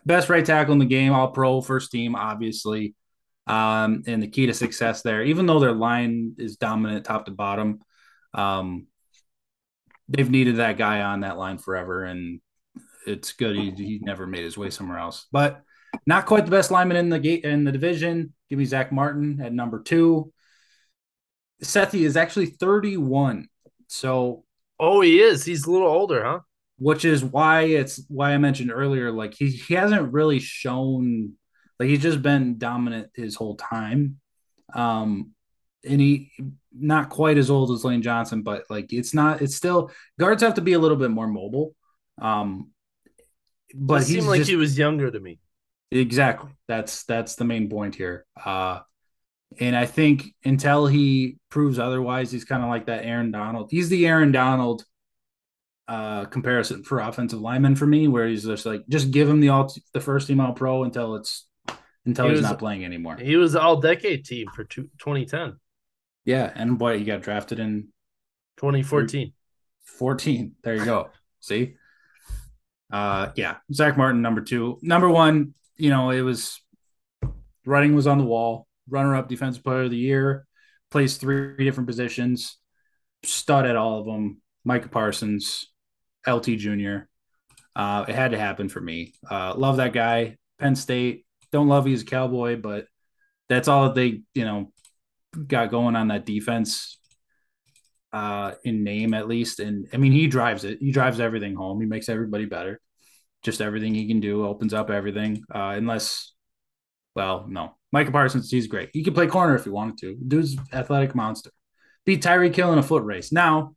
Best 0.06 0.28
right 0.28 0.44
tackle 0.44 0.72
in 0.72 0.78
the 0.78 0.86
game, 0.86 1.12
all 1.12 1.30
pro, 1.30 1.60
first 1.60 1.90
team, 1.92 2.14
obviously. 2.14 2.94
Um, 3.46 4.04
and 4.06 4.22
the 4.22 4.28
key 4.28 4.46
to 4.46 4.54
success 4.54 5.02
there, 5.02 5.22
even 5.22 5.46
though 5.46 5.58
their 5.58 5.72
line 5.72 6.34
is 6.38 6.56
dominant 6.56 7.04
top 7.04 7.26
to 7.26 7.32
bottom, 7.32 7.80
um, 8.32 8.86
they've 10.08 10.30
needed 10.30 10.56
that 10.56 10.78
guy 10.78 11.02
on 11.02 11.20
that 11.20 11.36
line 11.36 11.58
forever. 11.58 12.04
And 12.04 12.40
it's 13.06 13.32
good 13.32 13.56
he, 13.56 13.70
he 13.72 13.98
never 14.02 14.26
made 14.26 14.44
his 14.44 14.56
way 14.56 14.70
somewhere 14.70 14.98
else. 14.98 15.26
But 15.32 15.62
not 16.06 16.26
quite 16.26 16.44
the 16.44 16.50
best 16.50 16.70
lineman 16.70 16.96
in 16.96 17.08
the 17.08 17.18
gate 17.18 17.44
in 17.44 17.64
the 17.64 17.72
division. 17.72 18.34
Give 18.50 18.58
me 18.58 18.66
Zach 18.66 18.92
Martin 18.92 19.40
at 19.40 19.52
number 19.52 19.80
two. 19.82 20.32
Sethi 21.62 22.00
is 22.00 22.16
actually 22.16 22.46
31. 22.46 23.48
So 23.86 24.44
Oh, 24.78 25.02
he 25.02 25.20
is. 25.20 25.44
He's 25.44 25.66
a 25.66 25.70
little 25.70 25.88
older, 25.88 26.24
huh? 26.24 26.40
which 26.78 27.04
is 27.04 27.22
why 27.22 27.64
it's 27.64 28.02
why 28.08 28.32
I 28.32 28.38
mentioned 28.38 28.72
earlier, 28.72 29.12
like 29.12 29.34
he, 29.34 29.50
he 29.50 29.74
hasn't 29.74 30.14
really 30.14 30.38
shown 30.38 31.34
like 31.78 31.90
he's 31.90 32.02
just 32.02 32.22
been 32.22 32.56
dominant 32.56 33.10
his 33.14 33.36
whole 33.36 33.56
time. 33.56 34.18
Um 34.74 35.32
and 35.84 36.00
he 36.00 36.32
not 36.72 37.10
quite 37.10 37.36
as 37.36 37.50
old 37.50 37.70
as 37.70 37.84
Lane 37.84 38.00
Johnson, 38.00 38.42
but 38.42 38.64
like 38.70 38.94
it's 38.94 39.12
not 39.12 39.42
it's 39.42 39.54
still 39.54 39.90
guards 40.18 40.42
have 40.42 40.54
to 40.54 40.62
be 40.62 40.72
a 40.72 40.78
little 40.78 40.96
bit 40.96 41.10
more 41.10 41.26
mobile. 41.26 41.74
Um 42.20 42.70
but 43.74 43.98
he's 43.98 44.08
seemed 44.08 44.26
like 44.26 44.38
just, 44.38 44.50
he 44.50 44.56
was 44.56 44.78
younger 44.78 45.10
to 45.10 45.20
me. 45.20 45.38
Exactly. 45.90 46.50
That's 46.68 47.04
that's 47.04 47.34
the 47.36 47.44
main 47.44 47.68
point 47.68 47.94
here. 47.94 48.24
Uh 48.42 48.80
and 49.58 49.74
I 49.76 49.84
think 49.86 50.26
until 50.44 50.86
he 50.86 51.38
proves 51.50 51.78
otherwise, 51.80 52.30
he's 52.30 52.44
kind 52.44 52.62
of 52.62 52.68
like 52.68 52.86
that 52.86 53.04
Aaron 53.04 53.32
Donald. 53.32 53.68
He's 53.70 53.88
the 53.88 54.06
Aaron 54.06 54.30
Donald 54.32 54.84
uh 55.88 56.26
comparison 56.26 56.84
for 56.84 57.00
offensive 57.00 57.40
lineman 57.40 57.74
for 57.74 57.86
me, 57.86 58.06
where 58.06 58.28
he's 58.28 58.44
just 58.44 58.64
like 58.66 58.82
just 58.88 59.10
give 59.10 59.28
him 59.28 59.40
the 59.40 59.48
all 59.48 59.72
the 59.92 60.00
first 60.00 60.28
team 60.28 60.40
all 60.40 60.52
pro 60.52 60.84
until 60.84 61.16
it's 61.16 61.48
until 62.06 62.26
He 62.26 62.30
he's 62.32 62.42
was- 62.42 62.50
not 62.50 62.58
playing 62.60 62.84
anymore. 62.84 63.16
He 63.16 63.34
was 63.36 63.56
all 63.56 63.80
decade 63.80 64.24
team 64.24 64.46
for 64.54 64.62
two, 64.64 64.84
2010, 65.00 65.56
Yeah, 66.24 66.50
and 66.54 66.78
boy, 66.78 66.98
he 66.98 67.04
got 67.04 67.22
drafted 67.22 67.58
in 67.58 67.88
2014. 68.58 69.32
14. 69.84 70.52
There 70.62 70.76
you 70.76 70.84
go. 70.84 71.10
See? 71.40 71.74
Uh 72.92 73.30
yeah, 73.34 73.56
Zach 73.72 73.96
Martin, 73.96 74.22
number 74.22 74.40
two. 74.40 74.78
Number 74.82 75.08
one, 75.08 75.54
you 75.80 75.90
know, 75.90 76.10
it 76.10 76.22
was 76.22 76.60
writing 77.64 77.94
was 77.94 78.06
on 78.06 78.18
the 78.18 78.24
wall. 78.24 78.66
Runner 78.88 79.14
up 79.14 79.28
defensive 79.28 79.62
player 79.62 79.82
of 79.82 79.90
the 79.90 79.96
year, 79.96 80.46
plays 80.90 81.16
three 81.16 81.64
different 81.64 81.86
positions, 81.86 82.58
stud 83.22 83.66
at 83.66 83.76
all 83.76 84.00
of 84.00 84.06
them. 84.06 84.40
Micah 84.64 84.88
Parsons, 84.88 85.66
LT 86.26 86.58
Jr. 86.58 86.98
Uh, 87.76 88.04
it 88.08 88.14
had 88.14 88.32
to 88.32 88.38
happen 88.38 88.68
for 88.68 88.80
me. 88.80 89.14
Uh, 89.30 89.54
love 89.54 89.76
that 89.76 89.92
guy. 89.92 90.36
Penn 90.58 90.74
State. 90.76 91.24
Don't 91.52 91.68
love 91.68 91.86
he's 91.86 92.02
a 92.02 92.06
cowboy, 92.06 92.56
but 92.56 92.86
that's 93.48 93.68
all 93.68 93.84
that 93.84 93.94
they, 93.94 94.22
you 94.34 94.44
know, 94.44 94.72
got 95.46 95.70
going 95.70 95.96
on 95.96 96.08
that 96.08 96.26
defense 96.26 96.98
uh 98.12 98.54
in 98.64 98.82
name 98.82 99.14
at 99.14 99.28
least 99.28 99.60
and 99.60 99.86
i 99.92 99.96
mean 99.96 100.10
he 100.10 100.26
drives 100.26 100.64
it 100.64 100.78
he 100.80 100.90
drives 100.90 101.20
everything 101.20 101.54
home 101.54 101.80
he 101.80 101.86
makes 101.86 102.08
everybody 102.08 102.44
better 102.44 102.80
just 103.42 103.60
everything 103.60 103.94
he 103.94 104.06
can 104.06 104.20
do 104.20 104.46
opens 104.46 104.74
up 104.74 104.90
everything 104.90 105.42
uh 105.54 105.74
unless 105.76 106.32
well 107.14 107.46
no. 107.48 107.76
Micah 107.92 108.12
parsons 108.12 108.50
he's 108.50 108.68
great. 108.68 108.90
He 108.92 109.02
could 109.02 109.14
play 109.14 109.26
corner 109.26 109.56
if 109.56 109.64
he 109.64 109.70
wanted 109.70 109.98
to. 109.98 110.16
Dude's 110.28 110.56
athletic 110.72 111.14
monster. 111.14 111.50
Beat 112.06 112.22
Tyreek 112.22 112.54
Hill 112.54 112.72
in 112.72 112.78
a 112.78 112.82
foot 112.82 113.04
race. 113.04 113.32
Now 113.32 113.74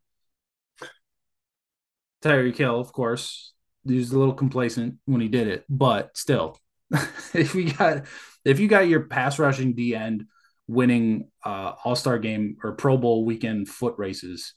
Tyreek 2.24 2.56
Hill, 2.56 2.80
of 2.80 2.94
course 2.94 3.54
he 3.86 3.98
was 3.98 4.12
a 4.12 4.20
little 4.20 4.34
complacent 4.34 4.96
when 5.06 5.20
he 5.20 5.28
did 5.28 5.48
it 5.48 5.66
but 5.70 6.16
still 6.16 6.58
if 7.34 7.54
we 7.54 7.66
got 7.66 8.06
if 8.46 8.60
you 8.60 8.68
got 8.68 8.88
your 8.88 9.02
pass 9.02 9.40
rushing 9.40 9.74
D 9.74 9.96
end 9.96 10.26
winning 10.68 11.30
uh, 11.44 11.74
All 11.84 11.96
Star 11.96 12.20
game 12.20 12.58
or 12.64 12.74
Pro 12.74 12.98
Bowl 12.98 13.26
weekend 13.26 13.68
foot 13.68 13.96
races, 13.98 14.54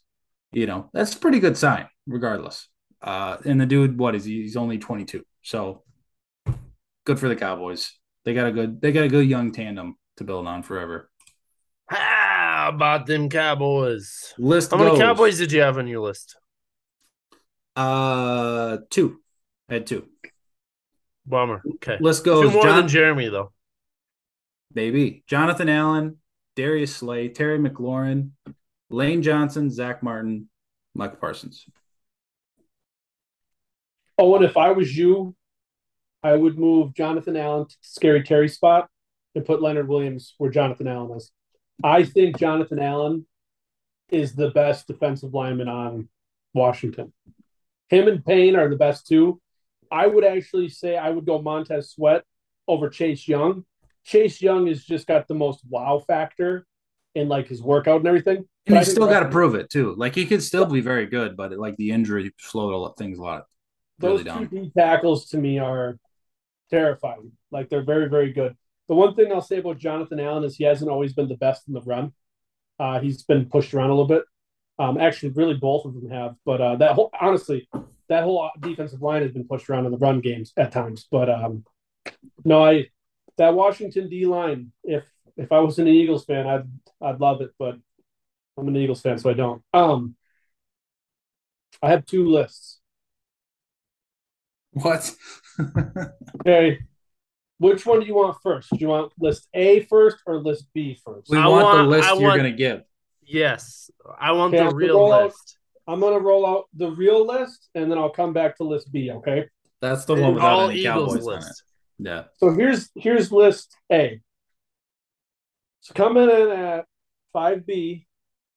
you 0.52 0.66
know 0.66 0.90
that's 0.92 1.14
a 1.14 1.18
pretty 1.18 1.40
good 1.40 1.56
sign, 1.56 1.88
regardless. 2.06 2.68
Uh, 3.06 3.36
and 3.44 3.60
the 3.60 3.66
dude, 3.66 3.96
what 3.96 4.16
is 4.16 4.24
he? 4.24 4.42
He's 4.42 4.56
only 4.56 4.78
22, 4.78 5.24
so 5.42 5.84
good 7.04 7.20
for 7.20 7.28
the 7.28 7.36
Cowboys. 7.36 7.92
They 8.24 8.34
got 8.34 8.48
a 8.48 8.50
good, 8.52 8.80
they 8.80 8.90
got 8.90 9.04
a 9.04 9.08
good 9.08 9.28
young 9.28 9.52
tandem 9.52 9.96
to 10.16 10.24
build 10.24 10.48
on 10.48 10.64
forever. 10.64 11.08
How 11.88 12.70
about 12.74 13.06
them 13.06 13.30
Cowboys? 13.30 14.34
List 14.38 14.72
How 14.72 14.78
many. 14.78 14.98
Cowboys 14.98 15.38
did 15.38 15.52
you 15.52 15.60
have 15.60 15.78
on 15.78 15.86
your 15.86 16.00
list? 16.00 16.36
Uh, 17.76 18.78
two. 18.90 19.20
I 19.68 19.74
had 19.74 19.86
two. 19.86 20.08
Bummer. 21.26 21.62
Okay. 21.74 21.98
List 22.00 22.24
Two 22.24 22.30
goes. 22.30 22.52
more 22.52 22.64
John, 22.64 22.76
than 22.76 22.88
Jeremy, 22.88 23.28
though. 23.28 23.52
Maybe 24.74 25.22
Jonathan 25.28 25.68
Allen, 25.68 26.16
Darius 26.56 26.96
Slay, 26.96 27.28
Terry 27.28 27.58
McLaurin, 27.58 28.30
Lane 28.90 29.22
Johnson, 29.22 29.70
Zach 29.70 30.02
Martin, 30.02 30.48
Micah 30.94 31.16
Parsons. 31.16 31.64
Oh, 34.18 34.34
and 34.36 34.44
if 34.44 34.56
I 34.56 34.72
was 34.72 34.96
you, 34.96 35.34
I 36.22 36.34
would 36.34 36.58
move 36.58 36.94
Jonathan 36.94 37.36
Allen 37.36 37.68
to 37.68 37.76
Scary 37.82 38.22
Terry 38.22 38.48
spot 38.48 38.88
and 39.34 39.44
put 39.44 39.62
Leonard 39.62 39.88
Williams 39.88 40.34
where 40.38 40.50
Jonathan 40.50 40.88
Allen 40.88 41.16
is. 41.16 41.30
I 41.84 42.04
think 42.04 42.38
Jonathan 42.38 42.80
Allen 42.80 43.26
is 44.10 44.34
the 44.34 44.50
best 44.50 44.86
defensive 44.86 45.34
lineman 45.34 45.68
on 45.68 46.08
Washington. 46.54 47.12
Him 47.88 48.08
and 48.08 48.24
Payne 48.24 48.56
are 48.56 48.68
the 48.68 48.76
best 48.76 49.06
two. 49.06 49.40
I 49.90 50.06
would 50.06 50.24
actually 50.24 50.68
say 50.68 50.96
I 50.96 51.10
would 51.10 51.26
go 51.26 51.40
Montez 51.40 51.90
Sweat 51.90 52.24
over 52.66 52.88
Chase 52.88 53.28
Young. 53.28 53.64
Chase 54.04 54.40
Young 54.40 54.66
has 54.66 54.82
just 54.82 55.06
got 55.06 55.28
the 55.28 55.34
most 55.34 55.60
wow 55.68 56.02
factor 56.06 56.66
in 57.14 57.28
like 57.28 57.48
his 57.48 57.62
workout 57.62 57.98
and 57.98 58.08
everything. 58.08 58.38
And 58.38 58.74
But 58.74 58.78
he's 58.78 58.90
still 58.90 59.06
got 59.06 59.20
to 59.20 59.28
prove 59.28 59.54
it 59.54 59.70
too. 59.70 59.94
Like 59.96 60.14
he 60.14 60.26
could 60.26 60.42
still 60.42 60.66
be 60.66 60.80
very 60.80 61.06
good, 61.06 61.36
but 61.36 61.52
like 61.52 61.76
the 61.76 61.90
injury 61.90 62.32
slowed 62.38 62.74
a 62.74 62.76
lot, 62.76 62.96
things 62.96 63.18
a 63.18 63.22
lot. 63.22 63.44
Those 63.98 64.24
Really 64.24 64.48
two. 64.48 64.64
D 64.64 64.72
tackles 64.76 65.28
to 65.30 65.38
me 65.38 65.58
are 65.58 65.98
terrifying. 66.70 67.32
Like 67.50 67.68
they're 67.68 67.84
very, 67.84 68.08
very 68.08 68.32
good. 68.32 68.56
The 68.88 68.94
one 68.94 69.14
thing 69.14 69.32
I'll 69.32 69.40
say 69.40 69.58
about 69.58 69.78
Jonathan 69.78 70.20
Allen 70.20 70.44
is 70.44 70.56
he 70.56 70.64
hasn't 70.64 70.90
always 70.90 71.12
been 71.12 71.28
the 71.28 71.36
best 71.36 71.66
in 71.66 71.74
the 71.74 71.80
run. 71.80 72.12
Uh, 72.78 73.00
he's 73.00 73.22
been 73.22 73.46
pushed 73.46 73.74
around 73.74 73.90
a 73.90 73.94
little 73.94 74.06
bit. 74.06 74.24
Um, 74.78 74.98
actually, 74.98 75.30
really, 75.30 75.54
both 75.54 75.86
of 75.86 75.94
them 75.94 76.10
have. 76.10 76.36
But 76.44 76.60
uh, 76.60 76.76
that 76.76 76.92
whole, 76.92 77.10
honestly, 77.18 77.68
that 78.08 78.24
whole 78.24 78.50
defensive 78.60 79.02
line 79.02 79.22
has 79.22 79.32
been 79.32 79.48
pushed 79.48 79.68
around 79.70 79.86
in 79.86 79.92
the 79.92 79.98
run 79.98 80.20
games 80.20 80.52
at 80.56 80.72
times. 80.72 81.08
But 81.10 81.30
um, 81.30 81.64
no, 82.44 82.64
I 82.64 82.88
that 83.38 83.54
Washington 83.54 84.08
D 84.08 84.26
line. 84.26 84.72
If 84.84 85.04
if 85.36 85.50
I 85.50 85.60
was 85.60 85.78
an 85.78 85.88
Eagles 85.88 86.24
fan, 86.24 86.46
I'd 86.46 86.68
I'd 87.00 87.20
love 87.20 87.40
it. 87.40 87.50
But 87.58 87.76
I'm 88.58 88.68
an 88.68 88.76
Eagles 88.76 89.00
fan, 89.00 89.18
so 89.18 89.30
I 89.30 89.34
don't. 89.34 89.62
Um, 89.72 90.16
I 91.82 91.90
have 91.90 92.06
two 92.06 92.28
lists. 92.28 92.80
What? 94.82 95.10
Okay. 96.40 96.78
Which 97.58 97.86
one 97.86 98.00
do 98.00 98.06
you 98.06 98.14
want 98.14 98.36
first? 98.42 98.68
Do 98.70 98.76
you 98.78 98.88
want 98.88 99.12
list 99.18 99.48
A 99.54 99.80
first 99.84 100.18
or 100.26 100.36
list 100.38 100.66
B 100.74 100.98
first? 101.02 101.30
we 101.30 101.38
I 101.38 101.46
want, 101.46 101.64
want- 101.64 101.78
the 101.78 101.84
list 101.96 102.08
I 102.08 102.12
you're 102.14 102.22
want- 102.28 102.36
gonna 102.40 102.52
give. 102.52 102.82
Yes. 103.24 103.90
I 104.20 104.32
want 104.32 104.52
Okay, 104.54 104.62
the 104.62 104.68
I'll 104.70 104.76
real 104.76 104.96
roll 104.98 105.12
out- 105.14 105.24
list. 105.26 105.58
I'm 105.88 106.00
gonna 106.00 106.18
roll 106.20 106.44
out 106.46 106.64
the 106.74 106.90
real 106.90 107.24
list 107.26 107.70
and 107.74 107.90
then 107.90 107.96
I'll 107.98 108.10
come 108.10 108.32
back 108.34 108.56
to 108.58 108.64
list 108.64 108.92
B, 108.92 109.10
okay? 109.10 109.48
That's 109.80 110.04
the 110.04 110.14
one 110.16 110.34
without 110.34 110.52
All 110.52 110.68
any 110.70 110.80
Eagles 110.80 111.14
Cowboys 111.14 111.26
on 111.26 111.32
it. 111.32 111.36
list. 111.36 111.62
Yeah. 111.98 112.24
So 112.36 112.50
here's 112.50 112.90
here's 112.94 113.32
list 113.32 113.74
A. 113.90 114.20
So 115.80 115.94
coming 115.94 116.24
in 116.24 116.48
at 116.50 116.84
five 117.32 117.64
B, 117.66 118.06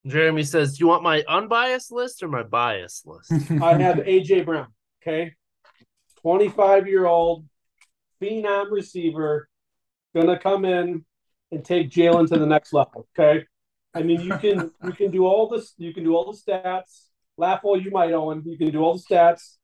Jeremy 0.05 0.43
says, 0.43 0.77
"Do 0.77 0.83
you 0.83 0.87
want 0.87 1.03
my 1.03 1.23
unbiased 1.27 1.91
list 1.91 2.23
or 2.23 2.27
my 2.27 2.43
biased 2.43 3.05
list?" 3.07 3.31
I 3.61 3.77
have 3.77 3.97
AJ 3.99 4.45
Brown, 4.45 4.67
okay? 5.01 5.35
25 6.21 6.87
year 6.87 7.05
old 7.05 7.45
phenom 8.21 8.71
receiver, 8.71 9.49
gonna 10.15 10.37
come 10.37 10.65
in 10.65 11.05
and 11.51 11.65
take 11.65 11.89
Jalen 11.89 12.27
to 12.29 12.37
the 12.37 12.45
next 12.45 12.73
level, 12.73 13.07
okay? 13.17 13.45
I 13.93 14.03
mean, 14.03 14.21
you 14.21 14.37
can 14.37 14.71
you 14.83 14.91
can 14.91 15.11
do 15.11 15.25
all 15.25 15.47
this, 15.47 15.73
you 15.77 15.93
can 15.93 16.03
do 16.03 16.15
all 16.15 16.31
the 16.31 16.37
stats. 16.37 17.05
Laugh 17.37 17.61
all 17.63 17.79
you 17.79 17.91
might, 17.91 18.11
Owen. 18.11 18.43
You 18.45 18.57
can 18.57 18.71
do 18.71 18.81
all 18.81 18.97
the 18.97 19.03
stats. 19.03 19.57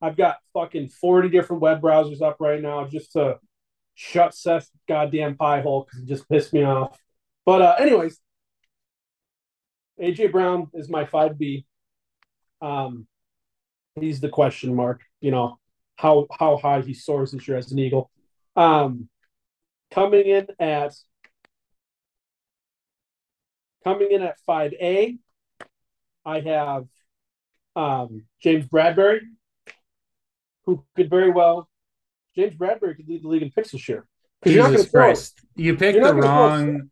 I've 0.00 0.16
got 0.16 0.36
fucking 0.52 0.90
40 0.90 1.28
different 1.30 1.62
web 1.62 1.80
browsers 1.80 2.22
up 2.22 2.36
right 2.38 2.60
now 2.60 2.86
just 2.86 3.12
to 3.12 3.38
shut 3.94 4.34
Seth's 4.34 4.70
goddamn 4.86 5.36
pie 5.36 5.62
hole 5.62 5.84
because 5.84 6.02
it 6.02 6.06
just 6.06 6.28
pissed 6.28 6.52
me 6.52 6.62
off. 6.62 6.98
But 7.44 7.62
uh 7.62 7.74
anyways, 7.78 8.20
AJ 10.00 10.32
Brown 10.32 10.68
is 10.74 10.88
my 10.88 11.04
5B. 11.04 11.64
Um 12.60 13.06
he's 13.98 14.20
the 14.20 14.28
question 14.28 14.74
mark, 14.74 15.02
you 15.20 15.30
know, 15.30 15.58
how 15.96 16.26
how 16.38 16.56
high 16.56 16.80
he 16.80 16.94
soars 16.94 17.32
this 17.32 17.46
year 17.48 17.56
as 17.56 17.72
an 17.72 17.78
Eagle. 17.78 18.10
Um 18.54 19.08
coming 19.90 20.26
in 20.26 20.46
at 20.58 20.94
coming 23.84 24.10
in 24.10 24.22
at 24.22 24.36
5A, 24.48 25.18
I 26.24 26.40
have 26.40 26.86
um 27.74 28.24
James 28.40 28.66
Bradberry, 28.66 29.20
who 30.64 30.84
could 30.94 31.10
very 31.10 31.30
well 31.30 31.68
James 32.34 32.54
Bradberry 32.54 32.96
could 32.96 33.08
lead 33.08 33.22
the 33.22 33.28
league 33.28 33.42
in 33.42 33.50
picks 33.50 33.72
this 33.72 33.88
year. 33.88 34.06
You're 34.44 34.62
not 34.62 34.66
going 34.66 34.76
Jesus 34.76 34.90
Christ. 34.90 35.40
You 35.54 35.76
picked 35.76 35.94
the 35.94 36.00
not 36.00 36.10
gonna 36.10 36.22
throw 36.22 36.46
wrong 36.46 36.90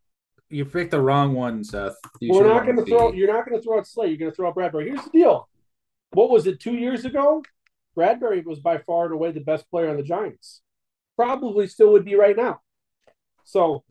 you 0.54 0.64
picked 0.64 0.92
the 0.92 1.00
wrong 1.00 1.34
one, 1.34 1.64
Seth. 1.64 1.96
You 2.20 2.32
We're 2.32 2.46
not 2.46 2.64
going 2.64 2.76
to 2.76 2.84
throw. 2.84 3.12
You're 3.12 3.32
not 3.32 3.44
going 3.44 3.60
to 3.60 3.62
throw 3.62 3.78
out 3.78 3.88
Slay. 3.88 4.08
You're 4.08 4.18
going 4.18 4.30
to 4.30 4.34
throw 4.36 4.48
out 4.48 4.54
Bradberry. 4.54 4.86
Here's 4.86 5.02
the 5.02 5.10
deal. 5.10 5.48
What 6.12 6.30
was 6.30 6.46
it 6.46 6.60
two 6.60 6.74
years 6.74 7.04
ago? 7.04 7.42
Bradberry 7.96 8.44
was 8.44 8.60
by 8.60 8.78
far 8.78 9.06
and 9.06 9.14
away 9.14 9.32
the 9.32 9.40
best 9.40 9.70
player 9.70 9.88
on 9.90 9.96
the 9.96 10.02
Giants. 10.02 10.60
Probably 11.16 11.66
still 11.66 11.92
would 11.92 12.04
be 12.04 12.16
right 12.16 12.36
now. 12.36 12.60
So, 13.44 13.84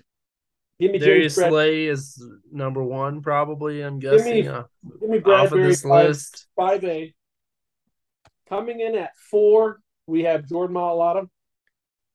give 0.80 0.92
me 0.92 1.00
Darius 1.00 1.36
James 1.36 1.48
Slay 1.50 1.86
is 1.86 2.24
number 2.52 2.84
one, 2.84 3.22
probably. 3.22 3.82
I'm 3.82 4.00
Give 4.00 4.18
guessing 4.18 4.34
me 4.34 4.48
uh, 4.48 4.64
give 5.00 5.10
me 5.10 5.20
off 5.20 5.52
of 5.52 5.60
this 5.60 5.82
five, 5.84 6.08
list. 6.08 6.48
five 6.56 6.84
A. 6.84 7.14
Coming 8.50 8.82
in 8.82 8.96
at 8.96 9.16
four, 9.32 9.80
we 10.06 10.24
have 10.24 10.48
Jordan 10.48 10.76
Mailata, 10.76 11.28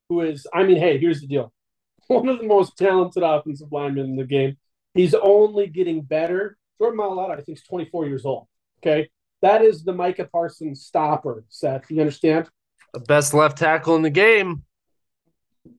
who 0.09 0.21
is. 0.21 0.45
I 0.53 0.63
mean, 0.63 0.77
hey, 0.77 0.97
here's 0.99 1.21
the 1.21 1.27
deal. 1.27 1.51
One 2.07 2.27
of 2.29 2.39
the 2.39 2.47
most 2.47 2.77
talented 2.77 3.23
offensive 3.23 3.71
linemen 3.71 4.05
in 4.05 4.15
the 4.15 4.25
game. 4.25 4.57
He's 4.93 5.13
only 5.13 5.67
getting 5.67 6.01
better. 6.01 6.57
Jordan 6.79 6.99
Mailata, 6.99 7.39
I 7.39 7.41
think, 7.41 7.57
is 7.57 7.63
24 7.63 8.07
years 8.07 8.25
old. 8.25 8.47
Okay. 8.81 9.09
That 9.41 9.61
is 9.61 9.83
the 9.83 9.93
Micah 9.93 10.27
Parsons 10.31 10.83
stopper, 10.83 11.45
Seth. 11.49 11.89
You 11.89 12.01
understand? 12.01 12.49
The 12.93 12.99
best 12.99 13.33
left 13.33 13.57
tackle 13.57 13.95
in 13.95 14.01
the 14.01 14.09
game. 14.09 14.63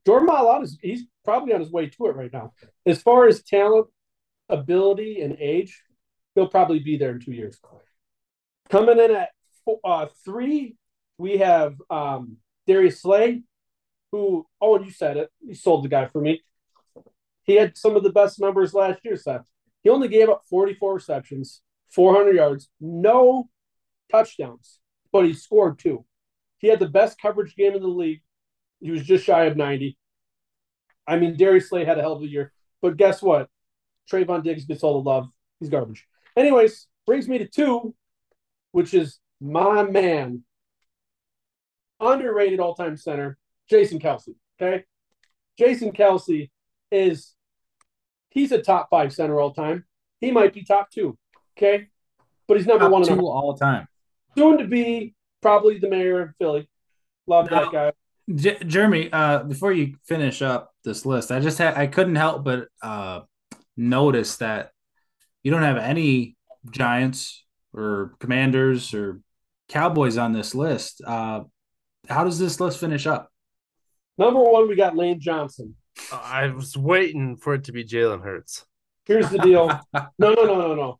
Jordan 0.05 0.29
Mailata 0.29 0.63
is 0.63 0.77
he's 0.81 1.03
probably 1.23 1.53
on 1.53 1.59
his 1.59 1.71
way 1.71 1.87
to 1.87 2.05
it 2.07 2.15
right 2.15 2.31
now. 2.31 2.53
As 2.85 3.01
far 3.01 3.27
as 3.27 3.43
talent, 3.43 3.87
ability, 4.49 5.21
and 5.21 5.37
age, 5.39 5.83
he'll 6.35 6.47
probably 6.47 6.79
be 6.79 6.97
there 6.97 7.11
in 7.11 7.19
two 7.19 7.33
years. 7.33 7.59
Coming 8.69 8.99
in 8.99 9.11
at 9.11 9.29
four, 9.65 9.79
uh, 9.83 10.07
three, 10.23 10.75
we 11.17 11.37
have 11.37 11.75
um, 11.89 12.37
Darius 12.67 13.01
Slay, 13.01 13.43
who 14.11 14.47
oh, 14.59 14.75
and 14.75 14.85
you 14.85 14.91
said 14.91 15.17
it, 15.17 15.29
you 15.45 15.55
sold 15.55 15.83
the 15.83 15.89
guy 15.89 16.05
for 16.07 16.21
me. 16.21 16.41
He 17.43 17.55
had 17.55 17.77
some 17.77 17.95
of 17.95 18.03
the 18.03 18.11
best 18.11 18.39
numbers 18.39 18.73
last 18.73 18.99
year, 19.03 19.17
Seth. 19.17 19.45
He 19.83 19.89
only 19.89 20.07
gave 20.07 20.29
up 20.29 20.43
44 20.49 20.93
receptions, 20.93 21.61
400 21.93 22.35
yards, 22.35 22.69
no 22.79 23.49
touchdowns, 24.09 24.79
but 25.11 25.25
he 25.25 25.33
scored 25.33 25.79
two. 25.79 26.05
He 26.59 26.67
had 26.67 26.79
the 26.79 26.87
best 26.87 27.19
coverage 27.19 27.55
game 27.55 27.73
in 27.73 27.81
the 27.81 27.87
league. 27.87 28.21
He 28.79 28.91
was 28.91 29.03
just 29.03 29.25
shy 29.25 29.45
of 29.45 29.57
90. 29.57 29.97
I 31.07 31.17
mean, 31.17 31.35
Darius 31.35 31.69
Slay 31.69 31.85
had 31.85 31.97
a 31.97 32.01
hell 32.01 32.13
of 32.13 32.21
a 32.21 32.27
year. 32.27 32.53
But 32.81 32.97
guess 32.97 33.21
what? 33.21 33.49
Trevon 34.11 34.43
Diggs 34.43 34.65
gets 34.65 34.83
all 34.83 35.01
the 35.01 35.09
love. 35.09 35.27
He's 35.59 35.69
garbage. 35.69 36.05
Anyways, 36.35 36.87
brings 37.05 37.27
me 37.27 37.37
to 37.39 37.47
two, 37.47 37.95
which 38.71 38.93
is 38.93 39.19
my 39.39 39.83
man, 39.83 40.43
underrated 41.99 42.59
all 42.59 42.75
time 42.75 42.97
center, 42.97 43.37
Jason 43.69 43.99
Kelce. 43.99 44.35
Okay. 44.59 44.85
Jason 45.57 45.91
Kelce 45.91 46.49
is, 46.91 47.33
he's 48.29 48.51
a 48.51 48.61
top 48.61 48.89
five 48.89 49.13
center 49.13 49.39
all 49.39 49.53
time. 49.53 49.85
He 50.19 50.31
might 50.31 50.53
be 50.53 50.63
top 50.63 50.91
two. 50.91 51.17
Okay. 51.57 51.87
But 52.47 52.57
he's 52.57 52.67
number 52.67 52.85
Top 52.85 52.91
one 52.91 53.01
in 53.07 53.17
two 53.17 53.27
all 53.27 53.55
time. 53.55 53.87
soon 54.37 54.57
to 54.57 54.65
be 54.65 55.13
probably 55.41 55.79
the 55.79 55.89
mayor 55.89 56.21
of 56.21 56.29
Philly. 56.37 56.69
Love 57.27 57.49
that 57.49 57.71
guy. 57.71 57.93
J- 58.33 58.59
Jeremy, 58.65 59.09
uh, 59.11 59.43
before 59.43 59.71
you 59.71 59.95
finish 60.05 60.41
up 60.41 60.73
this 60.83 61.05
list, 61.05 61.31
I 61.31 61.39
just 61.39 61.57
had 61.57 61.75
I 61.75 61.87
couldn't 61.87 62.15
help 62.15 62.43
but 62.43 62.67
uh, 62.81 63.21
notice 63.77 64.37
that 64.37 64.71
you 65.43 65.51
don't 65.51 65.63
have 65.63 65.77
any 65.77 66.35
Giants 66.69 67.45
or 67.73 68.13
Commanders 68.19 68.93
or 68.93 69.21
Cowboys 69.69 70.17
on 70.17 70.33
this 70.33 70.53
list. 70.53 71.01
Uh, 71.05 71.41
how 72.09 72.23
does 72.23 72.39
this 72.39 72.59
list 72.59 72.79
finish 72.79 73.07
up? 73.07 73.31
Number 74.17 74.41
one, 74.41 74.67
we 74.67 74.75
got 74.75 74.95
Lane 74.95 75.19
Johnson. 75.19 75.75
I 76.11 76.47
was 76.47 76.77
waiting 76.77 77.37
for 77.37 77.53
it 77.53 77.65
to 77.65 77.71
be 77.71 77.83
Jalen 77.83 78.23
Hurts. 78.23 78.65
Here's 79.05 79.29
the 79.29 79.39
deal. 79.39 79.67
no, 79.93 80.33
no, 80.33 80.43
no, 80.43 80.55
no, 80.55 80.75
no. 80.75 80.99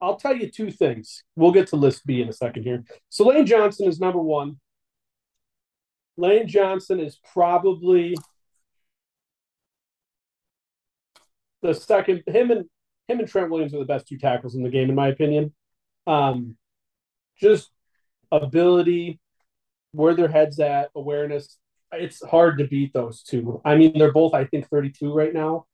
I'll 0.00 0.16
tell 0.16 0.36
you 0.36 0.50
two 0.50 0.70
things. 0.70 1.24
We'll 1.36 1.52
get 1.52 1.68
to 1.68 1.76
list 1.76 2.06
B 2.06 2.22
in 2.22 2.28
a 2.28 2.32
second 2.32 2.62
here. 2.62 2.84
So 3.08 3.26
Lane 3.26 3.46
Johnson 3.46 3.88
is 3.88 3.98
number 3.98 4.20
one. 4.20 4.58
Lane 6.16 6.48
Johnson 6.48 7.00
is 7.00 7.18
probably 7.32 8.14
the 11.62 11.74
second. 11.74 12.22
Him 12.26 12.50
and 12.50 12.64
him 13.06 13.20
and 13.20 13.28
Trent 13.28 13.50
Williams 13.50 13.74
are 13.74 13.78
the 13.78 13.84
best 13.84 14.06
two 14.06 14.18
tackles 14.18 14.54
in 14.54 14.62
the 14.62 14.68
game, 14.68 14.88
in 14.88 14.94
my 14.94 15.08
opinion. 15.08 15.54
Um, 16.06 16.56
just 17.40 17.70
ability, 18.30 19.20
where 19.92 20.14
their 20.14 20.28
heads 20.28 20.60
at, 20.60 20.90
awareness. 20.94 21.58
It's 21.92 22.22
hard 22.22 22.58
to 22.58 22.66
beat 22.66 22.92
those 22.92 23.22
two. 23.22 23.62
I 23.64 23.76
mean, 23.76 23.98
they're 23.98 24.12
both, 24.12 24.34
I 24.34 24.44
think, 24.44 24.68
32 24.68 25.12
right 25.12 25.32
now. 25.32 25.66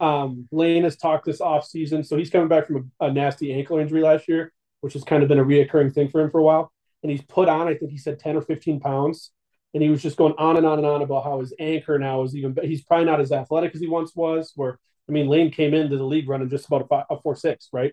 Um, 0.00 0.48
Lane 0.50 0.84
has 0.84 0.96
talked 0.96 1.26
this 1.26 1.42
off 1.42 1.66
season, 1.66 2.02
so 2.02 2.16
he's 2.16 2.30
coming 2.30 2.48
back 2.48 2.66
from 2.66 2.90
a, 3.00 3.06
a, 3.06 3.12
nasty 3.12 3.52
ankle 3.52 3.78
injury 3.78 4.00
last 4.00 4.28
year, 4.28 4.50
which 4.80 4.94
has 4.94 5.04
kind 5.04 5.22
of 5.22 5.28
been 5.28 5.38
a 5.38 5.44
reoccurring 5.44 5.92
thing 5.92 6.08
for 6.08 6.22
him 6.22 6.30
for 6.30 6.38
a 6.38 6.42
while. 6.42 6.72
And 7.02 7.12
he's 7.12 7.22
put 7.22 7.48
on, 7.48 7.68
I 7.68 7.74
think 7.74 7.90
he 7.90 7.98
said 7.98 8.18
10 8.18 8.36
or 8.36 8.42
15 8.42 8.80
pounds. 8.80 9.30
And 9.72 9.82
he 9.82 9.90
was 9.90 10.02
just 10.02 10.16
going 10.16 10.34
on 10.38 10.56
and 10.56 10.66
on 10.66 10.78
and 10.78 10.86
on 10.86 11.02
about 11.02 11.24
how 11.24 11.40
his 11.40 11.54
anchor 11.60 11.98
now 11.98 12.22
is 12.22 12.34
even, 12.34 12.56
he's 12.62 12.82
probably 12.82 13.04
not 13.04 13.20
as 13.20 13.30
athletic 13.30 13.74
as 13.74 13.80
he 13.80 13.86
once 13.86 14.16
was. 14.16 14.52
Where, 14.56 14.78
I 15.08 15.12
mean, 15.12 15.28
Lane 15.28 15.50
came 15.50 15.74
into 15.74 15.96
the 15.96 16.04
league 16.04 16.28
running 16.28 16.48
just 16.48 16.66
about 16.66 16.82
a, 16.82 16.86
five, 16.86 17.04
a 17.10 17.20
4 17.20 17.36
6, 17.36 17.68
right? 17.72 17.92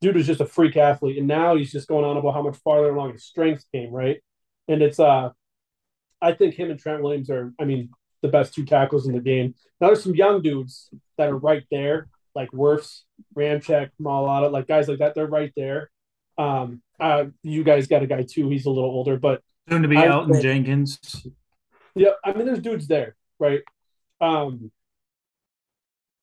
Dude 0.00 0.16
was 0.16 0.26
just 0.26 0.40
a 0.40 0.46
freak 0.46 0.76
athlete. 0.76 1.18
And 1.18 1.28
now 1.28 1.56
he's 1.56 1.70
just 1.70 1.88
going 1.88 2.04
on 2.04 2.16
about 2.16 2.34
how 2.34 2.42
much 2.42 2.56
farther 2.56 2.88
along 2.88 3.12
his 3.12 3.24
strength 3.24 3.64
came, 3.70 3.90
right? 3.90 4.20
And 4.66 4.82
it's, 4.82 4.98
uh, 4.98 5.30
I 6.20 6.32
think 6.32 6.54
him 6.54 6.70
and 6.70 6.80
Trent 6.80 7.02
Williams 7.02 7.30
are, 7.30 7.52
I 7.60 7.64
mean, 7.64 7.90
the 8.24 8.30
best 8.30 8.54
two 8.54 8.64
tackles 8.64 9.06
in 9.06 9.12
the 9.12 9.20
game. 9.20 9.54
Now 9.80 9.88
there's 9.88 10.02
some 10.02 10.14
young 10.14 10.40
dudes 10.40 10.88
that 11.18 11.28
are 11.28 11.36
right 11.36 11.62
there, 11.70 12.08
like 12.34 12.50
Wirfs, 12.52 13.02
Ramczyk, 13.36 13.90
Mailata, 14.00 14.50
like 14.50 14.66
guys 14.66 14.88
like 14.88 14.98
that. 14.98 15.14
They're 15.14 15.26
right 15.26 15.52
there. 15.54 15.90
Um, 16.38 16.80
uh, 16.98 17.26
you 17.42 17.62
guys 17.64 17.86
got 17.86 18.02
a 18.02 18.06
guy 18.06 18.22
too. 18.22 18.48
He's 18.48 18.64
a 18.64 18.70
little 18.70 18.88
older, 18.88 19.18
but 19.18 19.42
soon 19.68 19.82
to 19.82 19.88
be 19.88 19.98
I, 19.98 20.06
Elgton 20.06 20.40
Jenkins. 20.40 21.26
Yeah, 21.94 22.12
I 22.24 22.32
mean, 22.32 22.46
there's 22.46 22.60
dudes 22.60 22.88
there, 22.88 23.14
right? 23.38 23.60
Um, 24.22 24.72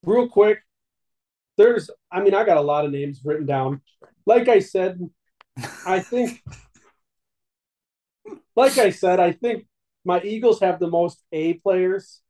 real 0.03 0.28
quick, 0.28 0.64
there's, 1.56 1.91
I 2.11 2.22
mean, 2.22 2.34
I 2.34 2.44
got 2.44 2.57
a 2.57 2.61
lot 2.61 2.84
of 2.84 2.91
names 2.91 3.22
written 3.23 3.45
down. 3.45 3.82
Like 4.26 4.49
I 4.49 4.57
said, 4.57 4.99
I 5.86 5.99
think, 5.99 6.41
like 8.56 8.80
I 8.80 8.90
said, 8.90 9.19
I 9.19 9.34
think 9.34 9.68
my 10.03 10.22
Eagles 10.22 10.60
have 10.61 10.80
the 10.80 10.88
most 10.88 11.22
A 11.32 11.53
players. 11.56 12.22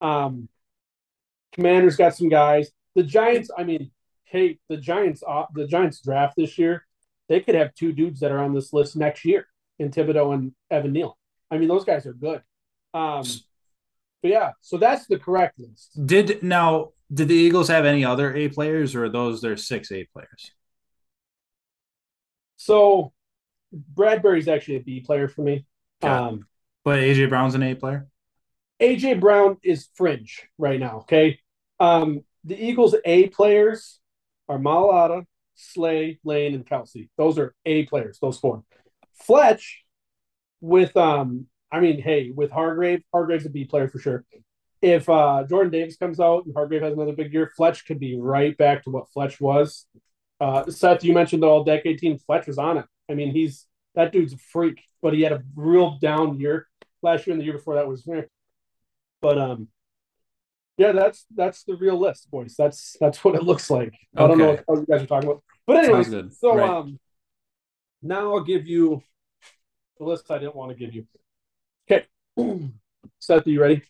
Um, 0.00 0.48
Commanders 1.52 1.96
got 1.96 2.14
some 2.14 2.28
guys. 2.28 2.70
The 2.94 3.02
Giants, 3.02 3.50
I 3.56 3.64
mean, 3.64 3.90
hey, 4.24 4.58
the 4.68 4.76
Giants, 4.76 5.22
uh, 5.26 5.46
the 5.54 5.66
Giants 5.66 6.00
draft 6.00 6.34
this 6.36 6.58
year, 6.58 6.84
they 7.28 7.40
could 7.40 7.54
have 7.54 7.74
two 7.74 7.92
dudes 7.92 8.20
that 8.20 8.32
are 8.32 8.40
on 8.40 8.54
this 8.54 8.72
list 8.72 8.96
next 8.96 9.24
year 9.24 9.46
in 9.78 9.90
Thibodeaux 9.90 10.34
and 10.34 10.52
Evan 10.70 10.92
Neal. 10.92 11.16
I 11.50 11.58
mean, 11.58 11.68
those 11.68 11.84
guys 11.84 12.06
are 12.06 12.12
good. 12.12 12.42
Um, 12.94 13.24
but 14.22 14.30
yeah, 14.30 14.52
so 14.60 14.78
that's 14.78 15.06
the 15.06 15.18
correct 15.18 15.58
list. 15.58 16.06
Did 16.06 16.42
now 16.42 16.90
did 17.12 17.28
the 17.28 17.34
Eagles 17.34 17.68
have 17.68 17.84
any 17.84 18.04
other 18.04 18.34
A 18.34 18.48
players, 18.48 18.94
or 18.94 19.04
are 19.04 19.08
those 19.08 19.40
their 19.40 19.56
six 19.56 19.92
A 19.92 20.04
players? 20.12 20.50
So 22.56 23.12
Bradberry's 23.94 24.48
actually 24.48 24.76
a 24.76 24.80
B 24.80 25.00
player 25.00 25.28
for 25.28 25.42
me. 25.42 25.64
Um, 26.02 26.47
but 26.88 27.00
AJ 27.00 27.28
Brown's 27.28 27.54
an 27.54 27.62
A 27.62 27.74
player. 27.74 28.06
AJ 28.80 29.20
Brown 29.20 29.58
is 29.62 29.90
fringe 29.94 30.48
right 30.56 30.80
now. 30.80 31.00
Okay. 31.00 31.38
Um, 31.78 32.24
the 32.44 32.58
Eagles' 32.58 32.94
A 33.04 33.28
players 33.28 34.00
are 34.48 34.58
Mailata, 34.58 35.26
Slay, 35.54 36.18
Lane, 36.24 36.54
and 36.54 36.64
Kelce. 36.64 37.10
Those 37.18 37.38
are 37.38 37.54
A 37.66 37.84
players. 37.84 38.18
Those 38.22 38.38
four. 38.38 38.64
Fletch, 39.26 39.84
with 40.62 40.96
um, 40.96 41.46
I 41.70 41.80
mean, 41.80 42.00
hey, 42.00 42.32
with 42.34 42.50
Hargrave, 42.50 43.02
Hargrave's 43.12 43.44
a 43.44 43.50
B 43.50 43.66
player 43.66 43.88
for 43.88 43.98
sure. 43.98 44.24
If 44.80 45.10
uh, 45.10 45.44
Jordan 45.46 45.70
Davis 45.70 45.98
comes 45.98 46.18
out 46.18 46.46
and 46.46 46.54
Hargrave 46.54 46.80
has 46.80 46.94
another 46.94 47.12
big 47.12 47.34
year, 47.34 47.52
Fletch 47.54 47.84
could 47.84 48.00
be 48.00 48.18
right 48.18 48.56
back 48.56 48.84
to 48.84 48.90
what 48.90 49.10
Fletch 49.10 49.42
was. 49.42 49.84
Uh, 50.40 50.64
Seth, 50.70 51.04
you 51.04 51.12
mentioned 51.12 51.42
the 51.42 51.48
all 51.48 51.64
decade 51.64 51.98
team. 51.98 52.16
Fletch 52.16 52.46
was 52.46 52.56
on 52.56 52.78
it. 52.78 52.86
I 53.10 53.14
mean, 53.14 53.30
he's 53.30 53.66
that 53.94 54.10
dude's 54.10 54.32
a 54.32 54.38
freak, 54.38 54.84
but 55.02 55.12
he 55.12 55.20
had 55.20 55.32
a 55.32 55.42
real 55.54 55.98
down 55.98 56.40
year 56.40 56.66
last 57.02 57.26
year 57.26 57.32
and 57.32 57.40
the 57.40 57.44
year 57.44 57.54
before 57.54 57.74
that 57.74 57.88
was 57.88 58.08
but 59.20 59.38
um 59.38 59.68
yeah 60.76 60.92
that's 60.92 61.26
that's 61.34 61.64
the 61.64 61.76
real 61.76 61.98
list 61.98 62.30
boys. 62.30 62.54
That's 62.56 62.96
that's 63.00 63.24
what 63.24 63.34
it 63.34 63.42
looks 63.42 63.70
like. 63.70 63.92
I 64.16 64.26
don't 64.26 64.38
know 64.38 64.58
what 64.66 64.78
you 64.80 64.86
guys 64.86 65.02
are 65.02 65.06
talking 65.06 65.28
about 65.28 65.42
but 65.66 65.84
anyway 65.84 66.28
so 66.30 66.56
right. 66.56 66.70
um 66.70 66.98
now 68.00 68.32
i'll 68.32 68.44
give 68.44 68.66
you 68.66 69.02
the 69.98 70.04
list 70.04 70.30
i 70.30 70.38
didn't 70.38 70.56
want 70.56 70.70
to 70.70 70.78
give 70.78 70.94
you. 70.94 71.06
Okay. 71.90 72.06
Seth 73.18 73.46
are 73.46 73.50
you 73.50 73.60
ready? 73.60 73.82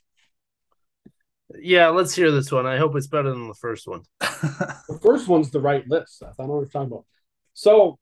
Yeah 1.58 1.88
let's 1.88 2.14
hear 2.14 2.30
this 2.30 2.50
one. 2.50 2.66
I 2.66 2.78
hope 2.78 2.96
it's 2.96 3.06
better 3.06 3.30
than 3.30 3.48
the 3.48 3.54
first 3.54 3.86
one. 3.86 4.02
The 4.88 4.98
first 5.02 5.28
one's 5.28 5.50
the 5.50 5.60
right 5.60 5.86
list 5.88 6.18
seth. 6.18 6.30
I 6.30 6.34
don't 6.38 6.48
know 6.48 6.54
what 6.54 6.60
you're 6.60 6.70
talking 6.70 6.92
about. 6.92 7.04
So 7.52 7.98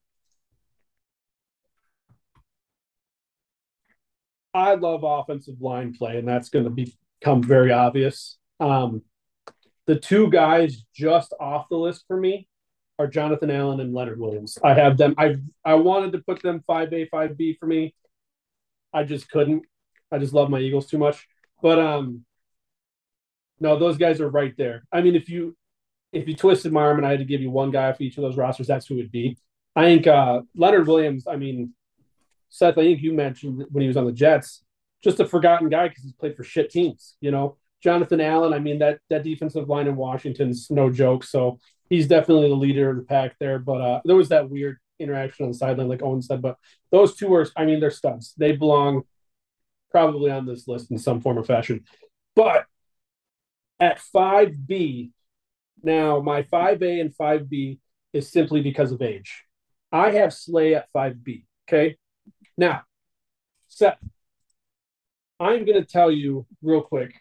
I 4.56 4.74
love 4.74 5.04
offensive 5.04 5.60
line 5.60 5.92
play, 5.92 6.16
and 6.16 6.26
that's 6.26 6.48
going 6.48 6.64
to 6.64 6.70
become 6.70 7.42
very 7.42 7.72
obvious. 7.72 8.38
Um, 8.58 9.02
the 9.86 9.96
two 9.96 10.30
guys 10.30 10.82
just 10.94 11.34
off 11.38 11.68
the 11.68 11.76
list 11.76 12.04
for 12.08 12.16
me 12.16 12.48
are 12.98 13.06
Jonathan 13.06 13.50
Allen 13.50 13.80
and 13.80 13.92
Leonard 13.92 14.18
Williams. 14.18 14.56
I 14.64 14.72
have 14.72 14.96
them. 14.96 15.14
I 15.18 15.36
I 15.62 15.74
wanted 15.74 16.12
to 16.12 16.18
put 16.20 16.42
them 16.42 16.64
five 16.66 16.90
A, 16.94 17.06
five 17.06 17.36
B 17.36 17.54
for 17.60 17.66
me. 17.66 17.94
I 18.94 19.04
just 19.04 19.30
couldn't. 19.30 19.64
I 20.10 20.16
just 20.16 20.32
love 20.32 20.48
my 20.48 20.60
Eagles 20.60 20.86
too 20.86 20.96
much. 20.96 21.28
But 21.60 21.78
um, 21.78 22.24
no, 23.60 23.78
those 23.78 23.98
guys 23.98 24.22
are 24.22 24.30
right 24.30 24.54
there. 24.56 24.84
I 24.90 25.02
mean, 25.02 25.16
if 25.16 25.28
you 25.28 25.54
if 26.12 26.26
you 26.26 26.34
twisted 26.34 26.72
my 26.72 26.80
arm 26.80 26.96
and 26.96 27.06
I 27.06 27.10
had 27.10 27.18
to 27.18 27.26
give 27.26 27.42
you 27.42 27.50
one 27.50 27.70
guy 27.70 27.92
for 27.92 28.02
each 28.02 28.16
of 28.16 28.22
those 28.22 28.38
rosters, 28.38 28.68
that's 28.68 28.86
who 28.86 28.94
it 28.94 28.98
would 28.98 29.12
be. 29.12 29.36
I 29.74 29.82
think 29.82 30.06
uh, 30.06 30.40
Leonard 30.54 30.86
Williams. 30.86 31.26
I 31.28 31.36
mean, 31.36 31.74
Seth, 32.48 32.78
I 32.78 32.82
think 32.82 33.00
you 33.00 33.12
mentioned 33.12 33.64
when 33.70 33.82
he 33.82 33.88
was 33.88 33.96
on 33.96 34.06
the 34.06 34.12
Jets, 34.12 34.64
just 35.02 35.20
a 35.20 35.26
forgotten 35.26 35.68
guy 35.68 35.88
because 35.88 36.04
he's 36.04 36.12
played 36.12 36.36
for 36.36 36.44
shit 36.44 36.70
teams. 36.70 37.16
You 37.20 37.30
know, 37.30 37.56
Jonathan 37.82 38.20
Allen. 38.20 38.52
I 38.52 38.58
mean 38.58 38.78
that 38.78 39.00
that 39.10 39.24
defensive 39.24 39.68
line 39.68 39.86
in 39.86 39.96
Washington's 39.96 40.70
no 40.70 40.90
joke. 40.90 41.24
So 41.24 41.58
he's 41.88 42.08
definitely 42.08 42.48
the 42.48 42.54
leader 42.54 42.90
of 42.90 42.96
the 42.96 43.02
pack 43.02 43.36
there. 43.38 43.58
But 43.58 43.80
uh, 43.80 44.00
there 44.04 44.16
was 44.16 44.30
that 44.30 44.50
weird 44.50 44.78
interaction 44.98 45.44
on 45.44 45.52
the 45.52 45.58
sideline, 45.58 45.88
like 45.88 46.02
Owen 46.02 46.22
said. 46.22 46.42
But 46.42 46.56
those 46.90 47.16
two 47.16 47.32
are, 47.34 47.46
I 47.56 47.64
mean, 47.64 47.80
they're 47.80 47.90
studs. 47.90 48.34
They 48.36 48.52
belong 48.52 49.02
probably 49.90 50.30
on 50.30 50.46
this 50.46 50.66
list 50.66 50.90
in 50.90 50.98
some 50.98 51.20
form 51.20 51.38
or 51.38 51.44
fashion. 51.44 51.84
But 52.34 52.66
at 53.80 54.00
5B, 54.14 55.10
now 55.82 56.20
my 56.20 56.42
5A 56.42 57.00
and 57.00 57.14
5B 57.14 57.78
is 58.12 58.30
simply 58.30 58.60
because 58.62 58.92
of 58.92 59.02
age. 59.02 59.44
I 59.92 60.10
have 60.12 60.32
Slay 60.32 60.74
at 60.74 60.88
5B. 60.94 61.44
Okay. 61.68 61.96
Now, 62.56 62.82
Seth, 63.68 63.98
I'm 65.38 65.64
going 65.64 65.80
to 65.80 65.84
tell 65.84 66.10
you 66.10 66.46
real 66.62 66.82
quick 66.82 67.14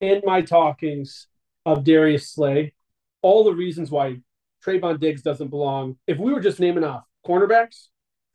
in 0.00 0.22
my 0.24 0.42
talkings 0.42 1.26
of 1.66 1.84
Darius 1.84 2.30
Slay 2.30 2.74
all 3.22 3.44
the 3.44 3.52
reasons 3.52 3.90
why 3.90 4.20
Trevon 4.64 5.00
Diggs 5.00 5.22
doesn't 5.22 5.48
belong. 5.48 5.96
If 6.06 6.18
we 6.18 6.32
were 6.32 6.40
just 6.40 6.60
naming 6.60 6.84
off 6.84 7.04
cornerbacks, 7.26 7.88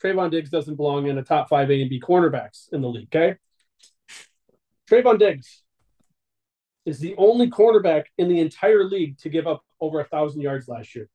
Trevon 0.03 0.31
Diggs 0.31 0.49
doesn't 0.49 0.75
belong 0.75 1.07
in 1.07 1.15
the 1.15 1.23
top 1.23 1.49
five 1.49 1.69
A 1.69 1.81
and 1.81 1.89
B 1.89 1.99
cornerbacks 1.99 2.71
in 2.71 2.81
the 2.81 2.89
league. 2.89 3.13
Okay. 3.13 3.37
Trevon 4.89 5.19
Diggs 5.19 5.63
is 6.85 6.99
the 6.99 7.15
only 7.17 7.49
cornerback 7.49 8.05
in 8.17 8.29
the 8.29 8.39
entire 8.39 8.83
league 8.83 9.17
to 9.19 9.29
give 9.29 9.47
up 9.47 9.63
over 9.79 9.99
a 9.99 10.05
thousand 10.05 10.41
yards 10.41 10.67
last 10.67 10.95
year. 10.95 11.09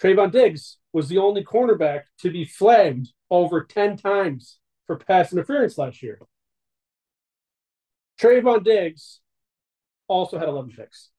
Trevon 0.00 0.30
Diggs 0.30 0.78
was 0.92 1.08
the 1.08 1.18
only 1.18 1.44
cornerback 1.44 2.02
to 2.20 2.30
be 2.30 2.44
flagged 2.44 3.08
over 3.30 3.64
10 3.64 3.96
times 3.96 4.58
for 4.86 4.96
pass 4.96 5.32
interference 5.32 5.78
last 5.78 6.02
year. 6.02 6.20
Trevon 8.20 8.64
Diggs 8.64 9.20
also 10.08 10.38
had 10.38 10.48
11 10.48 10.72
picks. 10.72 11.10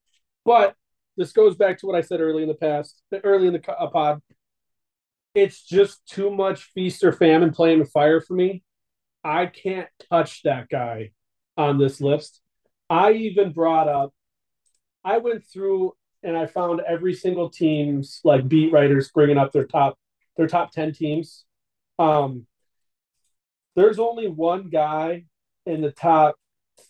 But 0.46 0.76
this 1.18 1.32
goes 1.32 1.56
back 1.56 1.78
to 1.80 1.86
what 1.86 1.96
I 1.96 2.02
said 2.02 2.22
early 2.22 2.44
in 2.44 2.50
the 2.50 2.56
past, 2.56 3.02
early 3.24 3.48
in 3.48 3.54
the 3.54 3.72
uh, 3.72 3.88
pod. 3.88 4.22
It's 5.36 5.64
just 5.64 6.06
too 6.08 6.32
much 6.32 6.64
feast 6.74 7.04
or 7.04 7.14
famine 7.14 7.52
playing 7.52 7.80
with 7.80 7.92
fire 7.92 8.20
for 8.20 8.34
me. 8.34 8.64
I 9.24 9.46
can't 9.46 9.90
touch 10.10 10.44
that 10.44 10.70
guy 10.70 11.12
on 11.58 11.78
this 11.78 12.02
list. 12.02 12.42
I 12.90 13.12
even 13.12 13.52
brought 13.52 13.88
up, 13.88 14.14
I 15.04 15.20
went 15.20 15.46
through 15.46 15.94
and 16.24 16.36
I 16.36 16.48
found 16.48 16.82
every 16.88 17.14
single 17.14 17.50
team's 17.50 18.20
like 18.24 18.48
beat 18.48 18.72
writers 18.72 19.12
bringing 19.12 19.38
up 19.38 19.52
their 19.52 19.66
top 19.66 19.98
their 20.38 20.48
top 20.48 20.72
10 20.72 20.94
teams. 20.94 21.46
Um, 22.00 22.48
there's 23.76 24.00
only 24.00 24.28
one 24.28 24.70
guy 24.70 25.26
in 25.66 25.82
the 25.82 25.92
top 25.92 26.36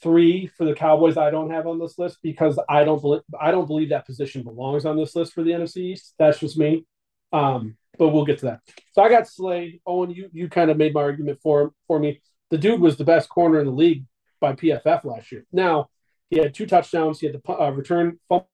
three 0.02 0.48
for 0.48 0.66
the 0.66 0.74
Cowboys 0.74 1.18
I 1.18 1.32
don't 1.32 1.52
have 1.52 1.68
on 1.68 1.80
this 1.80 1.98
list 1.98 2.20
because 2.22 2.60
I 2.70 2.84
don't 2.84 3.02
believe 3.02 3.22
I 3.40 3.52
don't 3.52 3.68
believe 3.68 3.90
that 3.90 4.06
position 4.06 4.44
belongs 4.44 4.86
on 4.86 4.96
this 4.96 5.16
list 5.16 5.34
for 5.34 5.44
the 5.44 5.52
NFC 5.52 5.78
East. 5.78 6.14
That's 6.18 6.40
just 6.40 6.58
me. 6.58 6.86
Um, 7.34 7.76
but 7.98 8.10
we'll 8.10 8.26
get 8.26 8.40
to 8.40 8.46
that. 8.46 8.62
So 8.94 9.02
I 9.02 9.10
got 9.10 9.28
Slay. 9.28 9.82
Owen, 9.86 10.12
you 10.12 10.30
you 10.32 10.48
kind 10.48 10.72
of 10.72 10.78
made 10.78 10.94
my 10.94 11.02
argument 11.02 11.40
for 11.42 11.74
for 11.88 12.00
me. 12.00 12.22
The 12.50 12.58
dude 12.58 12.80
was 12.80 12.98
the 12.98 13.04
best 13.04 13.30
corner 13.30 13.60
in 13.60 13.66
the 13.66 13.72
league 13.72 14.06
by 14.40 14.54
PFF 14.54 15.04
last 15.04 15.32
year. 15.32 15.46
Now 15.52 15.90
he 16.30 16.38
had 16.38 16.54
two 16.54 16.66
touchdowns. 16.66 17.20
He 17.20 17.28
had 17.28 17.40
the 17.44 17.52
uh, 17.52 17.72
return 17.72 18.20
fumble 18.30 18.48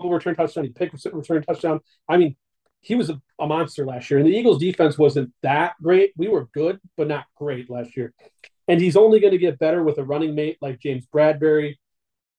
return 0.00 0.34
touchdown. 0.34 0.64
He 0.64 0.70
picked 0.70 1.04
return 1.12 1.42
touchdown. 1.42 1.80
I 2.08 2.16
mean, 2.16 2.36
he 2.82 2.96
was 2.96 3.10
a, 3.10 3.20
a, 3.38 3.46
monster 3.46 3.86
last 3.86 4.10
year. 4.10 4.18
And 4.18 4.28
the 4.28 4.36
Eagles 4.36 4.58
defense 4.58 4.98
wasn't 4.98 5.32
that 5.42 5.74
great. 5.80 6.12
We 6.16 6.28
were 6.28 6.48
good, 6.52 6.80
but 6.96 7.08
not 7.08 7.26
great 7.36 7.70
last 7.70 7.96
year. 7.96 8.12
And 8.68 8.80
he's 8.80 8.96
only 8.96 9.20
going 9.20 9.32
to 9.32 9.38
get 9.38 9.58
better 9.58 9.82
with 9.82 9.98
a 9.98 10.04
running 10.04 10.34
mate 10.34 10.58
like 10.60 10.80
James 10.80 11.06
Bradberry. 11.06 11.76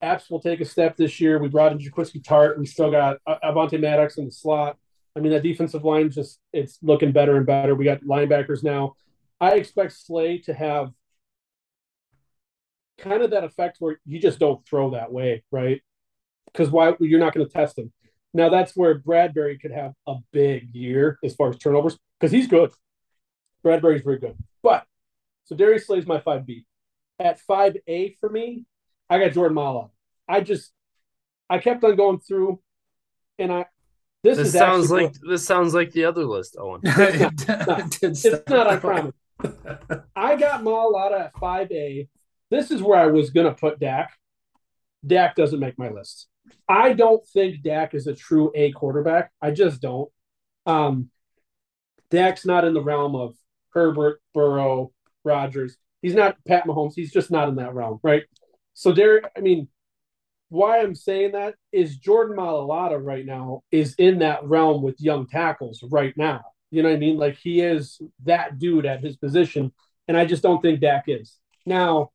Epps 0.01 0.29
will 0.29 0.41
take 0.41 0.59
a 0.59 0.65
step 0.65 0.97
this 0.97 1.21
year. 1.21 1.39
We 1.39 1.47
brought 1.47 1.71
in 1.71 1.79
Jaquiski 1.79 2.21
Tartt. 2.21 2.57
We 2.57 2.65
still 2.65 2.91
got 2.91 3.17
uh, 3.25 3.37
Avonte 3.43 3.79
Maddox 3.79 4.17
in 4.17 4.25
the 4.25 4.31
slot. 4.31 4.77
I 5.15 5.21
mean, 5.21 5.31
that 5.31 5.43
defensive 5.43 5.85
line 5.85 6.11
just 6.11 6.39
it's 6.51 6.77
looking 6.81 7.13
better 7.13 7.37
and 7.37 7.45
better. 7.45 7.73
We 7.73 7.85
got 7.85 8.01
linebackers 8.01 8.63
now. 8.63 8.95
I 9.39 9.51
expect 9.53 9.93
Slay 9.93 10.39
to 10.39 10.53
have 10.53 10.91
kind 12.97 13.23
of 13.23 13.31
that 13.31 13.43
effect 13.43 13.77
where 13.79 13.99
you 14.05 14.19
just 14.19 14.39
don't 14.39 14.65
throw 14.67 14.91
that 14.91 15.11
way, 15.11 15.43
right? 15.51 15.81
Because 16.45 16.69
why 16.69 16.93
you're 16.99 17.19
not 17.19 17.33
going 17.33 17.45
to 17.45 17.51
test 17.51 17.77
him. 17.77 17.93
Now 18.33 18.49
that's 18.49 18.75
where 18.75 18.99
Bradberry 18.99 19.59
could 19.59 19.71
have 19.71 19.93
a 20.07 20.15
big 20.31 20.73
year 20.73 21.19
as 21.23 21.35
far 21.35 21.49
as 21.49 21.57
turnovers 21.57 21.97
because 22.19 22.31
he's 22.31 22.47
good. 22.47 22.71
Bradberry's 23.63 24.01
very 24.01 24.19
good. 24.19 24.35
But 24.61 24.85
so 25.45 25.55
Darius 25.55 25.87
Slay's 25.87 26.07
my 26.07 26.19
5B. 26.19 26.65
At 27.19 27.39
5A 27.47 28.17
for 28.19 28.29
me, 28.29 28.65
I 29.09 29.19
got 29.19 29.33
Jordan 29.33 29.55
Mailata. 29.55 29.89
I 30.27 30.41
just 30.41 30.71
I 31.49 31.59
kept 31.59 31.83
on 31.83 31.95
going 31.95 32.19
through 32.19 32.59
and 33.37 33.51
I 33.51 33.65
this, 34.23 34.37
this 34.37 34.53
sounds 34.53 34.89
like 34.89 35.11
what, 35.11 35.17
this 35.29 35.45
sounds 35.45 35.73
like 35.73 35.91
the 35.91 36.05
other 36.05 36.25
list, 36.25 36.55
Owen. 36.57 36.81
It's 36.85 37.47
not, 37.47 37.97
it's 38.01 38.49
not 38.49 38.67
I 38.67 38.77
promise. 38.77 39.13
I 40.15 40.37
got 40.37 40.63
Mailata 40.63 41.25
at 41.25 41.35
5A. 41.35 42.07
This 42.49 42.71
is 42.71 42.81
where 42.81 42.97
I 42.97 43.07
was 43.07 43.29
gonna 43.29 43.53
put 43.53 43.79
Dak. 43.79 44.11
Dak 45.05 45.35
doesn't 45.35 45.59
make 45.59 45.77
my 45.77 45.89
list. 45.89 46.27
I 46.67 46.93
don't 46.93 47.25
think 47.27 47.61
Dak 47.61 47.93
is 47.93 48.07
a 48.07 48.15
true 48.15 48.51
A 48.55 48.71
quarterback. 48.71 49.31
I 49.41 49.51
just 49.51 49.81
don't. 49.81 50.09
Um, 50.65 51.09
Dak's 52.09 52.45
not 52.45 52.65
in 52.65 52.73
the 52.73 52.81
realm 52.81 53.15
of 53.15 53.35
Herbert, 53.71 54.21
Burrow, 54.33 54.91
Rodgers. 55.23 55.77
He's 56.01 56.15
not 56.15 56.37
Pat 56.45 56.65
Mahomes. 56.65 56.93
He's 56.95 57.11
just 57.11 57.31
not 57.31 57.49
in 57.49 57.55
that 57.55 57.73
realm, 57.73 57.99
right? 58.03 58.23
So 58.73 58.93
Derek, 58.93 59.25
I 59.37 59.41
mean, 59.41 59.67
why 60.49 60.79
I'm 60.79 60.95
saying 60.95 61.31
that 61.31 61.55
is 61.71 61.97
Jordan 61.97 62.37
Mailata 62.37 63.03
right 63.03 63.25
now 63.25 63.63
is 63.71 63.95
in 63.95 64.19
that 64.19 64.43
realm 64.43 64.83
with 64.83 65.01
young 65.01 65.27
tackles 65.27 65.83
right 65.89 66.13
now. 66.15 66.41
You 66.69 66.83
know 66.83 66.89
what 66.89 66.95
I 66.95 66.99
mean? 66.99 67.17
Like 67.17 67.37
he 67.37 67.61
is 67.61 67.99
that 68.25 68.59
dude 68.59 68.85
at 68.85 69.03
his 69.03 69.15
position, 69.15 69.71
and 70.07 70.15
I 70.17 70.25
just 70.25 70.43
don't 70.43 70.61
think 70.61 70.81
Dak 70.81 71.05
is. 71.07 71.39
Now, 71.65 72.11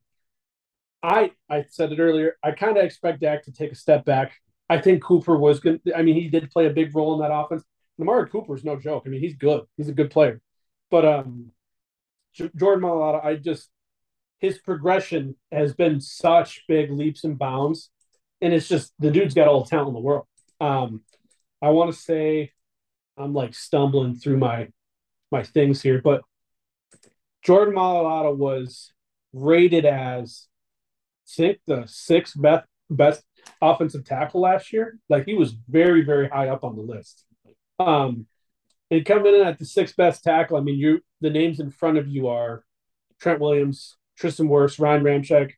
I 1.03 1.33
I 1.49 1.65
said 1.69 1.93
it 1.93 1.99
earlier. 1.99 2.37
I 2.43 2.53
kind 2.53 2.77
of 2.77 2.85
expect 2.85 3.21
Dak 3.21 3.45
to 3.45 3.53
take 3.53 3.73
a 3.73 3.77
step 3.77 4.05
back. 4.05 4.33
I 4.69 4.79
think 4.79 5.03
Cooper 5.03 5.37
was 5.37 5.61
good. 5.61 5.81
I 5.97 6.03
mean, 6.03 6.15
he 6.15 6.29
did 6.29 6.51
play 6.51 6.67
a 6.67 6.71
big 6.71 6.95
role 6.95 7.15
in 7.15 7.21
that 7.21 7.35
offense. 7.35 7.63
Amari 8.01 8.29
Cooper 8.29 8.55
is 8.55 8.65
no 8.65 8.77
joke. 8.77 9.05
I 9.07 9.09
mean, 9.09 9.21
he's 9.21 9.37
good. 9.37 9.63
He's 9.77 9.89
a 9.89 9.95
good 9.95 10.11
player. 10.11 10.41
But 10.91 11.05
um, 11.05 11.53
Jordan 12.35 12.85
Mailata, 12.85 13.25
I 13.25 13.37
just 13.37 13.71
his 14.39 14.59
progression 14.59 15.37
has 15.51 15.75
been 15.75 16.01
such 16.01 16.65
big 16.69 16.91
leaps 16.91 17.25
and 17.25 17.39
bounds, 17.39 17.91
and 18.41 18.53
it's 18.53 18.69
just 18.69 18.93
the 18.99 19.11
dude's 19.11 19.35
got 19.35 19.49
all 19.49 19.65
the 19.65 19.71
talent 19.71 19.89
in 19.89 19.95
the 19.95 20.01
world. 20.01 20.27
Um, 20.61 21.03
I 21.61 21.71
want 21.71 21.93
to 21.93 21.99
say 21.99 22.53
I'm 23.17 23.35
like 23.35 23.55
stumbling 23.55 24.15
through 24.15 24.39
my 24.39 24.69
my 25.31 25.43
things 25.43 25.83
here, 25.83 26.01
but 26.03 26.23
Jordan 27.43 27.75
Mailata 27.75 28.37
was 28.37 28.93
rated 29.33 29.85
as 29.85 30.47
think 31.37 31.59
the 31.67 31.85
sixth 31.87 32.41
best 32.41 32.67
best 32.91 33.23
offensive 33.61 34.05
tackle 34.05 34.41
last 34.41 34.73
year. 34.73 34.99
Like 35.09 35.27
he 35.27 35.35
was 35.35 35.53
very 35.69 36.03
very 36.03 36.29
high 36.29 36.49
up 36.49 36.65
on 36.65 36.77
the 36.77 36.83
list. 36.83 37.25
Um, 37.79 38.27
and 38.91 39.05
coming 39.05 39.35
in 39.35 39.47
at 39.47 39.59
the 39.59 39.65
sixth 39.65 39.97
best 39.97 40.25
tackle, 40.25 40.57
I 40.57 40.61
mean, 40.61 40.79
you 40.79 41.01
the 41.21 41.31
names 41.31 41.61
in 41.61 41.71
front 41.71 41.99
of 41.99 42.09
you 42.09 42.29
are 42.29 42.65
Trent 43.21 43.41
Williams, 43.41 43.97
Tristan 44.17 44.49
Wirfs, 44.49 44.81
Ryan 44.81 45.03
Ramczyk, 45.03 45.53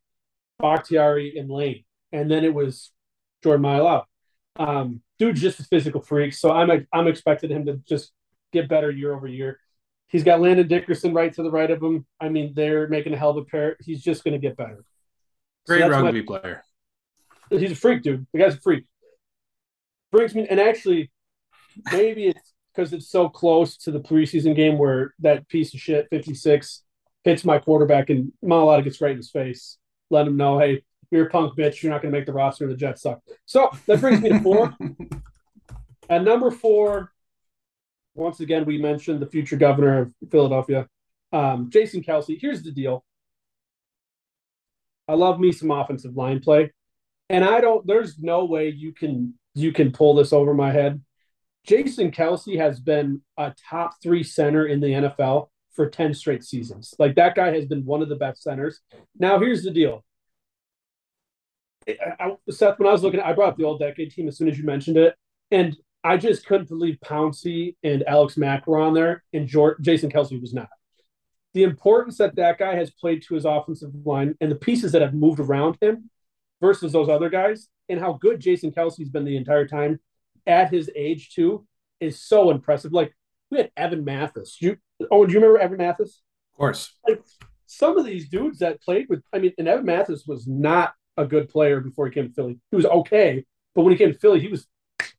Bakhtiari, 0.58 1.38
and 1.38 1.50
Lane. 1.50 1.84
And 2.12 2.30
then 2.30 2.44
it 2.44 2.54
was 2.54 2.92
Jordan 3.42 3.64
Mailata. 3.64 4.04
Um, 4.56 5.02
dude's 5.18 5.40
just 5.40 5.60
a 5.60 5.64
physical 5.64 6.00
freak. 6.00 6.34
So 6.34 6.50
I'm 6.50 6.86
I'm 6.92 7.06
expecting 7.06 7.50
him 7.50 7.66
to 7.66 7.80
just 7.88 8.12
get 8.52 8.68
better 8.68 8.90
year 8.90 9.14
over 9.14 9.26
year. 9.26 9.60
He's 10.08 10.24
got 10.24 10.40
Landon 10.40 10.66
Dickerson 10.66 11.14
right 11.14 11.32
to 11.34 11.42
the 11.42 11.50
right 11.52 11.70
of 11.70 11.80
him. 11.80 12.04
I 12.20 12.28
mean, 12.28 12.52
they're 12.54 12.88
making 12.88 13.14
a 13.14 13.16
hell 13.16 13.30
of 13.30 13.36
a 13.36 13.44
pair. 13.44 13.76
He's 13.80 14.02
just 14.02 14.24
going 14.24 14.32
to 14.32 14.44
get 14.44 14.56
better. 14.56 14.84
Great 15.70 15.82
so 15.82 15.88
rugby 15.88 16.22
my, 16.22 16.26
player. 16.26 16.64
He's 17.48 17.70
a 17.70 17.76
freak, 17.76 18.02
dude. 18.02 18.26
The 18.32 18.40
guy's 18.40 18.54
a 18.54 18.60
freak. 18.60 18.86
Brings 20.10 20.34
me, 20.34 20.44
and 20.50 20.58
actually, 20.58 21.12
maybe 21.92 22.26
it's 22.26 22.54
because 22.74 22.92
it's 22.92 23.08
so 23.08 23.28
close 23.28 23.76
to 23.76 23.92
the 23.92 24.00
preseason 24.00 24.56
game 24.56 24.78
where 24.78 25.14
that 25.20 25.48
piece 25.48 25.72
of 25.72 25.78
shit 25.78 26.08
56 26.10 26.82
hits 27.22 27.44
my 27.44 27.60
quarterback 27.60 28.10
and 28.10 28.32
Mailata 28.44 28.82
gets 28.82 29.00
right 29.00 29.12
in 29.12 29.18
his 29.18 29.30
face. 29.30 29.78
Let 30.10 30.26
him 30.26 30.36
know, 30.36 30.58
hey, 30.58 30.82
you're 31.12 31.26
a 31.26 31.30
punk 31.30 31.56
bitch. 31.56 31.84
You're 31.84 31.92
not 31.92 32.02
going 32.02 32.12
to 32.12 32.18
make 32.18 32.26
the 32.26 32.32
roster. 32.32 32.66
The 32.66 32.74
Jets 32.74 33.02
suck. 33.02 33.20
So 33.46 33.70
that 33.86 34.00
brings 34.00 34.20
me 34.20 34.30
to 34.30 34.40
four. 34.40 34.76
At 36.10 36.24
number 36.24 36.50
four, 36.50 37.12
once 38.16 38.40
again, 38.40 38.64
we 38.64 38.76
mentioned 38.76 39.20
the 39.20 39.26
future 39.26 39.56
governor 39.56 40.00
of 40.00 40.14
Philadelphia, 40.32 40.88
um, 41.32 41.70
Jason 41.70 42.02
Kelce. 42.02 42.40
Here's 42.40 42.64
the 42.64 42.72
deal. 42.72 43.04
I 45.10 45.14
love 45.14 45.40
me 45.40 45.50
some 45.50 45.72
offensive 45.72 46.16
line 46.16 46.38
play, 46.38 46.70
and 47.28 47.44
I 47.44 47.60
don't. 47.60 47.84
There's 47.86 48.18
no 48.18 48.44
way 48.44 48.68
you 48.68 48.92
can 48.92 49.34
you 49.54 49.72
can 49.72 49.90
pull 49.90 50.14
this 50.14 50.32
over 50.32 50.54
my 50.54 50.70
head. 50.70 51.02
Jason 51.64 52.12
Kelce 52.12 52.56
has 52.58 52.78
been 52.78 53.20
a 53.36 53.52
top 53.68 53.94
three 54.02 54.22
center 54.22 54.66
in 54.66 54.80
the 54.80 54.86
NFL 54.86 55.48
for 55.74 55.90
10 55.90 56.14
straight 56.14 56.44
seasons. 56.44 56.94
Like 56.98 57.16
that 57.16 57.34
guy 57.34 57.52
has 57.52 57.66
been 57.66 57.84
one 57.84 58.02
of 58.02 58.08
the 58.08 58.16
best 58.16 58.42
centers. 58.42 58.80
Now, 59.18 59.38
here's 59.38 59.62
the 59.62 59.70
deal. 59.70 60.04
I, 61.88 62.36
Seth, 62.48 62.78
when 62.78 62.88
I 62.88 62.92
was 62.92 63.02
looking, 63.02 63.20
I 63.20 63.32
brought 63.32 63.50
up 63.50 63.56
the 63.56 63.64
old 63.64 63.80
decade 63.80 64.12
team 64.12 64.28
as 64.28 64.38
soon 64.38 64.48
as 64.48 64.58
you 64.58 64.64
mentioned 64.64 64.96
it. 64.96 65.14
And 65.50 65.76
I 66.04 66.16
just 66.16 66.46
couldn't 66.46 66.68
believe 66.68 66.98
Pouncey 67.04 67.76
and 67.82 68.04
Alex 68.06 68.36
Mack 68.36 68.66
were 68.66 68.78
on 68.78 68.94
there 68.94 69.22
and 69.32 69.48
Jason 69.80 70.10
Kelce 70.10 70.40
was 70.40 70.54
not. 70.54 70.68
The 71.54 71.62
importance 71.64 72.18
that 72.18 72.36
that 72.36 72.58
guy 72.58 72.74
has 72.76 72.90
played 72.90 73.22
to 73.24 73.34
his 73.34 73.44
offensive 73.44 73.90
line 74.04 74.36
and 74.40 74.50
the 74.50 74.56
pieces 74.56 74.92
that 74.92 75.02
have 75.02 75.14
moved 75.14 75.40
around 75.40 75.78
him 75.80 76.10
versus 76.60 76.92
those 76.92 77.08
other 77.08 77.28
guys 77.28 77.68
and 77.88 77.98
how 77.98 78.12
good 78.14 78.40
Jason 78.40 78.70
Kelce's 78.70 79.08
been 79.08 79.24
the 79.24 79.36
entire 79.36 79.66
time 79.66 79.98
at 80.46 80.70
his 80.70 80.90
age 80.94 81.30
too 81.34 81.66
is 81.98 82.20
so 82.20 82.50
impressive. 82.50 82.92
Like 82.92 83.14
we 83.50 83.58
had 83.58 83.70
Evan 83.76 84.04
Mathis. 84.04 84.58
You 84.60 84.76
oh, 85.10 85.26
do 85.26 85.32
you 85.32 85.40
remember 85.40 85.58
Evan 85.58 85.78
Mathis? 85.78 86.22
Of 86.52 86.58
course. 86.58 86.94
Like 87.06 87.22
some 87.66 87.98
of 87.98 88.04
these 88.04 88.28
dudes 88.28 88.58
that 88.60 88.80
played 88.82 89.06
with, 89.08 89.22
I 89.32 89.38
mean, 89.38 89.52
and 89.58 89.68
Evan 89.68 89.86
Mathis 89.86 90.26
was 90.26 90.46
not 90.46 90.94
a 91.16 91.26
good 91.26 91.48
player 91.48 91.80
before 91.80 92.06
he 92.06 92.12
came 92.12 92.28
to 92.28 92.34
Philly. 92.34 92.58
He 92.70 92.76
was 92.76 92.86
okay, 92.86 93.44
but 93.74 93.82
when 93.82 93.92
he 93.92 93.98
came 93.98 94.12
to 94.12 94.18
Philly, 94.18 94.40
he 94.40 94.48
was 94.48 94.66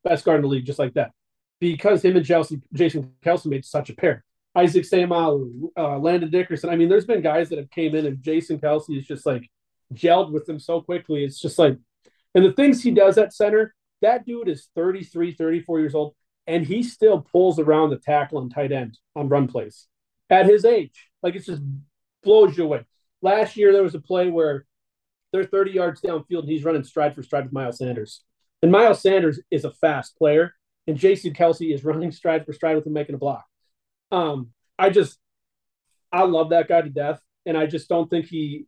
best 0.04 0.24
guard 0.24 0.36
in 0.36 0.42
the 0.42 0.48
league, 0.48 0.66
just 0.66 0.78
like 0.78 0.94
that. 0.94 1.12
Because 1.60 2.04
him 2.04 2.16
and 2.16 2.24
Jason 2.24 3.12
Kelce 3.24 3.46
made 3.46 3.64
such 3.64 3.88
a 3.90 3.94
pair. 3.94 4.24
Isaac 4.54 4.84
Seumalo, 4.84 5.70
uh, 5.76 5.98
Landon 5.98 6.30
Dickerson. 6.30 6.70
I 6.70 6.76
mean, 6.76 6.88
there's 6.88 7.06
been 7.06 7.22
guys 7.22 7.48
that 7.48 7.58
have 7.58 7.70
came 7.70 7.94
in 7.94 8.06
and 8.06 8.22
Jason 8.22 8.58
Kelce 8.58 8.96
is 8.96 9.06
just 9.06 9.24
like 9.24 9.48
gelled 9.94 10.32
with 10.32 10.46
them 10.46 10.58
so 10.58 10.80
quickly. 10.80 11.24
It's 11.24 11.40
just 11.40 11.58
like, 11.58 11.78
and 12.34 12.44
the 12.44 12.52
things 12.52 12.82
he 12.82 12.90
does 12.90 13.18
at 13.18 13.32
center, 13.32 13.74
that 14.02 14.26
dude 14.26 14.48
is 14.48 14.68
33, 14.74 15.32
34 15.32 15.80
years 15.80 15.94
old, 15.94 16.14
and 16.46 16.66
he 16.66 16.82
still 16.82 17.20
pulls 17.20 17.58
around 17.58 17.90
the 17.90 17.98
tackle 17.98 18.40
and 18.40 18.52
tight 18.52 18.72
end 18.72 18.98
on 19.16 19.28
run 19.28 19.48
plays 19.48 19.86
at 20.28 20.46
his 20.46 20.64
age. 20.64 21.08
Like 21.22 21.34
it 21.34 21.44
just 21.44 21.62
blows 22.22 22.56
you 22.56 22.64
away. 22.64 22.84
Last 23.22 23.56
year, 23.56 23.72
there 23.72 23.82
was 23.82 23.94
a 23.94 24.00
play 24.00 24.30
where 24.30 24.66
they're 25.32 25.44
30 25.44 25.70
yards 25.70 26.00
downfield 26.00 26.40
and 26.40 26.48
he's 26.48 26.64
running 26.64 26.84
stride 26.84 27.14
for 27.14 27.22
stride 27.22 27.44
with 27.44 27.52
Miles 27.52 27.78
Sanders. 27.78 28.22
And 28.62 28.70
Miles 28.70 29.00
Sanders 29.00 29.40
is 29.50 29.64
a 29.64 29.72
fast 29.72 30.16
player, 30.16 30.54
and 30.86 30.96
Jason 30.96 31.32
Kelce 31.32 31.72
is 31.72 31.84
running 31.84 32.12
stride 32.12 32.44
for 32.44 32.52
stride 32.52 32.76
with 32.76 32.86
him 32.86 32.92
making 32.92 33.14
a 33.14 33.18
block. 33.18 33.44
Um, 34.12 34.50
I 34.78 34.90
just, 34.90 35.18
I 36.12 36.22
love 36.22 36.50
that 36.50 36.68
guy 36.68 36.82
to 36.82 36.90
death, 36.90 37.20
and 37.46 37.56
I 37.56 37.66
just 37.66 37.88
don't 37.88 38.08
think 38.08 38.26
he, 38.26 38.66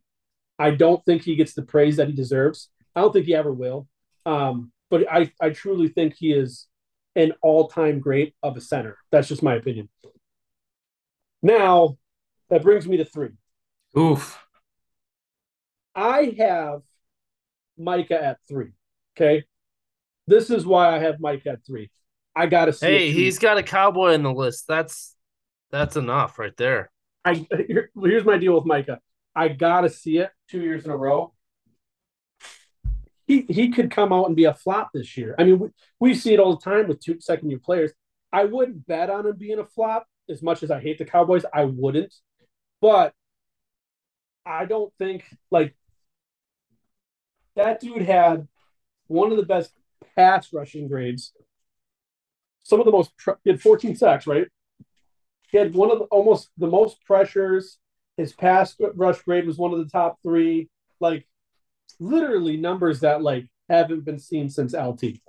I 0.59 0.71
don't 0.71 1.05
think 1.05 1.21
he 1.21 1.35
gets 1.35 1.53
the 1.53 1.61
praise 1.61 1.95
that 1.97 2.07
he 2.07 2.13
deserves. 2.13 2.69
I 2.95 3.01
don't 3.01 3.13
think 3.13 3.27
he 3.27 3.35
ever 3.35 3.53
will. 3.53 3.87
Um, 4.25 4.73
but 4.89 5.09
I, 5.09 5.31
I 5.39 5.51
truly 5.51 5.87
think 5.87 6.15
he 6.17 6.33
is 6.33 6.67
an 7.15 7.33
all-time 7.41 7.99
great 7.99 8.35
of 8.43 8.57
a 8.57 8.61
center. 8.61 8.97
That's 9.11 9.27
just 9.27 9.43
my 9.43 9.55
opinion. 9.55 9.87
Now, 11.41 11.97
that 12.49 12.63
brings 12.63 12.87
me 12.87 12.97
to 12.97 13.05
three. 13.05 13.29
Oof. 13.97 14.37
I 15.93 16.35
have 16.37 16.81
Micah 17.77 18.21
at 18.21 18.37
three. 18.47 18.71
Okay. 19.15 19.45
This 20.27 20.49
is 20.49 20.65
why 20.65 20.95
I 20.95 20.99
have 20.99 21.19
Micah 21.19 21.49
at 21.49 21.65
three. 21.65 21.89
I 22.35 22.47
gotta 22.47 22.73
see. 22.73 22.85
Hey, 22.85 23.11
he's 23.11 23.39
got 23.39 23.57
a 23.57 23.63
cowboy 23.63 24.11
in 24.11 24.23
the 24.23 24.33
list. 24.33 24.65
That's 24.67 25.14
that's 25.75 25.97
enough 25.97 26.39
right 26.39 26.55
there. 26.57 26.91
I 27.23 27.45
here, 27.67 27.91
here's 28.01 28.25
my 28.25 28.37
deal 28.37 28.55
with 28.55 28.65
Micah. 28.65 28.99
I 29.35 29.49
gotta 29.49 29.89
see 29.89 30.19
it 30.19 30.31
two 30.49 30.61
years 30.61 30.85
in 30.85 30.91
a 30.91 30.97
row. 30.97 31.33
He 33.27 33.41
he 33.49 33.71
could 33.71 33.91
come 33.91 34.13
out 34.13 34.27
and 34.27 34.35
be 34.35 34.45
a 34.45 34.53
flop 34.53 34.91
this 34.93 35.17
year. 35.17 35.35
I 35.37 35.43
mean, 35.43 35.59
we, 35.59 35.69
we 35.99 36.13
see 36.13 36.33
it 36.33 36.39
all 36.39 36.55
the 36.55 36.61
time 36.61 36.87
with 36.87 36.99
two 36.99 37.19
second 37.19 37.49
year 37.49 37.59
players. 37.59 37.91
I 38.31 38.45
wouldn't 38.45 38.85
bet 38.85 39.09
on 39.09 39.25
him 39.25 39.35
being 39.37 39.59
a 39.59 39.65
flop 39.65 40.07
as 40.29 40.41
much 40.41 40.63
as 40.63 40.71
I 40.71 40.79
hate 40.79 40.97
the 40.97 41.05
Cowboys. 41.05 41.45
I 41.53 41.65
wouldn't, 41.65 42.13
but 42.81 43.13
I 44.45 44.65
don't 44.65 44.93
think 44.97 45.25
like 45.51 45.75
that 47.55 47.79
dude 47.79 48.03
had 48.03 48.47
one 49.07 49.31
of 49.31 49.37
the 49.37 49.45
best 49.45 49.71
pass 50.15 50.53
rushing 50.53 50.87
grades. 50.87 51.33
Some 52.63 52.79
of 52.79 52.85
the 52.85 52.91
most 52.91 53.11
he 53.43 53.49
had 53.49 53.61
14 53.61 53.95
sacks, 53.95 54.27
right? 54.27 54.47
He 55.55 55.59
had 55.59 55.73
one 55.73 55.89
of 55.89 55.99
the, 55.99 56.05
almost 56.05 56.49
the 56.57 56.67
most 56.67 57.01
pressures. 57.05 57.77
His 58.17 58.33
pass 58.33 58.75
rush 58.93 59.21
grade 59.21 59.47
was 59.47 59.57
one 59.57 59.71
of 59.71 59.79
the 59.79 59.89
top 59.89 60.17
three. 60.21 60.69
Like 60.99 61.25
literally 61.97 62.57
numbers 62.57 62.99
that 62.99 63.21
like 63.21 63.47
haven't 63.69 64.03
been 64.03 64.19
seen 64.19 64.49
since 64.49 64.73
LT. 64.73 65.21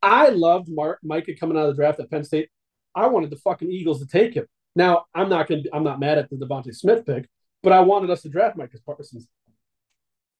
I 0.00 0.30
loved 0.30 0.70
Mark 0.70 1.00
Micah 1.02 1.36
coming 1.38 1.58
out 1.58 1.68
of 1.68 1.76
the 1.76 1.82
draft 1.82 2.00
at 2.00 2.10
Penn 2.10 2.24
State. 2.24 2.48
I 2.94 3.08
wanted 3.08 3.28
the 3.28 3.36
fucking 3.36 3.70
Eagles 3.70 4.00
to 4.00 4.06
take 4.06 4.32
him. 4.32 4.46
Now 4.74 5.04
I'm 5.14 5.28
not 5.28 5.46
gonna 5.46 5.64
I'm 5.74 5.84
not 5.84 6.00
mad 6.00 6.16
at 6.16 6.30
the 6.30 6.36
DeVonta 6.36 6.74
Smith 6.74 7.04
pick, 7.04 7.28
but 7.62 7.74
I 7.74 7.80
wanted 7.80 8.08
us 8.08 8.22
to 8.22 8.30
draft 8.30 8.56
Micah 8.56 8.78
Parsons. 8.86 9.28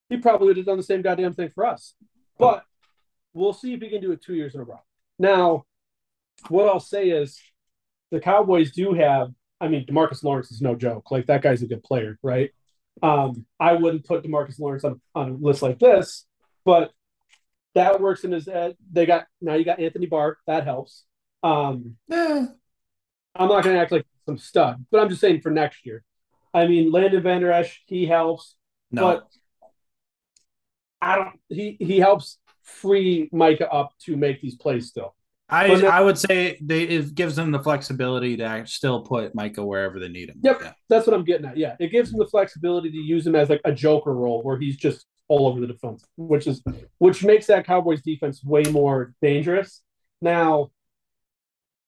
He 0.09 0.17
probably 0.17 0.47
would 0.47 0.57
have 0.57 0.65
done 0.65 0.79
the 0.79 0.83
same 0.83 1.03
goddamn 1.03 1.35
thing 1.35 1.51
for 1.55 1.67
us. 1.67 1.93
But 2.39 2.65
we'll 3.35 3.53
see 3.53 3.75
if 3.75 3.83
he 3.83 3.91
can 3.91 4.01
do 4.01 4.13
it 4.13 4.23
two 4.23 4.35
years 4.35 4.55
in 4.55 4.63
a 4.63 4.65
row. 4.65 4.81
Now, 5.19 5.67
what 6.49 6.69
I'll 6.69 6.81
say 6.81 7.11
is 7.11 7.39
the 8.17 8.23
Cowboys 8.23 8.73
do 8.73 8.95
have, 8.95 9.29
I 9.61 9.69
mean, 9.69 9.85
Demarcus 9.85 10.25
Lawrence 10.25 10.51
is 10.51 10.63
no 10.63 10.75
joke. 10.75 11.11
Like 11.11 11.27
that 11.27 11.43
guy's 11.43 11.63
a 11.63 11.67
good 11.67 11.83
player, 11.83 12.19
right? 12.23 12.51
Um, 13.03 13.45
I 13.61 13.75
wouldn't 13.75 14.07
put 14.07 14.25
Demarcus 14.25 14.59
Lawrence 14.59 14.85
on, 14.85 15.03
on 15.15 15.31
a 15.31 15.35
list 15.35 15.61
like 15.61 15.79
this, 15.79 16.25
but 16.65 16.93
that 17.75 18.01
works 18.01 18.25
in 18.25 18.33
his 18.33 18.47
head. 18.47 18.75
They 18.91 19.05
got 19.05 19.27
now 19.43 19.53
you 19.53 19.65
got 19.65 19.81
Anthony 19.81 20.07
Barr, 20.07 20.39
that 20.47 20.65
helps. 20.65 21.05
Um 21.43 21.97
eh, 22.11 22.47
I'm 23.35 23.49
not 23.49 23.63
gonna 23.63 23.79
act 23.79 23.93
like 23.93 24.07
some 24.25 24.39
stud, 24.39 24.87
but 24.91 25.01
I'm 25.01 25.11
just 25.11 25.21
saying 25.21 25.43
for 25.43 25.51
next 25.51 25.85
year. 25.85 26.03
I 26.55 26.67
mean, 26.67 26.91
Landon 26.91 27.23
Vander 27.23 27.53
Esch, 27.53 27.83
he 27.87 28.07
helps, 28.07 28.57
no. 28.91 29.03
but 29.03 29.29
I 31.03 31.17
don't. 31.17 31.39
He 31.51 31.77
he 31.79 31.99
helps 31.99 32.39
free 32.63 33.29
Micah 33.31 33.71
up 33.71 33.93
to 34.05 34.17
make 34.17 34.41
these 34.41 34.57
plays 34.57 34.89
still. 34.89 35.15
I 35.49 35.67
I 35.87 36.01
would 36.01 36.19
say 36.19 36.59
they 36.61 36.83
it 36.83 37.15
gives 37.15 37.37
them 37.37 37.53
the 37.53 37.61
flexibility 37.61 38.37
to 38.39 38.65
still 38.67 39.03
put 39.03 39.35
Micah 39.35 39.65
wherever 39.65 40.01
they 40.01 40.09
need 40.09 40.29
him. 40.29 40.41
Yep, 40.43 40.59
yeah. 40.61 40.73
that's 40.89 41.07
what 41.07 41.15
I'm 41.15 41.25
getting 41.25 41.47
at. 41.47 41.57
Yeah, 41.57 41.77
it 41.79 41.93
gives 41.93 42.11
them 42.11 42.19
the 42.19 42.27
flexibility 42.27 42.91
to 42.91 42.97
use 42.97 43.27
him 43.27 43.37
as 43.37 43.49
like 43.49 43.61
a 43.65 43.73
joker 43.73 44.13
role 44.13 44.43
where 44.43 44.59
he's 44.59 44.77
just 44.77 45.07
all 45.29 45.47
over 45.47 45.61
the 45.61 45.69
defense, 45.69 46.05
which 46.17 46.49
is 46.49 46.63
which 46.99 47.25
makes 47.25 47.47
that 47.47 47.65
Cowboys 47.65 48.03
defense 48.03 48.43
way 48.45 48.65
more 48.65 49.15
dangerous. 49.23 49.83
Now, 50.21 50.71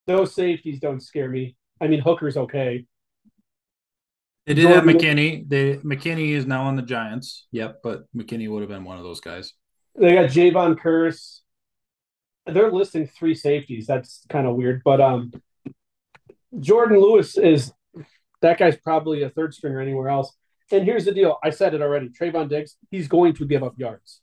those 0.06 0.34
safeties 0.34 0.78
don't 0.78 1.00
scare 1.00 1.28
me. 1.28 1.56
I 1.80 1.88
mean, 1.88 2.00
Hooker's 2.00 2.36
okay. 2.36 2.86
They 4.46 4.54
did 4.54 4.62
Jordan, 4.62 4.88
have 4.88 4.96
McKinney. 4.96 5.48
They 5.48 5.76
McKinney 5.78 6.30
is 6.30 6.46
now 6.46 6.64
on 6.64 6.76
the 6.76 6.82
Giants. 6.82 7.46
Yep, 7.50 7.80
but 7.82 8.04
McKinney 8.16 8.48
would 8.48 8.60
have 8.60 8.70
been 8.70 8.84
one 8.84 8.98
of 8.98 9.04
those 9.04 9.20
guys. 9.20 9.52
They 9.96 10.12
got 10.14 10.30
Jayron 10.30 10.78
Kearse. 10.78 11.40
They're 12.52 12.72
listing 12.72 13.06
three 13.06 13.34
safeties. 13.34 13.86
That's 13.86 14.24
kind 14.28 14.46
of 14.46 14.56
weird. 14.56 14.82
But 14.84 15.00
um, 15.00 15.32
Jourdan 16.54 17.00
Lewis 17.00 17.36
is 17.36 17.72
that 18.40 18.58
guy's 18.58 18.76
probably 18.76 19.22
a 19.22 19.30
third 19.30 19.54
stringer 19.54 19.80
anywhere 19.80 20.08
else. 20.08 20.32
And 20.70 20.84
here's 20.84 21.04
the 21.04 21.12
deal. 21.12 21.38
I 21.42 21.50
said 21.50 21.74
it 21.74 21.82
already. 21.82 22.08
Trevon 22.10 22.48
Diggs, 22.48 22.76
he's 22.90 23.08
going 23.08 23.34
to 23.34 23.46
give 23.46 23.62
up 23.62 23.78
yards. 23.78 24.20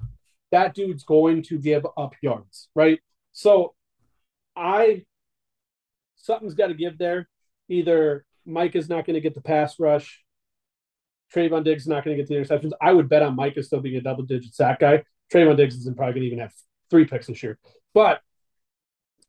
That 0.51 0.73
dude's 0.73 1.03
going 1.03 1.43
to 1.43 1.57
give 1.57 1.85
up 1.97 2.13
yards, 2.21 2.69
right? 2.75 2.99
So 3.31 3.73
I 4.55 5.05
something's 6.15 6.53
got 6.53 6.67
to 6.67 6.73
give 6.73 6.97
there. 6.97 7.27
Either 7.67 8.25
Mike 8.45 8.75
is 8.75 8.89
not 8.89 9.05
going 9.05 9.15
to 9.15 9.21
get 9.21 9.33
the 9.33 9.41
pass 9.41 9.79
rush. 9.79 10.23
Trevon 11.33 11.63
Diggs 11.63 11.83
is 11.83 11.87
not 11.87 12.05
going 12.05 12.15
to 12.15 12.23
get 12.23 12.29
the 12.29 12.35
interceptions. 12.35 12.71
I 12.79 12.93
would 12.93 13.09
bet 13.09 13.23
on 13.23 13.35
Mike 13.35 13.57
is 13.57 13.67
still 13.67 13.81
being 13.81 13.97
a 13.97 14.01
double 14.01 14.23
digit 14.23 14.53
sack 14.53 14.79
guy. 14.79 15.03
Trevon 15.33 15.57
Diggs 15.57 15.75
isn't 15.75 15.97
probably 15.97 16.13
going 16.13 16.21
to 16.21 16.27
even 16.27 16.39
have 16.39 16.53
three 16.89 17.05
picks 17.05 17.27
this 17.27 17.41
year. 17.41 17.57
But 17.95 18.21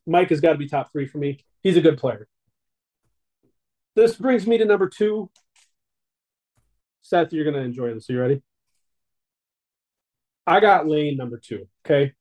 Mike 0.06 0.28
has 0.30 0.40
got 0.40 0.52
to 0.52 0.59
be 0.59 0.68
top 0.68 0.90
three 0.93 1.06
for 1.06 1.18
me. 1.18 1.38
He's 1.62 1.76
a 1.76 1.80
good 1.80 1.98
player. 1.98 2.26
This 3.94 4.16
brings 4.16 4.47
me 4.47 4.59
to 4.59 4.64
number 4.64 4.88
two. 4.88 5.30
Seth, 7.01 7.32
you're 7.32 7.44
going 7.44 7.55
to 7.55 7.62
enjoy 7.62 7.94
this. 7.94 8.10
Are 8.10 8.12
you 8.12 8.20
ready? 8.20 8.43
I 10.47 10.59
got 10.59 10.88
Lane 10.88 11.16
number 11.16 11.38
two. 11.38 11.68
Okay. 11.86 12.12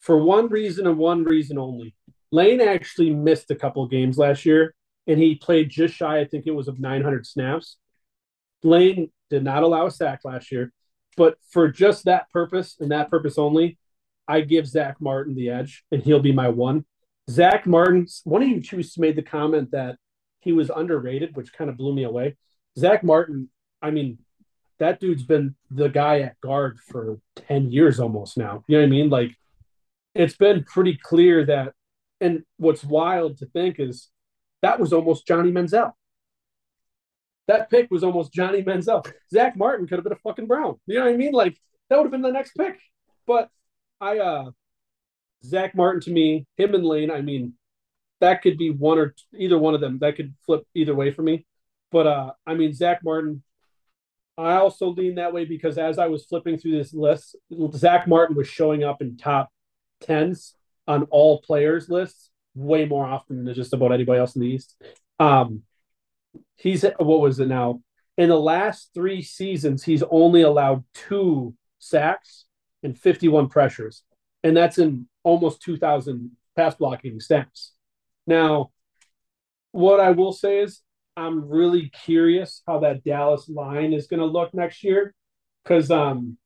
For 0.00 0.16
one 0.16 0.48
reason 0.48 0.86
and 0.86 0.96
one 0.96 1.24
reason 1.24 1.58
only. 1.58 1.94
Lane 2.30 2.60
actually 2.60 3.12
missed 3.12 3.50
a 3.50 3.56
couple 3.56 3.86
games 3.88 4.16
last 4.16 4.46
year, 4.46 4.74
and 5.08 5.18
he 5.18 5.34
played 5.34 5.70
just 5.70 5.94
shy, 5.94 6.20
I 6.20 6.24
think 6.24 6.46
it 6.46 6.54
was 6.54 6.68
of 6.68 6.78
900 6.78 7.26
snaps. 7.26 7.78
Lane 8.62 9.10
did 9.28 9.42
not 9.42 9.64
allow 9.64 9.86
a 9.86 9.90
sack 9.90 10.20
last 10.24 10.52
year. 10.52 10.72
But 11.16 11.36
for 11.50 11.68
just 11.68 12.04
that 12.04 12.30
purpose 12.30 12.76
and 12.78 12.92
that 12.92 13.10
purpose 13.10 13.38
only, 13.38 13.76
I 14.28 14.42
give 14.42 14.66
Zach 14.66 15.00
Martin 15.00 15.34
the 15.34 15.50
edge, 15.50 15.84
and 15.90 16.02
he'll 16.02 16.20
be 16.20 16.32
my 16.32 16.48
one. 16.48 16.84
Zach 17.30 17.66
Martin, 17.66 18.06
one 18.24 18.42
of 18.42 18.48
you 18.48 18.62
two 18.62 18.82
made 18.98 19.16
the 19.16 19.22
comment 19.22 19.70
that 19.72 19.96
he 20.40 20.52
was 20.52 20.70
underrated, 20.70 21.34
which 21.34 21.52
kind 21.52 21.68
of 21.70 21.76
blew 21.76 21.94
me 21.94 22.04
away. 22.04 22.36
Zach 22.78 23.02
Martin, 23.02 23.50
I 23.82 23.90
mean, 23.90 24.18
that 24.78 25.00
dude's 25.00 25.24
been 25.24 25.56
the 25.70 25.88
guy 25.88 26.20
at 26.20 26.40
guard 26.40 26.78
for 26.78 27.18
10 27.48 27.72
years 27.72 27.98
almost 27.98 28.36
now. 28.36 28.64
You 28.68 28.76
know 28.76 28.82
what 28.82 28.86
I 28.86 28.90
mean? 28.90 29.10
Like, 29.10 29.34
it's 30.14 30.36
been 30.36 30.64
pretty 30.64 30.98
clear 31.02 31.44
that, 31.46 31.72
and 32.20 32.44
what's 32.58 32.84
wild 32.84 33.38
to 33.38 33.46
think 33.46 33.80
is 33.80 34.08
that 34.62 34.78
was 34.78 34.92
almost 34.92 35.26
Johnny 35.26 35.50
Manziel 35.50 35.92
that 37.48 37.70
pick 37.70 37.90
was 37.90 38.04
almost 38.04 38.32
Johnny 38.32 38.62
Manziel. 38.62 39.10
Zach 39.32 39.56
Martin 39.56 39.86
could 39.86 39.96
have 39.96 40.04
been 40.04 40.12
a 40.12 40.16
fucking 40.16 40.46
Brown. 40.46 40.78
You 40.86 40.98
know 40.98 41.06
what 41.06 41.14
I 41.14 41.16
mean? 41.16 41.32
Like 41.32 41.58
that 41.88 41.96
would 41.96 42.04
have 42.04 42.12
been 42.12 42.22
the 42.22 42.30
next 42.30 42.52
pick. 42.56 42.78
But 43.26 43.48
I 44.00 44.18
uh 44.18 44.50
Zach 45.44 45.74
Martin 45.74 46.00
to 46.02 46.10
me, 46.10 46.46
him 46.56 46.74
and 46.74 46.84
Lane, 46.84 47.10
I 47.10 47.20
mean, 47.20 47.54
that 48.20 48.42
could 48.42 48.58
be 48.58 48.70
one 48.70 48.98
or 48.98 49.14
either 49.36 49.58
one 49.58 49.74
of 49.74 49.80
them. 49.80 49.98
That 50.00 50.16
could 50.16 50.34
flip 50.44 50.64
either 50.74 50.94
way 50.94 51.10
for 51.12 51.22
me. 51.22 51.46
But 51.90 52.06
uh 52.06 52.32
I 52.46 52.54
mean 52.54 52.72
Zach 52.72 53.00
Martin, 53.02 53.42
I 54.36 54.54
also 54.54 54.88
lean 54.88 55.16
that 55.16 55.32
way 55.32 55.44
because 55.44 55.78
as 55.78 55.98
I 55.98 56.06
was 56.06 56.24
flipping 56.24 56.58
through 56.58 56.78
this 56.78 56.94
list, 56.94 57.36
Zach 57.72 58.06
Martin 58.06 58.36
was 58.36 58.48
showing 58.48 58.84
up 58.84 59.02
in 59.02 59.16
top 59.16 59.50
tens 60.00 60.54
on 60.86 61.04
all 61.04 61.40
players 61.42 61.88
lists 61.88 62.30
way 62.54 62.84
more 62.84 63.06
often 63.06 63.44
than 63.44 63.54
just 63.54 63.72
about 63.72 63.92
anybody 63.92 64.18
else 64.18 64.34
in 64.34 64.42
the 64.42 64.48
East. 64.48 64.80
Um, 65.18 65.62
he's 66.56 66.84
what 66.98 67.20
was 67.20 67.40
it 67.40 67.48
now? 67.48 67.82
In 68.16 68.28
the 68.28 68.40
last 68.40 68.90
three 68.94 69.22
seasons, 69.22 69.84
he's 69.84 70.02
only 70.10 70.42
allowed 70.42 70.84
two 70.92 71.54
sacks 71.78 72.46
and 72.82 72.98
51 72.98 73.48
pressures, 73.48 74.02
and 74.42 74.56
that's 74.56 74.78
in 74.78 75.08
almost 75.22 75.62
2,000 75.62 76.30
pass 76.56 76.74
blocking 76.74 77.20
snaps. 77.20 77.72
Now, 78.26 78.70
what 79.72 80.00
I 80.00 80.10
will 80.12 80.32
say 80.32 80.60
is, 80.60 80.80
I'm 81.16 81.48
really 81.48 81.90
curious 82.04 82.62
how 82.66 82.80
that 82.80 83.02
Dallas 83.02 83.48
line 83.48 83.92
is 83.92 84.06
going 84.06 84.20
to 84.20 84.26
look 84.26 84.54
next 84.54 84.84
year, 84.84 85.14
because 85.64 85.90
um, 85.90 86.38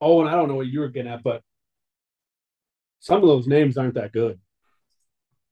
oh, 0.00 0.20
and 0.20 0.28
I 0.28 0.34
don't 0.34 0.48
know 0.48 0.54
what 0.54 0.66
you 0.66 0.80
were 0.80 0.88
getting 0.88 1.10
at, 1.10 1.22
but 1.22 1.42
some 3.00 3.22
of 3.22 3.28
those 3.28 3.46
names 3.46 3.78
aren't 3.78 3.94
that 3.94 4.12
good 4.12 4.38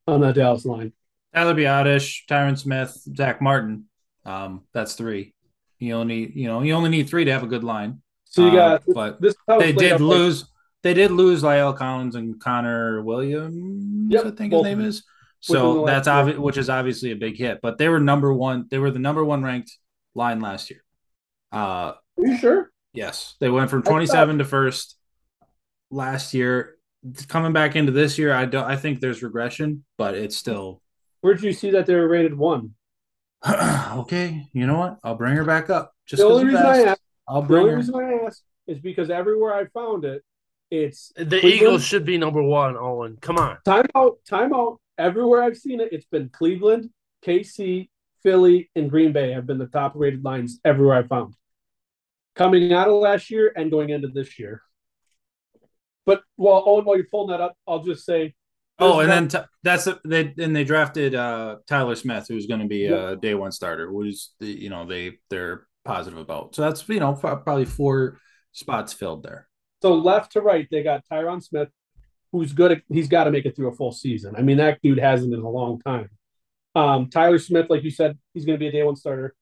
on 0.07 0.21
that 0.21 0.35
Dallas 0.35 0.65
line. 0.65 0.93
Tyler 1.35 1.55
Biadasz, 1.55 2.27
Tyron 2.29 2.59
Smith, 2.59 2.99
Zach 3.15 3.41
Martin. 3.41 3.87
Um, 4.25 4.65
that's 4.73 4.95
three. 4.95 5.35
You 5.79 5.95
only 5.95 6.33
you 6.35 6.49
know 6.49 6.63
you 6.63 6.73
only 6.73 6.91
need 6.91 7.09
three 7.09 7.25
to 7.25 7.33
have 7.33 7.43
a 7.43 7.49
good 7.49 7.65
line. 7.65 8.03
So 8.37 8.47
you 8.47 8.53
got, 8.53 8.83
uh, 8.83 8.93
but 8.93 9.21
this 9.21 9.35
they 9.59 9.73
did 9.73 10.01
lose. 10.01 10.43
Like, 10.43 10.51
they 10.83 10.95
did 10.95 11.11
lose 11.11 11.43
La'el 11.43 11.77
Collins 11.77 12.15
and 12.15 12.39
Connor 12.41 13.03
Williams. 13.03 14.13
Yep, 14.13 14.27
I 14.27 14.31
think 14.31 14.53
his 14.53 14.63
name 14.63 14.81
is. 14.81 15.05
So 15.41 15.85
that's 15.85 16.07
obvious, 16.07 16.39
which 16.39 16.59
is 16.59 16.69
obviously 16.69 17.13
a 17.13 17.17
big 17.17 17.37
hit. 17.37 17.61
But 17.63 17.79
they 17.79 17.89
were 17.89 18.01
number 18.01 18.33
one. 18.33 18.67
They 18.71 18.79
were 18.79 18.91
the 18.91 18.99
number 18.99 19.25
one 19.25 19.43
ranked 19.43 19.77
line 20.15 20.41
last 20.41 20.71
year. 20.71 20.85
Uh, 21.53 21.57
Are 21.57 21.99
you 22.19 22.37
sure? 22.37 22.71
Yes, 22.93 23.37
they 23.41 23.49
went 23.49 23.71
from 23.71 23.83
twenty 23.83 24.07
seven 24.07 24.39
to 24.39 24.45
first 24.45 24.97
last 25.91 26.35
year. 26.35 26.77
Coming 27.29 27.53
back 27.53 27.77
into 27.77 27.93
this 27.93 28.19
year, 28.19 28.33
I 28.33 28.45
don't. 28.45 28.65
I 28.65 28.77
think 28.77 29.01
there's 29.01 29.23
regression, 29.23 29.85
but 29.97 30.15
it's 30.15 30.37
still 30.37 30.83
Where'd 31.21 31.43
you 31.43 31.53
see 31.53 31.71
that 31.73 31.87
they 31.87 31.95
were 31.95 32.07
rated 32.07 32.37
one? 32.37 32.75
okay, 33.49 34.47
you 34.53 34.67
know 34.67 34.79
what? 34.79 34.99
I'll 35.03 35.17
bring 35.17 35.35
her 35.35 35.45
back 35.45 35.71
up. 35.71 35.93
Just 36.07 36.21
the 36.21 36.29
only 36.29 36.45
reason 36.45 36.65
I 36.65 36.85
best. 36.85 37.01
Ask, 37.29 37.35
I'll 37.35 37.43
the 37.43 37.49
bring 37.49 37.61
only 37.63 37.71
her. 37.73 37.77
reason 37.79 37.95
I 37.97 38.13
ask 38.27 38.43
is 38.67 38.79
because 38.79 39.11
everywhere 39.11 39.55
I 39.55 39.67
found 39.67 40.05
it, 40.05 40.23
it's 40.71 41.13
The 41.17 41.25
Cleveland? 41.41 41.45
Eagles 41.55 41.85
should 41.85 42.05
be 42.05 42.19
number 42.19 42.43
one, 42.43 42.77
Owen. 42.77 43.19
Come 43.21 43.39
on. 43.39 43.59
timeout, 43.67 44.17
timeout. 44.29 44.79
Everywhere 44.99 45.43
I've 45.43 45.57
seen 45.57 45.81
it, 45.81 45.91
it's 45.93 46.07
been 46.07 46.29
Cleveland, 46.31 46.91
KC, 47.25 47.89
Philly, 48.23 48.71
and 48.75 48.91
Green 48.91 49.13
Bay 49.13 49.33
have 49.33 49.47
been 49.47 49.59
the 49.59 49.67
top 49.67 49.93
rated 49.95 50.25
lines 50.25 50.59
everywhere 50.65 50.97
I 50.97 51.03
found. 51.05 51.35
Coming 52.35 52.73
out 52.73 52.89
of 52.89 52.95
last 52.95 53.31
year 53.31 53.53
and 53.55 53.71
going 53.71 53.91
into 53.91 54.09
this 54.09 54.39
year. 54.39 54.63
But 56.05 56.23
while 56.37 56.63
Owen, 56.67 56.85
while 56.85 56.97
you're 56.97 57.07
pulling 57.11 57.31
that 57.31 57.41
up, 57.41 57.57
I'll 57.67 57.83
just 57.83 58.05
say 58.05 58.35
Oh, 58.79 59.01
and 59.01 59.09
one- 59.09 59.09
then 59.09 59.29
t- 59.29 59.49
that's 59.63 59.87
a, 59.87 59.99
they 60.05 60.35
and 60.39 60.55
they 60.55 60.63
drafted 60.65 61.15
uh, 61.15 61.57
Tyler 61.67 61.95
Smith, 61.97 62.27
who's 62.29 62.47
going 62.47 62.61
to 62.61 62.67
be 62.67 62.79
Yeah. 62.79 63.11
a 63.13 63.17
day 63.17 63.35
one 63.35 63.51
starter, 63.53 63.89
who's 63.89 64.33
the, 64.39 64.47
you 64.47 64.69
know 64.69 64.85
they 64.87 65.19
they're 65.31 65.67
positive 65.87 66.19
about. 66.19 66.55
So 66.55 66.63
that's 66.63 66.89
you 66.89 67.01
know 67.01 67.15
probably 67.15 67.65
four 67.65 68.19
spots 68.53 68.93
filled 68.93 69.23
there. 69.23 69.49
So 69.83 69.95
left 69.95 70.33
to 70.33 70.41
right, 70.41 70.67
they 70.71 70.83
got 70.83 71.05
Tyron 71.11 71.43
Smith, 71.43 71.69
who's 72.33 72.53
good. 72.53 72.73
At, 72.73 72.83
he's 72.89 73.09
got 73.09 73.25
to 73.25 73.31
make 73.31 73.45
it 73.45 73.57
through 73.57 73.69
a 73.69 73.75
full 73.75 73.93
season. 73.93 74.35
I 74.37 74.43
mean, 74.43 74.57
that 74.59 74.81
dude 74.83 74.99
hasn't 74.99 75.33
in 75.33 75.41
a 75.41 75.51
long 75.51 75.81
time. 75.81 76.11
Um, 76.75 77.09
Tyler 77.09 77.39
Smith, 77.39 77.67
like 77.71 77.85
you 77.85 77.91
said, 77.91 78.19
he's 78.35 78.45
going 78.45 78.59
to 78.59 78.63
be 78.63 78.69
a 78.69 78.73
day 78.73 78.83
one 78.83 78.97
starter. 78.97 79.35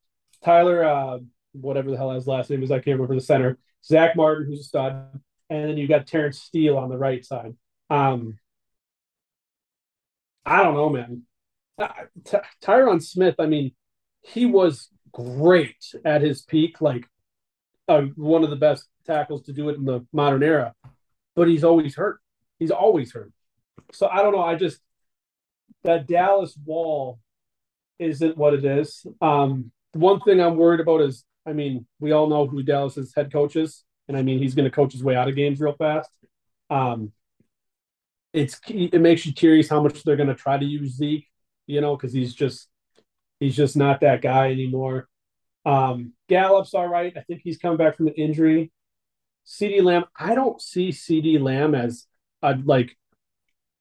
Tyler, 0.44 0.84
uh, 0.84 1.18
whatever 1.52 1.90
the 1.90 1.96
hell 1.96 2.10
his 2.12 2.26
last 2.26 2.50
name 2.50 2.62
is, 2.62 2.70
I 2.70 2.76
can't 2.76 2.98
remember 2.98 3.14
the 3.14 3.20
center. 3.20 3.58
Zach 3.84 4.14
Martin, 4.14 4.46
who's 4.46 4.60
a 4.60 4.64
stud, 4.64 5.20
and 5.50 5.68
then 5.68 5.76
you 5.76 5.88
got 5.88 6.06
Terrence 6.06 6.40
Steele 6.40 6.76
on 6.78 6.88
the 6.88 6.96
right 6.98 7.24
side. 7.24 7.54
Um, 7.90 8.38
I 10.44 10.62
don't 10.62 10.74
know, 10.74 10.90
man. 10.90 11.22
Ty- 11.78 12.04
Ty- 12.24 12.44
Tyron 12.62 13.02
Smith, 13.02 13.36
I 13.38 13.46
mean, 13.46 13.72
he 14.22 14.46
was 14.46 14.88
great 15.14 15.94
at 16.04 16.20
his 16.20 16.42
peak, 16.42 16.80
like 16.80 17.06
uh, 17.88 18.02
one 18.16 18.44
of 18.44 18.50
the 18.50 18.56
best 18.56 18.86
tackles 19.06 19.42
to 19.42 19.52
do 19.52 19.68
it 19.70 19.76
in 19.76 19.84
the 19.84 20.04
modern 20.12 20.42
era, 20.42 20.74
but 21.34 21.48
he's 21.48 21.64
always 21.64 21.94
hurt. 21.94 22.20
He's 22.58 22.70
always 22.70 23.12
hurt. 23.12 23.32
So 23.92 24.08
I 24.08 24.22
don't 24.22 24.32
know. 24.32 24.42
I 24.42 24.56
just 24.56 24.80
that 25.84 26.06
Dallas 26.06 26.56
wall 26.64 27.20
isn't 27.98 28.36
what 28.36 28.54
it 28.54 28.64
is. 28.64 29.06
Um, 29.20 29.70
one 29.92 30.20
thing 30.20 30.40
I'm 30.40 30.56
worried 30.56 30.80
about 30.80 31.02
is, 31.02 31.24
I 31.46 31.52
mean, 31.52 31.86
we 32.00 32.12
all 32.12 32.26
know 32.26 32.46
who 32.46 32.62
Dallas's 32.62 33.14
head 33.14 33.32
coach 33.32 33.54
is, 33.56 33.84
and 34.08 34.16
I 34.16 34.22
mean 34.22 34.38
he's 34.38 34.54
going 34.54 34.64
to 34.64 34.74
coach 34.74 34.92
his 34.92 35.04
way 35.04 35.14
out 35.14 35.28
of 35.28 35.36
games 35.36 35.60
real 35.60 35.74
fast. 35.74 36.10
Um, 36.70 37.12
it's 38.32 38.60
it 38.68 39.00
makes 39.00 39.24
you 39.24 39.32
curious 39.32 39.68
how 39.68 39.80
much 39.80 40.02
they're 40.02 40.16
going 40.16 40.28
to 40.28 40.34
try 40.34 40.58
to 40.58 40.64
use 40.64 40.96
Zeke, 40.96 41.28
you 41.66 41.80
know, 41.80 41.96
because 41.96 42.12
he's 42.12 42.34
just 42.34 42.68
he's 43.44 43.56
just 43.56 43.76
not 43.76 44.00
that 44.00 44.22
guy 44.22 44.50
anymore. 44.50 45.08
Um, 45.66 46.12
Gallup's 46.28 46.74
all 46.74 46.88
right. 46.88 47.12
I 47.16 47.20
think 47.22 47.40
he's 47.42 47.58
coming 47.58 47.78
back 47.78 47.96
from 47.96 48.08
an 48.08 48.14
injury. 48.14 48.70
CeeDee 49.46 49.82
Lamb, 49.82 50.04
I 50.18 50.34
don't 50.34 50.60
see 50.60 50.88
CeeDee 50.90 51.40
Lamb 51.40 51.74
as 51.74 52.06
a 52.42 52.56
like 52.56 52.96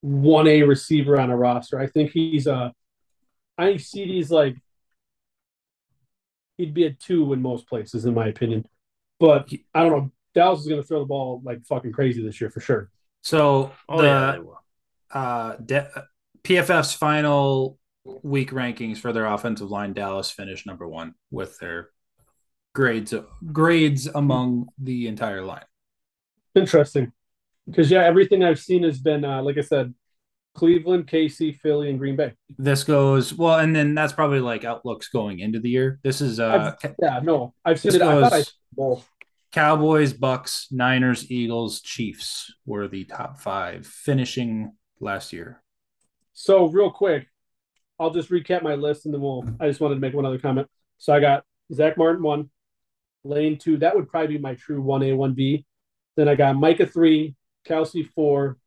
one 0.01 0.47
A 0.47 0.63
receiver 0.63 1.19
on 1.19 1.29
a 1.29 1.37
roster. 1.37 1.79
I 1.79 1.87
think 1.87 2.11
he's 2.11 2.47
a 2.47 2.73
I 3.57 3.65
think 3.65 3.81
CeeDee's 3.81 4.31
like 4.31 4.57
he'd 6.57 6.73
be 6.73 6.85
a 6.85 6.93
two 6.93 7.31
in 7.33 7.41
most 7.41 7.67
places, 7.67 8.05
in 8.05 8.13
my 8.13 8.27
opinion. 8.27 8.65
But 9.19 9.49
I 9.73 9.83
don't 9.83 9.91
know. 9.91 10.11
Dallas 10.33 10.61
is 10.61 10.67
gonna 10.67 10.83
throw 10.83 10.99
the 10.99 11.05
ball 11.05 11.41
like 11.43 11.65
fucking 11.65 11.91
crazy 11.91 12.23
this 12.23 12.41
year 12.41 12.49
for 12.49 12.59
sure. 12.59 12.89
So 13.21 13.71
Oh 13.87 14.01
the 14.01 14.07
yeah, 14.07 14.37
uh, 15.11 15.55
de- 15.57 15.91
PFF's 16.43 16.93
final 16.93 17.77
week 18.05 18.51
rankings 18.51 18.97
for 18.97 19.13
their 19.13 19.25
offensive 19.25 19.69
line, 19.71 19.93
Dallas 19.93 20.29
finished 20.31 20.65
number 20.65 20.87
one 20.87 21.13
with 21.31 21.57
their 21.59 21.89
grades 22.73 23.13
grades 23.51 24.07
among 24.07 24.67
the 24.77 25.07
entire 25.07 25.43
line. 25.43 25.65
Interesting. 26.55 27.11
Because 27.67 27.89
yeah, 27.89 28.03
everything 28.03 28.43
I've 28.43 28.59
seen 28.59 28.83
has 28.83 28.99
been 28.99 29.23
uh, 29.23 29.41
like 29.41 29.57
I 29.57 29.61
said, 29.61 29.93
Cleveland, 30.55 31.07
KC, 31.07 31.57
Philly, 31.57 31.89
and 31.89 31.97
Green 31.97 32.15
Bay. 32.15 32.33
This 32.57 32.83
goes 32.83 33.33
well, 33.33 33.57
and 33.59 33.75
then 33.75 33.95
that's 33.95 34.13
probably 34.13 34.39
like 34.39 34.63
outlooks 34.65 35.07
going 35.09 35.39
into 35.39 35.59
the 35.59 35.69
year. 35.69 35.99
This 36.03 36.21
is 36.21 36.39
uh, 36.39 36.75
I've- 36.83 36.93
yeah, 37.01 37.19
no, 37.23 37.53
I've 37.65 37.79
seen 37.79 37.95
it. 37.95 38.01
I 38.01 38.21
thought 38.21 38.33
I 38.33 38.43
both. 38.73 39.09
Cowboys, 39.51 40.13
Bucks, 40.13 40.67
Niners, 40.71 41.29
Eagles, 41.29 41.79
Chiefs 41.81 42.51
were 42.65 42.87
the 42.87 43.05
top 43.05 43.39
five, 43.39 43.85
finishing 43.85 44.73
last 44.99 45.31
year. 45.31 45.61
So 46.33 46.65
real 46.67 46.89
quick, 46.89 47.27
I'll 47.99 48.11
just 48.11 48.29
recap 48.29 48.63
my 48.63 48.75
list 48.75 49.05
and 49.05 49.13
then 49.13 49.21
we'll. 49.21 49.45
I 49.59 49.67
just 49.67 49.79
wanted 49.79 49.95
to 49.95 50.01
make 50.01 50.13
one 50.13 50.25
other 50.25 50.39
comment. 50.39 50.67
So 50.97 51.13
I 51.13 51.19
got 51.19 51.43
Zach 51.71 51.97
Martin 51.97 52.23
one, 52.23 52.49
Lane 53.23 53.57
two. 53.57 53.77
That 53.77 53.95
would 53.95 54.09
probably 54.09 54.37
be 54.37 54.41
my 54.41 54.55
true 54.55 54.81
one 54.81 55.03
A 55.03 55.13
one 55.13 55.33
B. 55.33 55.65
Then 56.15 56.27
I 56.27 56.35
got 56.35 56.55
Micah 56.55 56.85
three, 56.85 57.35
Kelce 57.67 58.09
four, 58.09 58.57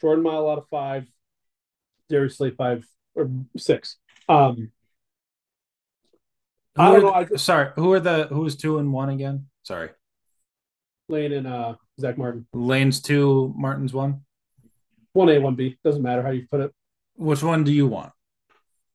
Jordan 0.00 0.24
Mailata 0.24 0.64
five, 0.70 1.06
Darius 2.08 2.36
Slay 2.36 2.50
five 2.50 2.86
or 3.14 3.30
six. 3.56 3.96
Um, 4.28 4.70
I 6.76 6.92
don't 6.92 7.02
know. 7.02 7.12
I 7.12 7.24
just 7.24 7.44
sorry, 7.44 7.70
who 7.76 7.92
are 7.92 8.00
the 8.00 8.26
who's 8.28 8.56
two 8.56 8.78
and 8.78 8.92
one 8.92 9.10
again? 9.10 9.46
Sorry, 9.62 9.90
Lane 11.08 11.32
and 11.32 11.46
uh, 11.46 11.74
Zach 12.00 12.16
Martin. 12.16 12.46
Lane's 12.52 13.00
two, 13.00 13.52
Martin's 13.56 13.92
one. 13.92 14.22
One 15.12 15.28
A 15.28 15.38
one 15.38 15.54
B 15.54 15.76
doesn't 15.84 16.02
matter 16.02 16.22
how 16.22 16.30
you 16.30 16.46
put 16.50 16.60
it. 16.60 16.72
Which 17.16 17.42
one 17.42 17.64
do 17.64 17.72
you 17.72 17.86
want? 17.86 18.12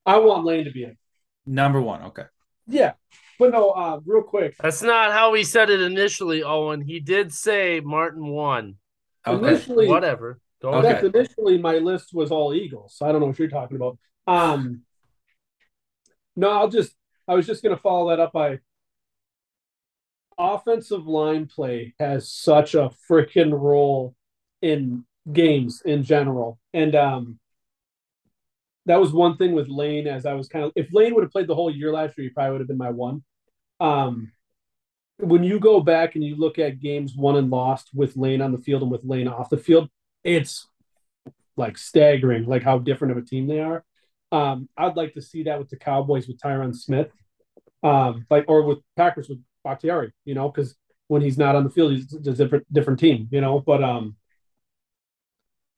I 0.08 0.18
want 0.20 0.46
Lane 0.46 0.66
to 0.66 0.72
be 0.72 0.84
in. 0.84 0.98
Number 1.46 1.82
one. 1.82 2.02
Okay. 2.04 2.24
Yeah, 2.66 2.94
but 3.38 3.52
no. 3.52 3.72
Uh, 3.72 4.00
real 4.06 4.24
quick. 4.24 4.56
That's 4.60 4.82
not 4.82 5.12
how 5.12 5.34
he 5.34 5.44
said 5.44 5.70
it 5.70 5.82
initially, 5.82 6.44
Owen. 6.44 6.82
He 6.82 7.00
did 7.00 7.34
say 7.34 7.82
Martin 7.82 8.26
won. 8.26 8.76
Okay. 9.26 9.48
Initially, 9.48 9.88
Whatever. 9.88 10.40
Go 10.62 10.74
Okay. 10.74 10.94
That's 10.94 11.04
initially 11.04 11.58
my 11.60 11.78
list 11.78 12.14
was 12.14 12.32
all 12.32 12.54
Eagles, 12.54 12.96
so 12.98 13.06
I 13.06 13.12
don't 13.12 13.22
know 13.22 13.28
what 13.28 13.38
you're 13.38 13.50
talking 13.50 13.78
about. 13.78 14.00
Um, 14.26 14.82
no, 16.36 16.50
I'll 16.50 16.70
just 16.70 16.94
I 17.28 17.36
was 17.36 17.46
just 17.46 17.62
gonna 17.62 17.78
follow 17.78 18.10
that 18.10 18.20
up 18.20 18.32
by 18.32 18.60
offensive 20.38 21.08
line 21.08 21.48
play 21.48 21.94
has 22.00 22.32
such 22.32 22.76
a 22.76 22.92
freaking 23.10 23.52
role 23.52 24.16
in 24.62 25.06
games 25.32 25.82
in 25.86 26.04
general, 26.04 26.60
and 26.74 26.96
um, 26.96 27.40
that 28.88 29.00
was 29.00 29.14
one 29.14 29.38
thing 29.38 29.54
with 29.54 29.68
Lane. 29.68 30.08
As 30.08 30.26
I 30.26 30.34
was 30.34 30.48
kind 30.48 30.66
of 30.66 30.72
if 30.76 30.92
Lane 30.92 31.14
would 31.14 31.24
have 31.24 31.32
played 31.32 31.48
the 31.48 31.56
whole 31.56 31.72
year 31.72 31.92
last 31.92 32.18
year, 32.18 32.26
he 32.26 32.30
probably 32.30 32.54
would 32.54 32.62
have 32.62 32.68
been 32.68 32.78
my 32.78 32.90
one. 32.90 33.24
Um, 33.80 34.32
when 35.20 35.44
you 35.44 35.60
go 35.60 35.80
back 35.80 36.16
and 36.16 36.24
you 36.24 36.36
look 36.36 36.60
at 36.60 36.80
games 36.80 37.16
won 37.16 37.38
and 37.38 37.50
lost 37.50 37.90
with 37.94 38.18
Lane 38.18 38.42
on 38.42 38.52
the 38.52 38.58
field 38.58 38.82
and 38.84 38.92
with 38.92 39.04
Lane 39.04 39.28
off 39.28 39.50
the 39.50 39.58
field, 39.58 39.90
it's 40.24 40.68
like 41.56 41.78
staggering, 41.78 42.46
like 42.46 42.64
how 42.64 42.78
different 42.78 43.12
of 43.12 43.18
a 43.18 43.26
team 43.26 43.48
they 43.48 43.60
are. 43.60 43.84
Um, 44.32 44.70
I'd 44.78 44.96
like 44.96 45.14
to 45.14 45.22
see 45.22 45.44
that 45.44 45.58
with 45.58 45.70
the 45.70 45.78
Cowboys 45.78 46.28
with 46.28 46.40
Tyron 46.40 46.76
Smith, 46.76 47.10
um, 47.84 48.26
like 48.30 48.46
or 48.48 48.64
with 48.64 48.80
Packers 48.96 49.30
with 49.30 49.40
Bakhtiari, 49.64 50.12
you 50.26 50.36
know, 50.36 50.50
because 50.50 50.76
when 51.08 51.22
he's 51.22 51.38
not 51.38 51.56
on 51.56 51.64
the 51.64 51.70
field, 51.70 51.94
he's 51.94 52.14
a 52.14 52.34
different 52.34 52.72
different 52.72 53.00
team, 53.00 53.28
you 53.32 53.42
know. 53.42 53.60
But 53.60 53.84
um, 53.84 54.18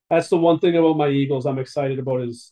that's 0.10 0.30
the 0.30 0.38
one 0.38 0.60
thing 0.60 0.76
about 0.76 0.98
my 0.98 1.10
Eagles 1.10 1.46
I'm 1.46 1.60
excited 1.60 2.00
about 2.00 2.22
is 2.22 2.52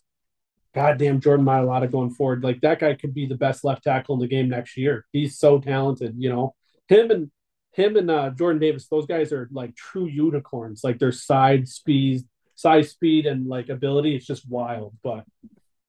goddamn 0.73 1.19
Jordan 1.19 1.45
Mailata 1.45 1.91
going 1.91 2.11
forward. 2.11 2.43
Like 2.43 2.61
that 2.61 2.79
guy 2.79 2.93
could 2.95 3.13
be 3.13 3.25
the 3.25 3.35
best 3.35 3.63
left 3.63 3.83
tackle 3.83 4.15
in 4.15 4.21
the 4.21 4.27
game 4.27 4.49
next 4.49 4.77
year. 4.77 5.05
He's 5.11 5.37
so 5.37 5.59
talented, 5.59 6.15
you 6.17 6.29
know. 6.29 6.55
Him 6.87 7.11
and 7.11 7.31
him 7.73 7.95
and 7.95 8.09
uh, 8.09 8.31
Jordan 8.31 8.59
Davis, 8.59 8.87
those 8.87 9.05
guys 9.05 9.31
are 9.31 9.47
like 9.51 9.75
true 9.75 10.07
unicorns. 10.07 10.83
Like 10.83 10.99
their 10.99 11.11
side 11.11 11.67
speed, 11.67 12.23
size, 12.55 12.89
speed, 12.89 13.25
and 13.25 13.47
like 13.47 13.69
ability, 13.69 14.15
it's 14.15 14.25
just 14.25 14.49
wild. 14.49 14.93
But 15.03 15.25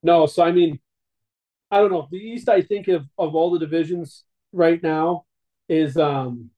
no, 0.03 0.27
so 0.27 0.43
I 0.43 0.53
mean, 0.53 0.81
I 1.71 1.79
don't 1.79 1.91
know. 1.91 2.07
The 2.11 2.19
East, 2.19 2.49
I 2.49 2.63
think 2.63 2.89
of 2.89 3.07
of 3.17 3.35
all 3.35 3.51
the 3.51 3.59
divisions 3.59 4.25
right 4.53 4.83
now, 4.83 5.25
is 5.69 5.97
um 5.97 6.51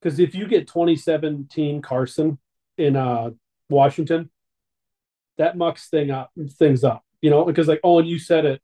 because 0.00 0.18
if 0.18 0.34
you 0.34 0.46
get 0.46 0.66
2017 0.66 1.82
Carson 1.82 2.38
in 2.78 2.96
uh 2.96 3.30
Washington, 3.68 4.30
that 5.40 5.56
mucks 5.56 5.88
thing 5.88 6.10
up 6.10 6.30
things 6.58 6.84
up, 6.84 7.02
you 7.22 7.30
know, 7.30 7.44
because 7.44 7.66
like 7.68 7.80
oh, 7.84 7.98
and 7.98 8.08
you 8.08 8.18
said 8.18 8.44
it, 8.44 8.62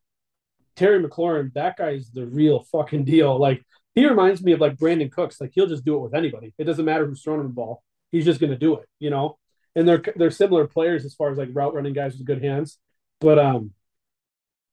Terry 0.76 1.02
McLaurin, 1.02 1.52
that 1.54 1.76
guy's 1.76 2.10
the 2.10 2.26
real 2.26 2.60
fucking 2.72 3.04
deal. 3.04 3.38
Like 3.38 3.64
he 3.94 4.06
reminds 4.06 4.42
me 4.42 4.52
of 4.52 4.60
like 4.60 4.76
Brandin 4.76 5.10
Cooks. 5.10 5.40
Like 5.40 5.52
he'll 5.54 5.66
just 5.66 5.84
do 5.84 5.96
it 5.96 6.00
with 6.00 6.14
anybody. 6.14 6.54
It 6.58 6.64
doesn't 6.64 6.84
matter 6.84 7.06
who's 7.06 7.22
throwing 7.22 7.40
him 7.40 7.48
the 7.48 7.54
ball. 7.54 7.82
He's 8.12 8.24
just 8.26 8.40
gonna 8.40 8.58
do 8.58 8.76
it, 8.76 8.88
you 8.98 9.10
know. 9.10 9.38
And 9.74 9.88
they're 9.88 10.02
they're 10.16 10.30
similar 10.30 10.66
players 10.66 11.04
as 11.04 11.14
far 11.14 11.30
as 11.30 11.38
like 11.38 11.48
route 11.52 11.74
running 11.74 11.94
guys 11.94 12.16
with 12.16 12.26
good 12.26 12.42
hands. 12.42 12.78
But 13.20 13.38
um 13.38 13.72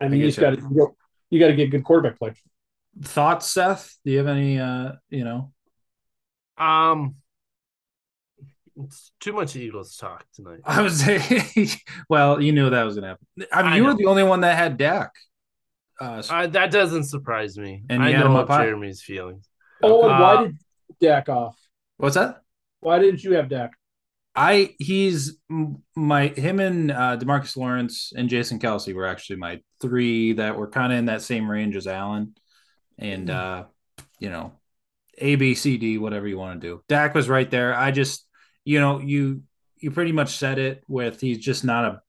I 0.01 0.09
mean 0.09 0.21
I 0.21 0.25
you 0.25 0.31
get 0.31 0.35
just 0.35 0.39
gotta 0.39 0.61
you 1.29 1.39
gotta 1.39 1.55
get 1.55 1.71
good 1.71 1.83
quarterback 1.85 2.19
play. 2.19 2.33
Thoughts, 3.01 3.49
Seth? 3.49 3.97
Do 4.05 4.11
you 4.11 4.19
have 4.19 4.27
any? 4.27 4.59
Uh, 4.59 4.93
you 5.09 5.23
know, 5.23 5.51
Um, 6.57 7.15
it's 8.77 9.11
too 9.19 9.33
much 9.33 9.55
Eagles 9.55 9.95
talk 9.97 10.25
tonight. 10.35 10.59
I 10.65 10.81
was 10.81 10.99
saying. 10.99 11.69
well, 12.09 12.41
you 12.41 12.51
knew 12.51 12.69
that 12.69 12.83
was 12.83 12.95
gonna 12.95 13.07
happen. 13.07 13.27
I 13.51 13.63
mean, 13.63 13.73
I 13.73 13.75
you 13.77 13.83
were 13.85 13.95
the 13.95 14.05
only 14.05 14.23
one 14.23 14.41
that 14.41 14.57
had 14.57 14.77
Dak. 14.77 15.11
Uh, 15.99 16.23
Uh, 16.29 16.47
that 16.47 16.71
doesn't 16.71 17.05
surprise 17.05 17.57
me. 17.57 17.83
And 17.89 18.03
I 18.03 18.09
you 18.09 18.15
had 18.15 18.25
know 18.25 18.37
up 18.37 18.47
high. 18.47 18.65
Jeremy's 18.65 19.01
feelings. 19.01 19.47
Oh, 19.81 20.03
and 20.03 20.11
Uh, 20.13 20.19
why 20.19 20.43
did 20.43 20.57
Dak 20.99 21.29
off? 21.29 21.57
what's 21.97 22.15
that? 22.15 22.41
Why 22.79 22.99
didn't 22.99 23.23
you 23.23 23.33
have 23.33 23.49
Dak? 23.49 23.71
I 24.35 24.75
he's 24.79 25.37
my 25.95 26.27
him 26.29 26.59
and 26.59 26.91
uh, 26.91 27.17
Demarcus 27.17 27.55
Lawrence 27.55 28.13
and 28.15 28.29
Jason 28.29 28.57
Kelce 28.59 28.93
were 28.93 29.05
actually 29.05 29.35
my 29.35 29.61
three 29.79 30.33
that 30.33 30.57
were 30.57 30.67
kind 30.67 30.91
of 30.91 30.97
in 30.99 31.05
that 31.05 31.21
same 31.21 31.49
range 31.49 31.75
as 31.75 31.85
Allen, 31.85 32.35
and 32.97 33.29
uh, 33.29 33.65
you 34.19 34.29
know, 34.31 34.53
A 35.19 35.35
B 35.35 35.53
C 35.53 35.77
D 35.77 35.99
whatever 35.99 36.27
you 36.27 36.39
want 36.39 36.59
to 36.59 36.67
do. 36.67 36.83
Dak 36.87 37.13
was 37.13 37.29
right 37.29 37.49
there. 37.49 37.75
I 37.75 37.91
just 37.91 38.25
you 38.65 38.79
know 38.79 38.99
you 38.99 39.43
you 39.77 39.91
pretty 39.91 40.11
much 40.11 40.37
said 40.37 40.59
it 40.59 40.83
with 40.87 41.19
he's 41.19 41.39
just 41.39 41.63
not 41.63 41.85
a 41.85 42.01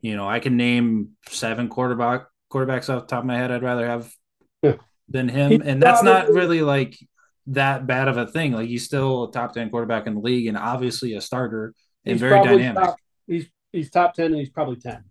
you 0.00 0.16
know 0.16 0.28
I 0.28 0.40
can 0.40 0.56
name 0.56 1.10
seven 1.28 1.68
quarterback 1.68 2.26
quarterbacks 2.52 2.88
off 2.92 3.02
the 3.02 3.06
top 3.06 3.20
of 3.20 3.24
my 3.26 3.36
head 3.36 3.50
I'd 3.50 3.62
rather 3.62 3.86
have 3.86 4.12
Yeah. 4.62 4.74
than 5.08 5.28
him, 5.28 5.50
He 5.62 5.68
and 5.68 5.82
that's 5.82 6.02
not 6.02 6.28
really 6.28 6.62
like 6.62 6.96
that 7.46 7.86
bad 7.86 8.06
of 8.08 8.16
a 8.18 8.26
thing. 8.26 8.52
Like 8.52 8.68
he's 8.68 8.84
still 8.84 9.24
a 9.24 9.32
top 9.32 9.52
ten 9.54 9.70
quarterback 9.70 10.06
in 10.06 10.14
the 10.14 10.20
league 10.20 10.46
and 10.46 10.56
obviously 10.56 11.14
a 11.14 11.20
starter 11.20 11.74
and 12.04 12.12
He's 12.12 12.20
very 12.20 12.42
dynamic. 12.44 12.82
Top, 12.84 12.96
he's 13.26 13.46
he's 13.72 13.90
top 13.90 14.14
ten 14.14 14.26
and 14.26 14.36
he's 14.36 14.50
probably 14.50 14.76
ten. 14.76 15.04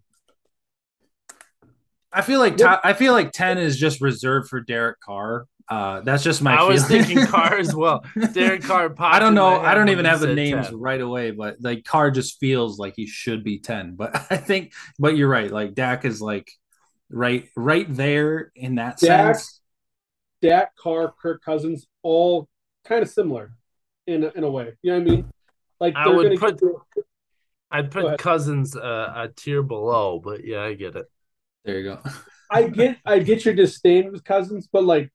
I 2.14 2.22
feel 2.22 2.40
like 2.40 2.58
top, 2.58 2.82
I 2.84 2.94
feel 2.94 3.14
like 3.14 3.32
ten 3.32 3.58
is 3.58 3.78
just 3.78 4.02
reserved 4.02 4.50
for 4.50 4.60
Derek 4.60 5.00
Carr. 5.00 5.46
Uh, 5.72 6.02
that's 6.02 6.22
just 6.22 6.42
my. 6.42 6.54
I 6.54 6.64
was 6.64 6.86
thinking 6.86 7.26
Carr 7.28 7.58
as 7.58 7.74
well. 7.74 8.04
Derek 8.34 8.62
Carr. 8.62 8.94
I 9.00 9.20
don't 9.20 9.34
know. 9.34 9.62
I 9.62 9.74
don't 9.74 9.88
even 9.88 10.04
have 10.04 10.20
the 10.20 10.36
names 10.36 10.68
10. 10.68 10.78
right 10.78 11.00
away, 11.00 11.32
but 11.32 11.62
like 11.62 11.86
Carr 11.86 12.12
just 12.12 12.42
feels 12.42 12.78
like 12.78 12.96
he 12.98 13.08
should 13.08 13.42
be 13.42 13.60
ten. 13.60 13.96
But 13.96 14.14
I 14.30 14.36
think, 14.36 14.74
but 15.00 15.16
you're 15.16 15.30
right. 15.30 15.50
Like 15.50 15.74
Dak 15.74 16.04
is 16.04 16.22
like 16.22 16.52
right, 17.10 17.48
right 17.56 17.86
there 17.88 18.52
in 18.54 18.76
that 18.76 18.98
Dak- 19.00 19.36
sense. 19.36 19.62
Dak, 20.42 20.76
Carr, 20.76 21.14
Kirk 21.22 21.42
Cousins, 21.42 21.88
all 22.04 22.50
kind 22.84 23.02
of 23.02 23.10
similar 23.10 23.54
in 24.08 24.26
a, 24.26 24.32
in 24.36 24.44
a 24.44 24.50
way. 24.52 24.74
You 24.82 24.92
know 24.92 25.00
what 25.00 25.08
I 25.08 25.16
mean? 25.16 25.32
Like 25.80 25.96
I 25.96 26.10
would 26.10 26.38
put- 26.38 26.60
get 26.60 27.06
I'd 27.72 27.92
put. 27.92 28.20
Cousins 28.20 28.76
uh, 28.76 29.14
a 29.16 29.30
tier 29.30 29.64
below, 29.64 30.20
but 30.20 30.44
yeah, 30.44 30.64
I 30.64 30.74
get 30.74 30.98
it. 30.98 31.06
There 31.64 31.78
you 31.80 31.84
go. 31.86 32.02
I 32.50 32.64
get 32.64 32.98
I 33.06 33.20
get 33.20 33.46
your 33.46 33.54
disdain 33.54 34.12
with 34.12 34.26
Cousins, 34.26 34.68
but 34.70 34.84
like 34.84 35.10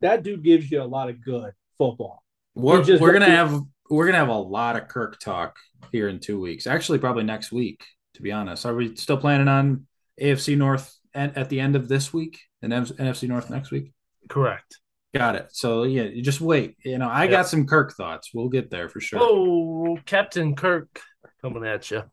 that 0.00 0.22
dude 0.22 0.42
gives 0.42 0.70
you 0.70 0.82
a 0.82 0.84
lot 0.84 1.08
of 1.08 1.22
good 1.24 1.52
football. 1.78 2.22
We're, 2.54 2.82
just- 2.82 3.00
we're 3.00 3.12
gonna 3.12 3.26
have 3.30 3.60
we're 3.90 4.06
gonna 4.06 4.18
have 4.18 4.28
a 4.28 4.32
lot 4.38 4.76
of 4.76 4.88
Kirk 4.88 5.18
talk 5.20 5.56
here 5.92 6.08
in 6.08 6.18
two 6.20 6.40
weeks. 6.40 6.66
Actually, 6.66 6.98
probably 6.98 7.24
next 7.24 7.52
week. 7.52 7.84
To 8.14 8.22
be 8.22 8.32
honest, 8.32 8.66
are 8.66 8.74
we 8.74 8.96
still 8.96 9.16
planning 9.16 9.46
on 9.48 9.86
AFC 10.20 10.56
North 10.56 10.92
at, 11.14 11.36
at 11.36 11.48
the 11.50 11.60
end 11.60 11.76
of 11.76 11.88
this 11.88 12.12
week 12.12 12.40
and 12.62 12.72
NFC 12.72 13.28
North 13.28 13.48
next 13.48 13.70
week? 13.70 13.92
Correct. 14.28 14.78
Got 15.14 15.36
it. 15.36 15.48
So 15.52 15.84
yeah, 15.84 16.02
you 16.02 16.20
just 16.22 16.40
wait. 16.40 16.76
You 16.84 16.98
know, 16.98 17.08
I 17.08 17.24
Yeah. 17.24 17.30
got 17.30 17.48
some 17.48 17.64
Kirk 17.66 17.94
thoughts. 17.96 18.30
We'll 18.34 18.48
get 18.48 18.70
there 18.70 18.88
for 18.88 19.00
sure. 19.00 19.20
Oh, 19.22 19.98
Captain 20.04 20.56
Kirk 20.56 21.00
coming 21.40 21.64
at 21.64 21.90
you. 21.92 21.98
Um, 21.98 22.04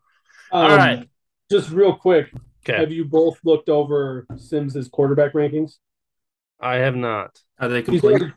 All 0.72 0.78
right. 0.78 1.10
Just 1.52 1.72
real 1.72 1.96
quick, 1.96 2.32
Okay. 2.68 2.80
have 2.80 2.92
you 2.92 3.06
both 3.06 3.40
looked 3.44 3.70
over 3.70 4.26
Sims's 4.38 4.88
quarterback 4.88 5.34
rankings? 5.34 5.74
I 6.60 6.76
have 6.76 6.96
not. 6.96 7.40
Are 7.60 7.70
they 7.70 7.78
He's 7.78 7.86
complete? 7.86 8.22
already, 8.22 8.34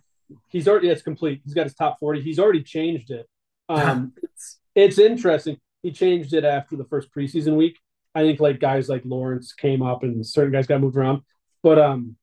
he's 0.49 0.69
already 0.69 0.89
it's 0.89 1.03
complete. 1.03 1.40
He's 1.45 1.55
got 1.55 1.65
his 1.65 1.74
top 1.74 1.99
40. 1.99 2.23
He's 2.23 2.39
already 2.39 2.62
changed 2.62 3.11
it. 3.11 3.27
Um 3.69 4.12
it's 4.23 4.59
it's 4.74 4.99
interesting. 4.99 5.59
He 5.82 5.93
changed 5.93 6.35
it 6.35 6.45
after 6.45 6.77
the 6.77 6.85
first 6.85 7.12
preseason 7.15 7.57
week. 7.57 7.78
I 8.15 8.23
think 8.23 8.40
like 8.40 8.61
guys 8.61 8.89
like 8.89 9.03
Lawrence 9.05 9.53
came 9.53 9.82
up 9.82 10.03
and 10.03 10.27
certain 10.27 10.53
guys 10.53 10.66
got 10.66 10.81
moved 10.81 10.97
around. 10.97 11.23
But 11.62 11.78
um 11.78 12.16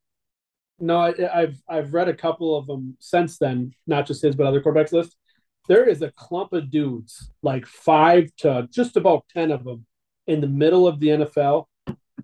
no, 0.79 0.97
I, 0.97 1.13
I've 1.33 1.61
I've 1.69 1.93
read 1.93 2.09
a 2.09 2.13
couple 2.13 2.57
of 2.57 2.67
them 2.67 2.97
since 2.99 3.37
then, 3.37 3.71
not 3.87 4.05
just 4.05 4.21
his 4.21 4.35
but 4.35 4.45
other 4.47 4.61
quarterbacks 4.61 4.91
list. 4.91 5.15
There 5.67 5.87
is 5.87 6.01
a 6.01 6.11
clump 6.11 6.53
of 6.53 6.69
dudes, 6.69 7.31
like 7.41 7.65
five 7.65 8.29
to 8.39 8.67
just 8.71 8.97
about 8.97 9.25
ten 9.29 9.51
of 9.51 9.63
them, 9.63 9.85
in 10.27 10.41
the 10.41 10.47
middle 10.47 10.87
of 10.87 10.99
the 10.99 11.07
NFL 11.07 11.65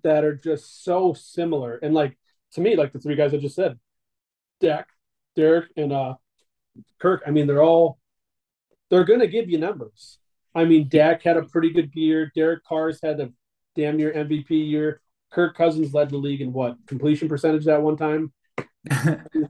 that 0.02 0.24
are 0.24 0.34
just 0.34 0.84
so 0.84 1.14
similar. 1.14 1.76
And 1.76 1.94
like 1.94 2.18
to 2.52 2.60
me, 2.60 2.76
like 2.76 2.92
the 2.92 2.98
three 2.98 3.16
guys 3.16 3.34
I 3.34 3.38
just 3.38 3.54
said, 3.56 3.78
Dak, 4.60 4.88
Derek, 5.36 5.70
and 5.76 5.92
uh 5.92 6.14
Kirk. 7.00 7.22
I 7.26 7.30
mean, 7.30 7.46
they're 7.46 7.62
all 7.62 7.98
they're 8.90 9.04
gonna 9.04 9.26
give 9.26 9.50
you 9.50 9.58
numbers. 9.58 10.18
I 10.54 10.64
mean, 10.64 10.88
Dak 10.88 11.22
had 11.22 11.36
a 11.36 11.42
pretty 11.44 11.70
good 11.72 11.90
year. 11.94 12.30
Derek 12.34 12.64
Carr's 12.64 13.00
had 13.02 13.20
a 13.20 13.30
damn 13.74 13.96
near 13.96 14.12
MVP 14.12 14.50
year. 14.50 15.00
Kirk 15.30 15.56
Cousins 15.56 15.94
led 15.94 16.10
the 16.10 16.18
league 16.18 16.42
in 16.42 16.52
what 16.52 16.76
completion 16.86 17.28
percentage 17.28 17.64
that 17.64 17.82
one 17.82 17.96
time? 17.96 18.32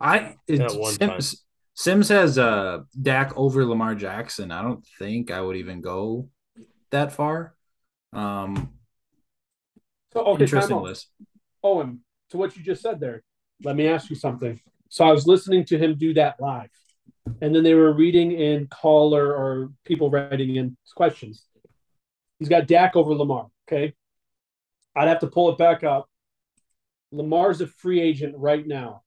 I 0.00 0.36
At 0.48 0.74
one 0.74 0.92
Sims, 0.94 1.44
Sims 1.74 2.08
has 2.08 2.38
uh 2.38 2.80
Dak 3.00 3.36
over 3.36 3.64
Lamar 3.64 3.94
Jackson. 3.94 4.52
I 4.52 4.62
don't 4.62 4.86
think 4.98 5.30
I 5.30 5.40
would 5.40 5.56
even 5.56 5.80
go 5.80 6.28
that 6.90 7.12
far. 7.12 7.54
Um, 8.12 8.74
So 10.12 10.20
okay, 10.20 10.44
interesting 10.44 10.76
out. 10.76 10.82
list. 10.84 11.08
Owen, 11.64 12.00
to 12.32 12.38
what 12.38 12.56
you 12.56 12.62
just 12.62 12.82
said 12.82 12.98
there, 12.98 13.22
let 13.62 13.76
me 13.76 13.86
ask 13.86 14.10
you 14.10 14.16
something. 14.16 14.60
So 14.88 15.04
I 15.04 15.12
was 15.12 15.26
listening 15.26 15.64
to 15.66 15.78
him 15.78 15.96
do 15.96 16.12
that 16.14 16.40
live, 16.40 16.70
and 17.40 17.54
then 17.54 17.62
they 17.62 17.74
were 17.74 17.92
reading 17.92 18.32
in 18.32 18.66
caller 18.66 19.34
or 19.34 19.70
people 19.84 20.10
writing 20.10 20.56
in 20.56 20.76
questions. 20.94 21.46
He's 22.38 22.48
got 22.48 22.66
Dak 22.66 22.96
over 22.96 23.14
Lamar. 23.14 23.48
Okay, 23.68 23.94
I'd 24.96 25.08
have 25.08 25.20
to 25.20 25.28
pull 25.28 25.50
it 25.50 25.58
back 25.58 25.84
up. 25.84 26.08
Lamar's 27.12 27.60
a 27.60 27.66
free 27.66 28.00
agent 28.00 28.34
right 28.36 28.66
now. 28.66 29.02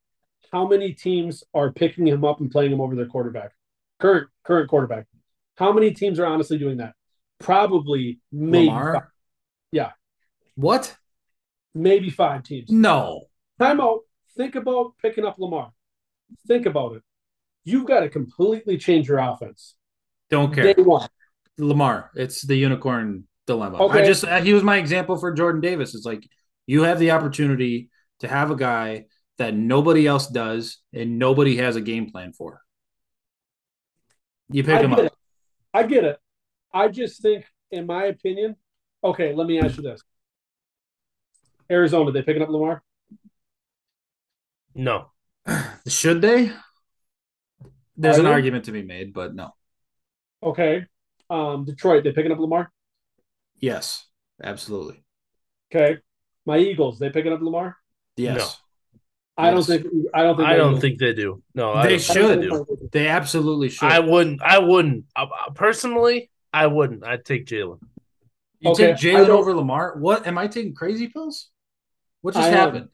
How 0.51 0.67
many 0.67 0.93
teams 0.93 1.43
are 1.53 1.71
picking 1.71 2.07
him 2.07 2.23
up 2.23 2.39
and 2.39 2.49
playing 2.49 2.71
him 2.71 2.81
over 2.81 2.95
their 2.95 3.07
quarterback? 3.07 3.51
Current 3.99 4.29
current 4.43 4.69
quarterback. 4.69 5.05
How 5.57 5.71
many 5.71 5.91
teams 5.91 6.19
are 6.19 6.25
honestly 6.25 6.57
doing 6.57 6.77
that? 6.77 6.93
Probably 7.39 8.19
maybe 8.31 8.67
Lamar. 8.67 9.11
Yeah. 9.71 9.91
What? 10.55 10.95
Maybe 11.75 12.09
five 12.09 12.43
teams. 12.43 12.71
No. 12.71 13.25
Time 13.59 13.79
out. 13.79 13.99
Think 14.35 14.55
about 14.55 14.93
picking 15.01 15.25
up 15.25 15.37
Lamar. 15.37 15.71
Think 16.47 16.65
about 16.65 16.95
it. 16.95 17.03
You've 17.63 17.85
got 17.85 18.01
to 18.01 18.09
completely 18.09 18.77
change 18.77 19.07
your 19.07 19.19
offense. 19.19 19.75
Don't 20.29 20.53
care. 20.53 20.73
Day 20.73 20.81
one. 20.81 21.07
Lamar. 21.57 22.11
It's 22.15 22.41
the 22.41 22.55
unicorn 22.55 23.25
dilemma. 23.45 23.77
Okay. 23.77 24.01
I 24.01 24.05
just 24.05 24.23
uh, 24.23 24.41
he 24.41 24.53
was 24.53 24.63
my 24.63 24.77
example 24.77 25.17
for 25.17 25.31
Jordan 25.31 25.61
Davis. 25.61 25.95
It's 25.95 26.05
like 26.05 26.27
you 26.65 26.83
have 26.83 26.99
the 26.99 27.11
opportunity 27.11 27.89
to 28.19 28.27
have 28.27 28.51
a 28.51 28.55
guy 28.55 29.05
that 29.37 29.53
nobody 29.53 30.07
else 30.07 30.27
does 30.27 30.79
and 30.93 31.19
nobody 31.19 31.57
has 31.57 31.75
a 31.75 31.81
game 31.81 32.11
plan 32.11 32.33
for. 32.33 32.61
You 34.49 34.63
pick 34.63 34.75
I 34.75 34.83
him 34.83 34.93
up. 34.93 34.99
it. 34.99 35.13
I 35.73 35.83
get 35.83 36.03
it. 36.03 36.17
I 36.73 36.87
just 36.87 37.21
think, 37.21 37.45
in 37.71 37.85
my 37.85 38.05
opinion, 38.05 38.55
okay, 39.03 39.33
let 39.33 39.47
me 39.47 39.59
ask 39.59 39.77
you 39.77 39.83
this. 39.83 40.01
Arizona, 41.69 42.11
they 42.11 42.21
picking 42.21 42.41
up 42.41 42.49
Lamar? 42.49 42.83
No. 44.73 45.11
Should 45.87 46.21
they? 46.21 46.51
There's 47.97 48.17
Are 48.17 48.19
an 48.19 48.25
they? 48.25 48.31
argument 48.31 48.65
to 48.65 48.71
be 48.71 48.83
made, 48.83 49.13
but 49.13 49.33
no. 49.33 49.51
Okay. 50.43 50.85
Um, 51.29 51.65
Detroit, 51.65 52.03
they 52.03 52.11
picking 52.11 52.31
up 52.31 52.39
Lamar? 52.39 52.71
Yes, 53.59 54.05
absolutely. 54.43 55.03
Okay. 55.73 55.99
My 56.45 56.57
Eagles, 56.57 56.99
they 56.99 57.09
picking 57.09 57.33
up 57.33 57.41
Lamar? 57.41 57.77
Yes. 58.17 58.59
I 59.37 59.51
don't 59.51 59.63
think 59.63 59.85
I 60.13 60.23
don't 60.23 60.37
think 60.37 60.47
I 60.47 60.55
don't 60.55 60.67
Eagles- 60.71 60.81
think 60.81 60.99
they 60.99 61.13
do. 61.13 61.43
No, 61.53 61.81
They 61.83 61.89
don't 61.89 62.01
should. 62.01 62.41
They, 62.41 62.47
do. 62.47 62.89
They 62.93 63.07
absolutely 63.07 63.69
should. 63.69 63.91
I 63.91 63.99
wouldn't. 63.99 64.41
I 64.41 64.59
wouldn't. 64.59 65.05
Uh, 65.15 65.23
uh, 65.25 65.51
personally, 65.53 66.29
I 66.53 66.67
wouldn't. 66.67 67.03
I'd 67.05 67.25
take 67.25 67.45
Jalen. 67.45 67.79
you 68.59 68.71
Okay, 68.71 68.93
take 68.93 68.97
Jalen 68.97 69.27
over 69.27 69.53
Lamar? 69.53 69.97
What 69.97 70.25
am 70.25 70.37
I 70.37 70.47
taking 70.47 70.73
crazy 70.73 71.07
pills? 71.09 71.49
What 72.25 72.33
just 72.33 72.45
I 72.47 72.49
am. 72.49 72.53
happened? 72.55 72.89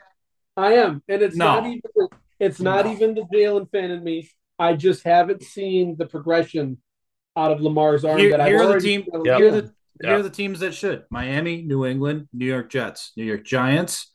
I 0.57 0.73
am, 0.73 1.01
and 1.07 1.21
it's 1.21 1.37
No. 1.37 1.45
not 1.61 1.65
even 1.67 1.81
it's 2.37 2.59
not 2.59 2.85
No. 2.85 2.91
even 2.91 3.15
the 3.15 3.21
Jalen 3.33 3.71
fan 3.71 3.91
in 3.91 4.03
me. 4.03 4.29
I 4.59 4.73
just 4.75 5.03
haven't 5.03 5.41
seen 5.43 5.95
the 5.95 6.05
progression 6.05 6.81
out 7.37 7.51
of 7.51 7.61
Lamar's 7.61 8.03
arm 8.03 8.19
Here, 8.19 8.31
that 8.31 8.41
I've 8.41 8.53
are 8.59 8.73
the 8.73 8.79
team. 8.81 9.03
seen 9.05 9.15
out 9.15 9.21
of 9.21 9.25
Yep. 9.25 9.37
Here, 9.39 9.47
are 9.47 9.51
the, 9.61 9.73
here 10.01 10.15
are 10.17 10.21
the 10.23 10.29
teams 10.29 10.59
that 10.59 10.73
should: 10.73 11.05
Miami, 11.09 11.61
New 11.61 11.85
England, 11.85 12.27
New 12.33 12.45
York 12.45 12.69
Jets, 12.69 13.13
New 13.15 13.23
York 13.23 13.45
Giants, 13.45 14.11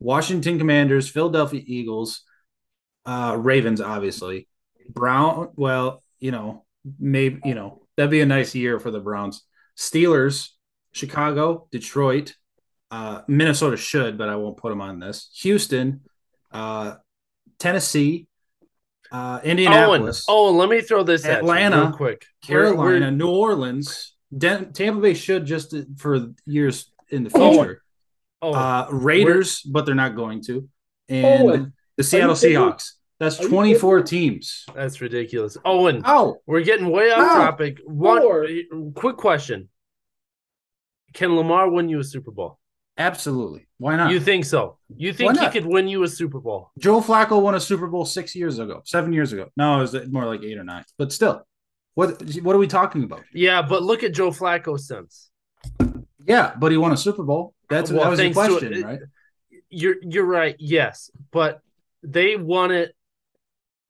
Washington 0.00 0.58
Commanders, 0.58 1.08
Philadelphia 1.08 1.62
Eagles, 1.64 2.24
uh, 3.06 3.36
Ravens, 3.40 3.80
obviously. 3.80 4.48
Brown. 4.90 5.50
Well, 5.56 6.02
you 6.20 6.30
know, 6.30 6.66
maybe 6.98 7.40
you 7.46 7.54
know 7.54 7.86
that'd 7.96 8.10
be 8.10 8.20
a 8.20 8.26
nice 8.26 8.54
year 8.54 8.78
for 8.78 8.90
the 8.90 9.00
Browns. 9.00 9.44
Steelers, 9.78 10.50
Chicago, 10.92 11.68
Detroit, 11.72 12.34
uh, 12.90 13.22
Minnesota 13.28 13.76
should, 13.76 14.16
but 14.18 14.28
I 14.28 14.36
won't 14.36 14.56
put 14.56 14.70
them 14.70 14.80
on 14.80 14.98
this. 14.98 15.30
Houston, 15.42 16.02
uh, 16.52 16.94
Tennessee, 17.58 18.26
uh. 19.12 19.40
Indianapolis. 19.44 20.24
Oh, 20.28 20.50
let 20.52 20.68
me 20.68 20.80
throw 20.80 21.02
this 21.02 21.24
Atlanta. 21.24 21.92
quick. 21.94 22.24
Carolina, 22.42 22.80
We're- 22.82 23.00
we're- 23.00 23.10
New 23.10 23.28
Orleans, 23.30 24.14
Den- 24.36 24.72
Tampa 24.72 25.00
Bay 25.00 25.14
should 25.14 25.44
just 25.46 25.74
for 25.98 26.28
years 26.46 26.90
in 27.10 27.24
the 27.24 27.30
Oh, 27.34 27.52
future. 27.52 27.82
oh, 28.42 28.52
uh, 28.52 28.88
Raiders, 28.90 29.62
but 29.62 29.86
they're 29.86 29.94
not 29.94 30.14
going 30.16 30.42
to. 30.44 30.68
and 31.10 31.48
Owen, 31.48 31.72
the 31.96 32.02
Seattle? 32.04 32.34
Seahawks. 32.34 32.92
That's 33.18 33.36
24 33.38 34.02
teams. 34.02 34.64
That's 34.74 35.00
ridiculous. 35.00 35.56
Owen, 35.64 36.02
Oh, 36.04 36.36
we're 36.46 36.60
getting 36.62 36.90
way 36.90 37.10
off 37.10 37.26
topic. 37.26 37.78
One 37.86 38.20
Four. 38.22 38.46
quick 38.94 39.16
question: 39.16 39.70
Can 41.14 41.34
Lamar 41.34 41.68
win 41.70 41.88
you 41.88 41.98
a 41.98 42.04
Super 42.04 42.30
Bowl? 42.30 42.58
Absolutely. 42.98 43.66
Why 43.78 43.96
not? 43.96 44.10
You 44.10 44.20
think 44.20 44.44
so? 44.44 44.76
You 44.94 45.12
think 45.12 45.38
he 45.38 45.48
could 45.48 45.66
win 45.66 45.88
you 45.88 46.02
a 46.02 46.08
Super 46.08 46.40
Bowl? 46.40 46.70
Joe 46.78 47.00
Flacco 47.00 47.40
won 47.40 47.54
a 47.54 47.60
Super 47.60 47.86
Bowl 47.86 48.04
six 48.04 48.34
years 48.34 48.58
ago, 48.58 48.82
seven 48.84 49.12
years 49.12 49.32
ago. 49.32 49.48
No, 49.56 49.78
it 49.78 49.92
was 49.92 50.08
more 50.08 50.24
like 50.24 50.42
eight 50.42 50.58
or 50.58 50.64
nine. 50.64 50.84
But 50.98 51.12
still, 51.12 51.46
what 51.94 52.22
what 52.42 52.54
are 52.54 52.58
we 52.58 52.66
talking 52.66 53.04
about? 53.04 53.22
Yeah, 53.32 53.62
but 53.62 53.82
look 53.82 54.02
at 54.02 54.12
Joe 54.12 54.30
Flacco 54.30 54.78
since. 54.78 55.30
Yeah, 56.26 56.54
but 56.58 56.70
he 56.72 56.76
won 56.76 56.92
a 56.92 56.96
Super 56.96 57.22
Bowl. 57.22 57.54
That's 57.70 57.90
Well, 57.90 58.02
that 58.04 58.10
was 58.10 58.20
your 58.20 58.32
thanks 58.32 58.54
to 58.54 58.58
question, 58.58 58.82
right? 58.82 59.00
You're 59.70 59.96
you're 60.02 60.26
right. 60.26 60.56
Yes, 60.58 61.10
but 61.30 61.60
they 62.02 62.36
won 62.36 62.70
it 62.70 62.94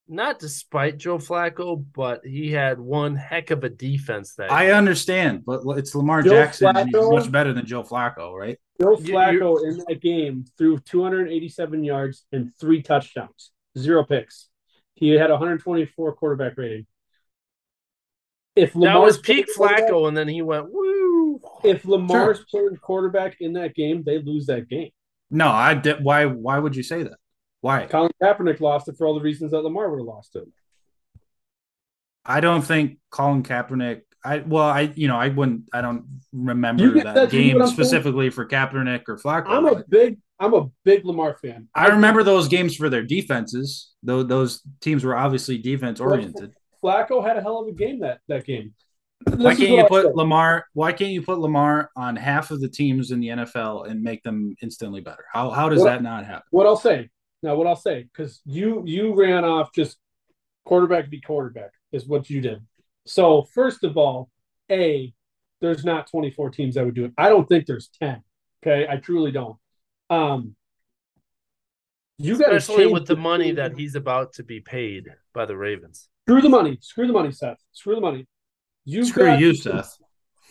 not 0.09 0.39
despite 0.39 0.97
Joe 0.99 1.19
Flacco, 1.19 1.85
but 1.95 2.25
he 2.25 2.51
had 2.51 2.81
one 2.81 3.15
heck 3.15 3.51
of 3.51 3.63
a 3.65 3.69
defense 3.69 4.35
that 4.37 4.51
I 4.51 4.65
year. 4.67 4.75
understand, 4.75 5.45
but 5.45 5.61
it's 5.77 5.95
Lamar 5.95 6.23
Joe 6.23 6.31
Jackson. 6.31 6.77
and 6.77 6.89
he's 6.89 7.11
much 7.11 7.31
better 7.31 7.53
than 7.53 7.67
Joe 7.67 7.83
Flacco, 7.83 8.33
right? 8.37 8.59
Joe 8.81 8.97
You- 8.99 9.13
Flacco 9.15 9.65
in 9.65 9.79
that 9.87 10.01
game 10.01 10.45
threw 10.57 10.79
287 10.79 11.85
yards 11.85 12.25
and 12.33 12.51
three 12.61 12.83
touchdowns, 12.83 13.53
zero 13.77 14.05
picks. 14.05 14.49
He 14.95 15.11
had 15.11 15.31
124 15.31 16.15
quarterback 16.15 16.57
rating. 16.57 16.87
If 18.57 18.73
that 18.73 18.79
Lamar's 18.79 19.17
was 19.17 19.19
peak 19.19 19.47
Flacco, 19.57 20.09
and 20.09 20.17
then 20.17 20.27
he 20.27 20.43
went 20.43 20.67
woo. 20.73 21.41
If 21.63 21.85
Lamar's 21.85 22.45
playing 22.51 22.77
quarterback 22.81 23.37
in 23.41 23.53
that 23.53 23.75
game, 23.75 24.03
they 24.05 24.19
lose 24.21 24.47
that 24.47 24.69
game. 24.69 24.91
No, 25.31 25.49
I 25.49 25.75
did. 25.75 26.03
Why? 26.03 26.25
Why 26.27 26.59
would 26.59 26.75
you 26.75 26.83
say 26.83 27.05
that? 27.05 27.19
Why? 27.61 27.87
Colin 27.87 28.11
Kaepernick 28.23 28.61
lost 28.61 28.89
it 28.89 28.97
for 28.97 29.07
all 29.07 29.15
the 29.15 29.21
reasons 29.21 29.51
that 29.51 29.61
Lamar 29.63 29.91
would 29.91 29.99
have 29.99 30.07
lost 30.07 30.37
it. 30.37 30.45
I 32.25 32.41
don't 32.41 32.63
think 32.63 32.99
Colin 33.11 33.43
Kaepernick. 33.43 34.03
I 34.25 34.39
well, 34.39 34.65
I 34.65 34.93
you 34.95 35.09
know 35.09 35.17
I 35.17 35.29
wouldn't. 35.29 35.63
I 35.73 35.81
don't 35.81 36.21
remember 36.33 36.91
that 37.03 37.15
that- 37.15 37.31
game 37.31 37.61
I'm 37.61 37.69
saying? 37.69 37.75
specifically 37.75 38.31
for 38.31 38.47
Kaepernick 38.47 39.03
or 39.09 39.17
Flacco. 39.17 39.47
I'm 39.49 39.65
a 39.67 39.83
big, 39.89 40.19
I'm 40.41 40.55
a 40.55 40.67
big 40.85 41.05
Lamar 41.05 41.37
fan. 41.41 41.69
I 41.75 41.89
remember 41.89 42.23
those 42.23 42.49
games 42.49 42.75
for 42.77 42.89
their 42.91 43.03
defenses. 43.05 43.93
Though 44.03 44.23
those 44.23 44.61
teams 44.81 45.05
were 45.05 45.17
obviously 45.17 45.59
defense 45.59 46.01
oriented. 46.01 46.53
Flacco 46.83 47.25
had 47.27 47.37
a 47.37 47.41
hell 47.43 47.61
of 47.61 47.69
a 47.69 47.73
game 47.73 48.01
that 48.01 48.21
that 48.29 48.45
game. 48.45 48.75
Why 49.25 49.35
This 49.55 49.61
is 49.61 49.67
can't 49.67 49.71
you 49.79 49.85
put. 49.89 50.15
Lamar? 50.15 50.67
Why 50.75 50.93
can't 50.93 51.11
you 51.13 51.23
put 51.23 51.39
Lamar 51.39 51.91
on 51.97 52.15
half 52.17 52.51
of 52.51 52.61
the 52.61 52.69
teams 52.69 53.11
in 53.11 53.21
the 53.21 53.29
NFL 53.29 53.89
and 53.89 54.03
make 54.03 54.23
them 54.23 54.55
instantly 54.63 55.01
better? 55.01 55.25
How 55.33 55.51
how 55.51 55.69
does 55.69 55.81
What- 55.81 55.87
that 55.87 56.03
not 56.03 56.27
happen? 56.27 56.43
What 56.51 56.67
I'll 56.67 56.77
say 56.77 57.09
now, 57.43 57.55
what 57.55 57.67
I'll 57.67 57.77
say 57.77 58.03
because 58.13 58.41
you 58.45 58.83
you 58.87 59.15
ran 59.15 59.45
off 59.45 59.73
just 59.75 59.97
quarterback 60.65 61.09
be 61.11 61.21
quarterback 61.21 61.71
is 61.93 62.07
what 62.07 62.29
you 62.29 62.41
did. 62.41 62.61
So 63.07 63.43
first 63.55 63.85
of 63.85 63.97
all, 63.97 64.31
a 64.71 65.13
there's 65.61 65.85
not 65.85 66.09
24 66.11 66.51
teams 66.51 66.75
that 66.77 66.85
would 66.85 66.95
do 66.95 67.05
it. 67.07 67.13
I 67.19 67.29
don't 67.29 67.49
think 67.49 67.67
there's 67.67 67.89
10. 68.01 68.23
Okay, 68.63 68.87
I 68.89 68.97
truly 68.97 69.33
don't. 69.33 69.57
Um, 70.11 70.55
you 72.19 72.37
got 72.37 72.47
to 72.47 72.51
show. 72.53 72.57
Especially 72.75 72.87
with 72.87 73.07
the 73.07 73.17
money 73.17 73.53
that 73.53 73.77
he's 73.77 73.95
about 73.95 74.33
to 74.35 74.43
be 74.43 74.61
paid 74.61 75.09
by 75.33 75.47
the 75.47 75.57
Ravens. 75.57 76.09
screw 76.27 76.41
the 76.41 76.49
money. 76.49 76.79
Screw 76.81 77.07
the 77.07 77.13
money, 77.13 77.31
Seth. 77.33 77.59
Screw 77.73 77.95
the 77.95 78.01
money. 78.01 78.27
You 78.85 79.05
Screw 79.05 79.25
got- 79.27 79.41
you, 79.41 79.55
Seth. 79.55 79.97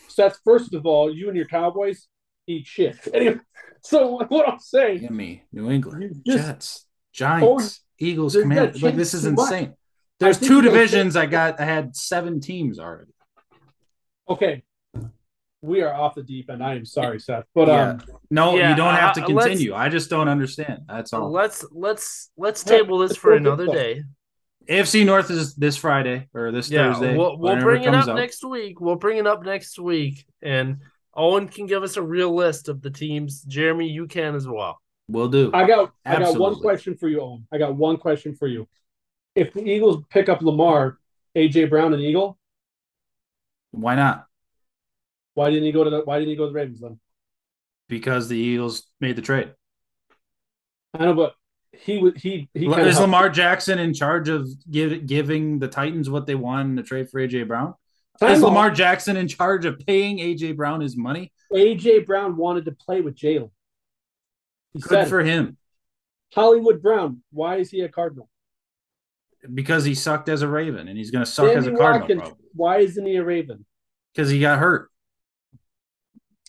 Seth. 0.08 0.38
First 0.44 0.72
of 0.74 0.86
all, 0.86 1.14
you 1.14 1.28
and 1.28 1.36
your 1.36 1.46
Cowboys 1.46 2.08
eat 2.48 2.66
shit. 2.66 2.96
Anyway, 3.14 3.38
so 3.82 4.24
what 4.28 4.48
I'm 4.48 4.58
saying, 4.58 5.00
Give 5.00 5.10
me 5.10 5.44
New 5.52 5.70
England, 5.70 6.20
You 6.24 6.34
just- 6.36 6.46
Jets, 6.46 6.86
Giants, 7.12 7.80
Eagles, 7.98 8.32
There's 8.32 8.42
Commanders. 8.44 8.82
Like 8.82 8.96
this 8.96 9.14
is 9.14 9.22
too 9.24 9.32
much. 9.32 9.52
insane. 9.52 9.74
There's 10.20 10.38
two 10.40 10.60
divisions. 10.62 11.14
I 11.16 11.26
got. 11.26 11.60
I 11.60 11.64
had 11.64 11.94
seven 11.94 12.40
teams 12.40 12.78
already. 12.80 13.12
okay, 14.28 14.62
we 15.62 15.82
are 15.82 15.92
off 15.94 16.14
the 16.14 16.22
deep 16.22 16.50
end. 16.50 16.62
I 16.62 16.74
am 16.76 16.84
sorry, 16.84 17.18
Seth, 17.20 17.44
but 17.54 17.68
Yeah. 17.68 17.88
um, 17.90 18.02
No, 18.30 18.56
Yeah, 18.56 18.70
you 18.70 18.76
don't 18.76 18.94
have 18.94 19.14
to 19.14 19.22
uh, 19.22 19.26
continue. 19.26 19.74
I 19.74 19.88
just 19.88 20.10
don't 20.10 20.28
understand. 20.28 20.82
That's 20.88 21.12
all. 21.12 21.30
Let's 21.30 21.64
let's 21.72 22.30
let's 22.36 22.62
table 22.64 22.98
this 22.98 23.16
for 23.16 23.34
another 23.34 23.66
day. 23.66 24.02
AFC 24.68 25.06
North 25.06 25.30
is 25.30 25.54
this 25.54 25.76
Friday 25.76 26.28
or 26.34 26.52
this 26.52 26.70
Yeah, 26.70 26.92
Thursday. 26.92 27.16
we'll, 27.16 27.38
we'll 27.38 27.58
bring 27.58 27.82
it 27.82 27.86
comes 27.86 28.04
up 28.04 28.10
out. 28.10 28.16
next 28.16 28.44
week. 28.44 28.80
We'll 28.80 28.96
bring 28.96 29.16
it 29.18 29.26
up 29.26 29.42
next 29.42 29.78
week, 29.78 30.26
and 30.42 30.78
Owen 31.18 31.48
can 31.48 31.66
give 31.66 31.82
us 31.82 31.96
a 31.96 32.02
real 32.02 32.32
list 32.32 32.68
of 32.68 32.80
the 32.80 32.90
teams. 32.90 33.42
Jeremy, 33.42 33.88
you 33.88 34.06
can 34.06 34.36
as 34.36 34.46
well. 34.46 34.80
We'll 35.08 35.28
do. 35.28 35.50
I 35.52 35.66
got 35.66 35.92
I 36.06 36.20
got 36.20 36.38
one 36.38 36.54
question 36.60 36.96
for 36.96 37.08
you, 37.08 37.20
Owen. 37.20 37.46
I 37.52 37.58
got 37.58 37.74
one 37.74 37.96
question 37.96 38.34
for 38.36 38.46
you. 38.46 38.68
If 39.34 39.52
the 39.52 39.62
Eagles 39.62 40.04
pick 40.10 40.28
up 40.28 40.40
Lamar, 40.42 40.98
AJ 41.36 41.70
Brown, 41.70 41.92
an 41.92 42.00
Eagle, 42.00 42.38
Why 43.72 43.96
not? 43.96 44.26
why 45.34 45.50
didn't 45.50 45.64
he 45.64 45.72
go 45.72 45.84
to 45.84 45.90
the 45.90 46.00
Why 46.00 46.18
didn't 46.18 46.30
he 46.30 46.36
go 46.36 46.46
to 46.46 46.52
the 46.52 46.54
Ravens 46.54 46.80
then? 46.80 47.00
Because 47.88 48.28
the 48.28 48.36
Eagles 48.36 48.84
made 49.00 49.16
the 49.16 49.22
trade. 49.22 49.52
I 50.94 51.04
know, 51.04 51.14
but 51.14 51.34
he 51.72 51.98
would 51.98 52.16
he 52.16 52.48
he 52.54 52.66
Is 52.66 52.74
helped- 52.74 53.00
Lamar 53.00 53.28
Jackson 53.28 53.78
in 53.78 53.92
charge 53.92 54.28
of 54.28 54.48
give, 54.70 55.06
giving 55.06 55.58
the 55.58 55.68
Titans 55.68 56.08
what 56.08 56.26
they 56.26 56.34
want 56.34 56.68
in 56.68 56.74
the 56.76 56.82
trade 56.82 57.10
for 57.10 57.20
AJ 57.20 57.48
Brown? 57.48 57.74
Time 58.20 58.32
Is. 58.32 58.42
Lamar 58.42 58.70
Jackson 58.70 59.16
in 59.16 59.28
charge 59.28 59.64
of 59.64 59.78
paying 59.86 60.18
AJ 60.18 60.56
Brown 60.56 60.80
his 60.80 60.96
money? 60.96 61.32
AJ 61.52 62.04
Brown 62.06 62.36
wanted 62.36 62.64
to 62.64 62.72
play 62.72 63.00
with 63.00 63.14
Jalen. 63.16 63.50
He 64.72 64.80
Good 64.80 64.88
said 64.90 65.08
for 65.08 65.20
it. 65.20 65.26
him 65.26 65.56
Hollywood 66.34 66.82
Brown. 66.82 67.22
Why 67.30 67.56
is 67.56 67.70
he 67.70 67.80
a 67.82 67.88
Cardinal? 67.88 68.28
because 69.54 69.84
he 69.84 69.94
sucked 69.94 70.28
as 70.28 70.42
a 70.42 70.48
Raven 70.48 70.88
and 70.88 70.98
he's 70.98 71.12
going 71.12 71.24
to 71.24 71.30
suck 71.30 71.54
as 71.56 71.66
a 71.66 71.70
Cardinal 71.72 72.08
Watkins, 72.18 72.36
why 72.54 72.78
isn't 72.78 73.06
he 73.06 73.16
a 73.16 73.24
Raven? 73.24 73.64
because 74.12 74.30
he 74.30 74.40
got 74.40 74.58
hurt. 74.58 74.90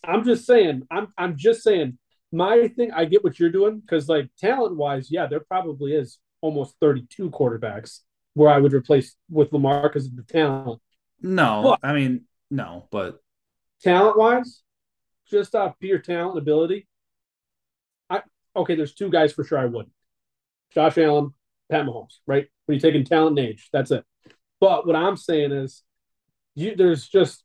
I'm 0.03 0.23
just 0.23 0.45
saying. 0.45 0.83
I'm 0.89 1.13
I'm 1.17 1.37
just 1.37 1.61
saying. 1.61 1.97
My 2.31 2.67
thing. 2.67 2.91
I 2.91 3.05
get 3.05 3.23
what 3.23 3.39
you're 3.39 3.49
doing 3.51 3.79
because, 3.79 4.07
like, 4.09 4.29
talent 4.39 4.75
wise, 4.75 5.11
yeah, 5.11 5.27
there 5.27 5.39
probably 5.39 5.93
is 5.93 6.19
almost 6.41 6.75
32 6.79 7.29
quarterbacks 7.31 7.99
where 8.33 8.49
I 8.49 8.59
would 8.59 8.73
replace 8.73 9.15
with 9.29 9.51
Lamar 9.51 9.83
because 9.83 10.05
of 10.05 10.15
the 10.15 10.23
talent. 10.23 10.81
No, 11.21 11.61
What? 11.61 11.79
I 11.83 11.93
mean 11.93 12.25
no, 12.51 12.87
but 12.91 13.19
Talent 13.81 14.17
wise, 14.17 14.61
just 15.29 15.55
off 15.55 15.77
pure 15.79 15.99
talent 15.99 16.31
and 16.31 16.41
ability. 16.41 16.87
I 18.09 18.21
okay. 18.55 18.75
There's 18.75 18.93
two 18.93 19.09
guys 19.09 19.31
for 19.33 19.43
sure 19.43 19.57
I 19.57 19.65
would. 19.65 19.89
Josh 20.73 20.97
Allen, 20.97 21.33
Pat 21.69 21.85
Mahomes. 21.85 22.17
Right? 22.27 22.47
When 22.65 22.77
you're 22.77 22.81
taking 22.91 23.05
talent 23.05 23.39
and 23.39 23.47
age, 23.47 23.69
that's 23.71 23.91
it. 23.91 24.03
But 24.59 24.85
what 24.85 24.95
I'm 24.95 25.15
saying 25.15 25.51
is, 25.51 25.83
you 26.55 26.75
there's 26.75 27.07
just 27.07 27.43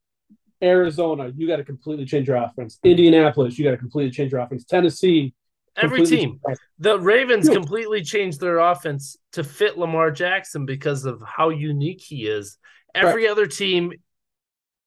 Arizona. 0.62 1.30
You 1.36 1.46
got 1.46 1.56
to 1.56 1.64
completely 1.64 2.04
change 2.06 2.26
your 2.28 2.36
offense. 2.38 2.78
Indianapolis, 2.82 3.58
you 3.58 3.64
got 3.64 3.72
to 3.72 3.76
completely 3.76 4.10
change 4.10 4.32
your 4.32 4.40
offense. 4.40 4.64
Tennessee, 4.64 5.34
Every 5.76 5.98
team. 6.04 6.08
change 6.08 6.22
your 6.22 6.40
offense. 6.52 6.58
The 6.78 6.98
Ravens 6.98 7.48
Yeah. 7.48 7.54
completely 7.54 8.02
changed 8.02 8.40
their 8.40 8.58
offense 8.58 9.16
to 9.32 9.44
fit 9.44 9.78
Lamar 9.78 10.10
Jackson 10.10 10.66
because 10.66 11.04
of 11.04 11.22
how 11.24 11.50
unique 11.50 12.00
he 12.00 12.26
is. 12.26 12.58
Every 12.94 13.26
other 13.28 13.46
team 13.46 13.92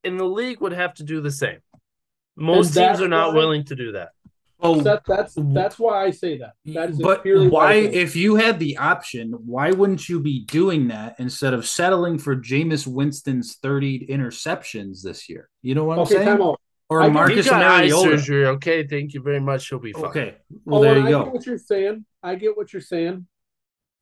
in 0.04 0.18
the 0.18 0.26
league 0.26 0.62
would 0.62 0.74
have 0.74 0.94
to 0.96 1.04
do 1.04 1.22
the 1.22 1.32
same. 1.32 1.60
Most 2.36 2.74
teams 2.74 3.02
are 3.02 3.08
not 3.08 3.30
why- 3.30 3.36
willing 3.40 3.64
to 3.66 3.76
do 3.76 3.92
that. 3.94 4.10
oh, 4.60 4.80
That, 4.82 5.04
that's 5.06 5.34
that's 5.38 5.78
why 5.80 6.04
I 6.06 6.12
say 6.12 6.38
that. 6.38 6.54
That 6.66 6.92
is 6.92 7.00
but 7.00 7.24
why, 7.26 7.68
I 7.74 7.82
say 7.82 7.88
it. 7.88 7.94
if 7.96 8.16
you 8.16 8.36
had 8.36 8.60
the 8.60 8.78
option, 8.78 9.32
why 9.46 9.72
wouldn't 9.72 10.08
you 10.08 10.20
be 10.20 10.46
doing 10.46 10.88
that 10.90 11.16
instead 11.20 11.54
of 11.54 11.68
settling 11.68 12.18
for 12.20 12.36
Jameis 12.36 12.88
Winston's 12.88 13.56
30 13.58 14.08
interceptions 14.08 15.02
this 15.04 15.28
year? 15.30 15.50
You 15.62 15.76
know 15.76 15.84
what 15.84 15.94
I'm 15.96 16.00
okay, 16.04 16.14
saying? 16.16 16.26
time 16.28 16.42
out. 16.42 16.62
Or 16.90 17.02
I 17.02 17.10
Marcus 17.10 17.52
Mariota. 17.52 18.02
surgery. 18.18 18.46
Okay, 18.46 18.88
thank 18.88 19.14
you 19.14 19.22
very 19.22 19.42
much. 19.42 19.68
He'll 19.68 19.80
be 19.80 19.92
fine. 19.92 20.06
Okay, 20.06 20.36
well 20.64 20.80
Oh, 20.80 20.84
there 20.84 20.98
you 20.98 21.08
I 21.08 21.10
go. 21.12 21.24
get 21.26 21.34
what 21.34 21.46
you're 21.46 21.58
saying. 21.58 22.06
I 22.24 22.36
get 22.36 22.56
what 22.56 22.72
you're 22.72 22.82
saying. 22.82 23.28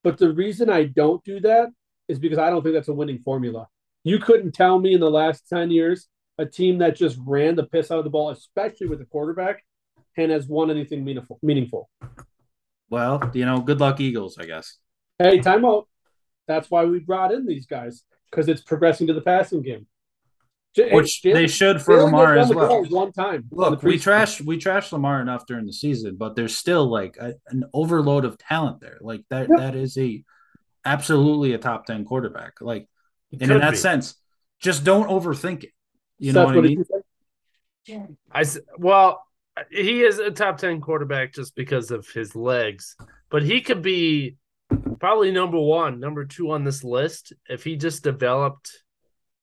But 0.04 0.20
the 0.20 0.32
reason 0.32 0.70
I 0.70 0.84
don't 0.84 1.24
do 1.24 1.40
that 1.40 1.70
is 2.08 2.20
because 2.20 2.38
I 2.38 2.52
don't 2.52 2.62
think 2.62 2.76
that's 2.76 2.90
a 2.90 2.94
winning 2.94 3.18
formula. 3.20 3.68
You 4.06 4.20
couldn't 4.20 4.54
tell 4.54 4.80
me 4.80 4.94
in 4.94 5.00
the 5.02 5.10
last 5.12 5.50
10 5.50 5.70
years 5.72 6.08
a 6.38 6.46
team 6.46 6.78
that 6.78 6.96
just 6.96 7.18
ran 7.26 7.56
the 7.56 7.64
piss 7.66 7.92
out 7.92 7.98
of 7.98 8.04
the 8.06 8.10
ball, 8.10 8.30
especially 8.30 8.88
with 8.88 9.00
the 9.00 9.06
quarterback, 9.06 9.66
and 10.16 10.32
has 10.32 10.48
won 10.48 10.70
anything 10.72 11.04
meaningful. 11.04 11.40
meaningful. 11.42 11.90
Well, 12.90 13.32
you 13.34 13.46
know, 13.46 13.60
good 13.62 13.80
luck 13.80 14.00
Eagles, 14.00 14.38
I 14.38 14.46
guess. 14.46 14.78
Hey, 15.20 15.40
timeout. 15.40 15.86
That's 16.48 16.70
why 16.70 16.86
we 16.86 17.00
brought 17.00 17.34
in 17.34 17.46
these 17.48 17.66
guys 17.66 18.04
because 18.30 18.48
it's 18.48 18.62
progressing 18.62 19.08
to 19.08 19.14
the 19.14 19.22
passing 19.22 19.62
game. 19.64 19.88
J- 20.76 20.94
Which 20.94 21.22
Jalen- 21.24 21.34
they 21.34 21.48
should 21.48 21.82
for 21.82 21.96
Jalen 21.98 22.04
Lamar 22.06 22.38
as 22.38 22.54
well. 22.54 22.84
One 22.86 23.12
time. 23.12 23.46
Look, 23.50 23.82
we 23.82 23.98
trash 23.98 24.42
we 24.42 24.58
trash 24.58 24.92
Lamar 24.92 25.22
enough 25.22 25.48
during 25.48 25.66
the 25.66 25.74
season, 25.74 26.18
but 26.18 26.36
there's 26.36 26.56
still 26.58 26.86
like 26.88 27.18
a, 27.18 27.34
an 27.48 27.64
overload 27.74 28.26
of 28.26 28.38
talent 28.38 28.82
there. 28.82 28.98
Like 29.02 29.24
that 29.30 29.48
Yeah. 29.50 29.56
that 29.64 29.76
is 29.76 29.98
a 29.98 30.24
absolutely 30.84 31.54
a 31.54 31.58
top 31.58 31.86
10 31.86 32.06
quarterback. 32.06 32.62
Like 32.62 32.88
He 33.40 33.44
and 33.44 33.52
in 33.54 33.60
that 33.60 33.72
be. 33.72 33.78
sense, 33.78 34.16
just 34.60 34.84
don't 34.84 35.08
overthink 35.10 35.64
it. 35.64 35.72
You 36.20 36.32
Seth, 36.32 36.36
know 36.36 36.46
what 36.46 36.58
I 36.58 36.62
mean? 36.62 36.86
you 37.88 38.44
say? 38.46 38.62
Well, 38.78 39.24
he 39.70 40.02
is 40.04 40.20
a 40.20 40.32
top 40.32 40.58
ten 40.58 40.82
quarterback 40.82 41.34
just 41.34 41.56
because 41.56 41.92
of 41.92 42.08
his 42.10 42.36
legs. 42.36 42.96
but 43.30 43.44
he 43.44 43.60
could 43.62 43.82
be 43.82 44.38
probably 45.00 45.32
number 45.32 45.60
one, 45.60 46.00
number 46.00 46.26
two 46.26 46.52
on 46.52 46.64
this 46.64 46.84
list 46.84 47.34
if 47.50 47.64
he 47.64 47.76
just 47.76 48.04
developed 48.04 48.84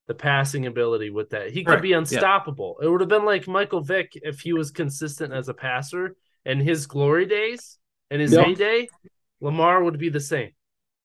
the 0.07 0.15
passing 0.15 0.67
ability 0.67 1.11
with 1.11 1.31
that. 1.31 1.51
He 1.51 1.63
could 1.65 1.75
Right, 1.75 1.83
be 1.83 1.89
yeah. 1.91 1.99
unstoppable. 1.99 2.79
It 2.83 2.89
would 2.89 3.01
have 3.01 3.09
been 3.11 3.25
like 3.25 3.47
Michael 3.47 3.83
Vick 3.83 4.13
if 4.15 4.41
he 4.41 4.53
was 4.53 4.71
consistent 4.71 5.33
as 5.33 5.49
a 5.49 5.55
passer 5.55 6.17
in 6.45 6.59
his 6.61 6.87
glory 6.87 7.27
days 7.27 7.79
and 8.11 8.21
his 8.21 8.33
Yep. 8.33 8.45
heyday. 8.47 8.89
Lamar 9.41 9.83
would 9.83 9.99
be 9.99 10.09
the 10.09 10.21
same. 10.21 10.53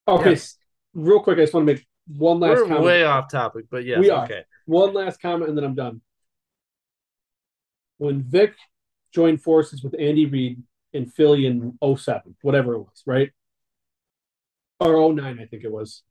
Okay, 0.07 0.26
Yeah. 0.30 0.31
s- 0.35 0.57
real 0.93 1.19
quick, 1.22 1.38
I 1.39 1.41
just 1.41 1.53
want 1.53 1.68
to 1.68 1.73
make 1.73 1.85
one 2.07 2.39
last 2.39 2.57
We're 2.57 2.63
comment. 2.67 2.84
way 2.84 3.03
off 3.03 3.29
topic, 3.29 3.65
but 3.69 3.84
yeah, 3.85 3.99
We 3.99 4.09
are. 4.09 4.23
okay. 4.25 4.43
One 4.65 4.93
last 4.93 5.21
comment, 5.21 5.49
and 5.49 5.57
then 5.57 5.65
I'm 5.65 5.75
done. 5.75 6.01
When 7.97 8.21
Vick 8.23 8.53
joined 9.13 9.41
forces 9.41 9.84
with 9.84 9.95
Andy 9.99 10.25
Reid 10.25 10.61
in 10.93 11.05
Philly 11.07 11.45
in 11.45 11.77
07, 11.84 12.35
whatever 12.41 12.73
it 12.75 12.79
was, 12.79 13.03
right? 13.05 13.31
Or 14.79 15.13
09, 15.13 15.39
I 15.39 15.45
think 15.45 15.63
it 15.63 15.71
was. 15.71 16.03